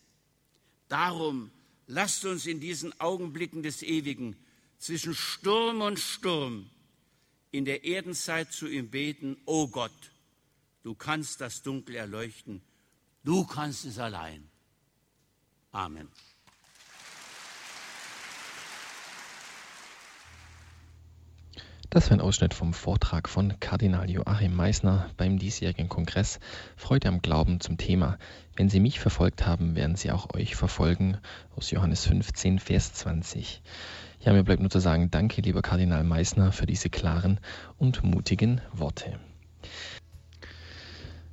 Darum 0.88 1.50
lasst 1.86 2.24
uns 2.24 2.46
in 2.46 2.60
diesen 2.60 2.98
Augenblicken 3.00 3.62
des 3.62 3.82
Ewigen 3.82 4.36
zwischen 4.78 5.14
Sturm 5.14 5.80
und 5.80 5.98
Sturm 5.98 6.68
in 7.50 7.64
der 7.64 7.84
Erdenzeit 7.84 8.52
zu 8.52 8.66
ihm 8.66 8.90
beten, 8.90 9.36
O 9.46 9.62
oh 9.62 9.68
Gott, 9.68 10.10
du 10.82 10.94
kannst 10.94 11.40
das 11.40 11.62
Dunkel 11.62 11.96
erleuchten, 11.96 12.60
du 13.24 13.44
kannst 13.44 13.84
es 13.84 13.98
allein. 13.98 14.48
Amen. 15.72 16.08
Das 21.90 22.10
war 22.10 22.18
ein 22.18 22.20
Ausschnitt 22.20 22.52
vom 22.52 22.74
Vortrag 22.74 23.30
von 23.30 23.58
Kardinal 23.60 24.10
Joachim 24.10 24.54
Meissner 24.54 25.08
beim 25.16 25.38
diesjährigen 25.38 25.88
Kongress 25.88 26.38
Freude 26.76 27.08
am 27.08 27.22
Glauben 27.22 27.60
zum 27.60 27.78
Thema 27.78 28.18
Wenn 28.56 28.68
Sie 28.68 28.78
mich 28.78 29.00
verfolgt 29.00 29.46
haben, 29.46 29.74
werden 29.74 29.96
Sie 29.96 30.10
auch 30.10 30.34
euch 30.34 30.54
verfolgen 30.54 31.16
aus 31.56 31.70
Johannes 31.70 32.04
15, 32.04 32.58
Vers 32.58 32.92
20. 32.92 33.62
Ja, 34.20 34.34
mir 34.34 34.44
bleibt 34.44 34.60
nur 34.60 34.68
zu 34.68 34.80
sagen, 34.80 35.10
danke 35.10 35.40
lieber 35.40 35.62
Kardinal 35.62 36.04
Meissner 36.04 36.52
für 36.52 36.66
diese 36.66 36.90
klaren 36.90 37.40
und 37.78 38.04
mutigen 38.04 38.60
Worte. 38.70 39.18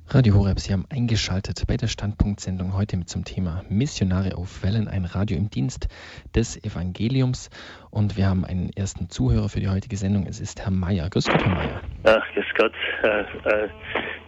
Radio 0.08 0.34
Horeb, 0.34 0.60
Sie 0.60 0.72
haben 0.72 0.86
eingeschaltet 0.88 1.64
bei 1.66 1.76
der 1.76 1.88
Standpunktsendung 1.88 2.76
heute 2.76 2.96
mit 2.96 3.08
zum 3.08 3.24
Thema 3.24 3.64
Missionare 3.68 4.36
auf 4.36 4.62
Wellen, 4.62 4.86
ein 4.86 5.04
Radio 5.04 5.36
im 5.36 5.50
Dienst 5.50 5.88
des 6.32 6.56
Evangeliums. 6.64 7.50
Und 7.90 8.16
wir 8.16 8.28
haben 8.28 8.44
einen 8.44 8.70
ersten 8.70 9.10
Zuhörer 9.10 9.48
für 9.48 9.58
die 9.58 9.68
heutige 9.68 9.96
Sendung. 9.96 10.26
Es 10.28 10.38
ist 10.38 10.60
Herr 10.62 10.70
Mayer. 10.70 11.10
Grüß 11.10 11.26
Gott, 11.26 11.44
Herr 11.44 11.52
Mayer. 11.52 11.80
Ach, 12.04 12.34
grüß 12.34 12.44
Gott. 12.56 12.72
Äh, 13.02 13.22
äh, 13.48 13.68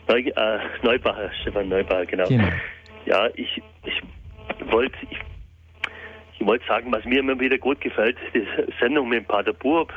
Neu, 0.09 0.18
äh, 0.18 0.59
Neubacher, 0.82 1.30
Stefan 1.42 1.68
Neubacher, 1.68 2.06
genau. 2.06 2.26
genau. 2.26 2.48
Ja, 3.06 3.28
ich, 3.34 3.62
ich 3.84 4.72
wollte 4.72 4.96
ich, 5.09 5.18
ich 6.40 6.46
wollt 6.46 6.62
sagen, 6.66 6.90
was 6.90 7.05
mir 7.05 7.20
immer 7.20 7.38
wieder 7.38 7.56
gut 7.56 7.80
gefällt, 7.80 8.16
die 8.34 8.44
Sendung 8.80 9.09
mit 9.10 9.28
Pater 9.28 9.52
Burb 9.52 9.92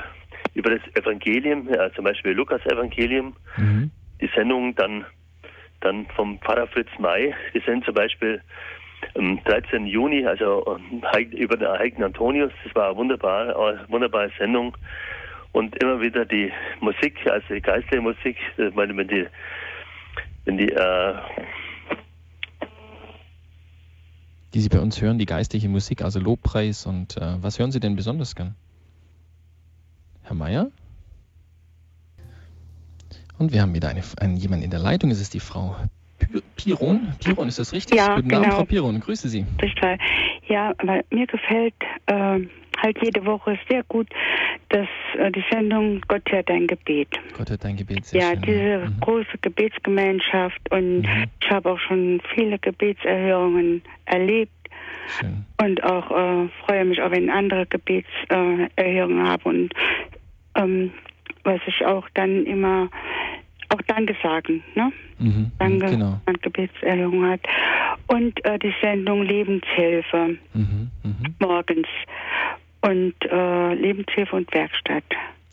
über 0.53 0.77
das 0.77 0.81
Evangelium, 0.95 1.67
ja, 1.73 1.91
zum 1.93 2.03
Beispiel 2.03 2.33
Lukas 2.33 2.63
Evangelium. 2.67 3.35
Mhm. 3.57 3.89
Die 4.21 4.29
Sendung 4.35 4.75
dann 4.75 5.05
dann 5.81 6.07
vom 6.15 6.39
Pfarrer 6.39 6.67
Fritz 6.67 6.89
May. 6.99 7.33
Wir 7.51 7.61
sind 7.61 7.83
zum 7.85 7.93
Beispiel 7.93 8.41
am 9.15 9.43
13. 9.43 9.85
Juni, 9.87 10.25
also 10.25 10.79
über 11.31 11.57
den 11.57 11.67
Heiligen 11.67 12.03
Antonius. 12.03 12.51
Das 12.63 12.75
war 12.75 12.87
eine 12.87 12.97
wunderbare, 12.97 13.55
eine 13.55 13.89
wunderbare 13.89 14.31
Sendung. 14.37 14.77
Und 15.51 15.75
immer 15.83 15.99
wieder 15.99 16.25
die 16.25 16.51
Musik, 16.79 17.19
also 17.29 17.53
die 17.53 17.61
geistliche 17.61 18.01
Musik, 18.01 18.37
ich 18.57 18.73
meine, 18.73 18.95
wenn 18.95 19.07
die, 19.07 19.27
wenn 20.45 20.57
die, 20.57 20.71
äh, 20.71 21.13
die 24.53 24.59
Sie 24.61 24.69
bei 24.69 24.79
uns 24.79 25.01
hören, 25.01 25.17
die 25.17 25.25
geistliche 25.25 25.67
Musik, 25.67 26.03
also 26.03 26.19
Lobpreis 26.19 26.85
und 26.85 27.17
äh, 27.17 27.41
was 27.41 27.59
hören 27.59 27.71
Sie 27.71 27.81
denn 27.81 27.97
besonders 27.97 28.35
gern? 28.35 28.55
Herr 30.23 30.35
Mayer? 30.35 30.71
Und 33.41 33.51
wir 33.51 33.63
haben 33.63 33.73
wieder 33.73 33.89
eine, 33.89 34.03
einen, 34.19 34.37
jemanden 34.37 34.65
in 34.65 34.69
der 34.69 34.79
Leitung. 34.79 35.09
Es 35.09 35.19
ist 35.19 35.33
die 35.33 35.39
Frau 35.39 35.75
Piron. 36.57 37.15
Piron, 37.23 37.47
ist 37.47 37.57
das 37.57 37.73
richtig? 37.73 37.97
Ja, 37.97 38.13
Guten 38.13 38.29
genau. 38.29 38.41
Abend, 38.43 38.53
Frau 38.53 38.65
Piron. 38.65 38.99
Grüße 38.99 39.27
Sie. 39.29 39.43
Total. 39.57 39.97
Ja, 40.47 40.73
weil 40.83 41.03
mir 41.09 41.25
gefällt 41.25 41.73
äh, 42.05 42.39
halt 42.77 42.97
jede 43.01 43.25
Woche 43.25 43.57
sehr 43.67 43.81
gut, 43.87 44.07
dass 44.69 44.87
äh, 45.17 45.31
die 45.31 45.43
Sendung 45.51 46.01
Gott 46.07 46.21
hört 46.31 46.49
dein 46.49 46.67
Gebet. 46.67 47.07
Gott 47.35 47.49
hört 47.49 47.63
dein 47.63 47.77
Gebet, 47.77 48.05
sehr 48.05 48.21
Ja, 48.21 48.29
schön. 48.33 48.41
diese 48.43 48.77
Mhm. 48.91 48.99
große 48.99 49.37
Gebetsgemeinschaft 49.41 50.61
und 50.71 51.01
Mhm. 51.01 51.25
ich 51.41 51.49
habe 51.49 51.71
auch 51.71 51.79
schon 51.79 52.21
viele 52.35 52.59
Gebetserhörungen 52.59 53.81
erlebt. 54.05 54.51
Schön. 55.19 55.45
Und 55.59 55.83
auch 55.83 56.11
äh, 56.11 56.47
freue 56.63 56.85
mich 56.85 57.01
auch, 57.01 57.09
wenn 57.09 57.31
andere 57.31 57.65
Gebetserhörungen 57.65 59.27
habe 59.27 59.49
und 59.49 59.73
ähm, 60.55 60.91
was 61.43 61.59
ich 61.65 61.85
auch 61.85 62.07
dann 62.13 62.45
immer 62.45 62.89
auch 63.69 63.81
Danke 63.87 64.15
sagen, 64.21 64.63
ne? 64.75 64.91
Mhm, 65.19 65.51
Danke 65.59 65.85
genau. 65.91 66.19
an 66.25 66.35
Gebetserhörung 66.41 67.25
hat. 67.29 67.41
Und 68.07 68.43
äh, 68.45 68.59
die 68.59 68.73
Sendung 68.81 69.23
Lebenshilfe 69.23 70.37
Mhm, 70.53 70.89
morgens 71.39 71.87
und 72.81 73.13
äh, 73.29 73.73
Lebenshilfe 73.75 74.35
und 74.35 74.53
Werkstatt. 74.53 75.03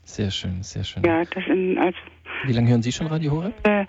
Sehr 0.03 0.31
schön, 0.31 0.63
sehr 0.63 0.83
schön. 0.83 1.03
Ja, 1.03 1.23
das 1.23 1.45
sind 1.45 1.77
also 1.77 1.97
Wie 2.45 2.53
lange 2.53 2.69
hören 2.69 2.81
Sie 2.81 2.91
schon 2.91 3.07
Radio 3.07 3.31
Horeb? 3.31 3.53
äh, 3.65 3.85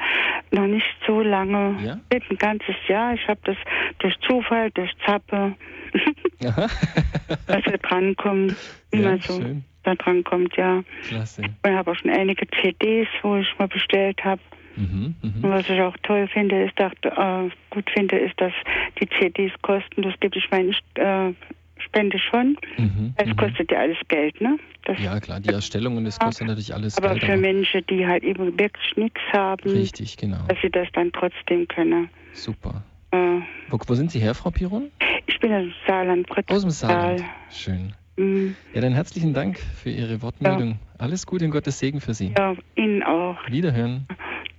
noch 0.53 0.67
nicht 0.67 0.87
so 1.07 1.21
lange. 1.23 1.77
Ja? 1.83 1.99
Ein 2.13 2.37
ganzes 2.39 2.75
Jahr. 2.89 3.15
Ich 3.15 3.27
habe 3.27 3.41
das 3.45 3.57
durch 4.01 4.15
Zufall, 4.21 4.71
durch 4.73 4.91
Zappe, 5.07 5.55
dass 6.41 7.65
wir 7.67 7.79
drankommen, 7.79 8.55
wie 8.93 9.01
Ja, 9.03 9.17
so 9.19 9.41
schön. 9.41 9.65
Da 9.85 9.95
drankommt, 9.95 10.57
ja. 10.57 10.83
Klasse. 11.09 11.43
Ich 11.43 11.71
habe 11.71 11.91
auch 11.91 11.95
schon 11.97 12.11
einige 12.11 12.47
CDs, 12.61 13.09
wo 13.23 13.37
ich 13.37 13.49
mal 13.59 13.69
bestellt 13.69 14.23
habe. 14.25 14.41
Mhm, 14.77 15.15
mhm. 15.23 15.45
Und 15.45 15.51
was 15.51 15.69
ich 15.69 15.81
auch 15.81 15.97
toll 16.03 16.29
finde, 16.29 16.65
ist, 16.65 16.79
dass, 16.79 16.93
äh, 17.03 17.51
gut 17.71 17.91
finde, 17.91 18.17
ist, 18.19 18.41
dass 18.41 18.53
die 19.01 19.09
CDs 19.19 19.53
kostenlos 19.63 20.15
gibt. 20.21 20.37
Ich 20.37 20.49
meine, 20.51 20.71
ich 20.71 20.81
äh, 20.95 21.33
spende 21.79 22.19
schon. 22.19 22.57
Mhm, 22.79 23.15
Es 23.17 23.37
kostet 23.37 23.71
ja 23.73 23.81
alles 23.81 23.99
Geld, 24.09 24.41
ne? 24.41 24.59
Das, 24.85 24.99
Ja, 25.01 25.19
klar, 25.21 25.41
die 25.41 25.51
Erstellungen, 25.51 26.05
das 26.05 26.19
kostet 26.19 26.47
natürlich 26.47 26.73
alles 26.75 26.97
aber 26.99 27.11
Geld. 27.11 27.25
für 27.25 27.37
Menschen, 27.37 27.85
die 27.91 28.07
halt 28.07 28.23
eben 28.23 28.59
wirklich 28.59 28.97
nichts 28.97 29.21
haben, 29.33 29.69
Richtig, 29.69 30.17
genau. 30.17 30.39
dass 30.49 30.59
sie 30.63 30.71
das 30.71 30.89
dann 30.93 31.11
trotzdem 31.13 31.67
können. 31.69 32.09
Super. 32.33 32.83
Äh, 33.11 33.41
Wo, 33.69 33.79
wo 33.87 33.95
sind 33.95 34.11
Sie 34.11 34.21
her, 34.21 34.35
Frau 34.35 34.51
Piron? 34.51 34.91
ich 35.27 35.39
bin 35.41 35.53
aus 35.53 35.63
dem 35.65 35.73
Saarland, 35.87 36.31
Aus 36.51 36.63
dem 36.63 36.71
Saarland. 36.71 37.19
Saal. 37.21 37.29
Schön. 37.51 37.93
Mhm. 38.17 38.57
Ja, 38.75 38.81
dann 38.81 38.93
herzlichen 38.93 39.33
Dank 39.35 39.59
für 39.59 39.91
Ihre 39.91 40.21
Wortmeldung. 40.23 40.79
Alles 40.99 41.27
Gute 41.27 41.45
und 41.45 41.51
Gottes 41.53 41.79
Segen 41.79 42.01
für 42.01 42.15
Sie. 42.15 42.35
Ja, 42.37 42.55
Ihnen 42.75 43.03
auch. 43.03 43.37
Wiederhören. 43.49 44.07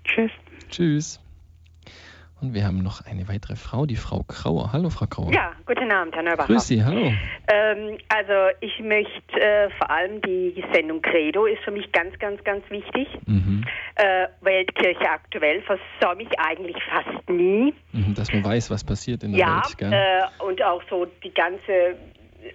Tschüss. 0.06 0.32
Tschüss. 0.69 1.19
Und 2.41 2.56
wir 2.56 2.65
haben 2.65 2.82
noch 2.82 3.06
eine 3.06 3.28
weitere 3.28 3.56
Frau, 3.56 3.86
die 3.86 3.95
Frau 3.95 4.23
Krauer. 4.28 4.73
Hallo, 4.73 4.90
Frau 4.90 5.06
Krauer. 5.06 5.32
Ja, 5.32 5.52
guten 5.68 5.91
Abend, 5.91 6.15
Herr 6.15 6.23
Neubacher. 6.23 6.48
Grüß 6.52 6.65
Sie, 6.68 6.84
hallo. 6.84 7.14
Ähm, 7.48 7.98
also 8.10 8.57
ich 8.61 8.80
möchte 8.80 9.40
äh, 9.40 9.69
vor 9.78 9.91
allem 9.91 10.19
die 10.23 10.64
Sendung 10.73 11.03
Credo 11.03 11.45
ist 11.45 11.61
für 11.64 11.69
mich 11.69 11.91
ganz, 11.91 12.18
ganz, 12.18 12.44
ganz 12.44 12.68
wichtig. 12.72 13.07
Mhm. 13.28 13.64
Äh, 13.94 14.26
Weltkirche 14.41 15.07
aktuell 15.07 15.61
versäume 15.61 16.23
ich 16.23 16.40
eigentlich 16.40 16.78
fast 16.90 17.30
nie. 17.30 17.76
Mhm, 17.91 18.15
Dass 18.15 18.34
man 18.34 18.44
weiß, 18.44 18.72
was 18.72 18.84
passiert 18.84 19.22
in 19.22 19.34
der 19.34 19.40
Ja, 19.41 19.56
Welt. 19.57 19.78
Gell? 19.78 19.94
äh, 19.94 20.44
und 20.44 20.64
auch 20.64 20.82
so 20.90 21.06
die 21.23 21.34
ganze 21.36 21.95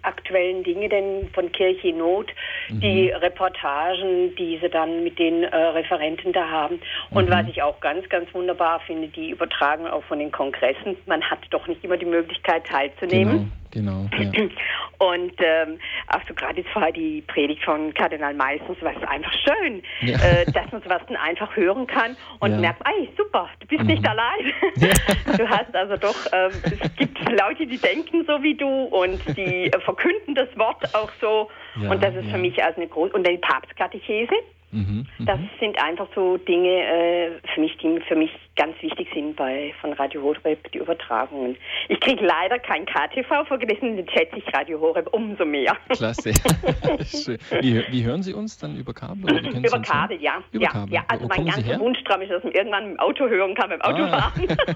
aktuellen 0.03 0.63
Dinge 0.65 0.89
denn 0.89 1.29
von 1.33 1.51
Kirche 1.53 1.89
in 1.89 1.99
Not, 1.99 2.33
Mhm. 2.69 2.81
die 2.81 3.09
Reportagen, 3.11 4.35
die 4.37 4.59
sie 4.61 4.69
dann 4.69 5.03
mit 5.05 5.19
den 5.19 5.45
äh, 5.45 5.57
Referenten 5.57 6.33
da 6.33 6.49
haben. 6.49 6.81
Und 7.11 7.27
Mhm. 7.29 7.33
was 7.33 7.47
ich 7.49 7.63
auch 7.63 7.81
ganz, 7.81 8.09
ganz 8.09 8.33
wunderbar 8.35 8.81
finde, 8.81 9.09
die 9.09 9.31
Übertragung 9.31 9.87
auch 9.87 10.03
von 10.05 10.19
den 10.19 10.33
Kongressen. 10.33 10.97
Man 11.07 11.23
hat 11.23 11.39
doch 11.51 11.67
nicht 11.67 11.83
immer 11.85 11.97
die 11.97 12.07
Möglichkeit 12.07 12.67
teilzunehmen. 12.67 13.53
Genau, 13.73 14.07
genau. 14.11 14.33
Ja. 14.33 14.49
Und 14.99 15.35
ähm, 15.41 15.79
auch 16.09 16.21
so 16.27 16.33
gerade 16.33 16.61
jetzt 16.63 16.71
vorher 16.71 16.91
die 16.93 17.21
Predigt 17.27 17.63
von 17.63 17.93
Kardinal 17.93 18.33
Meistens 18.33 18.81
war 18.81 18.95
es 18.97 19.07
einfach 19.07 19.33
schön, 19.35 19.83
Ja. 20.01 20.17
äh, 20.17 20.47
dass 20.51 20.73
man 20.73 20.81
sowas 20.83 21.03
dann 21.07 21.19
einfach 21.19 21.55
hören 21.55 21.87
kann 21.87 22.17
und 22.41 22.53
Ja. 22.53 22.57
merkt, 22.59 22.81
ey, 22.89 23.07
super, 23.19 23.51
du 23.61 23.67
bist 23.67 23.83
Mhm. 23.83 23.89
nicht 23.89 24.09
allein. 24.09 24.53
Du 25.37 25.47
hast 25.47 25.75
also 25.75 25.97
doch, 25.99 26.17
ähm, 26.33 26.51
es 26.65 26.97
gibt 26.97 27.19
Leute, 27.29 27.67
die 27.67 27.77
denken 27.77 28.25
so 28.27 28.43
wie 28.43 28.55
du 28.55 28.67
und 28.85 29.21
die 29.37 29.71
verkünden 29.81 30.35
das 30.35 30.49
Wort 30.57 30.95
auch 30.95 31.11
so. 31.21 31.51
Ja, 31.81 31.91
und 31.91 32.03
das 32.03 32.15
ist 32.15 32.27
ja. 32.27 32.33
für 32.33 32.39
mich 32.39 32.63
als 32.63 32.77
eine 32.77 32.89
große, 32.89 33.13
und 33.13 33.27
die 33.27 33.39
Papstkatechese. 33.39 34.35
Mhm. 34.77 35.07
Das 35.21 35.39
sind 35.59 35.83
einfach 35.83 36.07
so 36.15 36.37
Dinge 36.37 36.69
äh, 36.69 37.31
für 37.55 37.61
mich, 37.61 37.77
die 37.79 37.99
für 38.07 38.15
mich 38.17 38.31
ganz 38.57 38.75
wichtig 38.83 39.09
sind 39.15 39.37
bei 39.37 39.73
von 39.81 39.93
Radio 39.95 40.23
Horeb, 40.23 40.71
die 40.73 40.79
Übertragungen. 40.79 41.57
Ich 41.89 41.99
kriege 42.01 42.25
leider 42.25 42.59
kein 42.59 42.85
KTV 42.87 43.47
vergessen, 43.47 43.97
dann 43.97 44.09
schätze 44.09 44.37
ich 44.37 44.55
Radio 44.55 44.79
Horeb 44.81 45.09
umso 45.13 45.45
mehr. 45.45 45.77
Klasse. 45.91 46.31
Wie, 47.61 47.83
wie 47.91 48.05
hören 48.05 48.23
Sie 48.23 48.35
uns 48.35 48.59
dann 48.59 48.77
über 48.77 48.93
Kabel? 48.93 49.39
Über? 49.65 49.81
Kabel, 49.81 50.21
ja. 50.21 50.43
Über 50.53 50.65
ja, 50.65 50.71
Kabel. 50.71 50.95
ja. 50.95 51.05
Also 51.09 51.27
mein 51.27 51.47
ganzer? 51.47 51.79
Wunschtraum 51.81 52.21
ist, 52.23 52.31
dass 52.31 52.45
man 52.45 52.53
irgendwann 52.53 52.93
im 52.93 52.99
Auto 52.99 53.29
hören 53.29 53.55
kann, 53.55 53.71
beim 53.71 53.81
Ah. 53.83 53.89
Autofahren. 53.91 54.57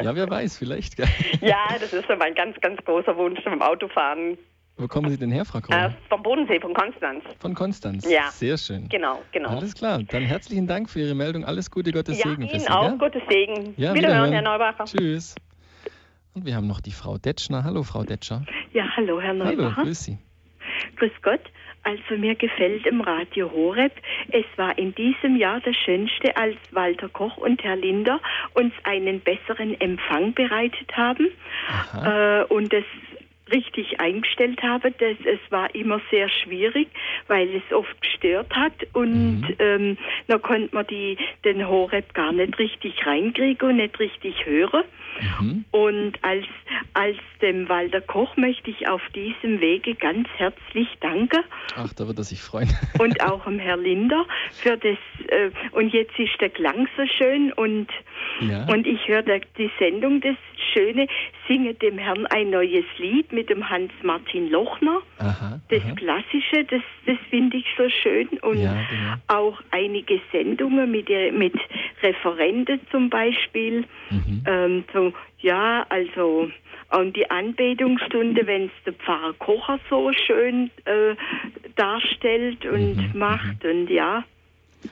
Ja, 0.00 0.14
wer 0.14 0.30
weiß, 0.30 0.58
vielleicht. 0.58 0.98
Ja, 1.40 1.66
das 1.80 1.92
ist 1.92 2.06
so 2.06 2.14
mein 2.16 2.34
ganz, 2.34 2.58
ganz 2.60 2.82
großer 2.84 3.16
Wunsch 3.16 3.42
beim 3.44 3.60
Autofahren. 3.62 4.38
Wo 4.78 4.86
kommen 4.88 5.10
Sie 5.10 5.18
denn 5.18 5.30
her, 5.32 5.44
Frau 5.44 5.58
Äh, 5.58 5.62
Krauer? 5.62 5.94
vom 6.08 6.22
Bodensee, 6.22 6.60
von 6.60 6.72
Konstanz. 6.72 7.24
Von 7.40 7.54
Konstanz. 7.54 8.08
Ja. 8.08 8.30
Sehr 8.30 8.56
schön. 8.56 8.88
Genau, 8.88 9.22
genau. 9.32 9.50
Alles 9.50 9.74
klar. 9.74 10.00
Dann 10.04 10.22
herzlichen 10.22 10.66
Dank 10.66 10.88
für 10.88 11.00
Ihre 11.00 11.14
Meldung. 11.16 11.44
Alles 11.44 11.70
Gute, 11.70 11.90
Gottes 11.90 12.18
ja, 12.22 12.30
Segen 12.30 12.48
für 12.48 12.54
Ihnen 12.56 12.60
Sie. 12.60 12.68
auch. 12.70 12.88
gell? 12.90 12.98
Gottes 12.98 13.22
Segen. 13.28 13.74
Ja, 13.76 13.92
Wiederhören, 13.94 14.30
wiederhören. 14.30 14.32
Herr 14.32 14.42
Neubacher. 14.42 14.84
Tschüss. 14.84 15.34
Und 16.34 16.46
wir 16.46 16.54
haben 16.54 16.68
noch 16.68 16.80
die 16.80 16.92
Frau 16.92 17.18
Detschner. 17.18 17.64
Hallo, 17.64 17.82
Frau 17.82 18.04
Detscher. 18.04 18.44
Ja, 18.72 18.84
hallo, 18.96 19.20
Herr 19.20 19.30
Hallo, 19.30 19.44
Neubacher. 19.44 19.82
grüß 19.82 20.04
Sie. 20.04 20.18
Grüß 20.96 21.10
Gott. 21.22 21.40
Also 21.84 22.16
mir 22.20 22.34
gefällt 22.34 22.84
im 22.86 23.00
Radio 23.00 23.50
Horeb, 23.50 23.92
es 24.30 24.44
war 24.56 24.76
in 24.76 24.94
diesem 24.94 25.36
Jahr 25.36 25.60
das 25.60 25.74
Schönste, 25.76 26.36
als 26.36 26.56
Walter 26.70 27.08
Koch 27.08 27.38
und 27.38 27.62
Herr 27.64 27.76
Linder 27.76 28.20
uns 28.54 28.74
einen 28.84 29.20
besseren 29.20 29.80
Empfang 29.80 30.34
bereitet 30.34 30.94
haben 30.94 31.28
äh, 32.04 32.42
und 32.52 32.74
es 32.74 32.84
richtig 33.50 34.00
eingestellt 34.00 34.62
haben. 34.62 34.94
Das, 34.98 35.16
es 35.24 35.40
war 35.50 35.74
immer 35.74 36.00
sehr 36.10 36.28
schwierig, 36.28 36.88
weil 37.26 37.48
es 37.54 37.72
oft 37.72 38.00
gestört 38.00 38.54
hat 38.54 38.72
und 38.92 39.44
ähm, 39.58 39.96
da 40.26 40.38
konnte 40.38 40.74
man 40.74 40.86
die, 40.86 41.16
den 41.44 41.66
Horeb 41.66 42.14
gar 42.14 42.32
nicht 42.32 42.58
richtig 42.58 43.06
reinkriegen 43.06 43.70
und 43.70 43.76
nicht 43.76 43.98
richtig 43.98 44.46
hören. 44.46 44.84
Und 45.70 46.12
als, 46.22 46.46
als 46.98 47.16
dem 47.40 47.68
Walter 47.68 48.00
Koch 48.00 48.36
möchte 48.36 48.70
ich 48.70 48.88
auf 48.88 49.00
diesem 49.14 49.60
Wege 49.60 49.94
ganz 49.94 50.26
herzlich 50.36 50.88
danken 51.00 51.44
Ach, 51.76 51.92
da 51.92 52.08
wird 52.08 52.18
er 52.18 52.24
sich 52.24 52.42
freuen. 52.42 52.68
und 52.98 53.22
auch 53.22 53.44
dem 53.44 53.60
Herr 53.60 53.76
Linder 53.76 54.26
für 54.52 54.76
das. 54.76 54.98
Äh, 55.28 55.50
und 55.70 55.92
jetzt 55.92 56.18
ist 56.18 56.40
der 56.40 56.48
Klang 56.50 56.88
so 56.96 57.04
schön 57.06 57.52
und, 57.52 57.86
Ja. 58.40 58.64
und 58.72 58.84
ich 58.86 59.06
höre 59.06 59.22
die 59.22 59.70
Sendung, 59.78 60.20
das 60.20 60.34
Schöne, 60.72 61.06
singe 61.46 61.74
dem 61.74 61.98
Herrn 61.98 62.26
ein 62.26 62.50
neues 62.50 62.84
Lied 62.98 63.32
mit 63.32 63.48
dem 63.48 63.68
Hans-Martin 63.70 64.50
Lochner. 64.50 65.00
Aha. 65.18 65.60
Das 65.68 65.82
Klassische, 65.96 66.64
das, 66.64 66.82
das 67.06 67.16
finde 67.30 67.58
ich 67.58 67.66
so 67.76 67.88
schön. 67.88 68.28
Und 68.42 68.58
Ja, 68.60 68.72
genau. 68.90 69.14
auch 69.28 69.60
einige 69.70 70.20
Sendungen 70.32 70.90
mit, 70.90 71.08
der- 71.08 71.32
mit 71.32 71.54
Referenten 72.02 72.80
zum 72.90 73.08
Beispiel. 73.08 73.84
Mhm. 74.10 74.42
Ähm, 74.46 74.84
so, 74.92 75.12
ja, 75.40 75.86
also 75.88 76.50
und 76.90 77.16
die 77.16 77.30
Anbetungsstunde, 77.30 78.46
wenn 78.46 78.64
es 78.66 78.70
der 78.86 78.92
Pfarrer 78.94 79.34
Kocher 79.34 79.78
so 79.90 80.10
schön 80.26 80.70
äh, 80.84 81.14
darstellt 81.76 82.64
und 82.66 82.96
Mhm, 83.12 83.18
macht. 83.18 83.64
Und 83.64 83.88
ja, 83.88 84.24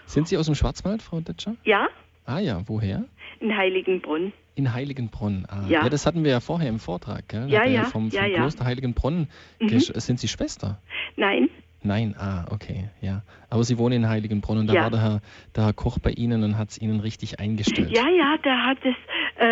Sind 0.06 0.28
Sie 0.28 0.36
aus 0.36 0.46
dem 0.46 0.54
Schwarzwald, 0.54 1.02
Frau 1.02 1.20
Detscher? 1.20 1.56
ja, 1.64 1.88
Ah 2.24 2.40
ja, 2.40 2.60
woher? 2.66 3.04
in 3.38 3.56
Heiligenbrunn. 3.56 4.32
In 4.56 4.72
Heiligenbronn. 4.72 5.46
Ah, 5.48 5.66
Ja. 5.68 5.88
das 5.88 6.06
hatten 6.06 6.24
wir 6.24 6.30
ja 6.32 6.40
vorher 6.40 6.68
im 6.70 6.78
Vortrag. 6.78 7.28
Gell? 7.28 7.48
Ja, 7.50 7.64
ja, 7.66 7.84
Vom, 7.84 8.10
vom 8.10 8.18
ja, 8.20 8.26
ja. 8.26 8.36
Kloster 8.38 8.64
Heiligenbronn. 8.64 9.28
Mhm. 9.60 9.78
Sind 9.78 10.18
Sie 10.18 10.26
Schwester? 10.28 10.80
Nein, 11.16 11.48
Nein, 11.86 12.14
ah, 12.18 12.44
okay, 12.50 12.88
ja. 13.00 13.22
Aber 13.48 13.62
Sie 13.64 13.78
wohnen 13.78 14.04
in 14.04 14.08
Heiligenbronn 14.08 14.58
und 14.58 14.66
da 14.66 14.74
Ja. 14.74 14.82
war 14.82 14.90
der 14.90 15.00
Herr, 15.02 15.20
der 15.54 15.64
Herr 15.66 15.72
Koch 15.72 15.98
bei 15.98 16.10
Ihnen 16.10 16.42
und 16.44 16.58
hat 16.58 16.70
es 16.70 16.78
Ihnen 16.82 17.00
richtig 17.00 17.38
eingestellt. 17.40 17.90
Ja, 17.90 18.08
ja, 18.08 18.36
der 18.44 18.64
hat 18.64 18.78
es 18.82 18.94
äh, 19.38 19.44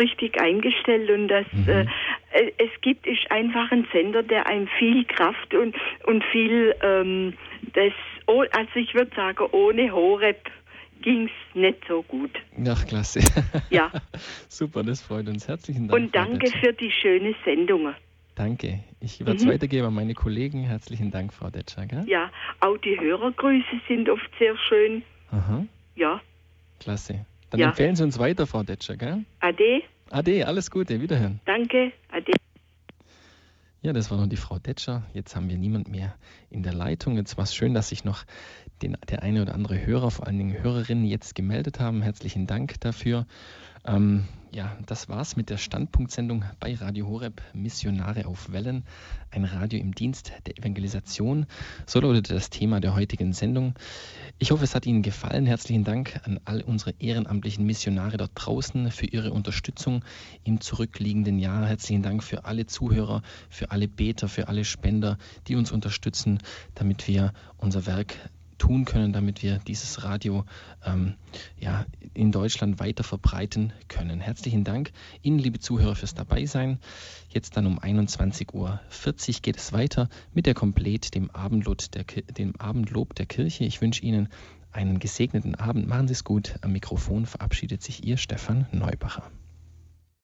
richtig 0.00 0.40
eingestellt 0.40 1.10
und 1.10 1.28
das 1.28 1.46
Mhm. 1.52 1.68
äh, 1.68 1.80
äh, 2.32 2.52
es 2.58 2.70
gibt 2.80 3.06
ist 3.06 3.30
einfach 3.30 3.70
ein 3.70 3.86
Sender, 3.92 4.22
der 4.22 4.46
einem 4.46 4.68
viel 4.78 5.04
Kraft 5.04 5.54
und 5.54 5.76
und 6.06 6.24
viel 6.32 6.74
ähm, 6.82 7.34
das 7.74 7.92
oh, 8.26 8.42
also 8.52 8.70
ich 8.76 8.94
würde 8.94 9.14
sagen 9.14 9.44
ohne 9.52 9.92
Horeb 9.92 10.48
ging's 11.02 11.32
nicht 11.54 11.78
so 11.88 12.02
gut. 12.02 12.30
Ach, 12.68 12.86
klasse. 12.86 13.20
Ja. 13.70 13.90
Super, 14.48 14.84
das 14.84 15.02
freut 15.02 15.28
uns. 15.28 15.48
Herzlichen 15.48 15.88
Dank. 15.88 16.00
Und 16.00 16.14
danke 16.14 16.46
für 16.60 16.72
die 16.72 16.92
schöne 16.92 17.34
Sendungen. 17.44 17.94
Danke. 18.34 18.82
Ich 19.00 19.20
werde 19.20 19.36
es 19.36 19.44
Mhm. 19.44 19.50
weitergeben 19.50 19.86
an 19.88 19.94
meine 19.94 20.14
Kollegen. 20.14 20.62
Herzlichen 20.64 21.10
Dank, 21.10 21.32
Frau 21.34 21.50
Detscher. 21.50 21.86
Gell? 21.86 22.04
Ja, 22.08 22.30
auch 22.60 22.76
die 22.78 22.98
Hörergrüße 22.98 23.80
sind 23.88 24.08
oft 24.08 24.28
sehr 24.38 24.56
schön. 24.68 25.02
Aha, 25.30 25.66
Ja, 25.94 26.20
klasse. 26.80 27.26
Dann 27.50 27.60
Ja. 27.60 27.68
empfehlen 27.68 27.94
Sie 27.96 28.02
uns 28.04 28.18
weiter, 28.18 28.46
Frau 28.46 28.62
Detscher, 28.62 28.96
gell? 28.96 29.24
Ade, 29.40 29.82
Ade, 30.10 30.46
alles 30.46 30.70
Gute, 30.70 31.00
wiederhören. 31.02 31.40
danke, 31.44 31.92
Ade. 32.10 32.32
Ja, 33.82 33.92
das 33.92 34.10
war 34.10 34.18
noch 34.18 34.28
die 34.28 34.36
Frau 34.36 34.58
Detscher. 34.58 35.02
Jetzt 35.12 35.34
haben 35.34 35.48
wir 35.50 35.58
niemand 35.58 35.88
mehr 35.88 36.14
in 36.50 36.62
der 36.62 36.72
Leitung. 36.72 37.16
Jetzt 37.16 37.36
war 37.36 37.44
es 37.44 37.54
schön, 37.54 37.74
dass 37.74 37.88
sich 37.88 38.04
noch 38.04 38.24
den, 38.80 38.96
der 39.10 39.22
eine 39.22 39.42
oder 39.42 39.54
andere 39.54 39.84
Hörer, 39.84 40.10
vor 40.10 40.26
allen 40.26 40.38
Dingen 40.38 40.62
Hörerinnen, 40.62 41.04
jetzt 41.04 41.34
gemeldet 41.34 41.80
haben. 41.80 42.00
Herzlichen 42.00 42.46
Dank 42.46 42.80
dafür. 42.80 43.26
Ähm, 43.84 44.24
ja, 44.54 44.76
das 44.84 45.08
war's 45.08 45.34
mit 45.34 45.48
der 45.48 45.56
Standpunktsendung 45.56 46.44
bei 46.60 46.74
Radio 46.74 47.08
Horeb 47.08 47.40
Missionare 47.54 48.26
auf 48.26 48.52
Wellen, 48.52 48.84
ein 49.30 49.44
Radio 49.44 49.80
im 49.80 49.94
Dienst 49.94 50.30
der 50.46 50.58
Evangelisation. 50.58 51.46
So 51.86 52.00
lautet 52.00 52.30
das 52.30 52.50
Thema 52.50 52.78
der 52.78 52.94
heutigen 52.94 53.32
Sendung. 53.32 53.74
Ich 54.38 54.50
hoffe, 54.50 54.64
es 54.64 54.74
hat 54.74 54.84
Ihnen 54.84 55.02
gefallen. 55.02 55.46
Herzlichen 55.46 55.84
Dank 55.84 56.20
an 56.24 56.38
all 56.44 56.60
unsere 56.60 56.94
ehrenamtlichen 56.98 57.64
Missionare 57.64 58.18
dort 58.18 58.32
draußen 58.34 58.90
für 58.90 59.06
ihre 59.06 59.32
Unterstützung 59.32 60.04
im 60.44 60.60
zurückliegenden 60.60 61.38
Jahr. 61.38 61.66
Herzlichen 61.66 62.02
Dank 62.02 62.22
für 62.22 62.44
alle 62.44 62.66
Zuhörer, 62.66 63.22
für 63.48 63.70
alle 63.70 63.88
Beter, 63.88 64.28
für 64.28 64.48
alle 64.48 64.64
Spender, 64.64 65.16
die 65.48 65.56
uns 65.56 65.72
unterstützen, 65.72 66.38
damit 66.74 67.08
wir 67.08 67.32
unser 67.56 67.86
Werk 67.86 68.16
tun 68.62 68.84
können, 68.84 69.12
damit 69.12 69.42
wir 69.42 69.58
dieses 69.58 70.04
Radio 70.04 70.44
ähm, 70.84 71.14
ja, 71.58 71.84
in 72.14 72.30
Deutschland 72.30 72.78
weiter 72.78 73.02
verbreiten 73.02 73.72
können. 73.88 74.20
Herzlichen 74.20 74.62
Dank 74.62 74.92
Ihnen, 75.20 75.40
liebe 75.40 75.58
Zuhörer, 75.58 75.96
fürs 75.96 76.14
Dabeisein. 76.14 76.78
Jetzt 77.28 77.56
dann 77.56 77.66
um 77.66 77.80
21.40 77.80 78.54
Uhr 78.54 78.80
geht 79.42 79.56
es 79.56 79.72
weiter 79.72 80.08
mit 80.32 80.46
der 80.46 80.54
Komplett, 80.54 81.16
dem 81.16 81.28
der, 81.32 82.04
dem 82.04 82.54
Abendlob 82.54 83.16
der 83.16 83.26
Kirche. 83.26 83.64
Ich 83.64 83.80
wünsche 83.80 84.02
Ihnen 84.02 84.28
einen 84.70 85.00
gesegneten 85.00 85.56
Abend. 85.56 85.88
Machen 85.88 86.06
Sie 86.06 86.12
es 86.12 86.22
gut. 86.22 86.54
Am 86.60 86.70
Mikrofon 86.70 87.26
verabschiedet 87.26 87.82
sich 87.82 88.04
Ihr 88.04 88.16
Stefan 88.16 88.68
Neubacher. 88.70 89.28